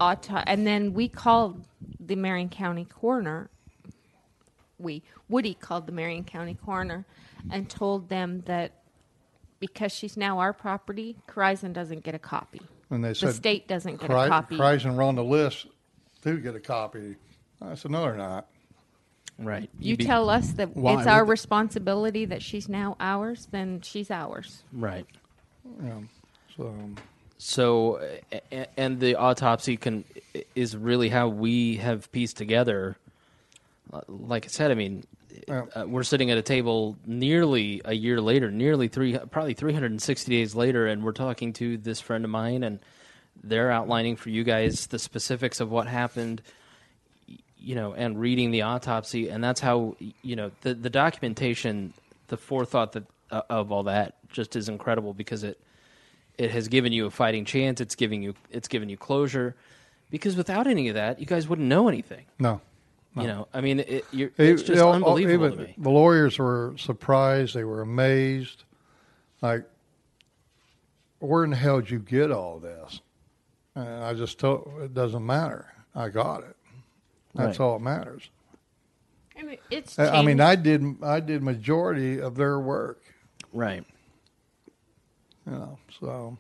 auto, 0.01 0.37
and 0.47 0.67
then 0.67 0.93
we 0.93 1.09
called 1.09 1.65
the 2.01 2.17
Marion 2.17 2.49
County 2.49 2.85
coroner. 2.85 3.51
We 4.79 5.03
Woody 5.29 5.55
called 5.55 5.87
the 5.87 5.93
Marion 5.93 6.25
County 6.25 6.55
coroner 6.55 7.05
and 7.51 7.69
told 7.69 8.09
them 8.09 8.43
that 8.47 8.73
because 9.59 9.93
she's 9.93 10.17
now 10.17 10.39
our 10.39 10.53
property, 10.53 11.17
Corizon 11.29 11.73
doesn't 11.73 12.05
get 12.05 12.15
a 12.15 12.19
copy. 12.19 12.61
And 12.91 13.05
they 13.05 13.13
said 13.15 13.31
The 13.31 13.35
state 13.35 13.69
doesn't 13.69 14.01
get 14.01 14.09
a 14.11 14.15
Cori- 14.15 14.29
copy. 14.29 14.57
Corizon 14.57 14.95
were 14.95 15.03
on 15.03 15.17
the 15.17 15.25
list 15.25 15.67
to 16.23 16.39
get 16.39 16.55
a 16.55 16.61
copy. 16.61 17.17
I 17.61 17.75
said 17.75 17.91
no, 17.91 18.03
they're 18.03 18.17
not. 18.17 18.47
Right. 19.39 19.69
You 19.81 19.97
be- 19.97 20.05
tell 20.05 20.31
us 20.31 20.53
that 20.53 20.77
Why 20.77 20.99
it's 20.99 21.07
our 21.07 21.25
responsibility 21.25 22.25
that 22.27 22.43
she's 22.43 22.69
now 22.69 22.97
ours, 23.01 23.49
then 23.51 23.81
she's 23.83 24.11
ours. 24.11 24.63
right. 24.73 25.07
Yeah. 25.83 26.01
So 26.57 26.75
So, 27.41 27.99
a- 28.33 28.41
a- 28.53 28.81
and 28.81 28.99
the 29.01 29.15
autopsy 29.15 29.77
can 29.77 30.05
is 30.57 30.77
really 30.77 31.09
how 31.09 31.29
we 31.29 31.77
have 31.77 32.11
pieced 32.11 32.37
together. 32.37 32.97
Like 34.09 34.45
I 34.45 34.49
said, 34.49 34.71
I 34.71 34.75
mean, 34.75 35.05
Yeah. 35.47 35.67
uh, 35.75 35.85
we're 35.87 36.03
sitting 36.03 36.31
at 36.31 36.37
a 36.39 36.43
table 36.43 36.97
nearly 37.07 37.81
a 37.85 37.95
year 37.95 38.21
later, 38.21 38.51
nearly 38.51 38.89
three, 38.89 39.17
probably 39.31 39.55
360 39.55 40.31
days 40.33 40.55
later, 40.55 40.87
and 40.87 41.03
we're 41.05 41.13
talking 41.13 41.53
to 41.55 41.77
this 41.79 42.01
friend 42.01 42.25
of 42.25 42.31
mine, 42.31 42.63
and 42.65 42.81
they're 43.43 43.71
outlining 43.71 44.17
for 44.17 44.31
you 44.31 44.43
guys 44.45 44.89
the 44.89 44.99
specifics 44.99 45.61
of 45.61 45.71
what 45.71 45.87
happened, 45.87 46.43
you 47.57 47.75
know, 47.77 47.95
and 47.95 48.21
reading 48.21 48.51
the 48.51 48.63
autopsy, 48.63 49.29
and 49.29 49.43
that's 49.45 49.61
how 49.61 49.97
you 50.23 50.35
know 50.37 50.51
the 50.63 50.75
the 50.75 50.91
documentation, 50.91 51.95
the 52.29 52.37
forethought 52.37 52.93
that 52.93 53.05
uh, 53.31 53.43
of 53.49 53.71
all 53.73 53.85
that 53.85 54.17
just 54.31 54.57
is 54.57 54.69
incredible 54.69 55.15
because 55.15 55.45
it 55.45 55.61
it 56.37 56.51
has 56.53 56.69
given 56.69 56.93
you 56.93 57.07
a 57.07 57.11
fighting 57.11 57.45
chance. 57.45 57.81
It's 57.81 57.95
giving 57.95 58.23
you 58.23 58.35
it's 58.51 58.69
given 58.69 58.89
you 58.89 58.97
closure, 58.97 59.57
because 60.11 60.37
without 60.37 60.67
any 60.67 60.89
of 60.89 60.95
that, 60.95 61.19
you 61.19 61.27
guys 61.27 61.49
wouldn't 61.49 61.69
know 61.69 61.89
anything. 61.89 62.25
no. 62.39 62.61
You 63.17 63.27
know, 63.27 63.49
I 63.53 63.61
mean, 63.63 63.81
it, 63.81 64.05
you're, 64.13 64.31
it's 64.39 64.63
just 64.63 64.69
you 64.69 64.77
know, 64.77 64.91
oh, 64.91 64.93
unbelievable 64.93 65.47
even 65.47 65.59
to 65.59 65.65
me. 65.65 65.75
The 65.77 65.91
lawyers 65.91 66.39
were 66.39 66.75
surprised. 66.79 67.53
They 67.53 67.65
were 67.65 67.81
amazed. 67.81 68.63
Like, 69.43 69.65
where 71.19 71.43
in 71.43 71.51
the 71.51 71.57
hell 71.57 71.81
did 71.81 71.91
you 71.91 71.99
get 71.99 72.31
all 72.31 72.61
this? 72.61 73.01
And 73.75 74.05
I 74.05 74.15
just 74.15 74.39
told 74.39 74.71
it 74.83 74.95
doesn't 74.95 75.25
matter. 75.25 75.73
I 75.97 76.11
got 76.11 76.45
it. 76.45 76.55
That's 77.35 77.59
Right. 77.59 77.65
all 77.65 77.79
that 77.79 77.85
matters. 77.85 78.31
I 79.37 79.43
mean, 79.43 79.59
it's 79.69 79.99
I 79.99 80.19
I 80.19 80.23
mean. 80.23 80.41
I 80.41 80.55
did 80.55 80.85
I 81.03 81.19
did 81.19 81.43
majority 81.43 82.21
of 82.21 82.37
their 82.37 82.61
work. 82.61 83.03
Right. 83.53 83.85
You 85.51 85.59
know, 85.59 85.79
so 86.01 86.39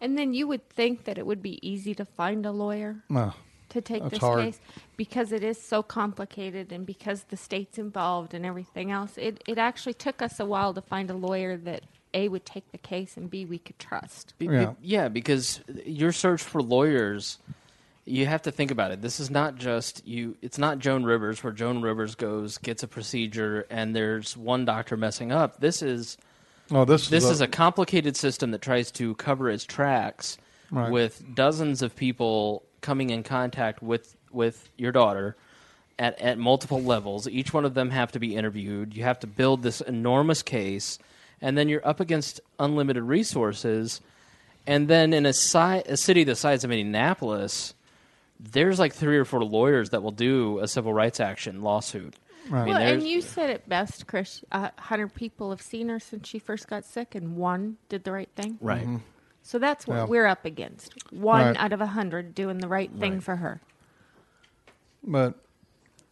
and 0.00 0.18
then 0.18 0.34
you 0.34 0.46
would 0.48 0.68
think 0.68 1.04
that 1.04 1.18
it 1.18 1.26
would 1.26 1.42
be 1.42 1.66
easy 1.66 1.94
to 1.94 2.04
find 2.04 2.44
a 2.44 2.52
lawyer 2.52 3.02
no. 3.08 3.32
to 3.70 3.80
take 3.80 4.08
this 4.10 4.18
hard. 4.18 4.44
case 4.44 4.60
because 4.96 5.32
it 5.32 5.42
is 5.42 5.60
so 5.60 5.82
complicated 5.82 6.72
and 6.72 6.84
because 6.84 7.24
the 7.24 7.36
state's 7.36 7.78
involved 7.78 8.34
and 8.34 8.44
everything 8.44 8.90
else. 8.90 9.16
It 9.16 9.42
it 9.46 9.58
actually 9.58 9.94
took 9.94 10.20
us 10.22 10.38
a 10.38 10.44
while 10.44 10.74
to 10.74 10.82
find 10.82 11.10
a 11.10 11.14
lawyer 11.14 11.56
that 11.56 11.82
a 12.12 12.28
would 12.28 12.44
take 12.44 12.70
the 12.70 12.78
case 12.78 13.16
and 13.16 13.30
b 13.30 13.44
we 13.44 13.58
could 13.58 13.78
trust. 13.78 14.34
Be- 14.38 14.46
be- 14.46 14.54
Yeah. 14.54 14.74
yeah, 14.82 15.08
because 15.08 15.60
your 15.84 16.12
search 16.12 16.42
for 16.42 16.62
lawyers 16.62 17.38
you 18.06 18.26
have 18.26 18.42
to 18.42 18.52
think 18.52 18.70
about 18.70 18.90
it. 18.90 19.00
This 19.00 19.18
is 19.18 19.30
not 19.30 19.56
just 19.56 20.06
you. 20.06 20.36
It's 20.42 20.58
not 20.58 20.78
Joan 20.78 21.04
Rivers, 21.04 21.42
where 21.42 21.52
Joan 21.52 21.80
Rivers 21.80 22.14
goes 22.14 22.58
gets 22.58 22.82
a 22.82 22.88
procedure 22.88 23.66
and 23.70 23.96
there's 23.96 24.36
one 24.36 24.66
doctor 24.66 24.96
messing 24.96 25.32
up. 25.32 25.60
This 25.60 25.80
is 25.80 26.18
Oh, 26.70 26.84
this 26.84 27.08
this 27.08 27.24
is 27.24 27.30
is 27.32 27.40
a 27.40 27.46
complicated 27.48 28.16
system 28.16 28.50
that 28.52 28.62
tries 28.62 28.90
to 28.92 29.14
cover 29.16 29.50
its 29.50 29.64
tracks 29.64 30.38
Right. 30.70 30.90
with 30.90 31.22
dozens 31.34 31.82
of 31.82 31.94
people 31.94 32.62
coming 32.80 33.10
in 33.10 33.22
contact 33.22 33.82
with 33.82 34.16
with 34.32 34.68
your 34.76 34.90
daughter 34.92 35.36
at, 35.98 36.20
at 36.20 36.38
multiple 36.38 36.82
levels. 36.82 37.28
Each 37.28 37.52
one 37.52 37.64
of 37.64 37.74
them 37.74 37.90
have 37.90 38.10
to 38.12 38.18
be 38.18 38.34
interviewed. 38.34 38.96
You 38.96 39.04
have 39.04 39.20
to 39.20 39.26
build 39.26 39.62
this 39.62 39.80
enormous 39.80 40.42
case, 40.42 40.98
and 41.40 41.56
then 41.56 41.68
you're 41.68 41.86
up 41.86 42.00
against 42.00 42.40
unlimited 42.58 43.02
resources. 43.04 44.00
And 44.66 44.88
then 44.88 45.12
in 45.12 45.26
a, 45.26 45.32
si- 45.34 45.82
a 45.86 45.96
city 45.96 46.24
the 46.24 46.34
size 46.34 46.64
of 46.64 46.72
Indianapolis, 46.72 47.74
there's 48.40 48.78
like 48.78 48.94
three 48.94 49.18
or 49.18 49.24
four 49.26 49.44
lawyers 49.44 49.90
that 49.90 50.02
will 50.02 50.10
do 50.10 50.58
a 50.60 50.66
civil 50.66 50.92
rights 50.92 51.20
action 51.20 51.62
lawsuit. 51.62 52.16
Right. 52.50 52.60
I 52.60 52.64
mean, 52.64 52.74
Well, 52.74 52.82
and 52.82 53.02
you 53.08 53.20
said 53.20 53.50
it 53.50 53.68
best, 53.68 54.06
Chris. 54.06 54.44
A 54.52 54.70
hundred 54.78 55.14
people 55.14 55.50
have 55.50 55.62
seen 55.62 55.88
her 55.88 55.98
since 55.98 56.28
she 56.28 56.38
first 56.38 56.68
got 56.68 56.84
sick, 56.84 57.14
and 57.14 57.36
one 57.36 57.78
did 57.88 58.04
the 58.04 58.12
right 58.12 58.28
thing. 58.36 58.58
right. 58.60 58.86
So 59.42 59.58
that's 59.58 59.86
what 59.86 59.94
Yeah. 59.96 60.04
we're 60.06 60.26
up 60.26 60.44
against. 60.46 60.94
One 61.12 61.44
Right. 61.48 61.56
out 61.58 61.72
of 61.74 61.80
a 61.82 61.86
hundred 61.86 62.34
doing 62.34 62.58
the 62.58 62.68
right 62.68 62.90
thing 62.98 63.14
Right. 63.14 63.22
for 63.22 63.36
her. 63.36 63.60
but 65.06 65.34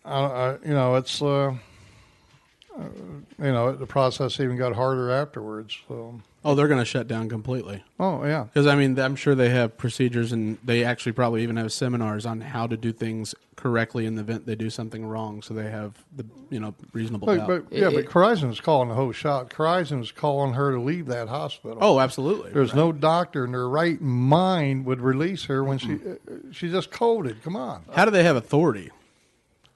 I, 0.05 0.21
I, 0.21 0.53
you 0.65 0.75
know, 0.75 0.97
it's 0.97 1.23
uh, 1.23 1.55
uh, 2.79 2.83
you 3.39 3.53
know, 3.53 3.73
the 3.73 3.87
process 3.87 4.39
even 4.41 4.57
got 4.57 4.75
harder 4.75 5.11
afterwards. 5.11 5.79
So, 5.89 6.21
Oh, 6.45 6.55
they're 6.57 6.67
going 6.69 6.81
to 6.81 6.85
shut 6.85 7.07
down 7.07 7.29
completely. 7.29 7.85
oh 8.01 8.25
yeah, 8.25 8.45
Because 8.45 8.67
I 8.67 8.75
mean, 8.75 8.99
I'm 8.99 9.15
sure 9.15 9.35
they 9.37 9.51
have 9.51 9.77
procedures, 9.79 10.33
and 10.33 10.59
they 10.65 10.83
actually 10.85 11.13
probably 11.13 11.43
even 11.45 11.57
have 11.57 11.73
seminars 11.73 12.27
on 12.27 12.41
how 12.41 12.67
to 12.67 12.77
do 12.77 12.93
things 12.93 13.35
correctly 13.55 14.07
in 14.07 14.17
the 14.17 14.23
event 14.23 14.45
they 14.45 14.57
do 14.57 14.69
something 14.69 15.07
wrong. 15.07 15.41
So 15.41 15.55
they 15.55 15.71
have 15.71 16.03
the 16.17 16.25
you 16.51 16.59
know 16.59 16.75
reasonable 16.93 17.27
but, 17.27 17.37
doubt. 17.37 17.47
but 17.49 17.65
yeah, 17.71 17.89
It- 17.89 17.95
but 17.95 18.05
Corizon 18.07 18.49
was 18.49 18.61
calling 18.61 18.89
the 18.89 18.97
whole 18.97 19.13
shot. 19.13 19.51
Corizon 19.51 20.01
was 20.01 20.11
calling 20.11 20.55
her 20.55 20.73
to 20.73 20.81
leave 20.81 21.07
that 21.07 21.29
hospital. 21.29 21.79
oh, 21.81 22.01
absolutely. 22.01 22.51
There's 22.51 22.75
no 22.75 22.91
doctor 22.91 23.45
in 23.45 23.53
their 23.53 23.69
right 23.69 24.01
mind 24.01 24.85
would 24.87 25.01
release 25.01 25.45
her 25.45 25.63
when 25.63 25.79
she 25.79 25.95
uh, 25.95 26.17
she 26.51 26.71
just 26.71 26.91
coded. 26.91 27.43
Come 27.45 27.55
on. 27.55 27.85
How 27.93 28.05
do 28.05 28.11
they 28.11 28.25
have 28.25 28.35
authority? 28.37 28.91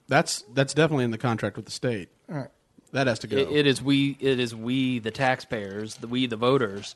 That's 0.08 0.44
that's 0.54 0.74
definitely 0.74 1.04
in 1.04 1.10
the 1.12 1.18
contract 1.18 1.54
with 1.56 1.64
the 1.66 1.70
state. 1.72 2.08
All 2.28 2.36
right. 2.38 2.48
That 2.92 3.06
has 3.06 3.18
to 3.20 3.26
go. 3.26 3.36
It, 3.36 3.50
it 3.50 3.66
is 3.66 3.82
we. 3.82 4.16
It 4.20 4.38
is 4.40 4.54
we, 4.54 4.98
the 5.00 5.10
taxpayers, 5.10 5.96
the, 5.96 6.06
we, 6.08 6.26
the 6.26 6.36
voters, 6.36 6.94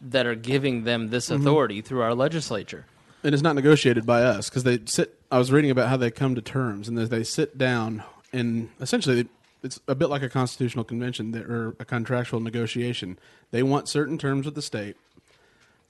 that 0.00 0.26
are 0.26 0.34
giving 0.34 0.84
them 0.84 1.10
this 1.10 1.28
Mm-hmm. 1.28 1.42
authority 1.42 1.80
through 1.82 2.02
our 2.02 2.14
legislature. 2.14 2.86
and 3.22 3.34
it's 3.34 3.42
not 3.42 3.54
negotiated 3.54 4.06
by 4.06 4.22
us 4.22 4.48
because 4.48 4.64
they 4.64 4.78
sit. 4.86 5.18
I 5.30 5.38
was 5.38 5.50
reading 5.52 5.70
about 5.70 5.88
how 5.88 5.96
they 5.96 6.10
come 6.10 6.34
to 6.36 6.40
terms, 6.42 6.88
and 6.88 6.96
they- 6.96 7.04
they 7.04 7.24
sit 7.24 7.58
down, 7.58 8.02
and 8.32 8.70
essentially, 8.80 9.28
it's 9.62 9.80
a 9.88 9.94
bit 9.94 10.08
like 10.08 10.22
a 10.22 10.28
constitutional 10.28 10.84
convention 10.84 11.32
that, 11.32 11.44
or 11.46 11.74
a 11.80 11.84
contractual 11.84 12.40
negotiation. 12.40 13.18
They 13.50 13.62
want 13.62 13.88
certain 13.88 14.16
terms 14.18 14.46
with 14.46 14.54
the 14.54 14.62
state 14.62 14.96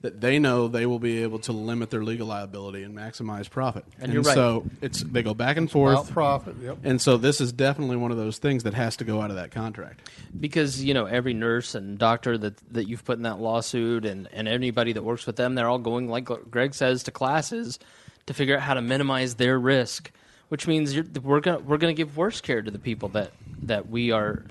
that 0.06 0.20
they 0.20 0.38
know 0.38 0.68
they 0.68 0.86
will 0.86 1.00
be 1.00 1.24
able 1.24 1.40
to 1.40 1.50
limit 1.50 1.90
their 1.90 2.04
legal 2.04 2.28
liability 2.28 2.84
and 2.84 2.96
maximize 2.96 3.50
profit. 3.50 3.84
And 3.98 4.12
you're 4.12 4.22
right. 4.22 4.34
So 4.36 4.64
it's 4.80 5.02
they 5.02 5.24
go 5.24 5.34
back 5.34 5.56
and 5.56 5.68
forth. 5.68 5.94
About 5.94 6.04
forth, 6.04 6.14
profit. 6.14 6.54
Yep. 6.62 6.78
and 6.84 7.02
so 7.02 7.16
this 7.16 7.40
is 7.40 7.52
definitely 7.52 7.96
one 7.96 8.12
of 8.12 8.16
those 8.16 8.38
things 8.38 8.62
that 8.62 8.74
has 8.74 8.96
to 8.98 9.04
go 9.04 9.20
out 9.20 9.30
of 9.30 9.36
that 9.36 9.50
contract. 9.50 10.08
Because 10.38 10.84
you 10.84 10.94
know 10.94 11.06
every 11.06 11.34
nurse 11.34 11.74
and 11.74 11.98
doctor 11.98 12.38
that 12.38 12.56
that 12.72 12.86
you've 12.86 13.04
put 13.04 13.16
in 13.16 13.24
that 13.24 13.40
lawsuit, 13.40 14.04
and 14.04 14.28
and 14.32 14.46
anybody 14.46 14.92
that 14.92 15.02
works 15.02 15.26
with 15.26 15.34
them, 15.34 15.56
they're 15.56 15.68
all 15.68 15.80
going 15.80 16.08
like 16.08 16.28
Greg 16.52 16.72
says 16.72 17.02
to 17.02 17.10
classes 17.10 17.80
to 18.26 18.34
figure 18.34 18.54
out 18.56 18.62
how 18.62 18.74
to 18.74 18.82
minimize 18.82 19.34
their 19.34 19.58
risk. 19.58 20.12
Which 20.50 20.68
means 20.68 20.94
you're, 20.94 21.06
we're 21.20 21.40
gonna 21.40 21.58
we're 21.58 21.78
gonna 21.78 21.94
give 21.94 22.16
worse 22.16 22.40
care 22.40 22.62
to 22.62 22.70
the 22.70 22.78
people 22.78 23.08
that 23.08 23.32
that 23.62 23.88
we 23.88 24.12
are. 24.12 24.44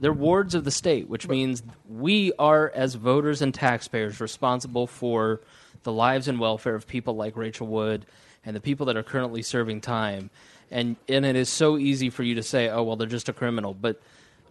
They're 0.00 0.12
wards 0.12 0.54
of 0.54 0.64
the 0.64 0.70
state, 0.70 1.08
which 1.08 1.28
means 1.28 1.62
we 1.88 2.32
are, 2.38 2.70
as 2.74 2.94
voters 2.94 3.42
and 3.42 3.52
taxpayers, 3.52 4.20
responsible 4.20 4.86
for 4.86 5.40
the 5.82 5.92
lives 5.92 6.28
and 6.28 6.38
welfare 6.38 6.74
of 6.74 6.86
people 6.86 7.16
like 7.16 7.36
Rachel 7.36 7.66
Wood 7.66 8.06
and 8.44 8.54
the 8.54 8.60
people 8.60 8.86
that 8.86 8.96
are 8.96 9.02
currently 9.02 9.42
serving 9.42 9.80
time. 9.80 10.30
And 10.70 10.96
and 11.08 11.24
it 11.24 11.34
is 11.34 11.48
so 11.48 11.78
easy 11.78 12.10
for 12.10 12.22
you 12.22 12.34
to 12.36 12.42
say, 12.42 12.68
"Oh, 12.68 12.82
well, 12.82 12.96
they're 12.96 13.06
just 13.06 13.28
a 13.28 13.32
criminal," 13.32 13.74
but 13.74 14.00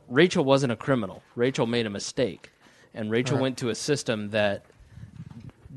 Rachel 0.10 0.44
wasn't 0.44 0.72
a 0.72 0.76
criminal. 0.76 1.22
Rachel 1.36 1.68
made 1.68 1.86
a 1.86 1.90
mistake, 1.90 2.52
and 2.94 3.12
Rachel 3.12 3.38
went 3.38 3.58
to 3.60 3.70
a 3.70 3.76
system 3.76 4.32
that 4.32 4.66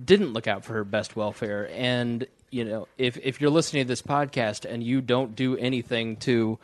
didn't 0.05 0.33
look 0.33 0.47
out 0.47 0.65
for 0.65 0.73
her 0.73 0.85
best 0.85 1.15
welfare. 1.15 1.69
And 1.75 2.27
you 2.51 2.65
know, 2.65 2.89
if 2.99 3.19
if 3.19 3.41
you're 3.41 3.51
listening 3.51 3.85
to 3.85 3.89
this 3.89 4.03
podcast 4.03 4.65
and 4.65 4.83
you 4.83 5.01
don't 5.01 5.37
do 5.37 5.57
anything 5.57 6.17
to 6.17 6.59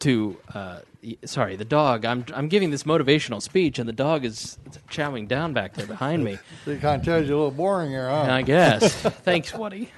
to 0.00 0.36
uh, 0.54 0.80
sorry, 1.24 1.56
the 1.56 1.64
dog. 1.64 2.04
I'm 2.04 2.24
I'm 2.34 2.48
giving 2.48 2.70
this 2.70 2.82
motivational 2.84 3.40
speech, 3.40 3.78
and 3.78 3.88
the 3.88 3.92
dog 3.92 4.24
is 4.24 4.58
chowing 4.90 5.28
down 5.28 5.52
back 5.52 5.74
there 5.74 5.86
behind 5.86 6.24
me. 6.24 6.38
It 6.66 6.80
kind 6.80 7.00
of 7.00 7.04
tells 7.04 7.26
you 7.28 7.34
a 7.34 7.38
little 7.38 7.50
boring 7.50 7.90
here, 7.90 8.08
huh? 8.08 8.26
I 8.28 8.42
guess. 8.42 8.94
Thanks, 9.02 9.54
Woody. 9.54 9.90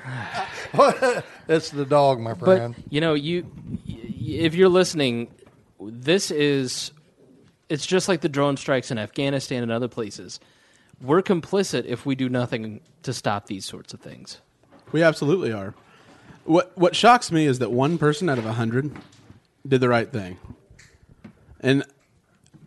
it's 1.48 1.70
the 1.70 1.84
dog, 1.84 2.20
my 2.20 2.34
friend. 2.34 2.40
But 2.40 2.56
friend. 2.56 2.74
you 2.90 3.00
know, 3.00 3.14
you 3.14 3.46
if 3.86 4.54
you're 4.54 4.68
listening, 4.68 5.28
this 5.80 6.30
is 6.30 6.92
it's 7.68 7.86
just 7.86 8.08
like 8.08 8.20
the 8.20 8.28
drone 8.28 8.56
strikes 8.56 8.90
in 8.90 8.98
Afghanistan 8.98 9.62
and 9.62 9.72
other 9.72 9.88
places. 9.88 10.38
We're 11.00 11.22
complicit 11.22 11.86
if 11.86 12.04
we 12.04 12.14
do 12.14 12.28
nothing 12.28 12.80
to 13.04 13.12
stop 13.12 13.46
these 13.46 13.64
sorts 13.64 13.94
of 13.94 14.00
things. 14.00 14.40
We 14.92 15.02
absolutely 15.02 15.52
are. 15.52 15.74
What 16.44 16.76
what 16.76 16.94
shocks 16.94 17.32
me 17.32 17.46
is 17.46 17.58
that 17.58 17.72
one 17.72 17.98
person 17.98 18.28
out 18.28 18.38
of 18.38 18.46
a 18.46 18.52
hundred 18.52 18.92
did 19.66 19.80
the 19.80 19.88
right 19.88 20.10
thing, 20.10 20.38
and 21.60 21.84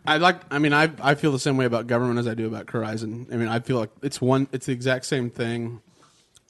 I 0.06 0.18
like. 0.18 0.40
I 0.50 0.58
mean, 0.58 0.72
I 0.72 0.90
I 1.00 1.14
feel 1.14 1.32
the 1.32 1.38
same 1.38 1.56
way 1.56 1.64
about 1.64 1.86
government 1.86 2.18
as 2.18 2.26
I 2.26 2.34
do 2.34 2.46
about 2.46 2.66
Corizon. 2.66 3.32
I 3.32 3.36
mean, 3.36 3.48
I 3.48 3.60
feel 3.60 3.78
like 3.78 3.90
it's 4.02 4.20
one. 4.20 4.48
It's 4.52 4.66
the 4.66 4.72
exact 4.72 5.06
same 5.06 5.30
thing. 5.30 5.80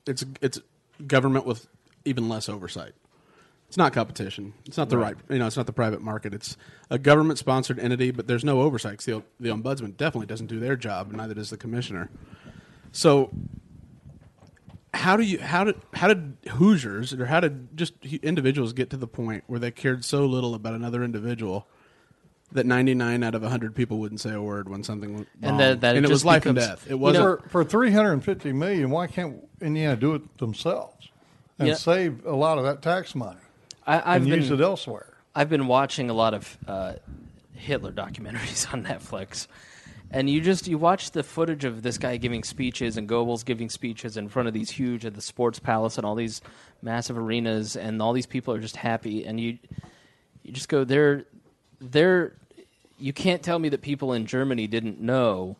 It's 0.06 0.24
it's 0.40 0.60
government 1.06 1.46
with 1.46 1.66
even 2.04 2.28
less 2.28 2.48
oversight. 2.48 2.92
It's 3.68 3.76
not 3.76 3.92
competition. 3.92 4.54
It's 4.66 4.76
not 4.76 4.88
the 4.90 4.98
right. 4.98 5.16
You 5.28 5.38
know, 5.38 5.46
it's 5.46 5.56
not 5.56 5.66
the 5.66 5.72
private 5.72 6.00
market. 6.00 6.32
It's 6.34 6.56
a 6.90 6.98
government 6.98 7.38
sponsored 7.38 7.78
entity, 7.78 8.10
but 8.10 8.26
there's 8.26 8.44
no 8.44 8.60
oversight. 8.60 8.98
'cause 8.98 9.06
The 9.06 9.22
the 9.40 9.48
ombudsman 9.48 9.96
definitely 9.96 10.26
doesn't 10.26 10.46
do 10.46 10.60
their 10.60 10.76
job, 10.76 11.08
and 11.08 11.16
neither 11.16 11.34
does 11.34 11.50
the 11.50 11.56
commissioner. 11.56 12.08
So 12.92 13.30
how 14.92 15.16
do 15.16 15.24
you 15.24 15.40
how 15.40 15.64
did 15.64 15.76
how 15.94 16.08
did 16.08 16.36
Hoosiers 16.50 17.12
or 17.14 17.26
how 17.26 17.40
did 17.40 17.76
just 17.76 17.94
individuals 18.22 18.72
get 18.72 18.90
to 18.90 18.96
the 18.96 19.08
point 19.08 19.42
where 19.48 19.58
they 19.58 19.70
cared 19.70 20.04
so 20.04 20.24
little 20.26 20.54
about 20.54 20.74
another 20.74 21.02
individual 21.02 21.66
that 22.52 22.66
99 22.66 23.22
out 23.24 23.34
of 23.34 23.42
100 23.42 23.74
people 23.74 23.98
wouldn't 23.98 24.20
say 24.20 24.32
a 24.32 24.40
word 24.40 24.68
when 24.68 24.84
something 24.84 25.14
went 25.14 25.28
wrong. 25.42 25.50
And 25.52 25.60
that- 25.60 25.80
that 25.80 25.94
it 25.94 25.98
and 25.98 26.06
it 26.06 26.08
was 26.08 26.20
just 26.20 26.24
life 26.26 26.46
and 26.46 26.56
death. 26.56 26.86
It 26.88 26.94
wasn't 26.98 27.24
know- 27.24 27.36
for 27.48 27.48
for 27.48 27.64
350 27.64 28.52
million, 28.52 28.90
why 28.90 29.06
can't 29.06 29.36
Indiana 29.60 29.96
do 29.96 30.14
it 30.14 30.38
themselves 30.38 31.08
and 31.58 31.68
Yeah. 31.68 31.74
save 31.74 32.24
a 32.26 32.34
lot 32.36 32.58
of 32.58 32.64
that 32.64 32.80
tax 32.82 33.14
money 33.14 33.38
I, 33.86 34.14
I've 34.14 34.22
and 34.22 34.30
been 34.30 34.40
use 34.40 34.50
it 34.50 34.60
elsewhere? 34.60 35.14
I've 35.34 35.48
been 35.50 35.66
watching 35.66 36.10
a 36.10 36.14
lot 36.14 36.32
of 36.34 36.56
uh, 36.68 36.92
Hitler 37.54 37.90
documentaries 37.92 38.70
on 38.72 38.84
Netflix, 38.84 39.48
and 40.12 40.30
you 40.30 40.40
just 40.40 40.68
you 40.68 40.78
watch 40.78 41.10
the 41.10 41.24
footage 41.24 41.64
of 41.64 41.82
this 41.82 41.98
guy 41.98 42.18
giving 42.18 42.44
speeches 42.44 42.96
and 42.96 43.08
Goebbels 43.08 43.44
giving 43.44 43.68
speeches 43.68 44.16
in 44.16 44.28
front 44.28 44.46
of 44.46 44.54
these 44.54 44.70
huge 44.70 45.04
at 45.04 45.14
the 45.14 45.20
sports 45.22 45.58
palace 45.58 45.96
and 45.98 46.06
all 46.06 46.14
these 46.14 46.40
massive 46.82 47.18
arenas, 47.18 47.74
and 47.74 48.00
all 48.00 48.12
these 48.12 48.26
people 48.26 48.54
are 48.54 48.60
just 48.60 48.76
happy, 48.76 49.24
and 49.26 49.40
you 49.40 49.58
you 50.44 50.52
just 50.52 50.68
go 50.68 50.84
they're 50.84 51.24
they're 51.90 52.32
you 52.98 53.12
can't 53.12 53.42
tell 53.42 53.58
me 53.58 53.68
that 53.70 53.82
people 53.82 54.12
in 54.12 54.26
Germany 54.26 54.66
didn't 54.66 55.00
know 55.00 55.56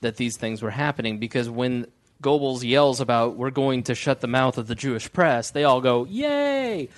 that 0.00 0.16
these 0.16 0.36
things 0.36 0.62
were 0.62 0.70
happening 0.70 1.18
because 1.18 1.50
when 1.50 1.86
Goebbels 2.22 2.62
yells 2.62 3.00
about 3.00 3.36
we're 3.36 3.50
going 3.50 3.82
to 3.84 3.94
shut 3.94 4.20
the 4.20 4.26
mouth 4.26 4.58
of 4.58 4.66
the 4.66 4.74
Jewish 4.74 5.12
press, 5.12 5.50
they 5.50 5.64
all 5.64 5.80
go 5.80 6.04
yay. 6.04 6.82
I 6.82 6.88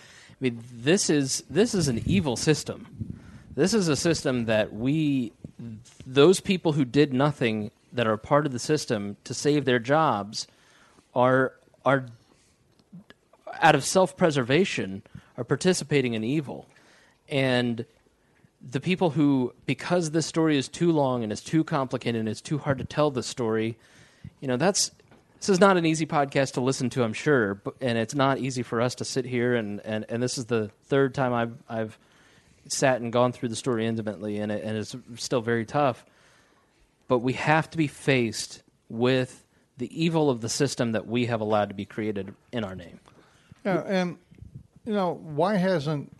mean, 0.40 0.62
this 0.72 1.10
is 1.10 1.42
this 1.50 1.74
is 1.74 1.88
an 1.88 2.02
evil 2.06 2.36
system. 2.36 3.18
This 3.54 3.74
is 3.74 3.88
a 3.88 3.96
system 3.96 4.44
that 4.44 4.72
we, 4.72 5.32
those 6.06 6.38
people 6.38 6.72
who 6.72 6.84
did 6.84 7.12
nothing 7.12 7.72
that 7.92 8.06
are 8.06 8.16
part 8.16 8.46
of 8.46 8.52
the 8.52 8.60
system 8.60 9.16
to 9.24 9.34
save 9.34 9.64
their 9.64 9.80
jobs, 9.80 10.46
are 11.14 11.54
are 11.84 12.06
out 13.60 13.74
of 13.74 13.82
self-preservation 13.84 15.02
are 15.36 15.42
participating 15.42 16.14
in 16.14 16.22
evil, 16.22 16.66
and 17.28 17.84
the 18.60 18.80
people 18.80 19.10
who, 19.10 19.52
because 19.66 20.10
this 20.10 20.26
story 20.26 20.56
is 20.56 20.68
too 20.68 20.92
long 20.92 21.22
and 21.22 21.32
it's 21.32 21.42
too 21.42 21.64
complicated 21.64 22.18
and 22.18 22.28
it's 22.28 22.40
too 22.40 22.58
hard 22.58 22.78
to 22.78 22.84
tell 22.84 23.10
the 23.10 23.22
story, 23.22 23.76
you 24.40 24.48
know, 24.48 24.56
that's 24.56 24.90
this 25.38 25.48
is 25.48 25.60
not 25.60 25.76
an 25.76 25.86
easy 25.86 26.04
podcast 26.06 26.54
to 26.54 26.60
listen 26.60 26.90
to, 26.90 27.04
I'm 27.04 27.12
sure, 27.12 27.54
but, 27.54 27.74
and 27.80 27.96
it's 27.96 28.14
not 28.14 28.38
easy 28.38 28.64
for 28.64 28.80
us 28.80 28.96
to 28.96 29.04
sit 29.04 29.24
here 29.24 29.54
and, 29.54 29.80
and, 29.84 30.04
and 30.08 30.20
this 30.20 30.36
is 30.36 30.46
the 30.46 30.70
third 30.84 31.14
time 31.14 31.32
I've 31.32 31.54
I've 31.68 31.98
sat 32.72 33.00
and 33.00 33.12
gone 33.12 33.32
through 33.32 33.48
the 33.48 33.56
story 33.56 33.86
intimately, 33.86 34.38
and 34.38 34.52
it, 34.52 34.62
and 34.62 34.76
it's 34.76 34.94
still 35.16 35.40
very 35.40 35.64
tough. 35.64 36.04
But 37.06 37.18
we 37.20 37.32
have 37.34 37.70
to 37.70 37.78
be 37.78 37.86
faced 37.86 38.62
with 38.88 39.44
the 39.78 40.04
evil 40.04 40.28
of 40.28 40.40
the 40.40 40.48
system 40.48 40.92
that 40.92 41.06
we 41.06 41.26
have 41.26 41.40
allowed 41.40 41.68
to 41.68 41.74
be 41.74 41.84
created 41.84 42.34
in 42.52 42.64
our 42.64 42.74
name. 42.74 43.00
Yeah, 43.64 43.82
and 43.86 44.18
you 44.84 44.92
know 44.92 45.14
why 45.14 45.56
hasn't? 45.56 46.14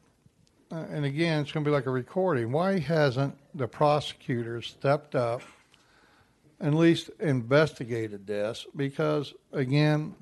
Uh, 0.70 0.84
and 0.90 1.04
again, 1.04 1.40
it's 1.40 1.52
going 1.52 1.64
to 1.64 1.68
be 1.68 1.74
like 1.74 1.86
a 1.86 1.90
recording. 1.90 2.52
Why 2.52 2.78
hasn't 2.78 3.36
the 3.54 3.66
prosecutor 3.66 4.60
stepped 4.60 5.14
up, 5.14 5.40
and 6.60 6.74
at 6.74 6.78
least 6.78 7.10
investigated 7.20 8.26
this? 8.26 8.66
Because 8.76 9.32
again, 9.52 10.14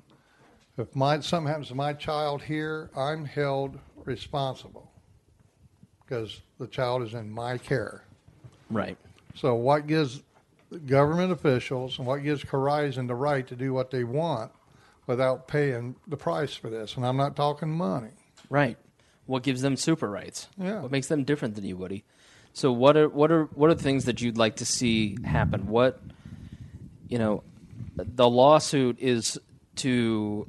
if 0.77 0.95
my 0.95 1.19
something 1.19 1.47
happens 1.47 1.67
to 1.69 1.75
my 1.75 1.93
child 1.93 2.43
here, 2.43 2.89
I'm 2.95 3.25
held 3.25 3.77
responsible 4.05 4.89
because 6.05 6.41
the 6.59 6.67
child 6.67 7.03
is 7.03 7.13
in 7.13 7.29
my 7.29 7.57
care. 7.57 8.03
Right. 8.69 8.97
So 9.35 9.55
what 9.55 9.87
gives 9.87 10.23
government 10.85 11.31
officials 11.31 11.97
and 11.97 12.07
what 12.07 12.23
gives 12.23 12.43
Corizon 12.43 13.07
the 13.07 13.15
right 13.15 13.45
to 13.47 13.55
do 13.55 13.73
what 13.73 13.91
they 13.91 14.03
want 14.03 14.51
without 15.07 15.47
paying 15.47 15.95
the 16.07 16.17
price 16.17 16.53
for 16.53 16.69
this? 16.69 16.95
And 16.95 17.05
I'm 17.05 17.17
not 17.17 17.35
talking 17.35 17.69
money. 17.69 18.11
Right. 18.49 18.77
What 19.27 19.43
gives 19.43 19.61
them 19.61 19.75
super 19.75 20.09
rights? 20.09 20.47
Yeah. 20.57 20.81
What 20.81 20.91
makes 20.91 21.07
them 21.07 21.23
different 21.23 21.55
than 21.55 21.65
you, 21.65 21.77
Woody? 21.77 22.03
So 22.53 22.71
what 22.71 22.97
are 22.97 23.07
what 23.07 23.31
are 23.31 23.45
what 23.53 23.69
are 23.69 23.75
things 23.75 24.05
that 24.05 24.21
you'd 24.21 24.37
like 24.37 24.55
to 24.57 24.65
see 24.65 25.17
happen? 25.23 25.67
What 25.67 26.01
you 27.07 27.19
know, 27.19 27.43
the 27.95 28.27
lawsuit 28.27 28.99
is 28.99 29.37
to 29.77 30.47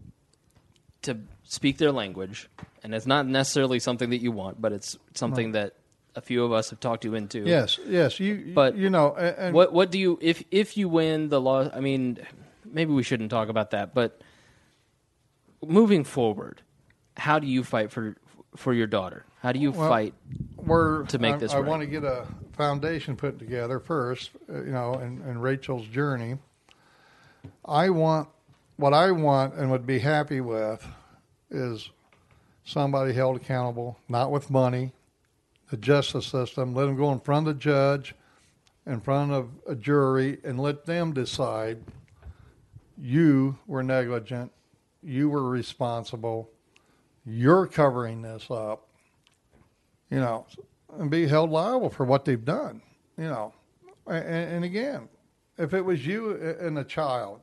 to 1.02 1.18
speak 1.44 1.78
their 1.78 1.92
language, 1.92 2.48
and 2.82 2.94
it's 2.94 3.06
not 3.06 3.26
necessarily 3.26 3.78
something 3.78 4.10
that 4.10 4.22
you 4.22 4.32
want, 4.32 4.60
but 4.60 4.72
it's 4.72 4.96
something 5.14 5.52
that 5.52 5.74
a 6.16 6.20
few 6.20 6.44
of 6.44 6.52
us 6.52 6.70
have 6.70 6.80
talked 6.80 7.04
you 7.04 7.14
into. 7.14 7.40
Yes, 7.40 7.78
yes. 7.86 8.18
You, 8.18 8.52
But 8.54 8.76
you 8.76 8.90
know, 8.90 9.14
and 9.14 9.54
What 9.54 9.72
what 9.72 9.90
do 9.90 9.98
you 9.98 10.18
if 10.22 10.42
if 10.50 10.76
you 10.76 10.88
win 10.88 11.28
the 11.28 11.40
law? 11.40 11.68
I 11.72 11.80
mean, 11.80 12.18
maybe 12.64 12.92
we 12.92 13.02
shouldn't 13.02 13.30
talk 13.30 13.48
about 13.48 13.70
that, 13.72 13.94
but 13.94 14.20
moving 15.66 16.04
forward, 16.04 16.62
how 17.16 17.38
do 17.38 17.46
you 17.46 17.62
fight 17.64 17.90
for 17.90 18.16
for 18.58 18.74
your 18.74 18.86
daughter? 18.86 19.24
How 19.40 19.52
do 19.52 19.60
you 19.60 19.70
Well, 19.70 19.88
fight? 19.88 20.14
we're 20.56 21.04
to 21.04 21.18
make 21.18 21.36
I, 21.36 21.38
this 21.38 21.52
I 21.52 21.60
right. 21.60 21.68
want 21.68 21.80
to 21.80 21.86
get 21.86 22.02
a 22.04 22.26
foundation 22.52 23.16
put 23.16 23.38
together 23.38 23.78
first, 23.78 24.30
uh, 24.52 24.62
you 24.64 24.72
know, 24.72 24.94
in, 24.94 25.22
in 25.22 25.38
Rachel's 25.38 25.86
journey. 25.86 26.38
I 27.64 27.90
want 27.90 28.28
what 28.76 28.92
I 28.92 29.12
want 29.12 29.54
and 29.54 29.70
would 29.70 29.86
be 29.86 30.00
happy 30.00 30.40
with 30.40 30.86
is 31.50 31.90
somebody 32.64 33.12
held 33.12 33.36
accountable, 33.36 33.96
not 34.08 34.30
with 34.30 34.50
money, 34.50 34.92
the 35.70 35.76
justice 35.76 36.26
system. 36.26 36.74
Let 36.74 36.86
them 36.86 36.96
go 36.96 37.12
in 37.12 37.20
front 37.20 37.46
of 37.48 37.54
the 37.54 37.60
judge, 37.60 38.14
in 38.86 39.00
front 39.00 39.32
of 39.32 39.50
a 39.66 39.74
jury, 39.74 40.38
and 40.44 40.58
let 40.58 40.84
them 40.84 41.12
decide. 41.12 41.78
You 43.00 43.58
were 43.68 43.84
negligent. 43.84 44.50
You 45.02 45.28
were 45.28 45.48
responsible. 45.48 46.50
You're 47.28 47.66
covering 47.66 48.22
this 48.22 48.50
up 48.50 48.88
you 50.10 50.18
know, 50.18 50.46
and 50.98 51.10
be 51.10 51.26
held 51.26 51.50
liable 51.50 51.90
for 51.90 52.04
what 52.04 52.24
they've 52.24 52.44
done, 52.44 52.82
you 53.16 53.24
know. 53.24 53.52
And, 54.06 54.24
and 54.24 54.64
again, 54.64 55.08
if 55.58 55.74
it 55.74 55.82
was 55.82 56.06
you 56.06 56.32
and 56.60 56.78
a 56.78 56.84
child, 56.84 57.40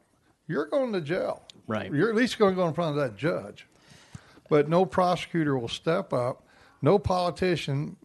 you're 0.47 0.65
going 0.65 0.93
to 0.93 1.01
jail. 1.01 1.43
Right. 1.67 1.91
You're 1.91 2.09
at 2.09 2.15
least 2.15 2.37
going 2.37 2.53
to 2.53 2.55
go 2.55 2.67
in 2.67 2.73
front 2.73 2.97
of 2.97 3.03
that 3.03 3.17
judge. 3.17 3.67
But 4.49 4.69
no 4.69 4.85
prosecutor 4.85 5.57
will 5.57 5.67
step 5.67 6.13
up. 6.13 6.43
No 6.81 6.99
politician 6.99 7.97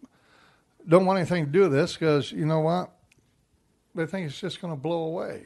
don't 0.87 1.05
want 1.05 1.19
anything 1.19 1.45
to 1.45 1.51
do 1.51 1.61
with 1.61 1.71
this 1.71 1.93
because 1.93 2.31
you 2.31 2.45
know 2.45 2.61
what? 2.61 2.89
They 3.93 4.07
think 4.07 4.27
it's 4.27 4.39
just 4.39 4.59
going 4.61 4.73
to 4.73 4.79
blow 4.79 5.03
away. 5.03 5.45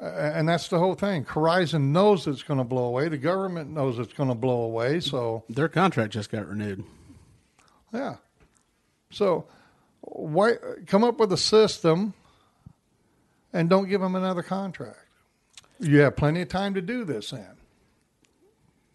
Uh, 0.00 0.04
and 0.04 0.48
that's 0.48 0.68
the 0.68 0.78
whole 0.78 0.94
thing. 0.94 1.24
Corizon 1.24 1.88
knows 1.88 2.26
it's 2.26 2.42
going 2.42 2.58
to 2.58 2.64
blow 2.64 2.84
away. 2.84 3.08
The 3.08 3.18
government 3.18 3.70
knows 3.70 3.98
it's 3.98 4.12
going 4.12 4.28
to 4.28 4.34
blow 4.34 4.62
away. 4.62 5.00
So 5.00 5.44
Their 5.48 5.68
contract 5.68 6.12
just 6.12 6.30
got 6.30 6.46
renewed. 6.48 6.84
yeah. 7.92 8.16
So 9.10 9.46
why 10.02 10.54
come 10.86 11.02
up 11.02 11.18
with 11.18 11.32
a 11.32 11.36
system 11.36 12.14
and 13.52 13.68
don't 13.68 13.88
give 13.88 14.00
them 14.00 14.14
another 14.14 14.42
contract? 14.42 14.98
You 15.80 15.98
have 16.00 16.16
plenty 16.16 16.42
of 16.42 16.48
time 16.48 16.74
to 16.74 16.80
do 16.82 17.04
this 17.04 17.30
then. 17.30 17.56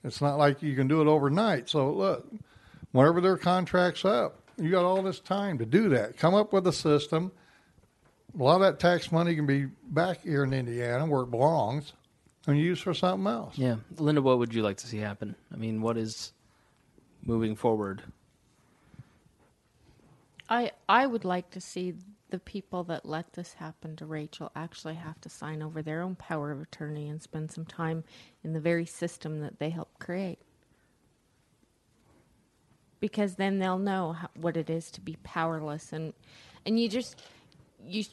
It's 0.03 0.21
not 0.21 0.37
like 0.37 0.61
you 0.61 0.75
can 0.75 0.87
do 0.87 1.01
it 1.01 1.07
overnight. 1.07 1.67
So 1.67 1.91
look, 1.91 2.31
whenever 2.91 3.19
their 3.19 3.37
contract's 3.37 4.05
up, 4.05 4.39
you 4.57 4.71
got 4.71 4.85
all 4.85 5.01
this 5.01 5.19
time 5.19 5.57
to 5.57 5.65
do 5.65 5.89
that. 5.89 6.15
Come 6.17 6.33
up 6.35 6.53
with 6.53 6.65
a 6.67 6.71
system. 6.73 7.31
A 8.37 8.43
lot 8.43 8.55
of 8.55 8.61
that 8.61 8.79
tax 8.79 9.11
money 9.11 9.35
can 9.35 9.45
be 9.45 9.67
back 9.87 10.21
here 10.23 10.43
in 10.43 10.53
Indiana 10.53 11.05
where 11.05 11.21
it 11.21 11.31
belongs 11.31 11.93
and 12.47 12.59
used 12.59 12.83
for 12.83 12.93
something 12.93 13.27
else. 13.27 13.57
Yeah, 13.57 13.77
Linda, 13.97 14.21
what 14.21 14.39
would 14.39 14.53
you 14.53 14.61
like 14.61 14.77
to 14.77 14.87
see 14.87 14.97
happen? 14.97 15.35
I 15.53 15.55
mean, 15.55 15.81
what 15.81 15.97
is 15.97 16.33
moving 17.23 17.55
forward? 17.55 18.03
I 20.49 20.71
I 20.87 21.07
would 21.07 21.25
like 21.25 21.49
to 21.51 21.61
see 21.61 21.93
the 22.29 22.39
people 22.39 22.83
that 22.85 23.05
let 23.05 23.33
this 23.33 23.53
happen 23.53 23.95
to 23.95 24.05
Rachel 24.05 24.51
actually 24.55 24.95
have 24.95 25.21
to 25.21 25.29
sign 25.29 25.61
over 25.61 25.81
their 25.81 26.01
own 26.01 26.15
power 26.15 26.51
of 26.51 26.61
attorney 26.61 27.07
and 27.07 27.21
spend 27.21 27.51
some 27.51 27.65
time 27.65 28.03
in 28.43 28.53
the 28.53 28.59
very 28.59 28.85
system 28.85 29.39
that 29.39 29.59
they 29.59 29.69
helped 29.69 29.99
create. 29.99 30.39
Because 32.99 33.35
then 33.35 33.59
they'll 33.59 33.77
know 33.77 34.13
how, 34.13 34.29
what 34.35 34.57
it 34.57 34.69
is 34.69 34.91
to 34.91 35.01
be 35.01 35.17
powerless 35.23 35.93
and 35.93 36.13
and 36.65 36.79
you 36.79 36.89
just 36.89 37.21
you 37.85 38.05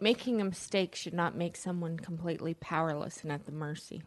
making 0.00 0.40
a 0.40 0.44
mistake 0.44 0.94
should 0.94 1.14
not 1.14 1.36
make 1.36 1.56
someone 1.56 1.98
completely 1.98 2.54
powerless 2.54 3.22
and 3.22 3.30
at 3.30 3.46
the 3.46 3.52
mercy. 3.52 4.02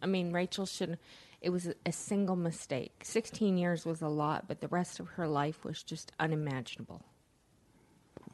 I 0.00 0.06
mean, 0.06 0.32
Rachel 0.32 0.66
should. 0.66 0.98
It 1.40 1.50
was 1.50 1.66
a, 1.66 1.74
a 1.84 1.92
single 1.92 2.36
mistake. 2.36 3.02
Sixteen 3.02 3.58
years 3.58 3.84
was 3.84 4.02
a 4.02 4.08
lot, 4.08 4.48
but 4.48 4.60
the 4.60 4.68
rest 4.68 5.00
of 5.00 5.08
her 5.10 5.26
life 5.26 5.64
was 5.64 5.82
just 5.82 6.12
unimaginable. 6.18 7.02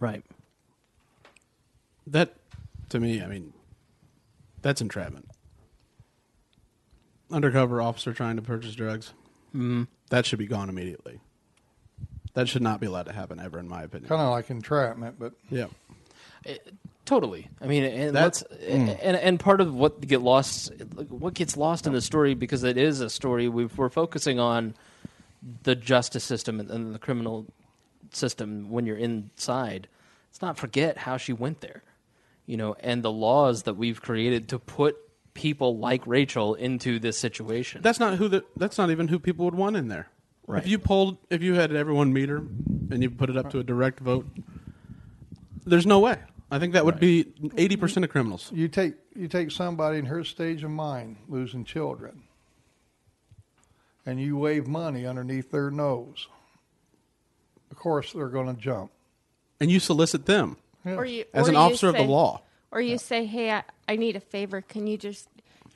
Right. 0.00 0.24
That, 2.06 2.34
to 2.90 3.00
me, 3.00 3.22
I 3.22 3.26
mean, 3.26 3.52
that's 4.62 4.80
entrapment. 4.80 5.28
Undercover 7.30 7.82
officer 7.82 8.12
trying 8.12 8.36
to 8.36 8.42
purchase 8.42 8.74
drugs. 8.74 9.12
Mm-hmm. 9.54 9.84
That 10.10 10.24
should 10.24 10.38
be 10.38 10.46
gone 10.46 10.68
immediately. 10.68 11.20
That 12.38 12.48
should 12.48 12.62
not 12.62 12.78
be 12.78 12.86
allowed 12.86 13.06
to 13.06 13.12
happen 13.12 13.40
ever, 13.40 13.58
in 13.58 13.68
my 13.68 13.82
opinion. 13.82 14.08
Kind 14.08 14.22
of 14.22 14.30
like 14.30 14.48
entrapment, 14.48 15.18
but 15.18 15.32
Yeah. 15.50 15.66
Eh, 16.46 16.58
totally. 17.04 17.48
I 17.60 17.66
mean, 17.66 17.82
and 17.82 18.14
That's- 18.14 18.44
let's 18.48 18.62
eh, 18.62 18.78
hmm. 18.78 18.90
and 19.02 19.16
and 19.16 19.40
part 19.40 19.60
of 19.60 19.74
what 19.74 20.00
get 20.00 20.22
lost, 20.22 20.70
what 21.08 21.34
gets 21.34 21.56
lost 21.56 21.88
in 21.88 21.92
the 21.92 22.00
story 22.00 22.34
because 22.34 22.62
it 22.62 22.76
is 22.76 23.00
a 23.00 23.10
story. 23.10 23.48
we 23.48 23.64
we're 23.66 23.88
focusing 23.88 24.38
on 24.38 24.74
the 25.64 25.74
justice 25.74 26.22
system 26.22 26.60
and, 26.60 26.70
and 26.70 26.94
the 26.94 27.00
criminal 27.00 27.44
system 28.12 28.70
when 28.70 28.86
you're 28.86 28.96
inside. 28.96 29.88
Let's 30.30 30.40
not 30.40 30.56
forget 30.56 30.96
how 30.96 31.16
she 31.16 31.32
went 31.32 31.60
there, 31.60 31.82
you 32.46 32.56
know, 32.56 32.76
and 32.78 33.02
the 33.02 33.10
laws 33.10 33.64
that 33.64 33.74
we've 33.74 34.00
created 34.00 34.48
to 34.50 34.60
put 34.60 34.96
people 35.34 35.76
like 35.78 36.06
Rachel 36.06 36.54
into 36.54 37.00
this 37.00 37.18
situation. 37.18 37.82
That's 37.82 37.98
not 37.98 38.16
who 38.16 38.28
the. 38.28 38.44
That's 38.56 38.78
not 38.78 38.92
even 38.92 39.08
who 39.08 39.18
people 39.18 39.44
would 39.46 39.56
want 39.56 39.74
in 39.76 39.88
there. 39.88 40.08
Right. 40.48 40.62
If 40.62 40.68
you 40.68 40.78
polled, 40.78 41.18
if 41.28 41.42
you 41.42 41.54
had 41.54 41.72
everyone 41.74 42.12
meet 42.12 42.30
her, 42.30 42.38
and 42.38 43.02
you 43.02 43.10
put 43.10 43.28
it 43.28 43.36
up 43.36 43.50
to 43.50 43.58
a 43.58 43.62
direct 43.62 44.00
vote, 44.00 44.26
there's 45.66 45.86
no 45.86 46.00
way. 46.00 46.18
I 46.50 46.58
think 46.58 46.72
that 46.72 46.86
would 46.86 46.98
be 46.98 47.26
eighty 47.58 47.76
percent 47.76 48.02
of 48.04 48.10
criminals. 48.10 48.50
you 48.54 48.66
take 48.68 48.94
you 49.14 49.28
take 49.28 49.50
somebody 49.50 49.98
in 49.98 50.06
her 50.06 50.24
stage 50.24 50.64
of 50.64 50.70
mind 50.70 51.16
losing 51.28 51.64
children 51.64 52.22
and 54.06 54.18
you 54.18 54.38
wave 54.38 54.66
money 54.66 55.04
underneath 55.04 55.50
their 55.50 55.70
nose 55.70 56.28
of 57.70 57.76
course 57.76 58.14
they're 58.14 58.28
going 58.28 58.46
to 58.46 58.58
jump 58.58 58.90
And 59.60 59.70
you 59.70 59.78
solicit 59.80 60.24
them 60.24 60.56
Yeah. 60.86 60.94
Or 60.94 61.04
you, 61.04 61.24
as 61.34 61.46
or 61.46 61.50
an 61.50 61.54
you 61.56 61.60
officer 61.60 61.88
of 61.88 61.96
the 61.96 62.04
law. 62.04 62.40
Or 62.70 62.80
you 62.80 62.96
say, 62.96 63.26
"Hey, 63.26 63.50
I, 63.50 63.64
I 63.86 63.96
need 63.96 64.16
a 64.16 64.20
favor. 64.20 64.60
Can 64.62 64.86
you 64.86 64.96
just 64.96 65.28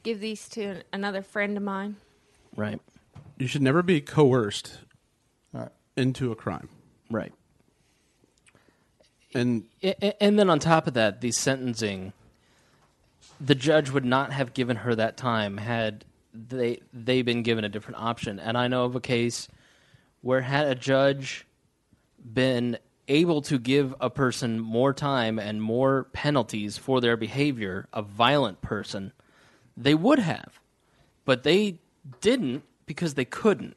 give 0.03 0.21
these 0.21 0.49
to 0.51 0.83
another 0.93 1.21
friend 1.21 1.57
of 1.57 1.63
mine?" 1.63 1.97
right. 2.57 2.81
You 3.39 3.47
should 3.47 3.63
never 3.63 3.83
be 3.83 4.01
coerced 4.01 4.79
uh, 5.55 5.59
Right. 5.59 5.69
into 5.97 6.31
a 6.33 6.37
crime. 6.37 6.69
Right. 7.11 7.33
And 9.35 9.65
A- 9.83 10.05
a- 10.07 10.23
And 10.23 10.39
then 10.39 10.51
on 10.51 10.59
top 10.59 10.87
of 10.87 10.95
that, 10.95 11.21
the 11.21 11.33
sentencing, 11.33 12.13
the 13.41 13.55
judge 13.55 13.91
would 13.91 14.05
not 14.05 14.33
have 14.33 14.55
given 14.55 14.79
her 14.79 14.95
that 14.95 15.17
time 15.17 15.57
had 15.57 16.05
they 16.35 16.81
they 16.93 17.23
been 17.23 17.43
given 17.43 17.65
a 17.65 17.69
different 17.69 17.99
option. 18.01 18.39
And 18.39 18.57
I 18.57 18.69
know 18.69 18.85
of 18.85 18.95
a 18.97 19.01
case 19.01 19.49
where 20.23 20.41
had 20.43 20.67
a 20.67 20.75
judge 20.75 21.47
been 22.33 22.79
able 23.09 23.43
to 23.43 23.59
give 23.59 23.95
a 24.01 24.09
person 24.09 24.61
more 24.61 24.95
time 24.95 25.39
and 25.39 25.61
more 25.61 26.05
penalties 26.13 26.79
for 26.79 27.01
their 27.01 27.17
behavior, 27.17 27.89
a 27.93 28.01
violent 28.01 28.63
person, 28.63 29.13
they 29.77 29.95
would 29.95 30.21
have. 30.21 30.61
But 31.25 31.43
they 31.43 31.79
didn't 32.21 32.63
because 32.87 33.15
they 33.15 33.25
couldn't, 33.25 33.77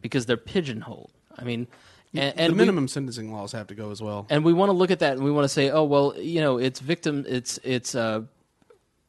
because 0.00 0.26
they're 0.26 0.36
pigeonholed. 0.36 1.12
I 1.38 1.44
mean, 1.44 1.66
and, 2.12 2.34
and 2.36 2.50
the 2.50 2.54
we- 2.54 2.58
minimum 2.58 2.88
sentencing 2.88 3.32
laws 3.32 3.52
have 3.52 3.68
to 3.68 3.74
go 3.74 3.90
as 3.90 4.02
well. 4.02 4.26
and 4.30 4.44
we 4.44 4.52
want 4.52 4.68
to 4.70 4.74
look 4.74 4.90
at 4.90 4.98
that 5.00 5.12
and 5.14 5.24
we 5.24 5.30
want 5.30 5.44
to 5.44 5.48
say, 5.48 5.70
oh 5.70 5.84
well, 5.84 6.14
you 6.18 6.40
know, 6.40 6.58
it's 6.58 6.80
victim, 6.80 7.24
it's 7.28 7.58
it's 7.62 7.94
uh, 7.94 8.22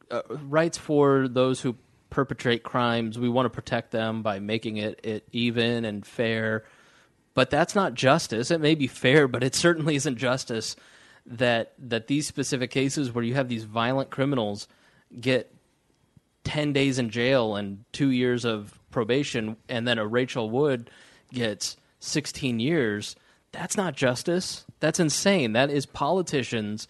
uh, 0.09 0.21
rights 0.29 0.77
for 0.77 1.27
those 1.27 1.61
who 1.61 1.75
perpetrate 2.09 2.63
crimes. 2.63 3.17
We 3.17 3.29
want 3.29 3.45
to 3.45 3.49
protect 3.49 3.91
them 3.91 4.21
by 4.21 4.39
making 4.39 4.77
it, 4.77 4.99
it 5.03 5.27
even 5.31 5.85
and 5.85 6.05
fair. 6.05 6.65
But 7.33 7.49
that's 7.49 7.73
not 7.75 7.93
justice. 7.93 8.51
It 8.51 8.59
may 8.59 8.75
be 8.75 8.87
fair, 8.87 9.27
but 9.29 9.41
it 9.43 9.55
certainly 9.55 9.95
isn't 9.95 10.17
justice 10.17 10.75
that 11.25 11.73
that 11.79 12.07
these 12.07 12.27
specific 12.27 12.71
cases 12.71 13.11
where 13.13 13.23
you 13.23 13.35
have 13.35 13.47
these 13.47 13.63
violent 13.63 14.09
criminals 14.09 14.67
get 15.19 15.53
10 16.43 16.73
days 16.73 16.99
in 16.99 17.09
jail 17.09 17.55
and 17.55 17.85
2 17.93 18.09
years 18.09 18.43
of 18.43 18.77
probation 18.91 19.57
and 19.69 19.87
then 19.87 19.97
a 19.97 20.05
Rachel 20.05 20.49
Wood 20.49 20.89
gets 21.33 21.77
16 21.99 22.59
years. 22.59 23.15
That's 23.51 23.77
not 23.77 23.95
justice. 23.95 24.65
That's 24.79 24.99
insane. 24.99 25.53
That 25.53 25.69
is 25.69 25.85
politicians 25.85 26.87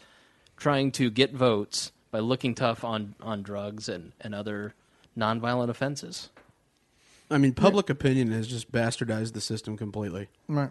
trying 0.58 0.92
to 0.94 1.10
get 1.10 1.34
votes 1.34 1.92
by 2.12 2.20
looking 2.20 2.54
tough 2.54 2.84
on, 2.84 3.16
on 3.22 3.42
drugs 3.42 3.90
and, 3.90 4.12
and 4.22 4.36
other 4.36 4.74
nonviolent 5.18 5.70
offenses. 5.70 6.30
I 7.30 7.38
mean, 7.38 7.54
public 7.54 7.90
opinion 7.90 8.32
has 8.32 8.48
just 8.48 8.72
bastardized 8.72 9.34
the 9.34 9.42
system 9.42 9.78
completely. 9.78 10.28
Right. 10.48 10.70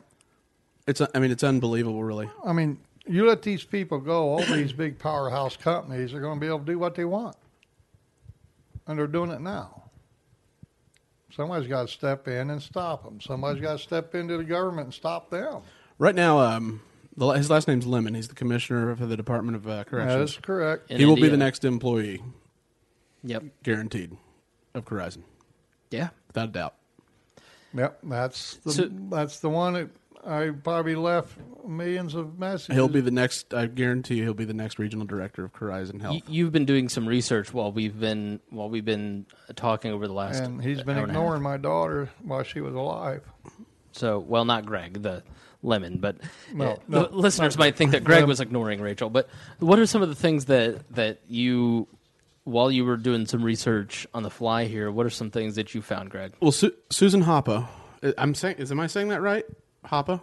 It's, 0.86 1.01
I 1.01 1.19
mean, 1.19 1.31
it's 1.31 1.43
unbelievable, 1.43 2.05
really. 2.05 2.28
I 2.44 2.52
mean, 2.52 2.78
you 3.07 3.27
let 3.27 3.43
these 3.43 3.65
people 3.65 3.98
go, 3.98 4.28
all 4.28 4.44
these 4.44 4.73
big 4.73 4.98
powerhouse 4.98 5.57
companies 5.57 6.12
are 6.12 6.20
going 6.20 6.36
to 6.36 6.40
be 6.40 6.47
able 6.47 6.61
to 6.61 6.65
do 6.65 6.78
what 6.78 6.94
they 6.94 7.05
want. 7.05 7.36
And 8.86 8.98
they're 8.98 9.07
doing 9.07 9.31
it 9.31 9.40
now. 9.40 9.90
Somebody's 11.35 11.69
got 11.69 11.82
to 11.82 11.89
step 11.89 12.27
in 12.28 12.51
and 12.51 12.61
stop 12.62 13.05
them. 13.05 13.20
Somebody's 13.20 13.62
got 13.62 13.73
to 13.73 13.78
step 13.78 14.15
into 14.15 14.36
the 14.36 14.44
government 14.44 14.86
and 14.86 14.94
stop 14.94 15.31
them. 15.31 15.62
Right 15.98 16.15
now, 16.15 16.39
um, 16.40 16.81
the, 17.16 17.28
his 17.31 17.51
last 17.51 17.69
name's 17.69 17.86
Lemon. 17.86 18.15
He's 18.15 18.28
the 18.28 18.35
commissioner 18.35 18.90
of 18.90 18.98
the 19.09 19.16
Department 19.16 19.57
of 19.57 19.69
uh, 19.69 19.85
Corrections. 19.85 20.31
is 20.32 20.36
correct. 20.39 20.90
In 20.90 20.98
he 20.98 21.05
will 21.07 21.16
be 21.16 21.28
the 21.28 21.36
next 21.36 21.65
employee, 21.65 22.23
Yep. 23.23 23.44
guaranteed, 23.62 24.16
of 24.74 24.85
Corizon, 24.85 25.23
Yeah. 25.90 26.09
without 26.28 26.48
a 26.48 26.52
doubt. 26.52 26.74
Yep, 27.74 27.98
that's 28.05 28.57
the 28.57 28.73
So- 28.73 28.89
that's 29.11 29.40
the 29.40 29.51
one 29.51 29.74
that 29.74 29.89
I 30.27 30.51
probably 30.51 30.97
left 30.97 31.37
millions 31.67 32.15
of 32.15 32.39
messages. 32.39 32.75
He'll 32.75 32.89
be 32.89 33.01
the 33.01 33.11
next. 33.11 33.55
I 33.55 33.67
guarantee 33.67 34.17
you, 34.17 34.25
he'll 34.25 34.35
be 34.35 34.45
the 34.45 34.53
next 34.55 34.79
regional 34.79 35.07
director 35.07 35.45
of 35.45 35.53
Corizon 35.53 36.01
Health. 36.01 36.15
You, 36.17 36.23
you've 36.29 36.53
been 36.53 36.67
doing 36.67 36.89
some 36.89 37.07
research 37.07 37.55
while 37.55 37.73
we've 37.73 37.99
been 37.99 38.41
while 38.51 38.69
we've 38.69 38.85
been 38.85 39.27
talking 39.57 39.93
over 39.93 40.07
the 40.07 40.13
last. 40.13 40.43
and 40.43 40.63
he's 40.63 40.83
been 40.83 40.97
hour 40.97 41.03
and 41.05 41.13
ignoring 41.13 41.43
my 41.43 41.57
daughter 41.57 42.11
while 42.23 42.43
she 42.43 42.61
was 42.61 42.75
alive. 42.75 43.23
So, 43.93 44.19
well, 44.19 44.45
not 44.45 44.67
Greg, 44.67 45.03
the 45.03 45.23
lemon, 45.63 45.99
but 45.99 46.17
No, 46.55 46.65
uh, 46.73 46.77
no, 46.87 47.07
the 47.07 47.17
listeners 47.17 47.59
might 47.59 47.77
think 47.77 47.91
that 47.93 48.05
Greg 48.05 48.25
was 48.25 48.41
ignoring 48.41 48.81
Rachel. 48.81 49.11
But 49.11 49.29
what 49.59 49.79
are 49.79 49.87
some 49.87 50.03
of 50.03 50.09
the 50.09 50.15
things 50.15 50.45
that 50.47 50.89
that 50.95 51.21
you, 51.29 51.89
while 52.45 52.71
you 52.71 52.85
were 52.85 52.97
doing 52.97 53.27
some 53.27 53.43
research 53.43 54.07
on 54.15 54.23
the 54.23 54.31
fly 54.31 54.67
here, 54.67 54.91
what 54.93 55.07
are 55.07 55.11
some 55.11 55.31
things 55.31 55.57
that 55.57 55.75
you 55.75 55.83
found, 55.83 56.11
Greg? 56.11 56.35
Well, 56.41 56.53
Su- 56.53 56.75
Susan 56.91 57.25
Hoppe, 57.25 57.67
uh, 58.03 58.13
I'm 58.19 58.35
saying, 58.35 58.57
is 58.59 58.71
am 58.71 58.81
I 58.81 58.87
saying 58.87 59.09
that 59.09 59.23
right? 59.23 59.45
Hoppe. 59.86 60.20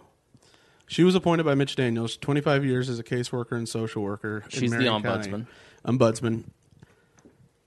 She 0.86 1.04
was 1.04 1.14
appointed 1.14 1.44
by 1.44 1.54
Mitch 1.54 1.76
Daniels, 1.76 2.16
25 2.16 2.64
years 2.64 2.88
as 2.88 2.98
a 2.98 3.04
caseworker 3.04 3.52
and 3.52 3.68
social 3.68 4.02
worker. 4.02 4.44
in 4.44 4.50
She's 4.50 4.70
the 4.70 4.78
Marion 4.78 5.02
County. 5.02 5.30
ombudsman. 5.30 5.46
Ombudsman. 5.86 6.44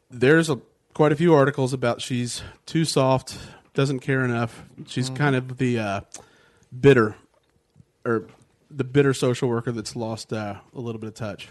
There's 0.10 0.50
a 0.50 0.60
quite 0.94 1.12
a 1.12 1.16
few 1.16 1.34
articles 1.34 1.72
about 1.72 2.02
she's 2.02 2.42
too 2.66 2.84
soft, 2.84 3.38
doesn't 3.74 4.00
care 4.00 4.26
enough. 4.26 4.64
She's 4.88 5.10
kind 5.10 5.36
of 5.36 5.58
the 5.58 5.80
uh, 5.80 6.02
bitter, 6.78 7.16
or 8.06 8.26
the 8.70 8.84
bitter 8.84 9.14
social 9.14 9.48
worker 9.50 9.72
that's 9.72 9.96
lost 9.96 10.34
uh, 10.34 10.56
a 10.76 10.80
little 10.80 11.00
bit 11.00 11.08
of 11.08 11.14
touch. 11.14 11.50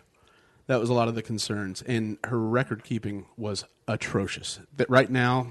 That 0.67 0.79
was 0.81 0.89
a 0.89 0.93
lot 0.95 1.09
of 1.09 1.15
the 1.15 1.23
concerns, 1.23 1.83
and 1.83 2.19
her 2.25 2.39
record 2.39 2.85
keeping 2.85 3.27
was 3.37 3.65
atrocious. 3.89 4.61
That 4.77 4.91
right 4.91 5.11
now, 5.11 5.49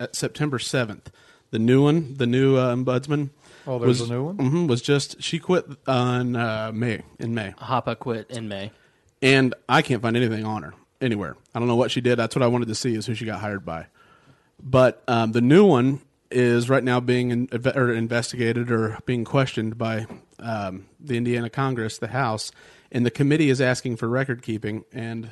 at 0.00 0.16
September 0.16 0.58
seventh, 0.58 1.10
the 1.50 1.58
new 1.58 1.82
one, 1.84 2.14
the 2.14 2.26
new 2.26 2.56
uh, 2.56 2.74
ombudsman. 2.74 3.30
Oh, 3.68 3.78
there's 3.78 4.00
was, 4.00 4.08
a 4.08 4.12
new 4.14 4.24
one? 4.24 4.36
Mm-hmm, 4.38 4.66
was 4.66 4.80
just 4.80 5.22
she 5.22 5.38
quit 5.38 5.66
on 5.86 6.34
uh, 6.34 6.72
May 6.72 7.02
in 7.18 7.34
May, 7.34 7.52
Hoppe 7.58 7.98
quit 7.98 8.30
in 8.30 8.48
May. 8.48 8.72
and 9.20 9.54
I 9.68 9.82
can't 9.82 10.00
find 10.00 10.16
anything 10.16 10.46
on 10.46 10.62
her 10.62 10.72
anywhere. 11.02 11.36
I 11.54 11.58
don't 11.58 11.68
know 11.68 11.76
what 11.76 11.90
she 11.90 12.00
did. 12.00 12.16
That's 12.16 12.34
what 12.34 12.42
I 12.42 12.46
wanted 12.46 12.68
to 12.68 12.74
see 12.74 12.94
is 12.94 13.04
who 13.04 13.14
she 13.14 13.26
got 13.26 13.40
hired 13.40 13.66
by. 13.66 13.86
But 14.58 15.02
um, 15.06 15.32
the 15.32 15.42
new 15.42 15.66
one 15.66 16.00
is 16.30 16.70
right 16.70 16.82
now 16.82 16.98
being 16.98 17.30
in, 17.30 17.48
or 17.74 17.92
investigated 17.92 18.70
or 18.70 18.98
being 19.04 19.24
questioned 19.24 19.76
by 19.76 20.06
um, 20.38 20.86
the 20.98 21.18
Indiana 21.18 21.50
Congress, 21.50 21.98
the 21.98 22.08
House, 22.08 22.50
and 22.90 23.04
the 23.04 23.10
committee 23.10 23.50
is 23.50 23.60
asking 23.60 23.96
for 23.96 24.08
record 24.08 24.40
keeping. 24.40 24.86
And 24.92 25.30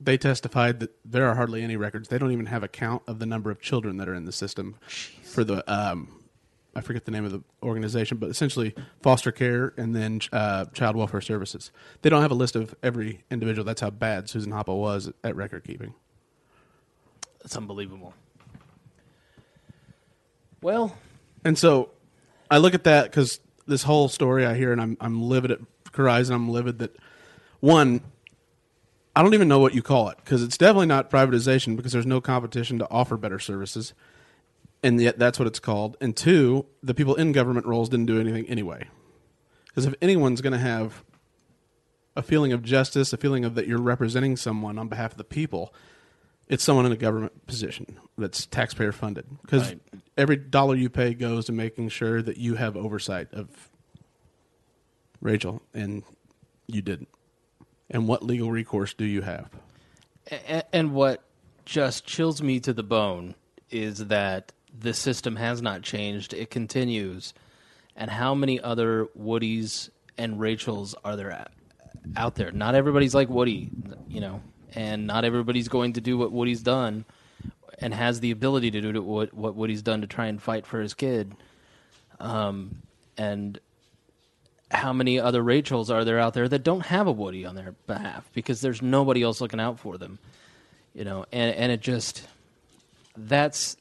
they 0.00 0.16
testified 0.16 0.80
that 0.80 0.90
there 1.04 1.28
are 1.28 1.34
hardly 1.34 1.62
any 1.62 1.76
records. 1.76 2.08
They 2.08 2.16
don't 2.18 2.32
even 2.32 2.46
have 2.46 2.62
a 2.62 2.68
count 2.68 3.02
of 3.06 3.18
the 3.18 3.26
number 3.26 3.50
of 3.50 3.60
children 3.60 3.98
that 3.98 4.08
are 4.08 4.14
in 4.14 4.24
the 4.24 4.32
system 4.32 4.76
for 5.22 5.44
the. 5.44 5.62
Um, 5.70 6.21
I 6.74 6.80
forget 6.80 7.04
the 7.04 7.10
name 7.10 7.24
of 7.24 7.32
the 7.32 7.42
organization, 7.62 8.16
but 8.18 8.30
essentially 8.30 8.74
foster 9.02 9.30
care 9.30 9.74
and 9.76 9.94
then 9.94 10.20
uh, 10.32 10.64
child 10.66 10.96
welfare 10.96 11.20
services. 11.20 11.70
They 12.00 12.10
don't 12.10 12.22
have 12.22 12.30
a 12.30 12.34
list 12.34 12.56
of 12.56 12.74
every 12.82 13.24
individual. 13.30 13.64
That's 13.64 13.80
how 13.80 13.90
bad 13.90 14.28
Susan 14.28 14.52
Hoppe 14.52 14.74
was 14.74 15.10
at 15.22 15.36
record 15.36 15.64
keeping. 15.64 15.94
That's 17.42 17.56
unbelievable. 17.56 18.14
Well, 20.62 20.96
And 21.44 21.58
so 21.58 21.90
I 22.50 22.58
look 22.58 22.74
at 22.74 22.84
that 22.84 23.04
because 23.04 23.40
this 23.66 23.82
whole 23.82 24.08
story 24.08 24.46
I 24.46 24.54
hear, 24.54 24.72
and 24.72 24.80
I'm 24.80 24.96
I'm 25.00 25.22
livid 25.22 25.50
at 25.50 25.58
Corizon. 25.92 26.32
I'm 26.32 26.48
livid 26.48 26.78
that 26.78 26.96
one, 27.60 28.00
I 29.14 29.22
don't 29.22 29.34
even 29.34 29.48
know 29.48 29.58
what 29.58 29.74
you 29.74 29.82
call 29.82 30.08
it 30.08 30.18
because 30.24 30.42
it's 30.42 30.56
definitely 30.56 30.86
not 30.86 31.10
privatization 31.10 31.76
because 31.76 31.92
there's 31.92 32.06
no 32.06 32.20
competition 32.20 32.78
to 32.78 32.88
offer 32.90 33.16
better 33.16 33.38
services, 33.38 33.92
and 34.82 35.00
yet 35.00 35.18
that's 35.18 35.38
what 35.38 35.46
it's 35.46 35.60
called. 35.60 35.96
And 36.00 36.16
two, 36.16 36.66
the 36.82 36.94
people 36.94 37.14
in 37.14 37.32
government 37.32 37.66
roles 37.66 37.88
didn't 37.88 38.06
do 38.06 38.20
anything 38.20 38.46
anyway. 38.46 38.88
Because 39.66 39.86
if 39.86 39.94
anyone's 40.02 40.40
going 40.40 40.52
to 40.52 40.58
have 40.58 41.02
a 42.14 42.22
feeling 42.22 42.52
of 42.52 42.62
justice, 42.62 43.12
a 43.12 43.16
feeling 43.16 43.44
of 43.44 43.54
that 43.54 43.66
you're 43.66 43.80
representing 43.80 44.36
someone 44.36 44.78
on 44.78 44.88
behalf 44.88 45.12
of 45.12 45.16
the 45.18 45.24
people, 45.24 45.72
it's 46.48 46.62
someone 46.62 46.84
in 46.84 46.92
a 46.92 46.96
government 46.96 47.46
position 47.46 47.98
that's 48.18 48.44
taxpayer 48.44 48.92
funded. 48.92 49.24
Because 49.40 49.68
Right. 49.68 49.80
every 50.18 50.36
dollar 50.36 50.74
you 50.74 50.90
pay 50.90 51.14
goes 51.14 51.46
to 51.46 51.52
making 51.52 51.88
sure 51.88 52.20
that 52.20 52.36
you 52.36 52.56
have 52.56 52.76
oversight 52.76 53.32
of 53.32 53.70
Rachel, 55.20 55.62
and 55.72 56.02
you 56.66 56.82
didn't. 56.82 57.08
And 57.88 58.08
what 58.08 58.22
legal 58.22 58.50
recourse 58.50 58.92
do 58.92 59.04
you 59.04 59.22
have? 59.22 59.48
And 60.72 60.92
what 60.92 61.22
just 61.64 62.04
chills 62.06 62.42
me 62.42 62.58
to 62.60 62.72
the 62.72 62.82
bone 62.82 63.34
is 63.70 64.06
that 64.08 64.52
the 64.78 64.94
system 64.94 65.36
has 65.36 65.62
not 65.62 65.82
changed. 65.82 66.32
It 66.34 66.50
continues. 66.50 67.34
And 67.96 68.10
how 68.10 68.34
many 68.34 68.60
other 68.60 69.06
Woodies 69.18 69.90
and 70.16 70.40
Rachels 70.40 70.94
are 71.04 71.16
there 71.16 71.30
a- 71.30 71.50
out 72.16 72.34
there? 72.36 72.50
Not 72.50 72.74
everybody's 72.74 73.14
like 73.14 73.28
Woody, 73.28 73.70
you 74.08 74.20
know, 74.20 74.42
and 74.74 75.06
not 75.06 75.24
everybody's 75.24 75.68
going 75.68 75.94
to 75.94 76.00
do 76.00 76.16
what 76.16 76.32
Woody's 76.32 76.62
done 76.62 77.04
and 77.78 77.92
has 77.92 78.20
the 78.20 78.30
ability 78.30 78.70
to 78.70 78.80
do 78.80 79.02
what, 79.02 79.34
what 79.34 79.54
Woody's 79.54 79.82
done 79.82 80.00
to 80.00 80.06
try 80.06 80.26
and 80.26 80.40
fight 80.40 80.66
for 80.66 80.80
his 80.80 80.94
kid. 80.94 81.34
Um, 82.20 82.82
and 83.18 83.58
how 84.70 84.92
many 84.92 85.18
other 85.20 85.42
Rachels 85.42 85.90
are 85.90 86.04
there 86.04 86.18
out 86.18 86.34
there 86.34 86.48
that 86.48 86.62
don't 86.62 86.86
have 86.86 87.06
a 87.06 87.12
Woody 87.12 87.44
on 87.44 87.54
their 87.54 87.74
behalf 87.86 88.30
because 88.32 88.60
there's 88.60 88.80
nobody 88.80 89.22
else 89.22 89.40
looking 89.40 89.60
out 89.60 89.78
for 89.78 89.98
them, 89.98 90.18
you 90.94 91.04
know? 91.04 91.26
And 91.30 91.54
and 91.54 91.72
it 91.72 91.80
just 91.80 92.26
that's 93.16 93.76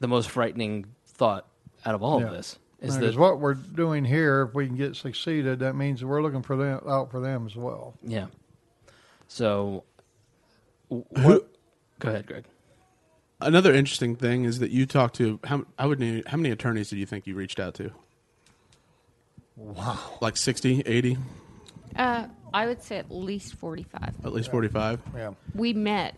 the 0.00 0.08
most 0.08 0.30
frightening 0.30 0.86
thought 1.06 1.46
out 1.86 1.94
of 1.94 2.02
all 2.02 2.20
Yeah. 2.20 2.26
of 2.26 2.32
this 2.32 2.58
is 2.80 2.96
Because 2.96 3.14
that 3.14 3.20
what 3.20 3.38
we're 3.40 3.54
doing 3.54 4.04
here, 4.04 4.42
if 4.42 4.54
we 4.54 4.66
can 4.66 4.76
get 4.76 4.96
succeeded, 4.96 5.58
that 5.60 5.74
means 5.76 6.02
we're 6.04 6.22
looking 6.22 6.42
for 6.42 6.56
them 6.56 6.80
out 6.88 7.10
for 7.10 7.20
them 7.20 7.46
as 7.46 7.54
well. 7.56 7.94
yeah. 8.02 8.26
So, 9.28 9.84
what? 10.88 11.48
Go 12.00 12.08
ahead, 12.08 12.26
Greg. 12.26 12.44
Another 13.40 13.72
interesting 13.72 14.16
thing 14.16 14.44
is 14.44 14.58
that 14.58 14.70
you 14.70 14.86
talked 14.86 15.14
to 15.16 15.38
how 15.44 15.64
I 15.78 15.86
would 15.86 16.00
name, 16.00 16.22
how 16.26 16.36
many 16.36 16.50
attorneys 16.50 16.90
did 16.90 16.98
you 16.98 17.06
think 17.06 17.26
you 17.26 17.34
reached 17.34 17.60
out 17.60 17.74
to? 17.74 17.92
Wow, 19.56 20.18
like 20.20 20.36
60, 20.36 20.82
80, 20.86 21.18
Uh, 21.96 22.28
I 22.54 22.66
would 22.66 22.82
say 22.82 22.98
at 22.98 23.10
least 23.10 23.54
forty-five. 23.54 24.14
at 24.24 24.32
least 24.32 24.50
forty 24.50 24.68
five. 24.68 25.00
Yeah. 25.14 25.32
We 25.54 25.72
met, 25.72 26.16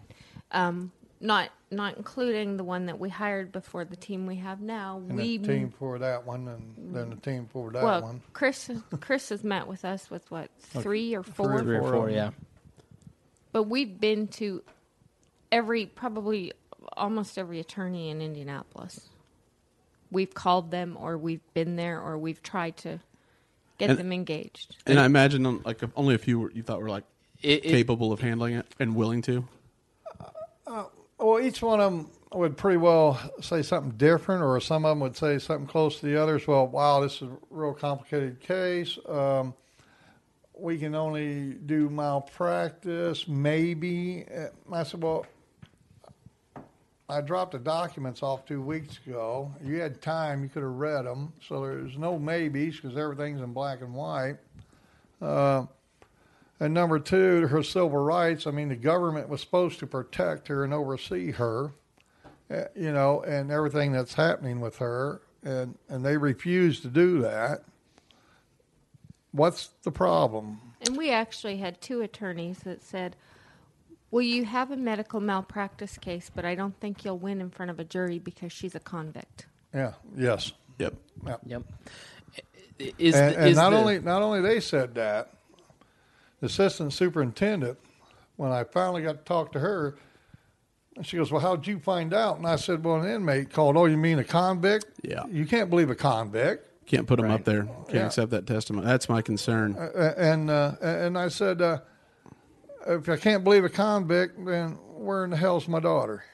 um, 0.52 0.92
not 1.22 1.50
not 1.70 1.96
including 1.96 2.56
the 2.58 2.64
one 2.64 2.86
that 2.86 2.98
we 2.98 3.08
hired 3.08 3.52
before 3.52 3.84
the 3.84 3.96
team 3.96 4.26
we 4.26 4.36
have 4.36 4.60
now. 4.60 4.98
And 5.08 5.16
we 5.16 5.38
the 5.38 5.46
team 5.46 5.70
for 5.70 5.98
that 6.00 6.26
one, 6.26 6.48
and 6.48 6.94
then 6.94 7.10
the 7.10 7.16
team 7.16 7.48
for 7.50 7.70
that 7.70 7.82
well, 7.82 8.02
one. 8.02 8.20
Chris 8.32 8.70
Chris 9.00 9.30
has 9.30 9.42
met 9.42 9.66
with 9.66 9.84
us 9.84 10.10
with 10.10 10.28
what 10.30 10.50
three 10.58 11.14
or 11.14 11.22
four, 11.22 11.58
Three 11.58 11.64
Three 11.64 11.76
or 11.76 11.80
Four 11.80 11.92
four, 11.92 12.10
yeah. 12.10 12.30
but 13.52 13.62
we've 13.64 13.98
been 13.98 14.26
to 14.28 14.62
every 15.50 15.86
probably 15.86 16.52
almost 16.96 17.38
every 17.38 17.60
attorney 17.60 18.10
in 18.10 18.20
Indianapolis. 18.20 19.08
We've 20.10 20.34
called 20.34 20.70
them, 20.70 20.98
or 21.00 21.16
we've 21.16 21.40
been 21.54 21.76
there, 21.76 21.98
or 21.98 22.18
we've 22.18 22.42
tried 22.42 22.76
to 22.78 23.00
get 23.78 23.90
And- 23.90 23.98
them 23.98 24.12
engaged. 24.12 24.76
And 24.86 24.98
I 25.00 25.06
imagine 25.06 25.46
um, 25.46 25.62
like 25.64 25.80
only 25.96 26.14
a 26.14 26.18
few 26.18 26.40
were- 26.40 26.50
you 26.50 26.62
thought 26.62 26.82
were 26.82 26.90
like 26.90 27.04
It, 27.42 27.64
it, 27.64 27.70
capable 27.70 28.12
of 28.12 28.20
handling 28.20 28.54
it 28.54 28.66
and 28.78 28.94
willing 28.94 29.22
to. 29.22 29.46
Well, 31.22 31.40
each 31.40 31.62
one 31.62 31.78
of 31.78 31.92
them 31.92 32.10
would 32.32 32.56
pretty 32.56 32.78
well 32.78 33.16
say 33.40 33.62
something 33.62 33.92
different, 33.92 34.42
or 34.42 34.58
some 34.58 34.84
of 34.84 34.90
them 34.90 35.00
would 35.00 35.16
say 35.16 35.38
something 35.38 35.68
close 35.68 36.00
to 36.00 36.06
the 36.06 36.20
others. 36.20 36.48
Well, 36.48 36.66
wow, 36.66 36.98
this 36.98 37.16
is 37.16 37.22
a 37.22 37.36
real 37.48 37.74
complicated 37.74 38.40
case. 38.40 38.98
Um, 39.08 39.54
we 40.52 40.78
can 40.78 40.96
only 40.96 41.52
do 41.54 41.88
malpractice, 41.88 43.28
maybe. 43.28 44.24
Uh, 44.34 44.48
I 44.72 44.82
said, 44.82 45.00
well, 45.00 45.24
I 47.08 47.20
dropped 47.20 47.52
the 47.52 47.60
documents 47.60 48.24
off 48.24 48.44
two 48.44 48.60
weeks 48.60 48.98
ago. 49.06 49.54
You 49.64 49.78
had 49.78 50.02
time, 50.02 50.42
you 50.42 50.48
could 50.48 50.64
have 50.64 50.72
read 50.72 51.04
them. 51.04 51.32
So 51.46 51.60
there's 51.60 51.96
no 51.96 52.18
maybes 52.18 52.80
because 52.80 52.96
everything's 52.96 53.42
in 53.42 53.52
black 53.52 53.80
and 53.80 53.94
white. 53.94 54.38
Uh, 55.20 55.66
and 56.62 56.72
number 56.72 56.98
two, 57.00 57.48
her 57.48 57.62
civil 57.62 57.90
rights. 57.90 58.46
I 58.46 58.52
mean, 58.52 58.68
the 58.68 58.76
government 58.76 59.28
was 59.28 59.40
supposed 59.40 59.80
to 59.80 59.86
protect 59.86 60.46
her 60.48 60.62
and 60.62 60.72
oversee 60.72 61.32
her, 61.32 61.72
uh, 62.50 62.64
you 62.76 62.92
know, 62.92 63.20
and 63.22 63.50
everything 63.50 63.90
that's 63.92 64.14
happening 64.14 64.60
with 64.60 64.78
her, 64.78 65.22
and 65.42 65.76
and 65.88 66.04
they 66.04 66.16
refused 66.16 66.82
to 66.82 66.88
do 66.88 67.20
that. 67.22 67.64
What's 69.32 69.70
the 69.82 69.90
problem? 69.90 70.60
And 70.86 70.96
we 70.96 71.10
actually 71.10 71.56
had 71.56 71.80
two 71.80 72.00
attorneys 72.00 72.60
that 72.60 72.82
said, 72.82 73.16
"Well, 74.10 74.22
you 74.22 74.44
have 74.44 74.70
a 74.70 74.76
medical 74.76 75.20
malpractice 75.20 75.98
case, 75.98 76.30
but 76.32 76.44
I 76.44 76.54
don't 76.54 76.78
think 76.78 77.04
you'll 77.04 77.18
win 77.18 77.40
in 77.40 77.50
front 77.50 77.70
of 77.70 77.80
a 77.80 77.84
jury 77.84 78.18
because 78.18 78.52
she's 78.52 78.74
a 78.74 78.80
convict." 78.80 79.46
Yeah. 79.74 79.94
Yes. 80.16 80.52
Yep. 80.78 80.94
Yeah. 81.26 81.36
Yep. 81.46 81.62
Is, 82.98 83.14
and, 83.16 83.34
the- 83.34 83.38
and 83.40 83.56
not 83.56 83.70
the- 83.70 83.76
only 83.78 83.98
not 84.00 84.22
only 84.22 84.40
they 84.42 84.60
said 84.60 84.94
that, 84.94 85.32
the 86.42 86.46
assistant 86.46 86.92
superintendent, 86.92 87.78
when 88.34 88.50
I 88.50 88.64
finally 88.64 89.02
got 89.02 89.12
to 89.18 89.24
talk 89.24 89.52
to 89.52 89.60
her, 89.60 89.94
she 91.02 91.16
goes, 91.16 91.30
"Well, 91.30 91.40
how'd 91.40 91.66
you 91.68 91.78
find 91.78 92.12
out?" 92.12 92.36
And 92.38 92.46
I 92.48 92.56
said, 92.56 92.84
"Well, 92.84 92.96
an 93.00 93.08
inmate 93.08 93.50
called. 93.52 93.76
Oh, 93.76 93.84
you 93.86 93.96
mean 93.96 94.18
a 94.18 94.24
convict? 94.24 94.86
Yeah. 95.02 95.22
You 95.30 95.46
can't 95.46 95.70
believe 95.70 95.88
a 95.88 95.94
convict." 95.94 96.68
Can't 96.84 97.06
put 97.06 97.16
them 97.18 97.26
Right. 97.26 97.34
up 97.36 97.44
there. 97.44 97.62
Can't 97.62 97.94
Yeah. 97.94 98.06
accept 98.06 98.32
that 98.32 98.44
testimony. 98.46 98.84
That's 98.86 99.08
my 99.08 99.22
concern. 99.22 99.76
Uh, 99.76 100.14
and 100.18 100.50
uh, 100.50 100.72
and 100.82 101.16
I 101.16 101.28
said, 101.28 101.62
uh, 101.62 101.78
"If 102.88 103.08
I 103.08 103.16
can't 103.16 103.44
believe 103.44 103.64
a 103.64 103.68
convict, 103.68 104.44
then 104.44 104.72
where 104.96 105.22
in 105.22 105.30
the 105.30 105.36
hell's 105.36 105.68
my 105.68 105.78
daughter? 105.80 106.24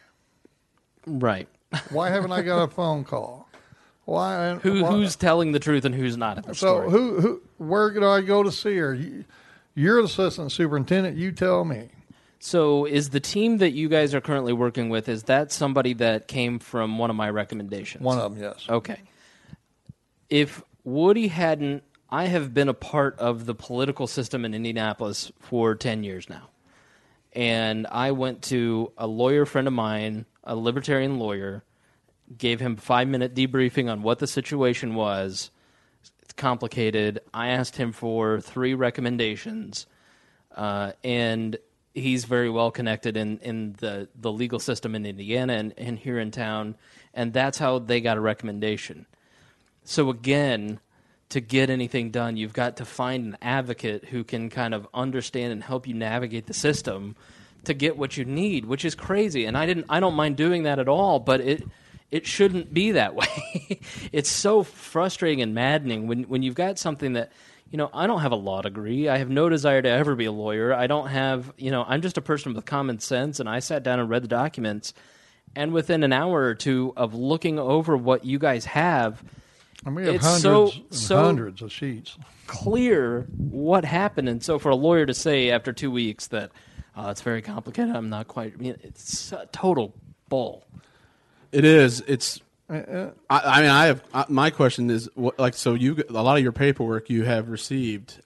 right? 1.06 1.48
Why 1.90 2.09
haven't 2.10 2.32
I 2.32 2.40
got 2.43 2.62
a 2.62 2.68
phone 2.74 3.05
call? 3.05 3.48
Why? 4.06 4.55
Who 4.62 4.82
why- 4.82 4.90
who's 4.90 5.16
telling 5.16 5.52
the 5.52 5.59
truth 5.59 5.85
and 5.85 5.94
who's 5.94 6.16
not 6.16 6.39
in 6.39 6.44
the 6.44 6.55
So 6.55 6.66
story? 6.80 6.90
who 6.90 7.20
who 7.20 7.43
where 7.59 7.90
do 7.90 8.06
I 8.06 8.22
go 8.22 8.43
to 8.43 8.51
see 8.51 8.76
her? 8.78 8.94
You, 8.94 9.24
you're 9.78 10.02
the 10.02 10.06
assistant 10.06 10.50
superintendent. 10.50 11.16
You 11.16 11.30
tell 11.32 11.64
me. 11.64 11.90
So 12.40 12.84
is 12.84 13.10
the 13.10 13.20
team 13.20 13.59
that 13.59 13.70
you 13.70 13.88
guys 13.88 14.14
are 14.14 14.20
currently 14.20 14.52
working 14.52 14.88
with 14.88 15.09
is 15.09 15.24
that 15.24 15.52
somebody 15.52 15.94
that 15.94 16.28
came 16.28 16.59
from 16.59 16.98
one 16.98 17.10
of 17.10 17.16
my 17.16 17.30
recommendations? 17.30 18.02
One 18.02 18.18
of 18.18 18.34
them, 18.34 18.42
yes. 18.42 18.66
Okay. 18.68 19.00
If 20.28 20.62
Woody 20.84 21.28
hadn't, 21.28 21.82
I 22.10 22.26
have 22.26 22.55
been 22.55 22.68
a 22.68 22.74
part 22.74 23.18
of 23.18 23.46
the 23.46 23.55
political 23.55 24.06
system 24.06 24.44
in 24.44 24.55
Indianapolis 24.55 25.32
for 25.40 25.74
10 25.74 26.05
years 26.05 26.28
now. 26.28 26.48
And 27.32 27.86
I 27.86 28.12
went 28.12 28.42
to 28.44 28.92
a 28.96 29.06
lawyer 29.06 29.46
friend 29.46 29.66
of 29.66 29.74
mine, 29.74 30.26
a 30.44 30.56
libertarian 30.56 31.18
lawyer, 31.18 31.62
gave 32.36 32.60
him 32.60 32.76
five 32.76 33.09
minute 33.09 33.34
debriefing 33.34 33.90
on 33.90 34.02
what 34.02 34.18
the 34.18 34.26
situation 34.26 34.94
was. 34.94 35.50
Complicated. 36.36 37.20
I 37.34 37.48
asked 37.48 37.76
him 37.76 37.92
for 37.92 38.40
three 38.40 38.74
recommendations, 38.74 39.86
uh, 40.55 40.92
and 41.02 41.56
he's 41.94 42.24
very 42.24 42.48
well 42.48 42.70
connected 42.70 43.16
in, 43.16 43.38
in 43.38 43.74
the, 43.78 44.09
the 44.14 44.30
legal 44.30 44.60
system 44.60 44.94
in 44.94 45.05
Indiana 45.05 45.55
and, 45.55 45.74
and 45.76 45.98
here 45.98 46.18
in 46.18 46.30
town, 46.30 46.76
and 47.12 47.32
that's 47.32 47.59
how 47.59 47.80
they 47.80 48.00
got 48.00 48.16
a 48.16 48.20
recommendation. 48.20 49.06
So 49.84 50.10
again, 50.10 50.80
to 51.30 51.40
get 51.40 51.70
anything 51.70 52.10
done, 52.10 52.36
you've 52.36 52.52
got 52.52 52.76
to 52.76 52.84
find 52.84 53.26
an 53.26 53.38
advocate 53.42 54.05
who 54.06 54.24
can 54.24 54.48
kind 54.48 54.74
of 54.74 54.86
understand 54.94 55.52
and 55.52 55.62
help 55.62 55.86
you 55.86 55.94
navigate 55.94 56.46
the 56.46 56.55
system 56.55 57.16
to 57.64 57.74
get 57.74 57.96
what 57.98 58.16
you 58.16 58.24
need, 58.24 58.64
which 58.64 58.84
is 58.84 58.94
crazy. 58.94 59.44
And 59.44 59.56
I 59.56 59.66
didn't 59.66 59.86
I 59.88 60.00
don't 60.00 60.14
mind 60.14 60.36
doing 60.36 60.62
that 60.62 60.78
at 60.78 60.88
all, 60.88 61.18
but 61.18 61.40
it 61.40 61.64
it 62.10 62.26
shouldn't 62.26 62.72
be 62.72 62.93
that 62.93 63.14
way. 63.14 63.80
it's 64.12 64.30
so 64.30 64.62
frustrating 64.62 65.43
and 65.43 65.55
maddening 65.55 66.06
when 66.06 66.24
when 66.24 66.43
you've 66.43 66.55
got 66.55 66.78
something 66.78 67.14
that 67.14 67.32
you 67.70 67.76
know, 67.76 67.90
I 67.93 68.06
don't 68.06 68.20
have 68.22 68.32
a 68.32 68.36
law 68.36 68.62
degree. 68.62 69.10
I 69.10 69.18
have 69.18 69.28
no 69.28 69.51
desire 69.51 69.82
to 69.82 69.89
ever 69.90 70.14
be 70.14 70.24
a 70.24 70.32
lawyer. 70.32 70.72
I 70.72 70.86
don't 70.86 71.09
have, 71.09 71.52
you 71.59 71.70
know, 71.70 71.85
I'm 71.86 72.01
just 72.01 72.16
a 72.16 72.22
person 72.22 72.55
with 72.55 72.64
common 72.64 72.98
sense 72.98 73.40
and 73.40 73.48
I 73.48 73.59
sat 73.59 73.82
down 73.82 74.01
and 74.01 74.09
read 74.09 74.22
the 74.24 74.28
documents 74.28 74.94
and 75.55 75.74
within 75.74 76.02
an 76.02 76.10
hour 76.14 76.44
or 76.44 76.55
two 76.55 76.94
of 76.97 77.12
looking 77.12 77.59
over 77.59 77.94
what 77.94 78.24
you 78.24 78.39
guys 78.39 78.64
have, 78.64 79.22
And 79.85 79.94
we 79.94 80.06
have 80.06 80.14
It's 80.14 80.24
hundreds 80.24 80.43
so- 80.43 80.82
so- 80.90 81.22
hundreds 81.22 81.60
of 81.60 81.70
sheets. 81.70 82.16
clear 82.47 83.26
what 83.36 83.85
happened. 83.85 84.30
And 84.30 84.43
so 84.43 84.59
for 84.59 84.70
a 84.70 84.74
lawyer 84.74 85.05
to 85.05 85.12
say 85.12 85.51
after 85.51 85.70
two 85.74 85.90
weeks 85.90 86.28
that 86.28 86.51
uh, 86.97 87.09
it's 87.10 87.20
very 87.20 87.43
complicated, 87.43 87.94
I'm 87.94 88.09
not 88.09 88.28
quite, 88.28 88.55
I 88.55 88.56
mean, 88.56 88.76
it's 88.82 89.30
a 89.32 89.47
total 89.52 89.94
bull. 90.30 90.64
It 91.52 91.64
is. 91.64 92.00
It's. 92.06 92.40
Uh, 92.70 93.10
I, 93.30 93.40
I 93.40 93.60
mean, 93.62 93.70
I 93.70 93.86
have. 93.86 94.02
I, 94.12 94.24
my 94.28 94.50
question 94.50 94.90
is, 94.90 95.08
what, 95.14 95.38
like, 95.38 95.54
so 95.54 95.74
you 95.74 96.02
a 96.08 96.12
lot 96.12 96.36
of 96.36 96.42
your 96.42 96.52
paperwork 96.52 97.08
you 97.08 97.24
have 97.24 97.48
received. 97.48 98.20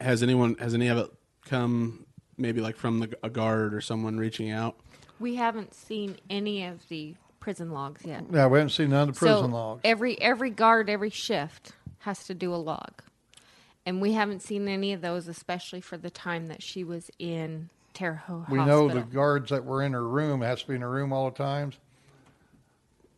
Has 0.00 0.22
anyone? 0.22 0.56
Has 0.56 0.74
any 0.74 0.88
of 0.88 0.98
it 0.98 1.12
come? 1.44 2.06
Maybe 2.38 2.62
like 2.62 2.76
from 2.76 3.00
the, 3.00 3.18
a 3.22 3.28
guard 3.28 3.74
or 3.74 3.82
someone 3.82 4.16
reaching 4.16 4.50
out. 4.50 4.76
We 5.18 5.34
haven't 5.34 5.74
seen 5.74 6.16
any 6.30 6.64
of 6.64 6.88
the 6.88 7.14
prison 7.38 7.70
logs 7.72 8.02
yet. 8.06 8.24
Yeah, 8.32 8.46
we 8.46 8.58
haven't 8.58 8.70
seen 8.70 8.90
none 8.90 9.10
of 9.10 9.14
the 9.14 9.18
prison 9.18 9.50
so 9.50 9.56
logs. 9.56 9.80
every 9.84 10.18
every 10.20 10.50
guard, 10.50 10.88
every 10.88 11.10
shift 11.10 11.72
has 12.00 12.24
to 12.24 12.34
do 12.34 12.54
a 12.54 12.56
log, 12.56 13.02
and 13.84 14.00
we 14.00 14.12
haven't 14.12 14.40
seen 14.40 14.68
any 14.68 14.94
of 14.94 15.02
those, 15.02 15.28
especially 15.28 15.82
for 15.82 15.98
the 15.98 16.08
time 16.08 16.46
that 16.46 16.62
she 16.62 16.82
was 16.82 17.10
in 17.18 17.68
Terre 17.92 18.22
Haute 18.26 18.48
We 18.48 18.58
Hospital. 18.58 18.88
know 18.88 18.94
the 18.94 19.02
guards 19.02 19.50
that 19.50 19.66
were 19.66 19.82
in 19.82 19.92
her 19.92 20.08
room 20.08 20.40
has 20.40 20.62
to 20.62 20.68
be 20.68 20.74
in 20.76 20.80
her 20.80 20.90
room 20.90 21.12
all 21.12 21.30
the 21.30 21.36
times. 21.36 21.76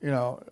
You 0.03 0.11
know, 0.11 0.43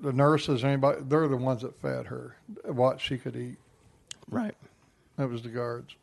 the 0.00 0.12
nurses, 0.12 0.62
anybody, 0.64 1.00
they're 1.02 1.28
the 1.28 1.36
ones 1.36 1.62
that 1.62 1.80
fed 1.80 2.06
her 2.06 2.36
what 2.64 3.00
she 3.00 3.16
could 3.18 3.36
eat. 3.36 3.56
Right. 4.30 4.54
That 5.16 5.28
was 5.28 5.42
the 5.42 5.48
guards. 5.48 5.94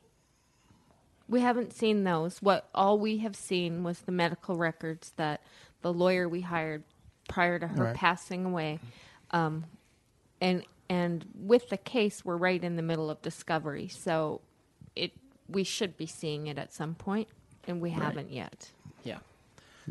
We 1.28 1.42
haven't 1.42 1.74
seen 1.74 2.04
those. 2.04 2.42
What 2.42 2.68
all 2.76 3.00
we 3.00 3.18
have 3.20 3.36
seen 3.36 3.84
was 3.84 4.00
the 4.00 4.12
medical 4.12 4.56
records 4.56 5.14
that 5.16 5.42
the 5.82 5.94
lawyer 5.94 6.28
we 6.28 6.42
hired 6.42 6.84
prior 7.28 7.58
to 7.60 7.68
her 7.68 7.84
Right. 7.86 7.96
passing 7.96 8.46
away, 8.46 8.80
um, 9.32 9.66
and 10.42 10.64
and 10.88 11.26
with 11.34 11.70
the 11.70 11.78
case, 11.78 12.24
we're 12.24 12.38
right 12.38 12.64
in 12.64 12.76
the 12.76 12.84
middle 12.84 13.10
of 13.10 13.20
discovery, 13.24 13.88
so 13.88 14.42
it 14.96 15.14
we 15.50 15.64
should 15.64 15.98
be 15.98 16.06
seeing 16.06 16.46
it 16.46 16.58
at 16.60 16.74
some 16.74 16.94
point, 16.94 17.28
and 17.68 17.82
we 17.82 17.90
haven't 17.92 18.32
yet. 18.32 18.72
Yeah. 19.04 19.20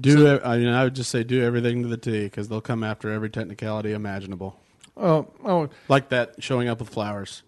Do 0.01 0.35
e- 0.37 0.41
I 0.45 0.59
mean? 0.59 0.69
I 0.69 0.85
would 0.85 0.95
just 0.95 1.11
say 1.11 1.23
do 1.25 1.43
everything 1.43 1.83
to 1.83 1.89
the 1.89 1.97
T 1.97 2.25
because 2.25 2.49
they'll 2.49 2.61
come 2.61 2.83
after 2.83 3.11
every 3.11 3.31
technicality 3.31 3.93
imaginable, 3.93 4.59
Oh, 4.97 5.27
oh, 5.45 5.69
like 5.89 6.09
that 6.11 6.43
showing 6.43 6.69
up 6.69 6.79
with 6.81 6.89
flowers. 6.89 7.43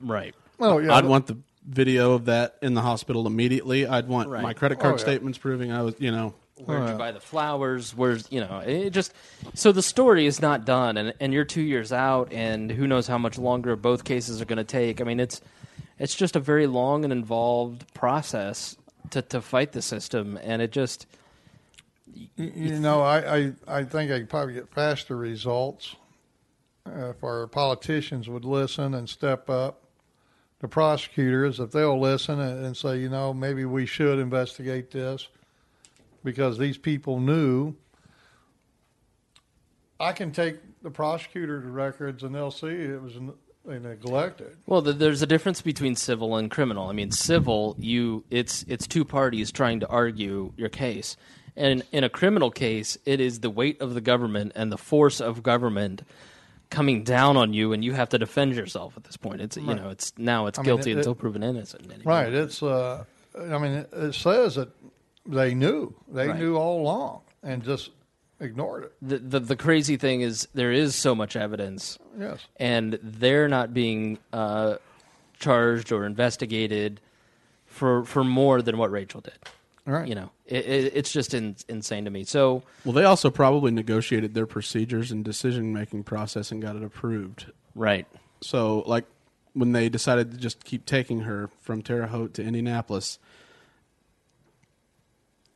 Right. 0.00 0.34
oh, 0.60 0.78
yeah. 0.78 0.94
I'd 0.94 1.04
want 1.06 1.26
the 1.26 1.36
video 1.66 2.12
of 2.12 2.24
that 2.26 2.56
in 2.62 2.74
the 2.74 2.80
hospital 2.82 3.26
immediately. 3.26 3.86
I'd 3.86 4.08
want 4.08 4.28
Right. 4.28 4.42
my 4.42 4.52
credit 4.52 4.78
card 4.80 4.94
Oh, 4.94 4.96
yeah. 4.96 5.02
statements 5.02 5.38
proving 5.38 5.70
I 5.70 5.82
was, 5.82 5.94
you 5.98 6.10
know, 6.10 6.34
Where'd 6.64 6.82
Oh, 6.82 6.84
you 6.84 6.90
yeah. 6.92 6.96
buy 6.98 7.12
the 7.12 7.20
flowers? 7.20 7.94
Where's 7.96 8.26
you 8.30 8.40
know? 8.40 8.58
It 8.60 8.90
just 8.90 9.12
so 9.54 9.72
the 9.72 9.82
story 9.82 10.26
is 10.26 10.40
not 10.40 10.64
done, 10.64 10.96
and 10.96 11.12
and 11.18 11.32
you're 11.32 11.44
two 11.44 11.62
years 11.62 11.92
out, 11.92 12.30
and 12.32 12.70
who 12.70 12.86
knows 12.86 13.06
how 13.08 13.18
much 13.18 13.36
longer 13.38 13.74
both 13.74 14.04
cases 14.04 14.40
are 14.40 14.44
going 14.44 14.58
to 14.58 14.64
take. 14.64 15.00
I 15.00 15.04
mean, 15.04 15.18
it's 15.18 15.40
it's 15.98 16.14
just 16.14 16.36
a 16.36 16.40
very 16.40 16.66
long 16.68 17.04
and 17.04 17.12
involved 17.12 17.92
process 17.94 18.76
to 19.10 19.22
to 19.22 19.40
fight 19.40 19.72
the 19.72 19.82
system, 19.82 20.38
and 20.42 20.62
it 20.62 20.70
just 20.72 21.06
You- 22.36 22.78
know, 22.78 23.00
I, 23.02 23.36
I, 23.36 23.52
I 23.66 23.84
think 23.84 24.10
I 24.10 24.18
could 24.18 24.28
probably 24.30 24.54
get 24.54 24.68
faster 24.72 25.16
results 25.16 25.96
uh, 26.86 27.10
if 27.10 27.22
our 27.22 27.46
politicians 27.46 28.28
would 28.28 28.44
listen 28.44 28.94
and 28.94 29.08
step 29.08 29.48
up. 29.48 29.78
The 30.60 30.68
prosecutors, 30.68 31.58
if 31.58 31.72
they'll 31.72 32.00
listen 32.00 32.38
and, 32.38 32.66
and 32.66 32.76
say, 32.76 32.98
you 32.98 33.08
know, 33.08 33.34
maybe 33.34 33.64
we 33.64 33.84
should 33.84 34.20
investigate 34.20 34.92
this 34.92 35.26
because 36.22 36.58
these 36.58 36.78
people 36.78 37.18
knew. 37.18 37.74
I 39.98 40.12
can 40.12 40.30
take 40.32 40.56
the 40.82 40.90
prosecutor's 40.90 41.64
records 41.64 42.22
and 42.22 42.34
they'll 42.34 42.50
see 42.50 42.66
it 42.68 43.02
was 43.02 43.14
they 43.64 43.78
neglected. 43.78 44.56
Well, 44.66 44.82
there's 44.82 45.22
a 45.22 45.26
difference 45.26 45.62
between 45.62 45.94
civil 45.94 46.36
and 46.36 46.50
criminal. 46.50 46.88
I 46.88 46.92
mean, 46.92 47.12
civil, 47.12 47.76
you 47.78 48.24
it's 48.30 48.64
it's 48.66 48.86
two 48.86 49.04
parties 49.04 49.52
trying 49.52 49.80
to 49.80 49.88
argue 49.88 50.52
your 50.56 50.68
case, 50.68 51.16
and 51.56 51.82
in 51.92 52.04
a 52.04 52.08
criminal 52.08 52.50
case, 52.50 52.96
it 53.04 53.20
is 53.20 53.40
the 53.40 53.50
weight 53.50 53.80
of 53.80 53.94
the 53.94 54.00
government 54.00 54.52
and 54.54 54.70
the 54.72 54.78
force 54.78 55.20
of 55.20 55.42
government 55.42 56.02
coming 56.70 57.04
down 57.04 57.36
on 57.36 57.52
you, 57.52 57.72
and 57.72 57.84
you 57.84 57.92
have 57.92 58.08
to 58.10 58.18
defend 58.18 58.54
yourself 58.54 58.96
at 58.96 59.04
this 59.04 59.16
point. 59.18 59.40
It's 59.42 59.56
you 59.56 59.74
know, 59.74 59.90
it's 59.90 60.12
now 60.16 60.46
it's 60.46 60.58
I 60.58 60.62
mean, 60.62 60.66
guilty 60.66 60.92
it- 60.92 60.96
until 60.98 61.12
it- 61.12 61.18
proven 61.18 61.42
innocent. 61.42 61.90
Right. 62.04 62.32
It's. 62.32 62.62
Uh, 62.62 63.04
I 63.38 63.58
mean, 63.58 63.72
it, 63.72 63.90
it 63.92 64.14
says 64.14 64.54
that 64.56 64.68
they 65.26 65.54
knew. 65.54 65.94
They 66.10 66.28
Right. 66.28 66.38
knew 66.38 66.56
all 66.56 66.80
along 66.82 67.20
and 67.42 67.62
just 67.64 67.90
ignored 68.40 68.84
it. 68.84 68.92
The, 69.02 69.18
the 69.18 69.40
the 69.40 69.56
crazy 69.56 69.96
thing 69.96 70.20
is 70.22 70.48
there 70.54 70.72
is 70.72 70.94
so 70.94 71.14
much 71.14 71.36
evidence, 71.36 71.98
Yes. 72.18 72.40
and 72.56 72.98
they're 73.02 73.48
not 73.48 73.72
being 73.72 74.18
uh, 74.32 74.76
charged 75.38 75.92
or 75.92 76.04
investigated 76.06 77.00
for 77.66 78.04
for 78.04 78.24
more 78.24 78.62
than 78.62 78.78
what 78.78 78.90
Rachel 78.90 79.20
did. 79.20 79.38
Right. 79.84 80.06
You 80.08 80.14
know, 80.14 80.30
it, 80.46 80.64
it, 80.64 80.92
it's 80.94 81.12
just 81.12 81.34
in, 81.34 81.56
insane 81.68 82.04
to 82.04 82.10
me. 82.10 82.24
So 82.24 82.62
Well, 82.84 82.92
they 82.92 83.04
also 83.04 83.30
probably 83.30 83.72
negotiated 83.72 84.32
their 84.34 84.46
procedures 84.46 85.10
and 85.10 85.24
decision 85.24 85.72
making 85.72 86.04
process 86.04 86.52
and 86.52 86.62
got 86.62 86.76
it 86.76 86.84
approved. 86.84 87.46
right, 87.74 88.06
So, 88.40 88.84
like 88.86 89.06
when 89.54 89.72
they 89.72 89.88
decided 89.88 90.30
to 90.30 90.36
just 90.36 90.64
keep 90.64 90.86
taking 90.86 91.20
her 91.22 91.50
from 91.60 91.82
Terre 91.82 92.06
Haute 92.06 92.34
to 92.34 92.42
Indianapolis, 92.42 93.18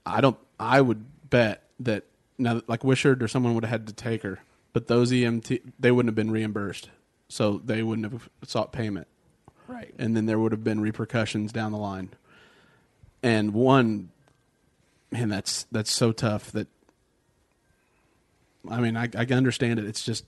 I 0.04 0.20
don't. 0.20 0.36
I 0.58 0.80
would 0.80 1.04
bet 1.30 1.62
that 1.80 2.04
now, 2.38 2.62
like 2.66 2.80
Wishard 2.80 3.22
or 3.22 3.28
someone 3.28 3.54
would 3.54 3.64
have 3.64 3.70
had 3.70 3.86
to 3.88 3.92
take 3.92 4.22
her, 4.22 4.40
but 4.72 4.86
those 4.86 5.10
EMT 5.12 5.72
they 5.78 5.90
wouldn't 5.90 6.08
have 6.08 6.14
been 6.14 6.30
reimbursed, 6.30 6.90
so 7.28 7.60
they 7.64 7.82
wouldn't 7.82 8.10
have 8.10 8.28
sought 8.44 8.72
payment, 8.72 9.06
right, 9.66 9.94
and 9.98 10.16
then 10.16 10.26
there 10.26 10.38
would 10.38 10.52
have 10.52 10.64
been 10.64 10.80
repercussions 10.80 11.52
down 11.52 11.72
the 11.72 11.78
line. 11.78 12.10
And 13.22 13.52
one, 13.54 14.10
man, 15.16 15.28
that's 15.30 15.66
that's 15.72 15.90
so 15.90 16.12
tough. 16.12 16.52
That 16.52 16.68
I 18.68 18.80
mean, 18.80 18.96
I, 18.96 19.04
I 19.04 19.24
can 19.24 19.36
understand 19.36 19.78
it. 19.78 19.86
It's 19.86 20.04
just 20.04 20.24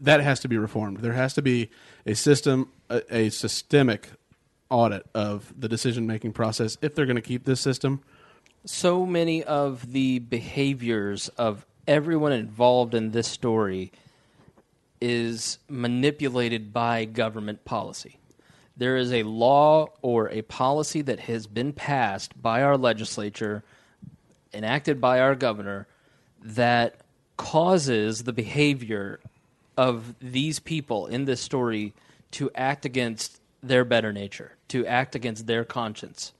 that 0.00 0.20
has 0.20 0.40
to 0.40 0.48
be 0.48 0.56
reformed. 0.58 0.98
There 0.98 1.12
has 1.12 1.34
to 1.34 1.42
be 1.42 1.70
a 2.06 2.14
system, 2.14 2.70
a, 2.88 3.02
a 3.14 3.30
systemic 3.30 4.08
audit 4.70 5.06
of 5.14 5.52
the 5.58 5.68
decision 5.68 6.06
making 6.06 6.32
process 6.32 6.78
if 6.80 6.94
they're 6.94 7.06
going 7.06 7.16
to 7.16 7.22
keep 7.22 7.44
this 7.44 7.60
system. 7.60 8.00
so 8.64 9.04
many 9.04 9.42
of 9.44 9.92
the 9.92 10.18
behaviors 10.20 11.28
of 11.30 11.66
everyone 11.86 12.32
involved 12.32 12.94
in 12.94 13.10
this 13.10 13.26
story 13.28 13.92
is 15.00 15.58
manipulated 15.68 16.72
by 16.72 17.04
government 17.04 17.64
policy. 17.64 18.18
There 18.76 18.96
is 18.96 19.12
a 19.12 19.22
law 19.22 19.88
or 20.00 20.30
a 20.30 20.42
policy 20.42 21.02
that 21.02 21.20
has 21.20 21.46
been 21.46 21.72
passed 21.72 22.40
by 22.40 22.62
our 22.62 22.76
legislature, 22.76 23.62
enacted 24.52 25.00
by 25.00 25.20
our 25.20 25.34
governor, 25.34 25.86
that 26.42 26.96
causes 27.36 28.24
the 28.24 28.32
behavior 28.32 29.20
of 29.76 30.14
these 30.20 30.58
people 30.58 31.06
in 31.06 31.24
this 31.24 31.40
story 31.40 31.92
to 32.32 32.50
act 32.54 32.84
against 32.84 33.40
their 33.62 33.84
better 33.84 34.12
nature, 34.12 34.56
to 34.68 34.86
act 34.86 35.14
against 35.14 35.46
their 35.46 35.64
conscience 35.64 36.32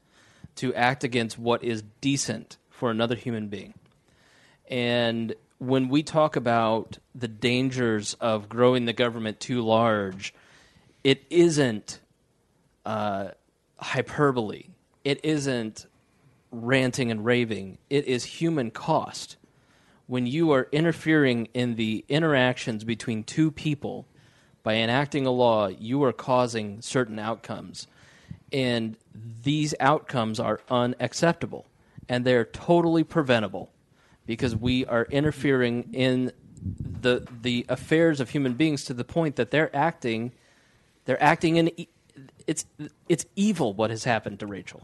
to 0.57 0.75
act 0.75 1.05
against 1.05 1.39
what 1.39 1.63
is 1.65 1.83
decent 2.01 2.57
for 2.71 2.91
another 2.91 3.15
human 3.15 3.49
being. 3.49 3.75
And 4.69 5.35
when 5.59 5.89
we 5.89 6.03
talk 6.03 6.37
about 6.37 6.99
the 7.15 7.29
dangers 7.29 8.15
of 8.15 8.49
growing 8.49 8.85
the 8.85 8.93
government 8.93 9.41
too 9.41 9.63
large, 9.63 10.35
it 11.05 11.25
isn't 11.31 12.01
uh, 12.85 13.29
hyperbole. 13.79 14.69
It 15.05 15.25
isn't 15.25 15.87
ranting 16.51 17.11
and 17.11 17.25
raving. 17.25 17.79
It 17.91 18.07
is 18.07 18.25
human 18.25 18.71
cost. 18.71 19.37
When 20.07 20.27
you 20.27 20.53
are 20.53 20.69
interfering 20.73 21.49
in 21.55 21.77
the 21.77 22.05
interactions 22.09 22.85
between 22.85 23.25
two 23.25 23.51
people 23.51 24.07
by 24.63 24.75
enacting 24.75 25.27
a 25.27 25.31
law, 25.31 25.69
you 25.69 26.03
are 26.05 26.13
causing 26.13 26.83
certain 26.83 27.19
outcomes. 27.19 27.87
And 28.53 28.97
these 29.43 29.75
outcomes 29.81 30.39
are 30.39 30.61
unacceptable. 30.71 31.67
And 32.09 32.25
they're 32.25 32.45
totally 32.45 33.05
preventable 33.05 33.71
because 34.27 34.55
we 34.55 34.85
are 34.87 35.07
interfering 35.11 35.89
in 35.93 36.33
the, 36.63 37.27
the 37.41 37.65
affairs 37.69 38.21
of 38.21 38.31
human 38.31 38.55
beings 38.55 38.85
to 38.85 38.95
the 38.95 39.05
point 39.05 39.37
that 39.37 39.51
they're 39.51 39.75
acting 39.75 40.33
they're 41.05 41.23
acting 41.23 41.57
in 41.57 41.71
it's 42.47 42.65
it's 43.09 43.27
evil 43.37 43.73
what 43.75 43.91
has 43.91 44.05
happened 44.05 44.41
to 44.41 44.47
Rachel. 44.47 44.83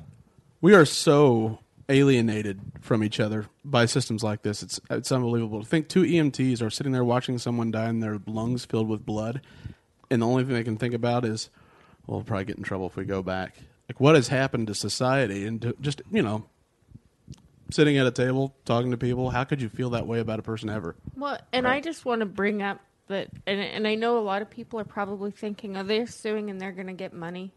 We 0.60 0.74
are 0.74 0.84
so 0.84 1.60
alienated 1.88 2.60
from 2.80 3.02
each 3.02 3.18
other 3.18 3.46
by 3.64 3.86
systems 3.86 4.22
like 4.22 4.42
this. 4.42 4.62
It's 4.62 4.80
it's 4.90 5.12
unbelievable. 5.12 5.62
To 5.62 5.66
think 5.66 5.88
two 5.88 6.02
EMTs 6.02 6.62
are 6.62 6.70
sitting 6.70 6.92
there 6.92 7.04
watching 7.04 7.38
someone 7.38 7.70
die 7.70 7.86
and 7.86 8.02
their 8.02 8.18
lungs 8.26 8.64
filled 8.64 8.88
with 8.88 9.06
blood, 9.06 9.40
and 10.10 10.22
the 10.22 10.26
only 10.26 10.44
thing 10.44 10.54
they 10.54 10.64
can 10.64 10.76
think 10.76 10.94
about 10.94 11.24
is, 11.24 11.50
well, 12.06 12.18
we'll 12.18 12.24
probably 12.24 12.44
get 12.44 12.58
in 12.58 12.62
trouble 12.62 12.86
if 12.86 12.96
we 12.96 13.04
go 13.04 13.22
back. 13.22 13.56
Like 13.88 14.00
what 14.00 14.14
has 14.14 14.28
happened 14.28 14.66
to 14.66 14.74
society 14.74 15.46
and 15.46 15.62
to 15.62 15.74
just 15.80 16.02
you 16.10 16.22
know, 16.22 16.44
sitting 17.70 17.96
at 17.96 18.06
a 18.06 18.10
table 18.10 18.54
talking 18.64 18.90
to 18.90 18.96
people. 18.96 19.30
How 19.30 19.44
could 19.44 19.62
you 19.62 19.68
feel 19.68 19.90
that 19.90 20.06
way 20.06 20.20
about 20.20 20.38
a 20.38 20.42
person 20.42 20.68
ever? 20.68 20.96
Well, 21.16 21.38
and 21.52 21.66
I 21.66 21.80
just 21.80 22.04
want 22.04 22.20
to 22.20 22.26
bring 22.26 22.62
up 22.62 22.80
that, 23.08 23.28
and, 23.46 23.60
and 23.60 23.86
I 23.86 23.94
know 23.94 24.18
a 24.18 24.20
lot 24.20 24.42
of 24.42 24.50
people 24.50 24.78
are 24.80 24.84
probably 24.84 25.30
thinking, 25.30 25.76
oh, 25.76 25.82
they're 25.82 26.06
suing 26.06 26.50
and 26.50 26.60
they're 26.60 26.72
going 26.72 26.86
to 26.86 26.92
get 26.92 27.12
money. 27.12 27.52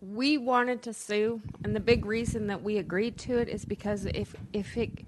We 0.00 0.38
wanted 0.38 0.82
to 0.82 0.92
sue, 0.92 1.42
and 1.64 1.74
the 1.74 1.80
big 1.80 2.06
reason 2.06 2.46
that 2.46 2.62
we 2.62 2.78
agreed 2.78 3.18
to 3.18 3.38
it 3.38 3.48
is 3.48 3.64
because 3.64 4.06
if 4.06 4.34
if 4.52 4.76
it 4.76 5.04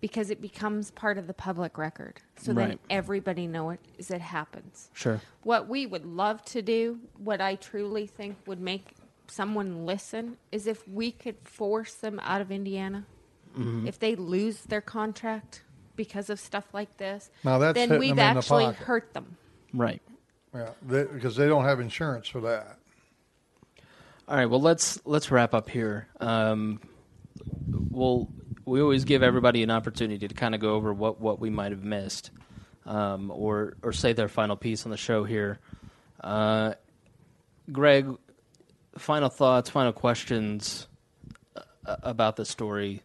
because 0.00 0.30
it 0.30 0.40
becomes 0.40 0.92
part 0.92 1.18
of 1.18 1.26
the 1.26 1.34
public 1.34 1.76
record, 1.76 2.20
so 2.36 2.52
then 2.52 2.68
Right. 2.68 2.80
everybody 2.88 3.48
know 3.48 3.70
it 3.70 3.80
as 3.98 4.12
it 4.12 4.20
happens. 4.20 4.90
Sure. 4.92 5.20
What 5.42 5.68
we 5.68 5.86
would 5.86 6.06
love 6.06 6.44
to 6.46 6.62
do, 6.62 7.00
what 7.16 7.40
I 7.40 7.56
truly 7.56 8.06
think 8.06 8.36
would 8.46 8.60
make 8.60 8.94
someone 9.26 9.84
listen, 9.86 10.36
is 10.52 10.68
if 10.68 10.86
we 10.86 11.10
could 11.10 11.36
force 11.42 11.94
them 11.94 12.20
out 12.22 12.40
of 12.40 12.52
Indiana. 12.52 13.06
Mm-hmm. 13.58 13.88
If 13.88 13.98
they 13.98 14.14
lose 14.14 14.60
their 14.60 14.80
contract 14.80 15.62
because 15.98 16.30
of 16.30 16.40
stuff 16.40 16.64
like 16.72 16.96
this, 16.96 17.28
Now 17.44 17.58
that's 17.58 17.74
then 17.74 17.90
hitting 17.90 18.00
we've 18.00 18.16
them 18.16 18.28
in 18.28 18.34
the 18.36 18.38
actually 18.38 18.64
pocket. 18.64 18.78
hurt 18.78 19.12
them. 19.12 19.36
Right. 19.74 20.00
Yeah, 20.54 20.70
because 20.88 21.36
they 21.36 21.46
don't 21.46 21.64
have 21.64 21.78
insurance 21.80 22.26
for 22.28 22.40
that. 22.40 22.78
All 24.26 24.36
right. 24.36 24.46
Well, 24.46 24.62
let's 24.62 24.98
let's 25.04 25.30
wrap 25.30 25.52
up 25.52 25.68
here. 25.68 26.08
Um, 26.20 26.80
we'll 27.90 28.28
we 28.64 28.80
always 28.80 29.04
give 29.04 29.22
everybody 29.22 29.62
an 29.62 29.70
opportunity 29.70 30.26
to 30.26 30.34
kind 30.34 30.54
of 30.54 30.60
go 30.60 30.74
over 30.74 30.92
what, 30.92 31.20
what 31.20 31.38
we 31.40 31.50
might 31.50 31.72
have 31.72 31.84
missed, 31.84 32.30
um, 32.86 33.30
or 33.30 33.76
or 33.82 33.92
say 33.92 34.14
their 34.14 34.28
final 34.28 34.56
piece 34.56 34.86
on 34.86 34.90
the 34.90 34.96
show 34.96 35.24
here. 35.24 35.58
Uh, 36.22 36.74
Greg, 37.70 38.08
final 38.96 39.28
thoughts, 39.28 39.68
final 39.68 39.92
questions 39.92 40.86
uh, 41.56 41.96
about 42.02 42.36
the 42.36 42.44
story 42.44 43.02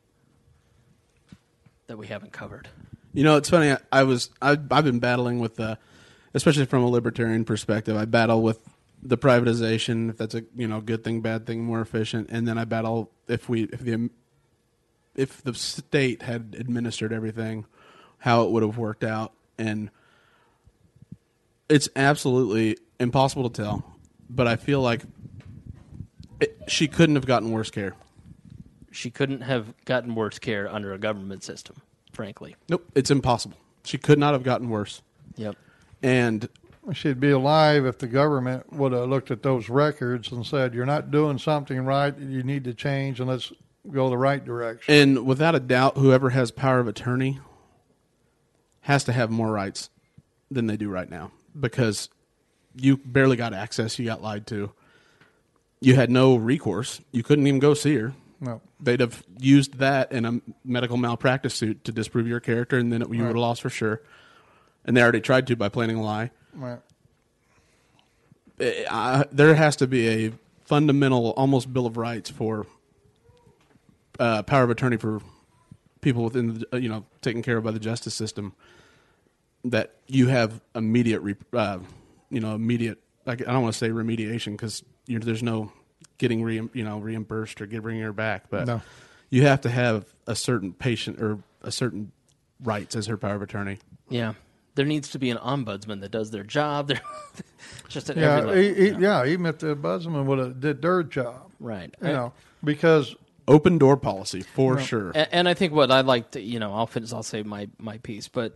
that 1.87 1.97
we 1.97 2.07
haven't 2.07 2.31
covered. 2.31 2.69
You 3.13 3.23
know, 3.23 3.37
it's 3.37 3.49
funny. 3.49 3.71
I, 3.71 3.77
I 3.91 4.03
was 4.03 4.29
I, 4.41 4.51
I've 4.51 4.83
been 4.83 4.99
battling 4.99 5.39
with, 5.39 5.59
uh, 5.59 5.75
especially 6.33 6.65
from 6.65 6.83
a 6.83 6.89
libertarian 6.89 7.45
perspective. 7.45 7.95
I 7.95 8.05
battle 8.05 8.41
with 8.41 8.59
the 9.01 9.17
privatization, 9.17 10.09
if 10.09 10.17
that's 10.17 10.33
a 10.33 10.43
you 10.55 10.67
know 10.67 10.81
good 10.81 11.03
thing, 11.03 11.21
bad 11.21 11.45
thing, 11.45 11.63
more 11.63 11.81
efficient, 11.81 12.29
and 12.31 12.47
then 12.47 12.57
I 12.57 12.65
battle 12.65 13.11
if 13.27 13.47
we 13.47 13.63
if 13.63 13.79
the 13.79 14.09
if 15.15 15.43
the 15.43 15.53
state 15.53 16.23
had 16.23 16.55
administered 16.57 17.13
everything, 17.13 17.65
how 18.17 18.43
it 18.43 18.51
would 18.51 18.63
have 18.63 18.77
worked 18.77 19.03
out, 19.03 19.33
and 19.57 19.91
it's 21.69 21.89
absolutely 21.95 22.77
impossible 22.99 23.49
to 23.49 23.61
tell. 23.61 23.83
But 24.29 24.47
I 24.47 24.55
feel 24.55 24.81
like 24.81 25.03
it, 26.39 26.57
she 26.67 26.87
couldn't 26.87 27.15
have 27.15 27.25
gotten 27.25 27.51
worse 27.51 27.69
care. 27.69 27.93
She 28.91 29.11
couldn't 29.11 29.41
have 29.41 29.73
gotten 29.85 30.15
worse 30.15 30.39
care 30.39 30.67
under 30.71 30.93
a 30.93 30.97
government 30.97 31.43
system, 31.43 31.81
frankly. 32.13 32.55
Nope, 32.69 32.85
it's 32.95 33.11
impossible. 33.11 33.57
She 33.83 33.97
could 33.97 34.17
not 34.17 34.33
have 34.33 34.43
gotten 34.43 34.69
worse. 34.69 35.01
Yep. 35.35 35.57
And 36.01 36.47
She'd 36.91 37.19
be 37.19 37.31
alive 37.31 37.85
if 37.85 37.99
the 37.99 38.07
government 38.07 38.73
would 38.73 38.91
have 38.91 39.07
looked 39.07 39.31
at 39.31 39.41
those 39.41 39.69
records 39.69 40.31
and 40.31 40.45
said, 40.45 40.73
"You're 40.73 40.85
not 40.85 41.11
doing 41.11 41.37
something 41.37 41.79
right. 41.85 42.17
You 42.17 42.43
need 42.43 42.65
to 42.65 42.73
change, 42.73 43.21
and 43.21 43.29
let's 43.29 43.53
go 43.89 44.09
the 44.09 44.17
right 44.17 44.43
direction." 44.43 44.93
And 44.93 45.25
without 45.25 45.55
a 45.55 45.61
doubt, 45.61 45.97
whoever 45.97 46.31
has 46.31 46.51
power 46.51 46.79
of 46.79 46.87
attorney 46.89 47.39
has 48.81 49.05
to 49.05 49.13
have 49.13 49.31
more 49.31 49.51
rights 49.51 49.89
than 50.51 50.67
they 50.67 50.75
do 50.75 50.89
right 50.89 51.09
now 51.09 51.31
because 51.57 52.09
you 52.75 52.97
barely 52.97 53.37
got 53.37 53.53
access. 53.53 53.97
You 53.97 54.05
got 54.05 54.21
lied 54.21 54.45
to. 54.47 54.73
You 55.79 55.95
had 55.95 56.09
no 56.09 56.35
recourse. 56.35 56.99
You 57.13 57.23
couldn't 57.23 57.47
even 57.47 57.59
go 57.59 57.73
see 57.73 57.95
her. 57.95 58.13
No, 58.43 58.59
They'd 58.81 58.99
have 58.99 59.23
used 59.39 59.75
that 59.75 60.11
in 60.11 60.25
a 60.25 60.41
medical 60.65 60.97
malpractice 60.97 61.53
suit 61.53 61.85
to 61.85 61.93
disprove 61.93 62.27
your 62.27 62.41
character, 62.41 62.77
and 62.77 62.91
then 62.91 63.01
it, 63.01 63.07
you 63.09 63.21
would 63.21 63.27
have 63.27 63.35
lost 63.37 63.61
for 63.61 63.69
sure. 63.69 64.01
And 64.83 64.97
they 64.97 65.01
already 65.01 65.21
tried 65.21 65.47
to 65.47 65.55
by 65.55 65.69
planning 65.69 65.95
a 65.95 66.03
lie. 66.03 66.31
right. 66.53 66.79
Eh, 68.59 68.83
I, 68.89 69.25
there 69.31 69.55
has 69.55 69.77
to 69.77 69.87
be 69.87 70.09
a 70.09 70.33
fundamental, 70.65 71.31
almost 71.31 71.71
bill 71.71 71.85
of 71.85 71.95
rights 71.95 72.29
for 72.29 72.67
uh, 74.19 74.43
power 74.43 74.63
of 74.63 74.69
attorney 74.69 74.97
for 74.97 75.21
people 76.01 76.25
within, 76.25 76.59
the, 76.59 76.67
uh, 76.73 76.77
you 76.77 76.89
know, 76.89 77.05
taken 77.21 77.41
care 77.41 77.57
of 77.57 77.63
by 77.63 77.71
the 77.71 77.79
justice 77.79 78.13
system. 78.13 78.53
That 79.63 79.95
you 80.07 80.27
have 80.27 80.59
immediate, 80.75 81.21
uh, 81.53 81.79
you 82.29 82.41
know, 82.41 82.55
immediate. 82.55 82.99
I 83.25 83.31
I 83.31 83.35
don't 83.35 83.61
want 83.61 83.73
to 83.73 83.79
say 83.79 83.87
remediation 83.87 84.51
because 84.51 84.83
there's 85.07 85.41
no, 85.41 85.71
getting 86.17 86.43
re, 86.43 86.55
you 86.73 86.83
know 86.83 86.99
reimbursed 86.99 87.61
or 87.61 87.65
get, 87.65 87.81
bringing 87.81 88.01
her 88.03 88.13
back, 88.13 88.45
but 88.49 88.67
No. 88.67 88.81
you 89.29 89.43
have 89.43 89.61
to 89.61 89.69
have 89.69 90.05
a 90.27 90.35
certain 90.35 90.73
patient 90.73 91.21
or 91.21 91.39
a 91.61 91.71
certain 91.71 92.11
rights 92.61 92.95
as 92.95 93.07
her 93.07 93.17
power 93.17 93.35
of 93.35 93.41
attorney. 93.41 93.79
Yeah. 94.09 94.33
There 94.75 94.85
needs 94.85 95.09
to 95.11 95.19
be 95.19 95.29
an 95.29 95.37
ombudsman 95.37 96.01
that 96.01 96.09
does 96.11 96.31
their 96.31 96.43
job. 96.43 96.87
There, 96.93 97.01
just 97.89 98.09
at 98.09 98.17
every 98.17 98.27
Yeah, 98.27 98.35
level. 98.39 98.57
e- 98.57 98.89
e- 98.89 98.95
yeah. 98.99 99.25
Even 99.25 99.45
if 99.45 99.59
the 99.59 99.75
ombudsman 99.75 100.25
would 100.25 100.39
have 100.39 100.59
did 100.59 100.81
their 100.81 101.03
job, 101.03 101.51
right. 101.59 101.93
you 102.01 102.07
know, 102.09 102.33
because 102.63 103.15
Open 103.47 103.77
door 103.77 103.97
policy 103.97 104.41
for 104.41 104.79
sure. 104.79 105.11
And, 105.13 105.27
and 105.31 105.49
I 105.49 105.53
think 105.53 105.73
what 105.73 105.91
I 105.91 106.01
like 106.01 106.31
to, 106.31 106.41
you 106.41 106.59
know, 106.59 106.73
I'll 106.73 106.87
finish. 106.87 107.11
I'll 107.13 107.23
say 107.23 107.43
my 107.43 107.67
my 107.77 107.97
piece, 107.97 108.27
but 108.29 108.55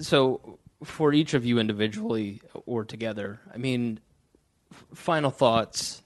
so 0.00 0.58
for 0.82 1.12
each 1.12 1.34
of 1.34 1.44
you 1.44 1.58
individually 1.58 2.40
or 2.66 2.84
together, 2.84 3.40
I 3.52 3.58
mean, 3.58 4.00
final 4.94 5.30
thoughts, 5.30 6.02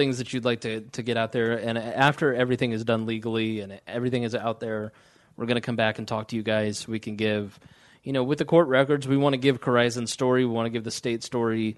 things 0.00 0.18
that 0.18 0.32
you'd 0.32 0.44
like 0.44 0.60
to 0.62 0.80
to 0.96 1.02
get 1.02 1.16
out 1.16 1.32
there, 1.32 1.52
and 1.68 1.76
after 1.78 2.34
everything 2.34 2.72
is 2.72 2.82
done 2.84 3.06
legally 3.06 3.60
and 3.60 3.80
everything 3.86 4.22
is 4.24 4.34
out 4.34 4.58
there, 4.60 4.92
we're 5.36 5.46
going 5.46 5.60
to 5.62 5.66
come 5.68 5.76
back 5.76 5.98
and 5.98 6.08
talk 6.08 6.28
to 6.28 6.36
you 6.36 6.42
guys. 6.42 6.88
We 6.88 6.98
can 6.98 7.16
give, 7.16 7.58
you 8.02 8.12
know, 8.12 8.24
with 8.24 8.38
the 8.38 8.44
court 8.44 8.68
records, 8.68 9.06
we 9.06 9.16
want 9.16 9.34
to 9.34 9.38
give 9.38 9.60
Corizon's 9.60 10.10
story. 10.10 10.44
We 10.44 10.52
want 10.52 10.66
to 10.66 10.70
give 10.70 10.84
the 10.84 10.90
state 10.90 11.22
story. 11.22 11.76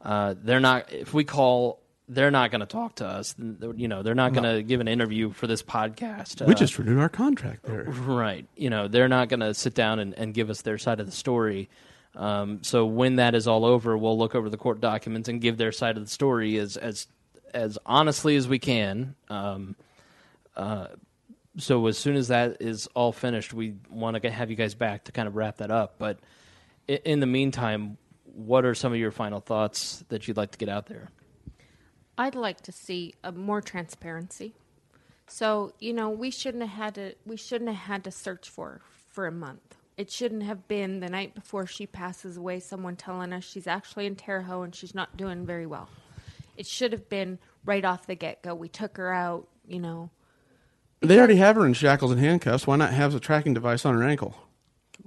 Uh, 0.00 0.34
they're 0.42 0.60
not. 0.60 0.92
If 0.92 1.12
we 1.14 1.24
call. 1.24 1.80
They're 2.10 2.30
not 2.30 2.50
going 2.50 2.60
to 2.60 2.66
talk 2.80 2.94
to 2.96 3.06
us. 3.06 3.34
You 3.38 3.86
know, 3.86 4.02
they're 4.02 4.14
not 4.14 4.32
going 4.32 4.48
to 4.56 4.62
give 4.62 4.80
an 4.80 4.88
interview 4.88 5.30
for 5.30 5.46
this 5.46 5.62
podcast. 5.62 6.40
we 6.40 6.54
Uh, 6.54 6.56
just 6.56 6.78
renewed 6.78 7.00
our 7.00 7.10
contract 7.10 7.64
there. 7.64 7.84
Right. 7.84 8.46
You 8.56 8.70
know, 8.70 8.88
they're 8.88 9.12
not 9.12 9.28
going 9.28 9.40
to 9.40 9.52
sit 9.52 9.74
down 9.74 9.98
and, 9.98 10.14
and 10.14 10.32
give 10.32 10.48
us 10.48 10.62
their 10.62 10.78
side 10.78 11.00
of 11.00 11.06
the 11.06 11.12
story. 11.12 11.68
Um, 12.16 12.62
so 12.62 12.86
when 12.86 13.16
that 13.16 13.34
is 13.34 13.46
all 13.46 13.66
over, 13.66 13.94
we'll 13.98 14.16
look 14.16 14.34
over 14.34 14.48
the 14.48 14.56
court 14.56 14.80
documents 14.80 15.28
and 15.28 15.38
give 15.38 15.58
their 15.58 15.70
side 15.70 15.98
of 15.98 16.02
the 16.02 16.08
story 16.10 16.56
as 16.56 16.78
as 16.78 17.08
as 17.54 17.78
honestly 17.86 18.36
as 18.36 18.48
we 18.48 18.58
can. 18.58 19.14
Um, 19.28 19.76
uh, 20.56 20.88
so 21.56 21.86
as 21.86 21.98
soon 21.98 22.16
as 22.16 22.28
that 22.28 22.58
is 22.60 22.86
all 22.94 23.12
finished, 23.12 23.52
we 23.52 23.74
want 23.90 24.20
to 24.22 24.30
have 24.30 24.50
you 24.50 24.56
guys 24.56 24.74
back 24.74 25.04
to 25.04 25.12
kind 25.12 25.26
of 25.26 25.36
wrap 25.36 25.58
that 25.58 25.70
up. 25.70 25.96
But 25.98 26.18
in 26.86 27.20
the 27.20 27.26
meantime, 27.26 27.98
what 28.24 28.64
are 28.64 28.74
some 28.74 28.92
of 28.92 28.98
your 28.98 29.10
final 29.10 29.40
thoughts 29.40 30.04
that 30.08 30.28
you'd 30.28 30.36
like 30.36 30.52
to 30.52 30.58
get 30.58 30.68
out 30.68 30.86
there? 30.86 31.10
I'd 32.16 32.34
like 32.34 32.60
to 32.62 32.72
see 32.72 33.14
uh, 33.22 33.32
more 33.32 33.60
transparency. 33.60 34.54
So 35.26 35.72
you 35.78 35.92
know, 35.92 36.10
we 36.10 36.30
shouldn't 36.30 36.62
have 36.62 36.78
had 36.78 36.94
to. 36.94 37.14
We 37.26 37.36
shouldn't 37.36 37.70
have 37.70 37.86
had 37.88 38.04
to 38.04 38.10
search 38.10 38.48
for 38.48 38.70
her 38.70 38.80
for 39.18 39.26
a 39.26 39.32
month. 39.32 39.76
It 39.96 40.12
shouldn't 40.12 40.44
have 40.44 40.68
been 40.68 41.00
the 41.00 41.08
night 41.08 41.34
before 41.34 41.66
she 41.66 41.84
passes 41.84 42.36
away. 42.36 42.60
Someone 42.60 42.94
telling 42.94 43.32
us 43.32 43.42
she's 43.42 43.66
actually 43.66 44.06
in 44.06 44.14
Terre 44.14 44.42
Haute 44.42 44.64
and 44.66 44.74
she's 44.74 44.94
not 44.94 45.16
doing 45.16 45.44
very 45.44 45.66
well. 45.66 45.88
It 46.58 46.66
should 46.66 46.92
have 46.92 47.08
been 47.08 47.38
right 47.64 47.84
off 47.84 48.06
the 48.06 48.14
get 48.14 48.42
go. 48.42 48.54
We 48.54 48.68
took 48.68 48.96
her 48.98 49.12
out. 49.14 49.48
You 49.66 49.78
know, 49.80 50.10
They 51.00 51.16
already 51.18 51.36
have 51.36 51.56
her 51.56 51.64
in 51.64 51.72
shackles 51.72 52.10
and 52.10 52.20
handcuffs. 52.20 52.66
Why 52.66 52.76
not 52.76 52.92
have 52.92 53.14
a 53.14 53.20
tracking 53.20 53.54
device 53.54 53.86
on 53.86 53.94
her 53.94 54.02
ankle? 54.02 54.34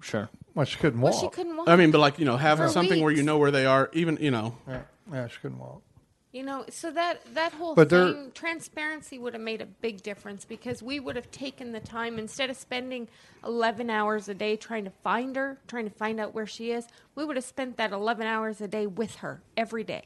Sure. 0.01 0.29
well, 0.55 0.65
she 0.65 0.77
couldn't 0.79 1.01
walk. 1.01 1.11
well, 1.13 1.21
she 1.21 1.27
couldn't 1.29 1.57
walk. 1.57 1.67
I 1.67 1.75
mean, 1.75 1.91
but 1.91 1.99
like 1.99 2.17
you 2.17 2.25
know, 2.25 2.37
having 2.37 2.65
For 2.67 2.71
something 2.71 3.03
where 3.03 3.11
you 3.11 3.23
know 3.23 3.37
where 3.37 3.51
they 3.51 3.65
are, 3.65 3.89
even 3.93 4.17
you 4.21 4.31
know, 4.31 4.57
yeah, 4.67 4.81
yeah, 5.11 5.27
she 5.27 5.37
couldn't 5.41 5.59
walk. 5.59 5.81
You 6.31 6.43
know, 6.43 6.63
so 6.69 6.91
that 6.91 7.21
that 7.33 7.51
whole 7.51 7.75
But 7.75 7.89
there- 7.89 8.13
thing, 8.13 8.31
transparency 8.33 9.19
would 9.19 9.33
have 9.33 9.41
made 9.41 9.61
a 9.61 9.65
big 9.65 10.01
difference 10.01 10.45
because 10.45 10.81
we 10.81 10.97
would 11.01 11.17
have 11.17 11.29
taken 11.29 11.73
the 11.73 11.81
time 11.81 12.17
instead 12.17 12.49
of 12.49 12.55
spending 12.55 13.09
eleven 13.43 13.89
hours 13.89 14.29
a 14.29 14.33
day 14.33 14.55
trying 14.55 14.85
to 14.85 14.91
find 15.03 15.35
her, 15.35 15.59
trying 15.67 15.83
to 15.89 15.93
find 15.95 16.21
out 16.21 16.33
where 16.33 16.47
she 16.47 16.71
is. 16.71 16.87
We 17.15 17.25
would 17.25 17.35
have 17.35 17.43
spent 17.45 17.75
that 17.77 17.91
eleven 17.91 18.27
hours 18.27 18.61
a 18.61 18.67
day 18.69 18.87
with 18.87 19.15
her 19.17 19.41
every 19.57 19.83
day. 19.83 20.05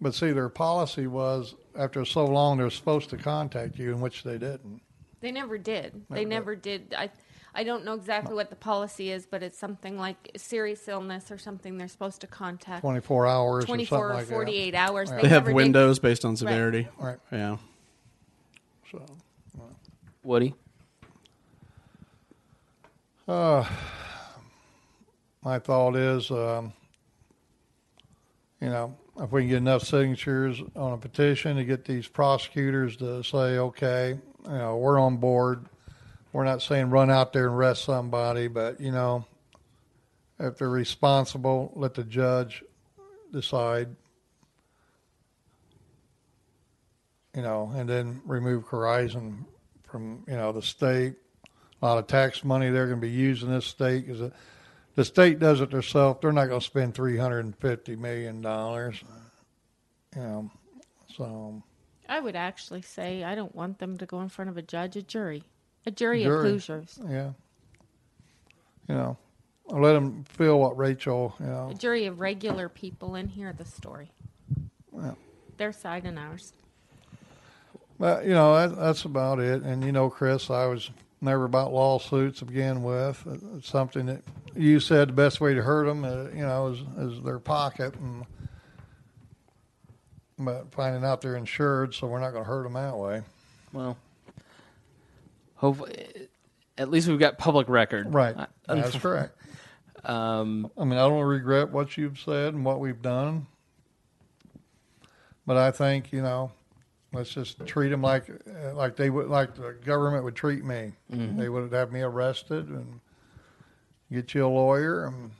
But 0.00 0.14
see, 0.14 0.32
their 0.32 0.48
policy 0.48 1.06
was 1.06 1.54
after 1.76 2.04
so 2.04 2.24
long 2.24 2.58
they're 2.58 2.70
supposed 2.70 3.10
to 3.10 3.16
contact 3.16 3.78
you, 3.78 3.92
in 3.92 4.00
which 4.00 4.22
they 4.22 4.38
didn't. 4.38 4.80
They 5.20 5.30
never 5.30 5.58
did. 5.58 6.02
They 6.08 6.24
Never 6.24 6.28
never 6.28 6.56
did. 6.56 6.94
I 6.96 7.10
I 7.54 7.64
don't 7.64 7.84
know 7.84 7.94
exactly 7.94 8.34
what 8.34 8.48
the 8.48 8.56
policy 8.56 9.10
is, 9.10 9.26
but 9.26 9.42
it's 9.42 9.58
something 9.58 9.98
like 9.98 10.30
serious 10.36 10.86
illness 10.88 11.30
or 11.30 11.36
something. 11.38 11.76
They're 11.76 11.88
supposed 11.88 12.20
to 12.22 12.26
contact 12.26 12.80
24 12.80 13.26
hours 13.26 13.64
twenty 13.64 13.82
or 13.82 13.86
something 13.86 13.98
four 13.98 14.10
or 14.12 14.14
like 14.14 14.26
forty 14.26 14.56
eight 14.56 14.74
hours. 14.74 15.10
they 15.10 15.16
have 15.16 15.30
never 15.30 15.46
did. 15.50 15.56
windows 15.56 15.98
based 15.98 16.24
on 16.24 16.36
severity. 16.36 16.88
that. 16.98 17.04
Right. 17.04 17.18
Yeah. 17.32 17.56
So, 18.90 19.04
Woody? 20.22 20.54
my 25.42 25.58
thought 25.58 25.94
is, 25.96 26.30
um, 26.30 26.72
you 28.60 28.68
know, 28.68 28.96
if 29.20 29.30
we 29.32 29.42
can 29.42 29.48
get 29.50 29.56
enough 29.58 29.82
signatures 29.82 30.62
on 30.74 30.92
a 30.92 30.96
petition 30.96 31.56
to 31.56 31.64
get 31.64 31.84
these 31.84 32.08
prosecutors 32.08 32.96
to 32.96 33.22
say, 33.22 33.58
okay, 33.58 34.18
you 34.44 34.50
know, 34.50 34.78
we're 34.78 34.98
on 34.98 35.18
board. 35.18 35.66
We're 36.32 36.44
not 36.44 36.62
saying 36.62 36.90
run 36.90 37.10
out 37.10 37.32
there 37.32 37.46
and 37.46 37.54
arrest 37.54 37.84
somebody, 37.84 38.48
but 38.48 38.80
you 38.80 38.92
know, 38.92 39.26
if 40.38 40.56
they're 40.56 40.70
responsible, 40.70 41.72
let 41.74 41.94
the 41.94 42.04
judge 42.04 42.64
decide. 43.32 43.88
You 47.34 47.42
know, 47.42 47.72
and 47.74 47.88
then 47.88 48.22
remove 48.24 48.64
Corizon 48.64 49.44
from 49.84 50.24
you 50.26 50.34
know 50.34 50.52
the 50.52 50.62
state. 50.62 51.14
A 51.82 51.86
lot 51.86 51.98
of 51.98 52.06
tax 52.06 52.44
money 52.44 52.70
they're 52.70 52.86
going 52.86 53.00
to 53.00 53.06
be 53.06 53.12
using 53.12 53.50
this 53.50 53.66
state 53.66 54.06
because 54.06 54.32
the 54.96 55.04
state 55.04 55.38
does 55.38 55.60
it 55.60 55.70
themselves. 55.70 56.18
They're 56.20 56.32
not 56.32 56.46
going 56.48 56.60
to 56.60 56.66
spend 56.66 56.94
three 56.94 57.16
hundred 57.16 57.44
and 57.44 57.56
fifty 57.56 57.96
million 57.96 58.42
dollars. 58.42 59.02
You 60.16 60.22
know, 60.22 60.50
so 61.16 61.62
I 62.08 62.20
would 62.20 62.36
actually 62.36 62.82
say 62.82 63.22
I 63.24 63.34
don't 63.34 63.54
want 63.54 63.78
them 63.78 63.96
to 63.98 64.06
go 64.06 64.20
in 64.20 64.28
front 64.28 64.50
of 64.50 64.56
a 64.56 64.62
judge, 64.62 64.96
a 64.96 65.02
jury, 65.02 65.44
a 65.86 65.90
jury, 65.90 66.24
of 66.24 66.28
Jury. 66.30 66.50
Hoosiers, 66.50 66.98
yeah, 67.08 67.30
you 68.88 68.94
know, 68.96 69.16
I'll 69.70 69.80
let 69.80 69.92
them 69.92 70.24
feel 70.24 70.58
what 70.58 70.76
Rachel. 70.76 71.34
You 71.38 71.46
know, 71.46 71.68
a 71.70 71.74
jury 71.74 72.06
of 72.06 72.18
regular 72.18 72.68
people 72.68 73.14
and 73.14 73.30
hear 73.30 73.52
the 73.52 73.64
story, 73.64 74.10
Well. 74.90 75.16
their 75.56 75.72
side 75.72 76.04
and 76.04 76.18
ours. 76.18 76.52
but 78.00 78.24
you 78.24 78.30
know 78.34 78.54
that, 78.56 78.76
that's 78.76 79.04
about 79.04 79.38
it. 79.38 79.62
And 79.62 79.84
you 79.84 79.92
know, 79.92 80.10
Chris, 80.10 80.50
I 80.50 80.66
was 80.66 80.90
never 81.20 81.44
about 81.44 81.72
lawsuits 81.72 82.38
to 82.40 82.44
begin 82.44 82.82
with. 82.82 83.22
It's 83.56 83.68
something 83.68 84.06
that 84.06 84.22
you 84.54 84.80
said 84.80 85.08
the 85.08 85.12
best 85.12 85.40
way 85.40 85.54
to 85.54 85.62
hurt 85.62 85.86
them, 85.86 86.04
uh, 86.04 86.24
you 86.34 86.42
know, 86.46 86.68
is, 86.68 86.80
is 87.16 87.22
their 87.22 87.38
pocket 87.38 87.94
and. 87.96 88.24
But 90.42 90.72
finding 90.72 91.04
out 91.04 91.20
they're 91.20 91.36
insured, 91.36 91.92
so 91.94 92.06
we're 92.06 92.18
not 92.20 92.30
going 92.30 92.44
to 92.44 92.48
hurt 92.48 92.62
them 92.62 92.72
that 92.72 92.96
way. 92.96 93.20
Well, 93.74 93.98
hopefully, 95.56 96.28
at 96.78 96.88
least 96.90 97.08
we've 97.08 97.18
got 97.18 97.36
public 97.36 97.68
record. 97.68 98.14
Right. 98.14 98.34
I- 98.38 98.46
That's 98.74 98.96
correct. 98.96 99.36
Um, 100.02 100.70
I 100.78 100.84
mean, 100.84 100.98
I 100.98 101.06
don't 101.06 101.20
regret 101.24 101.70
what 101.70 101.98
you've 101.98 102.18
said 102.18 102.54
and 102.54 102.64
what 102.64 102.80
we've 102.80 103.02
done, 103.02 103.48
but 105.46 105.58
I 105.58 105.72
think 105.72 106.10
you 106.10 106.22
know, 106.22 106.52
let's 107.12 107.30
just 107.30 107.64
treat 107.66 107.88
them 107.88 108.02
like 108.02 108.26
like 108.74 108.96
they 108.96 109.10
would 109.10 109.28
like 109.28 109.54
the 109.54 109.76
government 109.84 110.24
would 110.24 110.36
treat 110.36 110.64
me. 110.64 110.92
They 111.08 111.48
would 111.48 111.72
have 111.72 111.92
me 111.92 112.00
arrested 112.00 112.68
and 112.68 113.00
get 114.12 114.34
you 114.34 114.46
a 114.46 114.48
lawyer. 114.48 115.06
And 115.06 115.30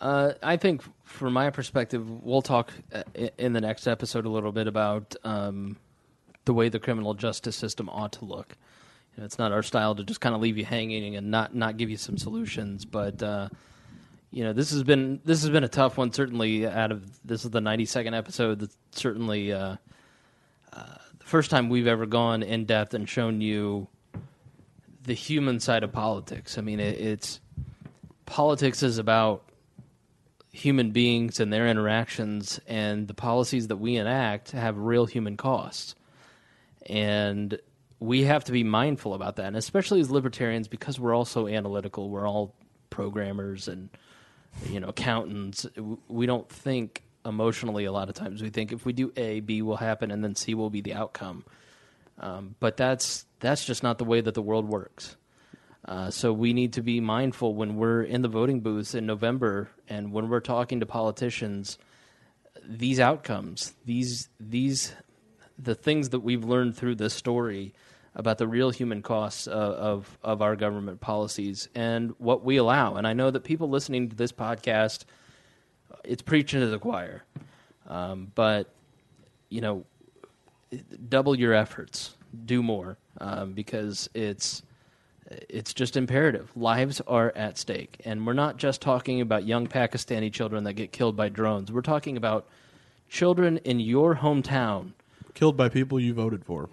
uh, 0.00 0.32
I 0.42 0.56
think, 0.56 0.82
from 1.04 1.32
my 1.32 1.50
perspective, 1.50 2.08
we'll 2.22 2.42
talk 2.42 2.72
uh, 2.92 3.02
in 3.38 3.52
the 3.52 3.60
next 3.60 3.86
episode 3.86 4.26
a 4.26 4.28
little 4.28 4.52
bit 4.52 4.66
about 4.66 5.14
um, 5.24 5.76
the 6.44 6.52
way 6.52 6.68
the 6.68 6.78
criminal 6.78 7.14
justice 7.14 7.56
system 7.56 7.88
ought 7.88 8.12
to 8.12 8.24
look. 8.24 8.56
You 9.14 9.22
know, 9.22 9.24
it's 9.24 9.38
not 9.38 9.52
our 9.52 9.62
style 9.62 9.94
to 9.94 10.04
just 10.04 10.20
kind 10.20 10.34
of 10.34 10.40
leave 10.40 10.58
you 10.58 10.64
hanging 10.64 11.16
and 11.16 11.30
not 11.30 11.54
not 11.54 11.76
give 11.76 11.90
you 11.90 11.96
some 11.96 12.18
solutions, 12.18 12.84
but. 12.84 13.22
Uh, 13.22 13.48
you 14.36 14.44
know, 14.44 14.52
this 14.52 14.70
has 14.72 14.82
been 14.82 15.18
this 15.24 15.40
has 15.40 15.48
been 15.48 15.64
a 15.64 15.68
tough 15.68 15.96
one. 15.96 16.12
Certainly, 16.12 16.66
out 16.66 16.92
of 16.92 17.02
this 17.26 17.46
is 17.46 17.50
the 17.52 17.62
ninety 17.62 17.86
second 17.86 18.12
episode. 18.12 18.60
That's 18.60 18.76
certainly 18.90 19.50
uh, 19.50 19.76
uh, 20.74 20.96
the 21.18 21.24
first 21.24 21.50
time 21.50 21.70
we've 21.70 21.86
ever 21.86 22.04
gone 22.04 22.42
in 22.42 22.66
depth 22.66 22.92
and 22.92 23.08
shown 23.08 23.40
you 23.40 23.88
the 25.04 25.14
human 25.14 25.58
side 25.58 25.84
of 25.84 25.90
politics. 25.90 26.58
I 26.58 26.60
mean, 26.60 26.80
it, 26.80 27.00
it's 27.00 27.40
politics 28.26 28.82
is 28.82 28.98
about 28.98 29.42
human 30.52 30.90
beings 30.90 31.40
and 31.40 31.50
their 31.50 31.66
interactions, 31.66 32.60
and 32.66 33.08
the 33.08 33.14
policies 33.14 33.68
that 33.68 33.78
we 33.78 33.96
enact 33.96 34.50
have 34.50 34.76
real 34.76 35.06
human 35.06 35.38
costs. 35.38 35.94
And 36.84 37.58
we 38.00 38.24
have 38.24 38.44
to 38.44 38.52
be 38.52 38.64
mindful 38.64 39.14
about 39.14 39.36
that, 39.36 39.46
and 39.46 39.56
especially 39.56 40.00
as 40.00 40.10
libertarians, 40.10 40.68
because 40.68 41.00
we're 41.00 41.14
all 41.14 41.24
so 41.24 41.48
analytical, 41.48 42.10
we're 42.10 42.28
all 42.28 42.54
programmers 42.90 43.66
and 43.66 43.88
you 44.68 44.80
know 44.80 44.88
accountants. 44.88 45.66
We 46.08 46.26
don't 46.26 46.48
think 46.48 47.02
emotionally 47.24 47.84
a 47.84 47.92
lot 47.92 48.08
of 48.08 48.14
times. 48.14 48.42
We 48.42 48.50
think 48.50 48.72
if 48.72 48.84
we 48.84 48.92
do 48.92 49.12
A, 49.16 49.40
B 49.40 49.62
will 49.62 49.76
happen, 49.76 50.10
and 50.10 50.22
then 50.22 50.34
C 50.34 50.54
will 50.54 50.70
be 50.70 50.80
the 50.80 50.94
outcome. 50.94 51.44
Um, 52.18 52.54
but 52.60 52.76
that's 52.76 53.26
that's 53.40 53.64
just 53.64 53.82
not 53.82 53.98
the 53.98 54.04
way 54.04 54.20
that 54.20 54.34
the 54.34 54.42
world 54.42 54.68
works. 54.68 55.16
Uh, 55.84 56.10
so 56.10 56.32
we 56.32 56.52
need 56.52 56.72
to 56.72 56.82
be 56.82 57.00
mindful 57.00 57.54
when 57.54 57.76
we're 57.76 58.02
in 58.02 58.22
the 58.22 58.28
voting 58.28 58.60
booths 58.60 58.94
in 58.94 59.06
November 59.06 59.70
and 59.88 60.12
when 60.12 60.28
we're 60.28 60.40
talking 60.40 60.80
to 60.80 60.86
politicians. 60.86 61.78
these 62.68 63.00
outcomes, 63.00 63.74
these 63.84 64.28
these 64.40 64.94
the 65.58 65.74
things 65.74 66.10
that 66.10 66.20
we've 66.20 66.44
learned 66.44 66.76
through 66.76 66.94
this 66.96 67.14
story 67.14 67.72
about 68.16 68.38
the 68.38 68.48
real 68.48 68.70
human 68.70 69.02
costs 69.02 69.46
of, 69.46 69.72
of, 69.74 70.18
of 70.24 70.42
our 70.42 70.56
government 70.56 71.00
policies 71.00 71.68
and 71.74 72.14
what 72.18 72.42
we 72.42 72.56
allow. 72.56 72.96
And 72.96 73.06
I 73.06 73.12
know 73.12 73.30
that 73.30 73.44
people 73.44 73.68
listening 73.68 74.08
to 74.08 74.16
this 74.16 74.32
podcast, 74.32 75.04
it's 76.02 76.22
preaching 76.22 76.60
to 76.60 76.66
the 76.66 76.78
choir, 76.78 77.22
um, 77.88 78.32
but 78.34 78.72
you 79.50 79.60
know, 79.60 79.84
double 81.08 81.38
your 81.38 81.52
efforts, 81.52 82.16
do 82.46 82.62
more, 82.62 82.98
um, 83.20 83.52
because 83.52 84.10
it's 84.14 84.62
it's 85.28 85.74
just 85.74 85.96
imperative. 85.96 86.50
Lives 86.56 87.00
are 87.06 87.32
at 87.36 87.58
stake, 87.58 88.00
and 88.04 88.26
we're 88.26 88.32
not 88.32 88.56
just 88.56 88.80
talking 88.80 89.20
about 89.20 89.44
young 89.44 89.66
Pakistani 89.66 90.32
children 90.32 90.64
that 90.64 90.72
get 90.74 90.90
killed 90.90 91.16
by 91.16 91.28
drones. 91.28 91.70
We're 91.70 91.80
talking 91.82 92.16
about 92.16 92.48
children 93.08 93.58
in 93.58 93.78
your 93.78 94.16
hometown 94.16 94.92
Killed 95.36 95.58
by 95.58 95.68
people 95.68 96.00
you 96.00 96.14
voted 96.14 96.46
for. 96.46 96.70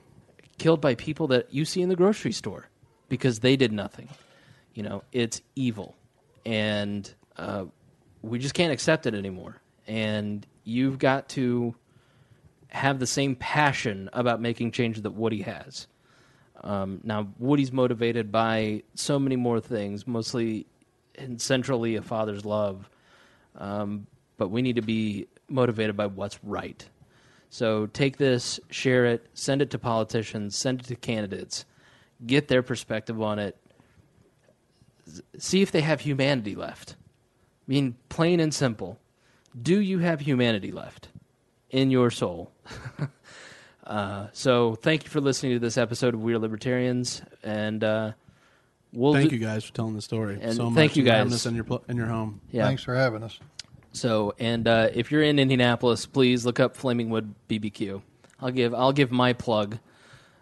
Killed 0.57 0.81
by 0.81 0.95
people 0.95 1.27
that 1.27 1.53
you 1.53 1.65
see 1.65 1.81
in 1.81 1.89
the 1.89 1.95
grocery 1.95 2.31
store 2.31 2.69
because 3.09 3.39
they 3.39 3.55
did 3.55 3.71
nothing. 3.71 4.09
You 4.73 4.83
know, 4.83 5.03
it's 5.11 5.41
evil, 5.55 5.95
and 6.45 7.11
uh, 7.37 7.65
we 8.21 8.39
just 8.39 8.53
can't 8.53 8.73
accept 8.73 9.05
it 9.05 9.13
anymore. 9.13 9.61
And 9.87 10.45
you've 10.63 10.97
got 10.97 11.29
to 11.29 11.75
have 12.69 12.99
the 12.99 13.07
same 13.07 13.35
passion 13.35 14.09
about 14.13 14.41
making 14.41 14.71
change 14.71 15.01
that 15.01 15.11
Woody 15.11 15.41
has. 15.43 15.87
Um, 16.63 17.01
now, 17.03 17.27
Woody's 17.37 17.71
motivated 17.71 18.31
by 18.31 18.83
so 18.95 19.19
many 19.19 19.35
more 19.35 19.59
things, 19.59 20.07
mostly 20.07 20.65
and 21.15 21.39
centrally 21.39 21.95
a 21.95 22.01
father's 22.01 22.45
love. 22.45 22.89
Um, 23.55 24.07
but 24.37 24.49
we 24.49 24.61
need 24.61 24.77
to 24.77 24.81
be 24.81 25.27
motivated 25.47 25.95
by 25.95 26.07
what's 26.07 26.43
right. 26.43 26.87
So 27.53 27.85
take 27.85 28.17
this, 28.17 28.59
share 28.71 29.05
it, 29.05 29.27
send 29.35 29.61
it 29.61 29.69
to 29.69 29.77
politicians, 29.77 30.55
send 30.55 30.79
it 30.79 30.87
to 30.87 30.95
candidates, 30.95 31.65
get 32.25 32.47
their 32.47 32.63
perspective 32.63 33.21
on 33.21 33.37
it, 33.37 33.55
see 35.37 35.61
if 35.61 35.71
they 35.71 35.81
have 35.81 36.01
humanity 36.01 36.55
left. 36.55 36.95
I 36.97 37.71
mean, 37.71 37.95
plain 38.09 38.39
and 38.39 38.51
simple. 38.51 38.99
Do 39.61 39.79
you 39.79 39.99
have 39.99 40.21
humanity 40.21 40.71
left 40.71 41.09
in 41.69 41.91
your 41.91 42.09
soul? 42.09 42.51
uh, 43.85 44.29
so 44.33 44.73
thank 44.73 45.03
you 45.03 45.11
for 45.11 45.21
listening 45.21 45.51
to 45.51 45.59
this 45.59 45.77
episode 45.77 46.15
of 46.15 46.21
We're 46.23 46.39
Libertarians, 46.39 47.21
and 47.43 47.83
uh, 47.83 48.13
we'll 48.91 49.13
Thank 49.13 49.29
do- 49.29 49.35
you 49.35 49.41
guys 49.45 49.63
for 49.63 49.73
telling 49.73 49.93
the 49.93 50.01
story 50.01 50.39
And 50.41 50.55
so 50.55 50.71
much. 50.71 50.75
thank 50.75 50.95
you 50.95 51.03
and 51.03 51.11
having 51.11 51.29
guys. 51.29 51.41
us 51.41 51.45
in 51.45 51.53
your 51.53 51.65
pl- 51.65 51.83
in 51.87 51.97
your 51.97 52.07
home. 52.07 52.41
Yeah. 52.49 52.65
Thanks 52.65 52.81
for 52.81 52.95
having 52.95 53.21
us. 53.21 53.37
So, 53.93 54.33
and 54.39 54.67
uh, 54.67 54.89
if 54.93 55.11
you're 55.11 55.21
in 55.21 55.37
Indianapolis, 55.37 56.07
please 56.07 56.45
look 56.45 56.59
up 56.59 56.75
Flaming 56.75 57.11
Wood 57.11 57.33
BBQ. 57.47 58.01
I'll 58.41 58.51
give 58.51 58.73
I'll 58.73 58.91
give 58.91 59.11
my 59.11 59.33
plug 59.33 59.77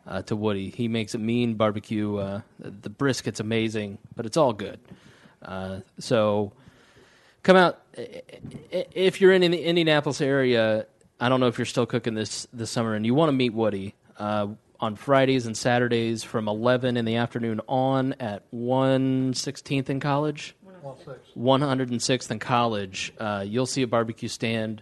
uh, 0.07 0.21
to 0.23 0.35
Woody. 0.35 0.69
He 0.69 0.87
makes 0.87 1.13
a 1.13 1.17
mean 1.17 1.55
barbecue. 1.55 2.15
Uh, 2.15 2.41
the 2.59 2.89
brisket's 2.89 3.41
amazing, 3.41 3.97
but 4.15 4.25
it's 4.25 4.37
all 4.37 4.53
good. 4.53 4.79
Uh, 5.41 5.81
so, 5.99 6.53
come 7.43 7.57
out 7.57 7.81
if 7.93 9.19
you're 9.19 9.33
in 9.33 9.51
the 9.51 9.63
Indianapolis 9.63 10.21
area. 10.21 10.87
I 11.19 11.29
don't 11.29 11.39
know 11.39 11.47
if 11.47 11.59
you're 11.59 11.65
still 11.65 11.85
cooking 11.85 12.15
this 12.15 12.47
this 12.53 12.71
summer, 12.71 12.95
and 12.95 13.05
you 13.05 13.13
want 13.13 13.29
to 13.29 13.33
meet 13.33 13.53
Woody 13.53 13.95
uh, 14.17 14.47
on 14.79 14.95
Fridays 14.95 15.45
and 15.45 15.55
Saturdays 15.55 16.23
from 16.23 16.47
11 16.47 16.97
in 16.97 17.05
the 17.05 17.17
afternoon 17.17 17.61
on 17.67 18.13
at 18.13 18.49
116th 18.51 19.89
in 19.89 19.99
College. 19.99 20.55
106th 20.83 22.31
and 22.31 22.41
College, 22.41 23.13
uh, 23.19 23.43
you'll 23.47 23.65
see 23.65 23.81
a 23.81 23.87
barbecue 23.87 24.29
stand 24.29 24.81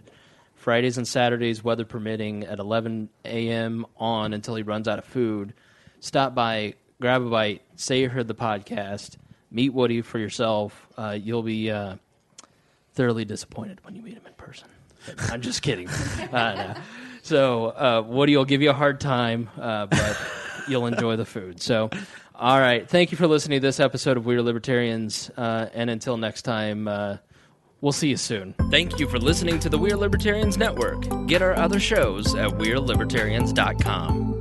Fridays 0.60 0.98
and 0.98 1.08
Saturdays, 1.08 1.64
weather 1.64 1.86
permitting, 1.86 2.44
at 2.44 2.58
11 2.58 3.08
a.m. 3.24 3.86
on 3.96 4.34
until 4.34 4.54
he 4.56 4.62
runs 4.62 4.88
out 4.88 4.98
of 4.98 5.06
food. 5.06 5.54
Stop 6.00 6.34
by, 6.34 6.74
grab 7.00 7.22
a 7.22 7.30
bite, 7.30 7.62
say 7.76 8.02
you 8.02 8.10
heard 8.10 8.28
the 8.28 8.34
podcast, 8.34 9.16
meet 9.50 9.70
Woody 9.70 10.02
for 10.02 10.18
yourself. 10.18 10.86
Uh, 10.98 11.16
you'll 11.18 11.42
be 11.42 11.70
uh, 11.70 11.96
thoroughly 12.92 13.24
disappointed 13.24 13.82
when 13.84 13.96
you 13.96 14.02
meet 14.02 14.12
him 14.12 14.26
in 14.26 14.34
person. 14.34 14.68
I'm 15.30 15.40
just 15.40 15.62
kidding. 15.62 15.88
No. 16.30 16.74
So 17.22 17.66
uh, 17.68 18.02
Woody 18.06 18.36
will 18.36 18.44
give 18.44 18.60
you 18.60 18.70
a 18.70 18.74
hard 18.74 19.00
time, 19.00 19.48
uh, 19.58 19.86
but 19.86 20.18
you'll 20.68 20.86
enjoy 20.86 21.16
the 21.16 21.24
food. 21.24 21.60
So, 21.62 21.90
all 22.40 22.58
right. 22.58 22.88
Thank 22.88 23.12
you 23.12 23.18
for 23.18 23.26
listening 23.26 23.60
to 23.60 23.66
this 23.66 23.80
episode 23.80 24.16
of 24.16 24.24
Weird 24.24 24.42
Libertarians. 24.42 25.30
Uh, 25.36 25.68
and 25.74 25.90
until 25.90 26.16
next 26.16 26.42
time, 26.42 26.88
uh, 26.88 27.18
we'll 27.82 27.92
see 27.92 28.08
you 28.08 28.16
soon. 28.16 28.54
Thank 28.70 28.98
you 28.98 29.06
for 29.08 29.18
listening 29.18 29.58
to 29.60 29.68
the 29.68 29.76
Weird 29.76 29.98
Libertarians 29.98 30.56
Network. 30.56 31.04
Get 31.26 31.42
our 31.42 31.54
other 31.54 31.78
shows 31.78 32.34
at 32.34 32.48
WeirdLibertarians.com. 32.50 34.39